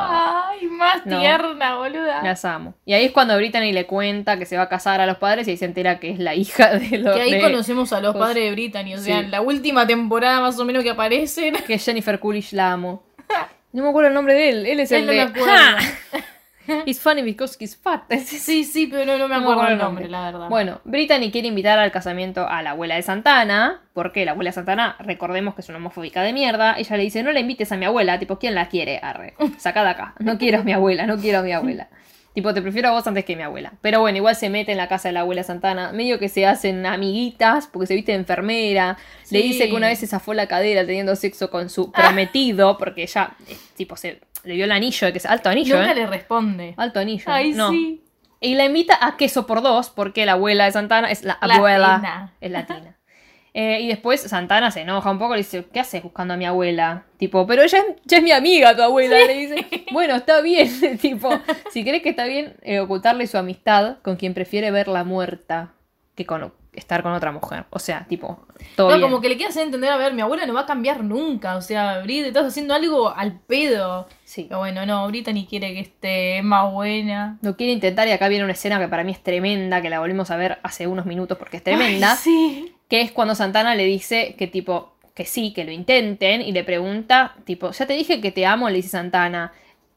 Ay, 0.50 0.66
más 0.68 1.06
No. 1.06 1.20
tierna, 1.20 1.76
boluda. 1.78 2.22
Las 2.22 2.44
amo. 2.44 2.74
Y 2.86 2.92
ahí 2.94 3.06
es 3.06 3.12
cuando 3.14 3.38
Brittany 3.38 3.72
le 3.72 3.86
cuenta 3.86 4.38
que 4.38 4.46
se 4.46 4.58
va 4.58 4.64
a 4.64 4.70
casar 4.70 5.00
a 5.00 5.06
los 5.06 5.18
padres 5.18 5.48
y 5.48 5.52
ahí 5.52 5.58
se 5.58 5.66
entera 5.66 6.00
que 6.00 6.10
es 6.12 6.20
la 6.20 6.36
hija 6.36 6.72
de 6.78 6.98
los... 6.98 7.16
Que 7.16 7.22
ahí 7.22 7.32
de- 7.32 7.42
conocemos 7.42 7.94
a 7.94 8.02
los 8.02 8.14
padres 8.14 8.44
de 8.44 8.52
Brittany. 8.52 8.96
O 8.96 8.98
sea, 8.98 9.20
Sí. 9.20 9.24
en 9.26 9.32
la 9.32 9.40
última 9.40 9.88
temporada 9.88 10.42
más 10.42 10.60
o 10.60 10.66
menos 10.66 10.84
que 10.84 10.90
aparecen. 10.90 11.56
que 11.66 11.78
Jennifer 11.80 12.20
Coolidge, 12.20 12.54
la 12.54 12.74
amo. 12.74 13.04
No 13.74 13.84
me 13.84 13.90
acuerdo 13.90 14.10
el 14.10 14.14
nombre 14.14 14.34
de 14.34 14.50
él. 14.50 14.66
Él 14.66 14.80
es 14.82 14.92
Él 14.92 15.10
el 15.10 15.18
no 15.30 15.34
de. 15.34 15.40
me. 15.42 16.22
It's 16.86 17.00
funny 17.00 17.22
because 17.22 17.58
he's 17.60 17.76
fat. 17.76 18.04
Sí, 18.26 18.64
sí, 18.64 18.88
pero 18.88 19.18
no, 19.18 19.28
me 19.28 19.36
acuerdo 19.36 19.68
el 19.68 19.78
nombre, 19.78 20.08
la 20.08 20.32
verdad. 20.32 20.50
Bueno, 20.50 20.82
Brittany 20.84 21.32
quiere 21.32 21.48
invitar 21.48 21.80
al 21.80 21.92
casamiento 21.92 22.48
a 22.48 22.62
la 22.62 22.72
abuela 22.72 22.96
de 22.96 23.02
Santana. 23.02 23.82
Porque 23.94 24.24
la 24.26 24.32
abuela 24.32 24.50
de 24.50 24.54
Santana, 24.54 24.96
recordemos 25.00 25.54
que 25.56 25.62
es 25.62 25.70
una 25.70 25.78
homofóbica 25.78 26.22
de 26.22 26.34
mierda. 26.34 26.76
Ella 26.78 26.98
le 26.98 27.04
dice: 27.04 27.24
No 27.24 27.32
la 27.32 27.40
invites 27.40 27.72
a 27.72 27.78
mi 27.78 27.86
abuela. 27.86 28.20
Tipo, 28.20 28.40
¿quién 28.40 28.56
la 28.56 28.70
quiere? 28.70 29.00
Arre. 29.02 29.34
Saca 29.58 29.84
de 29.84 29.90
acá. 29.90 30.14
No 30.20 30.38
quiero 30.38 30.60
a 30.60 30.64
mi 30.64 30.74
abuela, 30.74 31.06
no 31.06 31.18
quiero 31.18 31.40
a 31.40 31.44
mi 31.44 31.52
abuela. 31.52 31.90
Tipo, 32.34 32.54
te 32.54 32.62
prefiero 32.62 32.88
a 32.88 32.92
vos 32.92 33.06
antes 33.06 33.26
que 33.26 33.34
a 33.34 33.36
mi 33.36 33.44
abuela. 33.44 33.74
Pero 33.82 34.00
bueno, 34.00 34.18
igual 34.18 34.38
se 34.38 34.50
mete 34.50 34.72
en 34.72 34.78
la 34.78 34.88
casa 34.88 35.10
de 35.10 35.14
la 35.14 35.22
abuela 35.22 35.44
Santana. 35.44 35.92
Medio 35.92 36.18
que 36.18 36.30
se 36.30 36.46
hacen 36.46 36.86
amiguitas 36.86 37.68
porque 37.68 37.88
se 37.88 37.96
viste 37.96 38.14
de 38.14 38.20
enfermera. 38.20 38.98
Le 39.30 39.42
dice 39.42 39.68
que 39.68 39.76
una 39.76 39.90
vez 39.90 40.00
se 40.00 40.08
zafó 40.08 40.34
la 40.34 40.48
cadera 40.48 40.86
teniendo 40.86 41.16
sexo 41.18 41.52
con 41.52 41.70
su 41.70 41.92
prometido. 41.92 42.78
Porque 42.78 43.04
ella, 43.04 43.32
tipo, 43.76 43.98
se 43.98 44.22
le 44.44 44.56
dio 44.56 44.66
el 44.66 44.72
anillo 44.72 45.12
que 45.12 45.18
es 45.18 45.26
alto 45.26 45.50
anillo, 45.50 45.78
Nunca 45.78 45.92
¿eh? 45.92 45.96
le 45.96 46.08
responde. 46.08 46.74
Alto 46.78 47.00
anillo. 47.00 47.26
Ay, 47.28 47.54
no. 47.54 47.70
sí. 47.70 48.04
Y 48.40 48.56
la 48.56 48.66
invita 48.66 48.98
a 49.00 49.18
queso 49.18 49.46
por 49.46 49.62
dos, 49.62 49.92
porque 49.92 50.26
la 50.26 50.32
abuela 50.34 50.66
de 50.66 50.72
Santana 50.72 51.12
es 51.12 51.24
la 51.24 51.38
Latina. 51.42 51.56
abuela. 51.56 52.34
Es 52.42 52.52
latina. 52.52 52.98
Eh, 53.54 53.82
y 53.82 53.88
después 53.90 54.22
Santana 54.22 54.72
se 54.72 54.80
enoja 54.80 55.12
un 55.12 55.20
poco 55.20 55.34
y 55.34 55.40
le 55.40 55.44
dice, 55.44 55.66
¿qué 55.74 55.82
haces 55.82 56.02
buscando 56.02 56.34
a 56.34 56.38
mi 56.38 56.46
abuela? 56.46 57.04
Tipo, 57.18 57.46
pero 57.46 57.64
ella 57.64 57.80
es, 57.80 57.96
ya 58.06 58.20
es 58.20 58.24
mi 58.24 58.32
amiga, 58.32 58.74
tu 58.78 58.82
abuela. 58.82 59.18
Le 59.18 59.34
dice, 59.34 59.86
bueno, 59.92 60.16
está 60.16 60.40
bien. 60.40 60.98
tipo, 61.02 61.30
si 61.70 61.84
crees 61.84 62.02
que 62.02 62.12
está 62.12 62.24
bien 62.28 62.56
eh, 62.62 62.80
ocultarle 62.80 63.28
su 63.28 63.38
amistad 63.38 63.98
con 64.04 64.16
quien 64.16 64.34
prefiere 64.34 64.72
verla 64.72 65.04
muerta 65.04 65.74
que 66.16 66.26
con 66.26 66.40
estar 66.74 67.04
con 67.04 67.12
otra 67.14 67.32
mujer. 67.32 67.66
O 67.70 67.80
sea, 67.80 68.06
tipo, 68.08 68.46
todo 68.76 68.90
No, 68.90 68.96
bien. 68.98 69.10
como 69.10 69.22
que 69.22 69.30
le 69.30 69.36
quiere 69.36 69.50
hacer 69.50 69.64
entender, 69.64 69.92
a 69.92 69.98
ver, 69.98 70.14
mi 70.14 70.22
abuela 70.22 70.46
no 70.46 70.54
va 70.54 70.62
a 70.62 70.66
cambiar 70.66 71.04
nunca. 71.04 71.56
O 71.58 71.62
sea, 71.62 72.00
Brit, 72.04 72.26
estás 72.26 72.46
haciendo 72.46 72.74
algo 72.74 73.10
al 73.16 73.40
pedo. 73.40 74.08
Sí. 74.24 74.46
Pero 74.48 74.60
bueno, 74.60 74.86
no, 74.86 75.08
Brittany 75.08 75.46
quiere 75.50 75.74
que 75.74 75.82
esté 75.82 76.42
más 76.44 76.72
buena. 76.72 77.38
Lo 77.42 77.58
quiere 77.58 77.74
intentar 77.74 78.08
y 78.08 78.12
acá 78.12 78.28
viene 78.30 78.44
una 78.46 78.54
escena 78.54 78.80
que 78.80 78.88
para 78.88 79.04
mí 79.04 79.12
es 79.12 79.22
tremenda, 79.22 79.82
que 79.82 79.90
la 79.90 80.00
volvimos 80.00 80.32
a 80.32 80.38
ver 80.38 80.60
hace 80.64 80.88
unos 80.88 81.06
minutos 81.06 81.38
porque 81.38 81.58
es 81.58 81.64
tremenda. 81.64 82.12
Ay, 82.12 82.18
sí. 82.18 82.76
que 82.88 83.02
es 83.02 83.12
cuando 83.12 83.36
Santana 83.36 83.76
le 83.76 83.86
dice 83.86 84.36
que 84.38 84.48
tipo 84.48 84.96
que 85.14 85.26
sí, 85.26 85.52
que 85.52 85.66
lo 85.66 85.72
intenten, 85.72 86.42
y 86.42 86.54
le 86.54 86.64
pregunta, 86.64 87.36
tipo, 87.44 87.72
ya 87.72 87.86
te 87.86 87.94
dije 87.94 88.22
que 88.22 88.32
te 88.32 88.46
amo, 88.46 88.70
le 88.70 88.78
dice 88.78 88.88
Santana. 88.90 89.52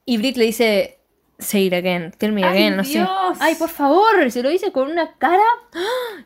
Y 0.05 0.17
Brit 0.19 0.37
le 0.37 0.45
dice, 0.45 0.99
say 1.45 1.67
it 1.67 1.73
again, 1.75 2.13
tell 2.19 2.33
me 2.33 2.43
Ay, 2.45 2.51
again, 2.51 2.77
no 2.77 2.85
sé. 2.85 2.99
Dios. 2.99 3.11
Ay, 3.41 3.55
por 3.55 3.69
favor, 3.69 4.31
se 4.31 4.43
lo 4.43 4.49
dice 4.49 4.73
con 4.73 4.91
una 4.91 5.13
cara. 5.19 5.43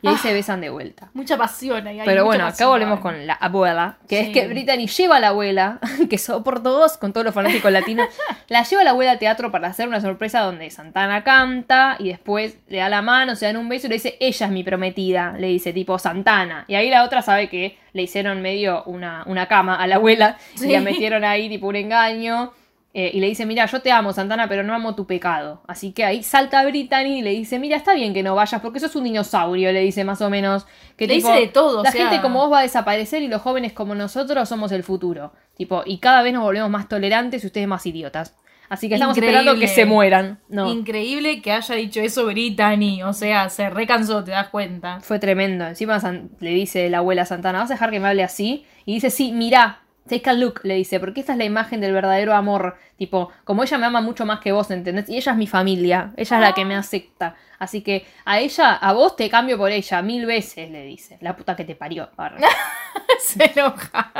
Y 0.01 0.07
ahí 0.07 0.15
Ah. 0.15 0.19
se 0.21 0.33
besan 0.33 0.61
de 0.61 0.69
vuelta. 0.69 1.09
Mucha 1.13 1.37
pasión 1.37 1.85
ahí. 1.87 1.99
hay 1.99 2.05
Pero 2.05 2.25
bueno, 2.25 2.45
acá 2.45 2.67
volvemos 2.67 2.99
con 2.99 3.27
la 3.27 3.33
abuela, 3.33 3.97
que 4.07 4.19
es 4.21 4.29
que 4.29 4.47
Brittany 4.47 4.87
lleva 4.87 5.17
a 5.17 5.19
la 5.19 5.27
abuela, 5.29 5.79
que 6.09 6.17
son 6.17 6.43
por 6.43 6.63
todos, 6.63 6.97
con 6.97 7.13
todos 7.13 7.25
los 7.25 7.33
fanáticos 7.33 7.71
latinos, 7.71 8.07
la 8.47 8.63
lleva 8.63 8.81
a 8.81 8.85
la 8.85 8.91
abuela 8.91 9.11
al 9.11 9.19
teatro 9.19 9.51
para 9.51 9.67
hacer 9.67 9.87
una 9.87 10.01
sorpresa 10.01 10.39
donde 10.41 10.69
Santana 10.69 11.23
canta 11.23 11.95
y 11.99 12.09
después 12.09 12.57
le 12.67 12.77
da 12.77 12.89
la 12.89 13.01
mano, 13.01 13.35
se 13.35 13.45
dan 13.45 13.57
un 13.57 13.67
beso 13.69 13.87
y 13.87 13.89
le 13.89 13.95
dice, 13.95 14.17
ella 14.19 14.45
es 14.45 14.51
mi 14.51 14.63
prometida, 14.63 15.33
le 15.37 15.47
dice 15.47 15.73
tipo 15.73 15.99
Santana. 15.99 16.65
Y 16.67 16.75
ahí 16.75 16.89
la 16.89 17.03
otra 17.03 17.21
sabe 17.21 17.49
que 17.49 17.77
le 17.93 18.03
hicieron 18.03 18.41
medio 18.41 18.83
una, 18.85 19.23
una 19.25 19.47
cama 19.47 19.75
a 19.75 19.87
la 19.87 19.95
abuela 19.95 20.37
Sí. 20.55 20.69
y 20.69 20.73
la 20.73 20.81
metieron 20.81 21.23
ahí 21.25 21.49
tipo 21.49 21.67
un 21.67 21.75
engaño. 21.75 22.53
Eh, 22.93 23.11
y 23.13 23.19
le 23.19 23.27
dice, 23.27 23.45
mira, 23.45 23.65
yo 23.67 23.81
te 23.81 23.91
amo, 23.91 24.13
Santana, 24.13 24.47
pero 24.49 24.63
no 24.63 24.73
amo 24.73 24.95
tu 24.95 25.05
pecado. 25.05 25.61
Así 25.67 25.91
que 25.91 26.03
ahí 26.05 26.23
salta 26.23 26.65
Brittany 26.65 27.19
y 27.19 27.21
le 27.21 27.29
dice, 27.31 27.59
mira, 27.59 27.77
está 27.77 27.93
bien 27.93 28.13
que 28.13 28.23
no 28.23 28.33
vayas, 28.35 28.61
porque 28.61 28.79
sos 28.79 28.95
un 28.95 29.03
dinosaurio, 29.03 29.71
le 29.71 29.81
dice 29.81 30.03
más 30.03 30.21
o 30.21 30.29
menos. 30.29 30.65
Que 30.97 31.05
Le 31.07 31.15
tipo, 31.15 31.27
dice 31.29 31.39
de 31.41 31.47
todo, 31.47 31.81
o 31.81 31.83
La 31.83 31.91
sea- 31.91 32.09
gente 32.09 32.21
como 32.21 32.39
vos 32.39 32.51
va 32.51 32.59
a 32.59 32.63
desaparecer 32.63 33.21
y 33.21 33.27
los 33.27 33.41
jóvenes 33.41 33.73
como 33.73 33.93
nosotros 33.95 34.49
somos 34.49 34.71
el 34.71 34.83
futuro. 34.83 35.33
Tipo, 35.55 35.83
y 35.85 35.99
cada 35.99 36.23
vez 36.23 36.33
nos 36.33 36.43
volvemos 36.43 36.69
más 36.69 36.89
tolerantes 36.89 37.43
y 37.43 37.47
ustedes 37.47 37.67
más 37.67 37.85
idiotas. 37.85 38.35
Así 38.69 38.87
que 38.87 38.95
estamos 38.95 39.17
Increíble. 39.17 39.37
esperando 39.39 39.59
que 39.59 39.67
se 39.67 39.85
mueran. 39.85 40.39
No. 40.47 40.71
Increíble 40.71 41.41
que 41.41 41.51
haya 41.51 41.73
dicho 41.75 41.99
eso 42.01 42.25
Brittany. 42.27 43.01
O 43.03 43.13
sea, 43.13 43.49
se 43.49 43.67
recansó, 43.69 44.23
te 44.23 44.29
das 44.31 44.49
cuenta. 44.49 44.99
Fue 45.01 45.17
tremendo. 45.17 45.65
Encima 45.65 45.99
San- 45.99 46.29
le 46.39 46.51
dice 46.51 46.87
la 46.89 46.99
abuela 46.99 47.25
Santana, 47.25 47.59
¿vas 47.59 47.71
a 47.71 47.73
dejar 47.73 47.89
que 47.89 47.99
me 47.99 48.07
hable 48.07 48.23
así? 48.23 48.65
Y 48.85 48.93
dice, 48.93 49.09
sí, 49.09 49.31
mirá, 49.31 49.79
take 50.09 50.29
a 50.29 50.33
look, 50.33 50.59
le 50.63 50.75
dice, 50.75 50.99
porque 50.99 51.21
esta 51.21 51.31
es 51.31 51.37
la 51.37 51.45
imagen 51.45 51.79
del 51.79 51.93
verdadero 51.93 52.33
amor. 52.33 52.75
Tipo, 52.97 53.29
como 53.45 53.63
ella 53.63 53.77
me 53.77 53.85
ama 53.85 54.01
mucho 54.01 54.25
más 54.25 54.39
que 54.41 54.51
vos, 54.51 54.69
¿entendés? 54.71 55.07
Y 55.07 55.15
ella 55.15 55.31
es 55.31 55.37
mi 55.37 55.47
familia, 55.47 56.11
ella 56.17 56.35
es 56.37 56.41
la 56.41 56.53
que 56.53 56.65
me 56.65 56.75
acepta. 56.75 57.35
Así 57.59 57.81
que 57.81 58.05
a 58.25 58.39
ella, 58.39 58.73
a 58.73 58.91
vos 58.93 59.15
te 59.15 59.29
cambio 59.29 59.57
por 59.57 59.71
ella, 59.71 60.01
mil 60.01 60.25
veces, 60.25 60.69
le 60.69 60.83
dice. 60.83 61.17
La 61.21 61.35
puta 61.35 61.55
que 61.55 61.63
te 61.63 61.75
parió. 61.75 62.09
Se 63.19 63.45
enoja. 63.45 64.11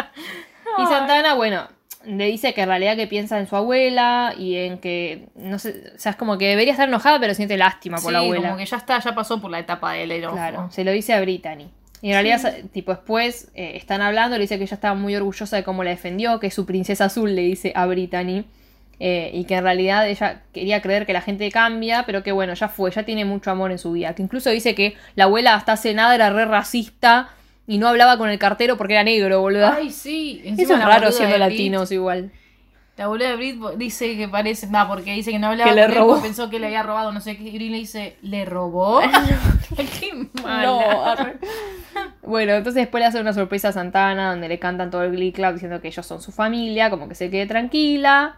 Y 0.77 0.85
Santana, 0.85 1.33
bueno, 1.33 1.67
le 2.05 2.25
dice 2.25 2.53
que 2.53 2.61
en 2.61 2.69
realidad 2.69 2.95
que 2.95 3.07
piensa 3.07 3.39
en 3.39 3.47
su 3.47 3.55
abuela 3.55 4.33
y 4.37 4.55
en 4.55 4.77
que, 4.77 5.27
no 5.35 5.59
sé, 5.59 5.91
o 5.95 5.99
sea, 5.99 6.11
es 6.11 6.15
como 6.15 6.37
que 6.37 6.47
debería 6.47 6.71
estar 6.73 6.87
enojada, 6.87 7.19
pero 7.19 7.33
siente 7.33 7.57
lástima 7.57 7.97
por 7.97 8.07
Sí, 8.07 8.11
la 8.13 8.19
abuela. 8.19 8.43
como 8.49 8.57
que 8.57 8.65
ya 8.65 8.77
está, 8.77 8.99
ya 8.99 9.13
pasó 9.15 9.41
por 9.41 9.51
la 9.51 9.59
etapa 9.59 9.93
del 9.93 10.11
enojo. 10.11 10.35
Claro, 10.35 10.67
se 10.71 10.83
lo 10.83 10.91
dice 10.91 11.13
a 11.13 11.21
Brittany. 11.21 11.69
Y 12.01 12.07
en 12.09 12.13
realidad, 12.13 12.39
sa- 12.41 12.53
tipo, 12.71 12.91
después 12.93 13.49
eh, 13.55 13.73
están 13.75 14.01
hablando, 14.01 14.37
le 14.37 14.43
dice 14.43 14.57
que 14.57 14.63
ella 14.63 14.75
estaba 14.75 14.95
muy 14.95 15.15
orgullosa 15.15 15.57
de 15.57 15.63
cómo 15.63 15.83
la 15.83 15.89
defendió, 15.91 16.39
que 16.39 16.47
es 16.47 16.53
su 16.53 16.65
princesa 16.65 17.05
azul, 17.05 17.35
le 17.35 17.41
dice 17.41 17.73
a 17.75 17.85
Brittany. 17.85 18.45
eh, 19.01 19.31
y 19.33 19.45
que 19.45 19.55
en 19.55 19.63
realidad 19.63 20.09
ella 20.09 20.41
quería 20.53 20.81
creer 20.81 21.05
que 21.05 21.13
la 21.13 21.21
gente 21.21 21.49
cambia, 21.51 22.03
pero 22.05 22.21
que 22.21 22.33
bueno, 22.33 22.53
ya 22.53 22.67
fue, 22.67 22.91
ya 22.91 23.03
tiene 23.03 23.23
mucho 23.23 23.49
amor 23.49 23.71
en 23.71 23.79
su 23.79 23.93
vida. 23.93 24.13
Que 24.13 24.21
incluso 24.23 24.49
dice 24.49 24.75
que 24.75 24.95
la 25.15 25.23
abuela 25.25 25.53
hasta 25.55 25.71
hace 25.73 25.93
nada 25.93 26.13
era 26.15 26.29
re 26.31 26.43
racista 26.45 27.29
y 27.65 27.77
no 27.77 27.87
hablaba 27.87 28.17
con 28.17 28.29
el 28.29 28.37
cartero 28.39 28.75
porque 28.77 28.95
era 28.95 29.03
negro, 29.05 29.39
boludo. 29.39 29.67
Ay, 29.67 29.89
sí. 29.91 30.39
Eso 30.43 30.49
Encima 30.49 30.73
es 30.73 30.79
la 30.79 30.85
raro 30.85 31.11
siendo 31.13 31.37
latinos 31.37 31.91
igual. 31.93 32.31
La 32.99 33.07
boluda 33.07 33.29
de 33.29 33.35
Brit 33.37 33.61
dice 33.77 34.17
que 34.17 34.27
parece. 34.27 34.67
No, 34.67 34.85
porque 34.89 35.13
dice 35.13 35.31
que 35.31 35.39
no 35.39 35.47
hablaba 35.47 35.69
Que 35.69 35.75
le 35.75 35.87
robó. 35.87 36.21
pensó 36.21 36.49
que 36.49 36.59
le 36.59 36.65
había 36.67 36.83
robado 36.83 37.13
no 37.13 37.21
sé 37.21 37.37
qué. 37.37 37.43
Y 37.43 37.51
Brit 37.51 37.71
le 37.71 37.77
dice, 37.77 38.17
¿le 38.21 38.43
robó? 38.43 38.99
qué 39.99 40.27
mala. 40.43 40.63
No, 40.65 41.05
arre. 41.05 41.37
Bueno, 42.23 42.51
entonces 42.53 42.81
después 42.81 42.99
le 43.01 43.07
hace 43.07 43.21
una 43.21 43.31
sorpresa 43.31 43.69
a 43.69 43.71
Santana 43.71 44.31
donde 44.31 44.49
le 44.49 44.59
cantan 44.59 44.91
todo 44.91 45.03
el 45.03 45.11
Glee 45.11 45.31
Club 45.31 45.53
diciendo 45.53 45.79
que 45.79 45.87
ellos 45.87 46.05
son 46.05 46.21
su 46.21 46.33
familia, 46.33 46.89
como 46.89 47.07
que 47.07 47.15
se 47.15 47.29
quede 47.29 47.45
tranquila. 47.47 48.35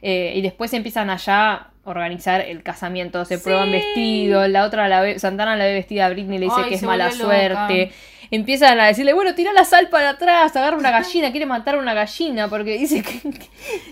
Eh, 0.00 0.32
y 0.36 0.42
después 0.42 0.72
empiezan 0.74 1.10
allá 1.10 1.52
a 1.52 1.70
organizar 1.84 2.40
el 2.42 2.62
casamiento, 2.62 3.24
se 3.24 3.36
Sí. 3.38 3.42
prueban 3.44 3.72
vestidos, 3.72 4.48
la 4.48 4.64
otra 4.64 4.86
la 4.88 5.00
ve, 5.00 5.18
Santana 5.18 5.56
la 5.56 5.64
ve 5.64 5.72
vestida 5.74 6.06
a 6.06 6.10
Britney 6.10 6.36
y 6.36 6.40
le 6.40 6.44
dice 6.46 6.60
Ay, 6.62 6.68
que 6.68 6.74
es 6.76 6.82
mala 6.84 7.08
vuelve 7.08 7.24
suerte. 7.24 7.92
Empiezan 8.34 8.80
a 8.80 8.86
decirle, 8.86 9.12
bueno, 9.12 9.34
tira 9.34 9.52
la 9.52 9.64
sal 9.64 9.88
para 9.88 10.10
atrás, 10.10 10.54
agarra 10.56 10.76
una 10.76 10.90
gallina, 10.90 11.30
quiere 11.30 11.46
matar 11.46 11.76
a 11.76 11.78
una 11.78 11.94
gallina, 11.94 12.48
porque 12.48 12.76
dice 12.78 13.02
que... 13.02 13.20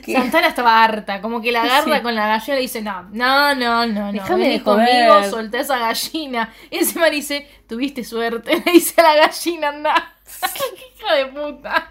que- 0.04 0.12
Santana 0.12 0.48
estaba 0.48 0.82
harta, 0.82 1.20
como 1.20 1.40
que 1.40 1.52
la 1.52 1.62
agarra 1.62 1.96
Sí. 1.98 2.02
con 2.02 2.14
la 2.14 2.26
gallina 2.26 2.54
y 2.54 2.56
le 2.56 2.62
dice, 2.62 2.82
no, 2.82 3.02
no, 3.12 3.54
no, 3.54 3.86
no, 3.86 4.12
no, 4.12 4.36
de 4.38 4.60
conmigo, 4.62 5.22
solté 5.30 5.60
esa 5.60 5.78
gallina. 5.78 6.52
Y 6.70 6.78
encima 6.78 7.08
le 7.08 7.16
dice, 7.16 7.46
tuviste 7.68 8.02
suerte, 8.04 8.62
le 8.66 8.72
dice 8.72 9.00
a 9.00 9.04
la 9.04 9.26
gallina, 9.26 9.68
anda. 9.68 10.14
Hija 10.98 11.14
de 11.14 11.26
puta. 11.26 11.88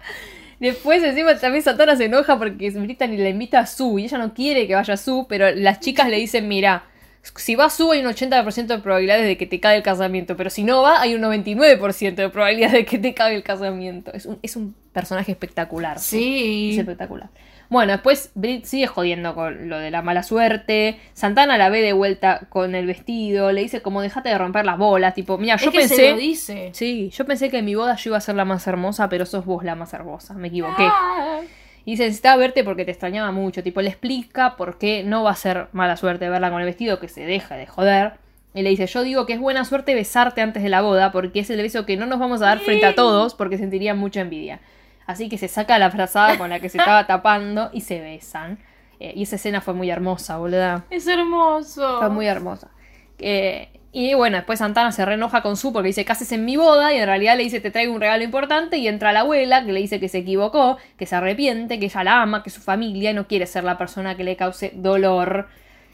Después 0.60 1.02
encima 1.02 1.36
también 1.38 1.64
Santana 1.64 1.96
se 1.96 2.04
enoja 2.04 2.38
porque 2.38 2.70
Brittany 2.70 3.16
la 3.16 3.28
invita 3.30 3.60
a 3.60 3.66
Sue 3.66 4.02
y 4.02 4.04
ella 4.04 4.18
no 4.18 4.32
quiere 4.34 4.66
que 4.66 4.74
vaya 4.74 4.96
Sue, 4.96 5.24
pero 5.28 5.50
las 5.52 5.80
chicas 5.80 6.08
le 6.08 6.18
dicen, 6.18 6.46
mira, 6.48 6.84
si 7.22 7.54
va 7.54 7.70
Sue 7.70 7.96
hay 7.98 8.04
un 8.04 8.10
80% 8.12 8.66
de 8.66 8.78
probabilidades 8.78 9.24
de 9.26 9.36
que 9.36 9.46
te 9.46 9.60
cae 9.60 9.76
el 9.76 9.82
casamiento, 9.82 10.36
pero 10.36 10.50
si 10.50 10.64
no 10.64 10.82
va 10.82 11.00
hay 11.00 11.14
un 11.14 11.22
99% 11.22 12.14
de 12.14 12.28
probabilidades 12.28 12.72
de 12.74 12.84
que 12.84 12.98
te 12.98 13.14
cae 13.14 13.34
el 13.36 13.42
casamiento. 13.42 14.12
Es 14.12 14.26
un, 14.26 14.38
es 14.42 14.56
un 14.56 14.74
personaje 14.92 15.32
espectacular. 15.32 15.96
Es 15.96 16.02
Sí. 16.02 16.76
espectacular. 16.78 17.30
Bueno, 17.68 17.92
después 17.92 18.32
Brit 18.34 18.64
sigue 18.66 18.86
jodiendo 18.86 19.34
con 19.34 19.70
lo 19.70 19.78
de 19.78 19.90
la 19.90 20.02
mala 20.02 20.22
suerte. 20.22 20.98
Santana 21.14 21.56
la 21.56 21.70
ve 21.70 21.80
de 21.80 21.94
vuelta 21.94 22.40
con 22.50 22.74
el 22.74 22.84
vestido. 22.86 23.50
Le 23.50 23.62
dice 23.62 23.80
como 23.80 24.02
dejate 24.02 24.28
de 24.28 24.36
romper 24.36 24.66
las 24.66 24.76
bolas. 24.76 25.14
Tipo, 25.14 25.38
mira, 25.38 25.54
Es 25.54 25.62
yo 25.62 25.70
que 25.72 25.78
pensé. 25.78 25.94
se 25.96 26.10
lo 26.10 26.16
dice. 26.18 26.70
Sí, 26.74 27.08
yo 27.16 27.24
pensé 27.24 27.48
que 27.48 27.58
en 27.58 27.64
mi 27.64 27.74
boda 27.74 27.96
yo 27.96 28.10
iba 28.10 28.18
a 28.18 28.20
ser 28.20 28.34
la 28.34 28.44
más 28.44 28.66
hermosa, 28.66 29.08
pero 29.08 29.24
sos 29.24 29.46
vos 29.46 29.64
la 29.64 29.74
más 29.74 29.94
hermosa. 29.94 30.34
Me 30.34 30.48
equivoqué. 30.48 30.86
Ah. 30.86 31.40
Y 31.84 31.92
dice, 31.92 32.04
necesitaba 32.04 32.36
verte 32.36 32.64
porque 32.64 32.84
te 32.84 32.92
extrañaba 32.92 33.32
mucho. 33.32 33.62
Tipo, 33.62 33.80
le 33.80 33.88
explica 33.88 34.56
por 34.56 34.78
qué 34.78 35.02
no 35.04 35.24
va 35.24 35.32
a 35.32 35.36
ser 35.36 35.68
mala 35.72 35.96
suerte 35.96 36.28
verla 36.28 36.50
con 36.50 36.60
el 36.60 36.66
vestido, 36.66 37.00
que 37.00 37.08
se 37.08 37.24
deja 37.24 37.56
de 37.56 37.66
joder. 37.66 38.14
Y 38.54 38.62
le 38.62 38.70
dice, 38.70 38.86
yo 38.86 39.02
digo 39.02 39.26
que 39.26 39.32
es 39.32 39.40
buena 39.40 39.64
suerte 39.64 39.94
besarte 39.94 40.42
antes 40.42 40.62
de 40.62 40.68
la 40.68 40.82
boda, 40.82 41.10
porque 41.10 41.40
es 41.40 41.50
el 41.50 41.60
beso 41.60 41.86
que 41.86 41.96
no 41.96 42.06
nos 42.06 42.18
vamos 42.18 42.42
a 42.42 42.46
dar 42.46 42.60
frente 42.60 42.86
a 42.86 42.94
todos, 42.94 43.34
porque 43.34 43.58
sentirían 43.58 43.98
mucha 43.98 44.20
envidia. 44.20 44.60
Así 45.06 45.28
que 45.28 45.38
se 45.38 45.48
saca 45.48 45.78
la 45.78 45.90
frazada 45.90 46.38
con 46.38 46.50
la 46.50 46.60
que 46.60 46.68
se 46.68 46.78
estaba 46.78 47.06
tapando 47.08 47.70
y 47.72 47.80
se 47.80 48.00
besan. 48.00 48.58
Eh, 49.00 49.14
y 49.16 49.22
esa 49.24 49.36
escena 49.36 49.60
fue 49.60 49.74
muy 49.74 49.90
hermosa, 49.90 50.36
boluda. 50.36 50.84
Es 50.90 51.06
hermoso. 51.06 51.98
Fue 51.98 52.10
muy 52.10 52.26
hermosa. 52.26 52.70
Eh, 53.18 53.68
y 53.92 54.14
bueno, 54.14 54.38
después 54.38 54.58
Santana 54.58 54.90
se 54.90 55.04
reenoja 55.04 55.42
con 55.42 55.56
Su 55.56 55.72
porque 55.72 55.88
dice, 55.88 56.04
cases 56.06 56.32
en 56.32 56.44
mi 56.46 56.56
boda, 56.56 56.94
y 56.94 56.96
en 56.98 57.06
realidad 57.06 57.36
le 57.36 57.42
dice, 57.42 57.60
te 57.60 57.70
traigo 57.70 57.92
un 57.92 58.00
regalo 58.00 58.24
importante, 58.24 58.78
y 58.78 58.88
entra 58.88 59.12
la 59.12 59.20
abuela, 59.20 59.64
que 59.64 59.72
le 59.72 59.80
dice 59.80 60.00
que 60.00 60.08
se 60.08 60.18
equivocó, 60.18 60.78
que 60.96 61.04
se 61.06 61.14
arrepiente, 61.14 61.78
que 61.78 61.86
ella 61.86 62.02
la 62.02 62.22
ama, 62.22 62.42
que 62.42 62.48
su 62.50 62.62
familia, 62.62 63.10
y 63.10 63.14
no 63.14 63.26
quiere 63.26 63.46
ser 63.46 63.64
la 63.64 63.76
persona 63.76 64.16
que 64.16 64.24
le 64.24 64.36
cause 64.36 64.72
dolor. 64.74 65.48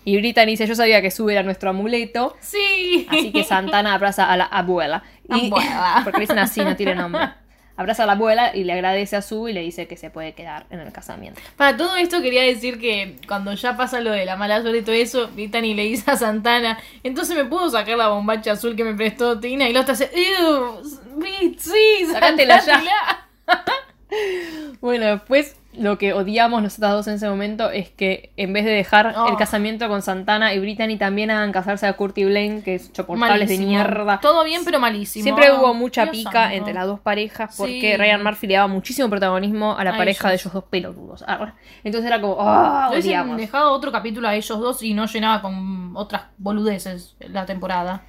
Y 0.05 0.17
Brittany 0.17 0.47
dice, 0.47 0.67
yo 0.67 0.77
sabía 0.77 1.03
que 1.03 1.11
Su 1.11 1.29
era 1.29 1.43
nuestro 1.43 1.71
amuleto, 1.71 2.37
Sí. 2.41 3.07
así 3.11 3.33
que 3.33 3.43
Santana 3.43 3.95
abraza 3.95 4.33
a 4.33 4.37
la 4.37 4.45
abuela. 4.45 5.03
Y, 5.29 5.49
Abuela. 5.49 6.01
porque 6.05 6.19
le 6.19 6.23
dicen 6.23 6.39
así, 6.39 6.61
no 6.61 6.77
tiene 6.77 6.95
nombre. 6.95 7.29
Abraza 7.79 8.03
a 8.03 8.07
la 8.07 8.13
abuela 8.13 8.55
y 8.55 8.65
le 8.65 8.73
agradece 8.73 9.15
a 9.17 9.23
Su 9.23 9.49
y 9.49 9.53
le 9.53 9.61
dice 9.61 9.87
que 9.87 9.97
se 9.97 10.11
puede 10.11 10.35
quedar 10.35 10.67
en 10.71 10.81
el 10.81 10.93
casamiento. 10.93 11.41
Para 11.57 11.77
todo 11.77 11.97
esto 11.97 12.21
quería 12.21 12.43
decir 12.43 12.81
que 12.81 13.17
cuando 13.29 13.55
ya 13.55 13.77
pasa 13.77 14.01
lo 14.01 14.11
de 14.11 14.27
la 14.27 14.37
mala 14.37 14.61
suerte 14.61 14.79
y 14.79 14.83
todo 14.83 14.95
eso, 14.97 15.29
Brittany 15.29 15.75
le 15.75 15.85
dice 15.85 16.11
a 16.11 16.17
Santana, 16.17 16.77
entonces 17.05 17.37
me 17.37 17.45
puedo 17.45 17.71
sacar 17.71 17.97
la 17.97 18.09
bombacha 18.09 18.53
azul 18.53 18.75
que 18.75 18.83
me 18.83 18.95
prestó 18.95 19.39
Tina 19.39 19.69
y 19.69 19.73
la 19.73 19.83
otra 19.83 19.95
hace, 19.95 20.11
"Ew, 20.13 20.83
sí, 21.57 22.07
Sácatela 22.13 22.57
ya". 22.59 22.83
sácatela". 22.83 23.27
Bueno, 24.81 25.07
después 25.07 25.57
lo 25.77 25.99
que 25.99 26.13
odiamos 26.15 26.63
nosotras 26.63 26.93
dos 26.93 27.07
en 27.09 27.15
ese 27.15 27.29
momento 27.29 27.71
es 27.71 27.91
que 27.91 28.31
en 28.37 28.53
vez 28.53 28.65
de 28.65 28.71
dejar 28.73 29.15
Oh. 29.17 29.29
el 29.29 29.37
casamiento 29.37 29.87
con 29.89 30.01
Santana 30.03 30.53
y 30.55 30.59
Brittany 30.59 30.97
también 30.97 31.31
hagan 31.31 31.53
casarse 31.53 31.87
a 31.87 31.93
Kurt 31.93 32.17
y 32.19 32.25
Blaine, 32.25 32.63
que 32.63 32.75
es 32.77 32.93
choportales 32.93 33.49
de 33.49 33.59
mierda. 33.59 34.19
Todo 34.21 34.45
bien, 34.45 34.63
pero 34.65 34.81
malísimo. 34.81 35.23
Siempre 35.23 35.53
hubo 35.53 35.75
mucha 35.75 36.05
Dios 36.05 36.17
pica 36.17 36.31
santo. 36.45 36.57
entre 36.57 36.73
las 36.75 36.87
dos 36.87 37.01
parejas 37.01 37.55
porque 37.57 37.93
Sí. 37.93 37.97
Ryan 37.97 38.25
Murphy 38.25 38.47
le 38.49 38.55
daba 38.55 38.67
muchísimo 38.67 39.09
protagonismo 39.11 39.77
a 39.77 39.85
la 39.85 39.91
A 39.91 39.97
pareja 39.97 40.29
de 40.29 40.35
ellos. 40.37 40.53
dos 40.53 40.65
pelotudos. 40.65 41.25
Entonces 41.85 42.11
era 42.11 42.21
como, 42.21 42.37
¡ah! 42.41 42.89
Hubiesen 42.91 43.11
odiamos. 43.11 43.37
dejado 43.37 43.71
otro 43.73 43.93
capítulo 43.93 44.27
a 44.27 44.35
ellos 44.35 44.59
dos 44.59 44.83
y 44.83 44.95
no 44.95 45.05
llenaba 45.07 45.43
con 45.43 45.97
otras 45.97 46.23
boludeces 46.39 47.15
la 47.21 47.45
temporada. 47.47 48.03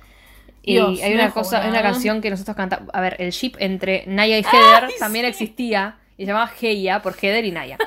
Y 0.64 0.74
Dios, 0.74 1.00
hay 1.02 1.14
una 1.14 1.30
cosa, 1.32 1.62
hay 1.64 1.70
una 1.70 1.82
canción 1.82 2.22
que 2.22 2.30
nosotros 2.30 2.56
cantamos. 2.56 2.90
A 2.94 3.02
ver, 3.02 3.16
el 3.20 3.32
ship 3.32 3.54
entre 3.60 4.06
Naya 4.08 4.38
y 4.38 4.44
Heather 4.44 4.86
Ay, 4.86 4.94
también 5.00 5.26
sí. 5.26 5.30
existía. 5.30 5.96
Y 6.20 6.26
se 6.26 6.34
llamaba 6.34 6.52
Heya 6.62 7.02
por 7.02 7.16
Heather 7.16 7.46
y 7.46 7.52
Naya. 7.52 7.78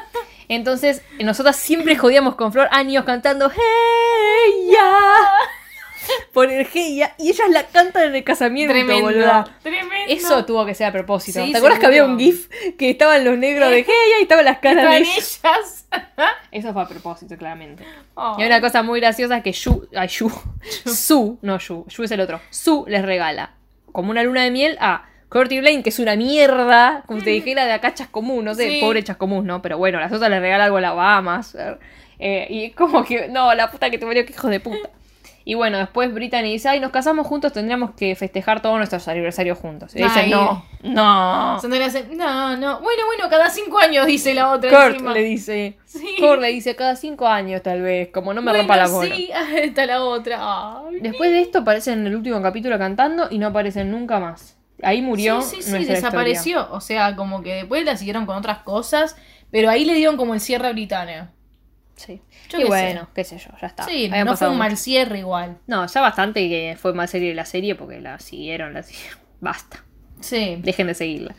Entonces, 0.49 1.03
nosotras 1.20 1.55
siempre 1.55 1.97
jodíamos 1.97 2.35
con 2.35 2.51
Flor 2.51 2.66
años 2.70 3.05
cantando 3.05 3.51
Heya 3.51 4.91
por 6.33 6.51
el 6.51 6.66
Heya. 6.72 7.14
Y 7.18 7.28
ellas 7.28 7.51
la 7.51 7.66
cantan 7.66 8.05
en 8.05 8.14
el 8.14 8.24
casamiento, 8.24 8.72
Tremendo. 8.72 9.03
boluda. 9.03 9.59
Tremendo. 9.62 9.95
Eso 10.09 10.47
tuvo 10.47 10.64
que 10.64 10.74
ser 10.74 10.87
a 10.87 10.93
propósito. 10.93 11.45
Sí, 11.45 11.53
¿Te 11.53 11.59
acuerdas 11.59 11.78
que 11.78 11.85
había 11.85 12.07
un 12.07 12.18
GIF 12.18 12.49
que 12.78 12.89
estaban 12.89 13.22
los 13.22 13.37
negros 13.37 13.68
de 13.68 13.80
Heya 13.80 14.18
y 14.20 14.22
estaban 14.22 14.47
las 14.47 14.61
caras 14.61 14.89
de 14.89 14.97
ellas? 14.97 15.41
ellas. 15.45 15.87
Eso 16.53 16.72
fue 16.72 16.83
a 16.83 16.89
propósito, 16.89 17.37
claramente. 17.37 17.85
Oh. 18.14 18.37
Y 18.39 18.43
hay 18.45 18.47
una 18.47 18.62
cosa 18.62 18.83
muy 18.83 18.99
graciosa 18.99 19.43
que 19.43 19.53
Yu, 19.53 19.89
ay, 19.95 20.09
Yu, 20.09 20.33
Su, 20.87 21.39
no 21.43 21.59
Yu, 21.59 21.85
Yu 21.87 22.03
es 22.03 22.11
el 22.11 22.20
otro. 22.20 22.41
Su 22.49 22.87
les 22.89 23.05
regala 23.05 23.57
como 23.93 24.11
una 24.11 24.22
luna 24.22 24.43
de 24.43 24.51
miel 24.51 24.78
a 24.80 25.05
Curtis 25.33 25.61
Blaine, 25.61 25.83
que 25.83 25.89
es 25.91 25.99
una 25.99 26.14
mierda, 26.16 27.03
como 27.07 27.22
te 27.22 27.30
dijera, 27.30 27.64
de 27.64 27.72
acá 27.72 27.95
Chascomús, 27.95 28.45
no 28.45 28.55
sé, 28.55 28.68
Sí. 28.70 28.80
pobre 28.80 29.03
Chascomús, 29.03 29.45
¿no? 29.45 29.62
Pero 29.62 29.78
bueno, 29.78 29.99
las 29.99 30.12
otras 30.12 30.30
le 30.30 30.41
regala 30.41 30.64
algo 30.66 30.76
a 30.76 30.80
la 30.80 30.93
Bahamas. 30.93 31.57
eh, 32.18 32.47
y 32.51 32.70
como 32.70 33.05
que, 33.05 33.28
no, 33.28 33.53
la 33.55 33.70
puta 33.70 33.91
que 33.91 33.99
te 33.99 34.07
murió, 34.07 34.24
que 34.24 34.33
hijo 34.33 34.49
de 34.49 34.61
puta. 34.61 34.91
Y 35.45 35.55
bueno, 35.55 35.76
después 35.78 36.14
Brittany 36.14 36.53
dice, 36.53 36.68
ay, 36.68 36.78
nos 36.78 36.93
casamos 36.93 37.26
juntos, 37.26 37.53
tendríamos 37.53 37.91
que 37.97 38.14
festejar 38.14 38.62
todos 38.62 38.76
nuestros 38.76 39.09
aniversarios 39.09 39.59
juntos. 39.59 39.93
Y 39.97 40.01
dice, 40.01 40.28
no, 40.28 40.64
no. 40.85 41.59
Sandra 41.61 41.85
hace, 41.87 42.05
no, 42.14 42.57
no. 42.57 42.80
Bueno, 42.80 43.07
bueno, 43.07 43.28
cada 43.28 43.51
cinco 43.51 43.80
años 43.80 44.07
dice 44.07 44.35
la 44.35 44.51
otra 44.53 44.70
Kurt 44.70 44.93
encima. 44.93 45.12
le 45.14 45.22
dice, 45.24 45.78
Sí. 45.85 46.14
Kurt 46.20 46.41
le 46.41 46.49
dice, 46.49 46.76
cada 46.76 46.95
cinco 46.95 47.26
años 47.26 47.61
tal 47.61 47.83
vez, 47.83 48.11
como 48.12 48.33
no 48.33 48.41
me 48.41 48.53
Bueno, 48.53 48.59
rompa 48.61 48.76
la 48.76 48.87
bola. 48.87 49.16
Sí, 49.16 49.30
está 49.57 49.85
la 49.87 50.05
otra. 50.05 50.39
Ay, 50.87 51.01
Después 51.01 51.33
de 51.33 51.41
esto 51.41 51.59
aparecen 51.59 52.01
en 52.01 52.07
el 52.07 52.14
último 52.14 52.41
capítulo 52.41 52.78
cantando 52.78 53.26
y 53.28 53.39
no 53.39 53.49
aparecen 53.49 53.91
nunca 53.91 54.20
más. 54.20 54.57
Ahí 54.83 55.01
murió. 55.03 55.43
Sí, 55.43 55.62
sí, 55.62 55.72
sí, 55.78 55.85
desapareció. 55.85 56.70
O 56.72 56.80
sea, 56.80 57.16
como 57.16 57.43
que 57.43 57.55
después 57.55 57.85
la 57.85 57.97
siguieron 57.97 58.26
con 58.26 58.37
otras 58.37 58.59
cosas, 58.59 59.16
pero 59.51 59.70
ahí 59.70 59.85
le 59.85 59.95
dieron 59.95 60.16
como 60.16 60.35
el 60.35 60.41
cierre 60.41 60.68
a 60.68 60.72
Britania. 60.72 61.12
historia. 61.12 61.43
Sí. 61.97 62.20
Yo 62.49 62.59
y 62.59 62.62
qué 62.62 62.68
bueno, 62.68 63.01
sé. 63.03 63.07
qué 63.14 63.24
sé 63.24 63.39
yo, 63.39 63.51
ya 63.61 63.66
está. 63.68 63.85
Sí, 63.85 64.07
Habían 64.07 64.26
no 64.26 64.37
fue 64.37 64.49
un 64.49 64.59
mal 64.59 64.76
cierre 64.76 65.20
igual. 65.20 65.59
No, 65.66 65.87
ya 65.87 66.01
bastante 66.01 66.49
que 66.49 66.76
fue 66.78 66.93
mal 66.95 67.09
serie 67.09 67.35
la 67.35 67.45
serie 67.45 67.74
porque 67.74 68.01
la 68.01 68.18
siguieron, 68.18 68.74
la 68.74 68.83
siguieron. 68.83 69.18
Basta. 69.41 69.85
Sí. 70.20 70.59
Dejen 70.62 70.87
de 70.89 70.95
seguirla. 70.95 71.35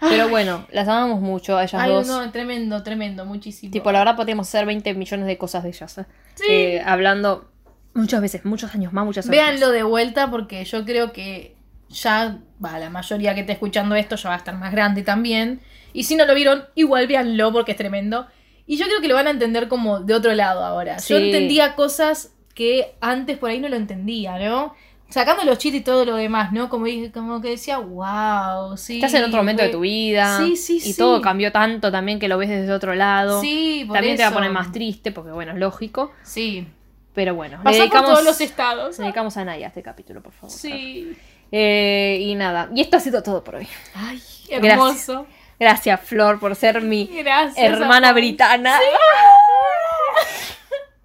Pero 0.00 0.28
bueno, 0.28 0.66
las 0.70 0.86
amamos 0.86 1.20
mucho 1.20 1.56
a 1.56 1.64
ellas 1.64 1.82
Ay, 1.82 1.90
dos. 1.90 2.06
no, 2.06 2.30
tremendo, 2.30 2.82
tremendo, 2.84 3.24
muchísimo. 3.24 3.72
Tipo, 3.72 3.90
la 3.90 3.98
verdad 3.98 4.16
podríamos 4.16 4.46
hacer 4.46 4.64
20 4.64 4.94
millones 4.94 5.26
de 5.26 5.36
cosas 5.38 5.64
de 5.64 5.70
ellas. 5.70 5.98
¿eh? 5.98 6.06
Sí. 6.36 6.44
Eh, 6.48 6.82
hablando 6.84 7.50
muchas 7.94 8.20
veces, 8.20 8.44
muchos 8.44 8.74
años 8.74 8.92
más, 8.92 9.04
muchas 9.04 9.28
veces. 9.28 9.44
Véanlo 9.44 9.70
de 9.70 9.82
vuelta 9.82 10.30
porque 10.30 10.64
yo 10.64 10.84
creo 10.84 11.12
que 11.12 11.56
ya, 11.90 12.38
va, 12.64 12.78
la 12.78 12.90
mayoría 12.90 13.34
que 13.34 13.40
esté 13.40 13.52
escuchando 13.52 13.94
esto 13.94 14.16
ya 14.16 14.28
va 14.30 14.34
a 14.34 14.38
estar 14.38 14.56
más 14.56 14.72
grande 14.72 15.02
también. 15.02 15.60
Y 15.92 16.04
si 16.04 16.16
no 16.16 16.26
lo 16.26 16.34
vieron, 16.34 16.64
igual 16.74 17.06
véanlo 17.06 17.52
porque 17.52 17.72
es 17.72 17.78
tremendo. 17.78 18.26
Y 18.66 18.76
yo 18.76 18.84
creo 18.86 19.00
que 19.00 19.08
lo 19.08 19.14
van 19.14 19.26
a 19.26 19.30
entender 19.30 19.68
como 19.68 20.00
de 20.00 20.14
otro 20.14 20.34
lado 20.34 20.62
ahora. 20.64 20.98
Yo 20.98 21.16
entendía 21.16 21.74
cosas 21.74 22.34
que 22.54 22.94
antes 23.00 23.38
por 23.38 23.50
ahí 23.50 23.60
no 23.60 23.68
lo 23.68 23.76
entendía, 23.76 24.38
¿no? 24.38 24.74
Sacando 25.08 25.42
los 25.44 25.56
chistes 25.56 25.80
y 25.80 25.84
todo 25.84 26.04
lo 26.04 26.16
demás, 26.16 26.52
¿no? 26.52 26.68
Como, 26.68 26.84
dije- 26.84 27.10
como 27.10 27.40
que 27.40 27.48
decía, 27.50 27.78
wow, 27.78 28.76
sí. 28.76 28.96
Estás 28.96 29.14
en 29.14 29.24
otro 29.24 29.38
momento 29.38 29.62
de 29.62 29.70
tu 29.70 29.80
vida. 29.80 30.36
Sí, 30.38 30.54
sí, 30.56 30.76
Y 30.76 30.80
sí. 30.92 30.98
todo 30.98 31.22
cambió 31.22 31.50
tanto 31.50 31.90
también 31.90 32.18
que 32.18 32.28
lo 32.28 32.36
ves 32.36 32.50
desde 32.50 32.70
otro 32.72 32.94
lado. 32.94 33.40
Sí, 33.40 33.84
por 33.86 33.94
También 33.94 34.16
te 34.18 34.22
va 34.24 34.28
a 34.28 34.32
poner 34.34 34.50
más 34.50 34.70
triste 34.70 35.10
porque, 35.10 35.30
bueno, 35.32 35.52
es 35.52 35.58
lógico. 35.58 36.12
Sí. 36.22 36.66
Pero 37.14 37.34
bueno, 37.34 37.56
le 37.56 37.64
Pasó 37.64 37.78
por 37.78 37.80
dedicamos, 37.86 38.10
todos 38.10 38.24
los 38.24 38.40
estados. 38.42 38.98
le 38.98 39.04
dedicamos 39.04 39.36
a 39.38 39.44
Naya 39.46 39.68
este 39.68 39.82
capítulo, 39.82 40.22
por 40.22 40.32
favor. 40.34 40.50
Sí. 40.54 41.16
Eh, 41.52 42.18
y 42.20 42.34
nada, 42.34 42.68
y 42.74 42.80
esto 42.82 42.96
ha 42.96 43.00
sido 43.00 43.22
todo 43.22 43.42
por 43.44 43.56
hoy. 43.56 43.68
Ay, 43.94 44.22
hermoso. 44.50 45.26
Gracias, 45.58 46.00
Flor, 46.02 46.38
por 46.38 46.54
ser 46.54 46.80
mi 46.82 47.06
Gracias. 47.06 47.56
hermana 47.58 48.10
amor. 48.10 48.20
britana. 48.20 48.76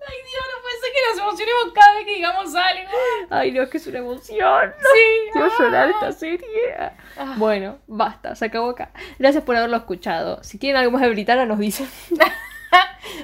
Ay, 0.05 0.17
Dios, 0.29 0.43
no 0.53 0.61
puede 0.61 0.79
ser 0.79 0.91
que 0.93 0.99
nos 1.09 1.17
emocionemos 1.27 1.73
cada 1.73 1.93
vez 1.95 2.05
que 2.05 2.13
digamos 2.15 2.55
algo. 2.55 2.91
Ay, 3.29 3.51
no, 3.51 3.63
es 3.63 3.69
que 3.69 3.77
es 3.77 3.87
una 3.87 3.99
emoción. 3.99 4.73
Sí. 4.79 4.99
Quiero 5.33 5.49
llorar 5.57 5.87
Ah. 5.87 5.91
esta 5.91 6.11
serie. 6.11 6.75
Ah. 7.17 7.33
Bueno, 7.37 7.79
basta, 7.87 8.35
se 8.35 8.45
acabó 8.45 8.69
acá. 8.71 8.91
Gracias 9.17 9.43
por 9.43 9.55
haberlo 9.55 9.77
escuchado. 9.77 10.43
Si 10.43 10.59
quieren 10.59 10.77
algo 10.77 10.91
más 10.91 11.01
de 11.01 11.09
Britana, 11.09 11.45
nos 11.45 11.57
dicen. 11.57 11.87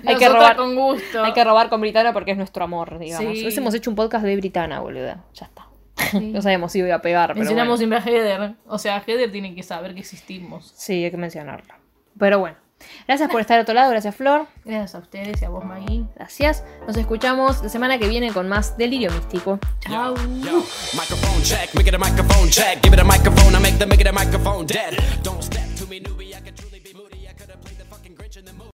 hay, 0.05 0.15
que 0.15 0.29
robar, 0.29 0.55
con 0.55 0.75
gusto. 0.75 1.23
hay 1.23 1.33
que 1.33 1.43
robar 1.43 1.69
con 1.69 1.81
Britana 1.81 2.13
porque 2.13 2.31
es 2.31 2.37
nuestro 2.37 2.63
amor, 2.63 2.97
digamos. 2.97 3.33
Sí. 3.33 3.41
Hubiésemos 3.41 3.73
hecho 3.75 3.89
un 3.89 3.95
podcast 3.95 4.23
de 4.25 4.35
Britana, 4.37 4.79
boluda. 4.79 5.23
Ya 5.33 5.45
está. 5.45 5.67
no 6.21 6.41
sabíamos 6.41 6.71
si 6.71 6.79
iba 6.79 6.95
a 6.95 7.01
pegar, 7.01 7.29
pero 7.29 7.39
Mencionamos 7.39 7.79
bueno. 7.79 7.97
siempre 7.97 7.97
a 7.97 8.17
Heather. 8.17 8.55
O 8.67 8.77
sea, 8.77 9.03
Heather 9.05 9.31
tiene 9.31 9.55
que 9.55 9.63
saber 9.63 9.93
que 9.93 10.01
existimos. 10.01 10.73
Sí, 10.75 11.03
hay 11.03 11.11
que 11.11 11.17
mencionarlo. 11.17 11.73
Pero 12.17 12.39
bueno. 12.39 12.57
Gracias 13.07 13.29
por 13.29 13.41
estar 13.41 13.57
al 13.57 13.63
otro 13.63 13.73
lado. 13.73 13.91
Gracias, 13.91 14.15
Flor. 14.15 14.47
Gracias 14.63 14.95
a 14.95 14.99
ustedes 14.99 15.41
y 15.41 15.45
a 15.45 15.49
vos, 15.49 15.65
Maggie. 15.65 16.05
Gracias. 16.15 16.63
Nos 16.87 16.95
escuchamos 16.95 17.61
la 17.61 17.67
semana 17.67 17.97
que 17.97 18.07
viene 18.07 18.31
con 18.31 18.47
más 18.47 18.77
Delirio 18.77 19.11
Místico. 19.11 19.59
Chao. 19.81 20.15
Yo, 20.41 20.63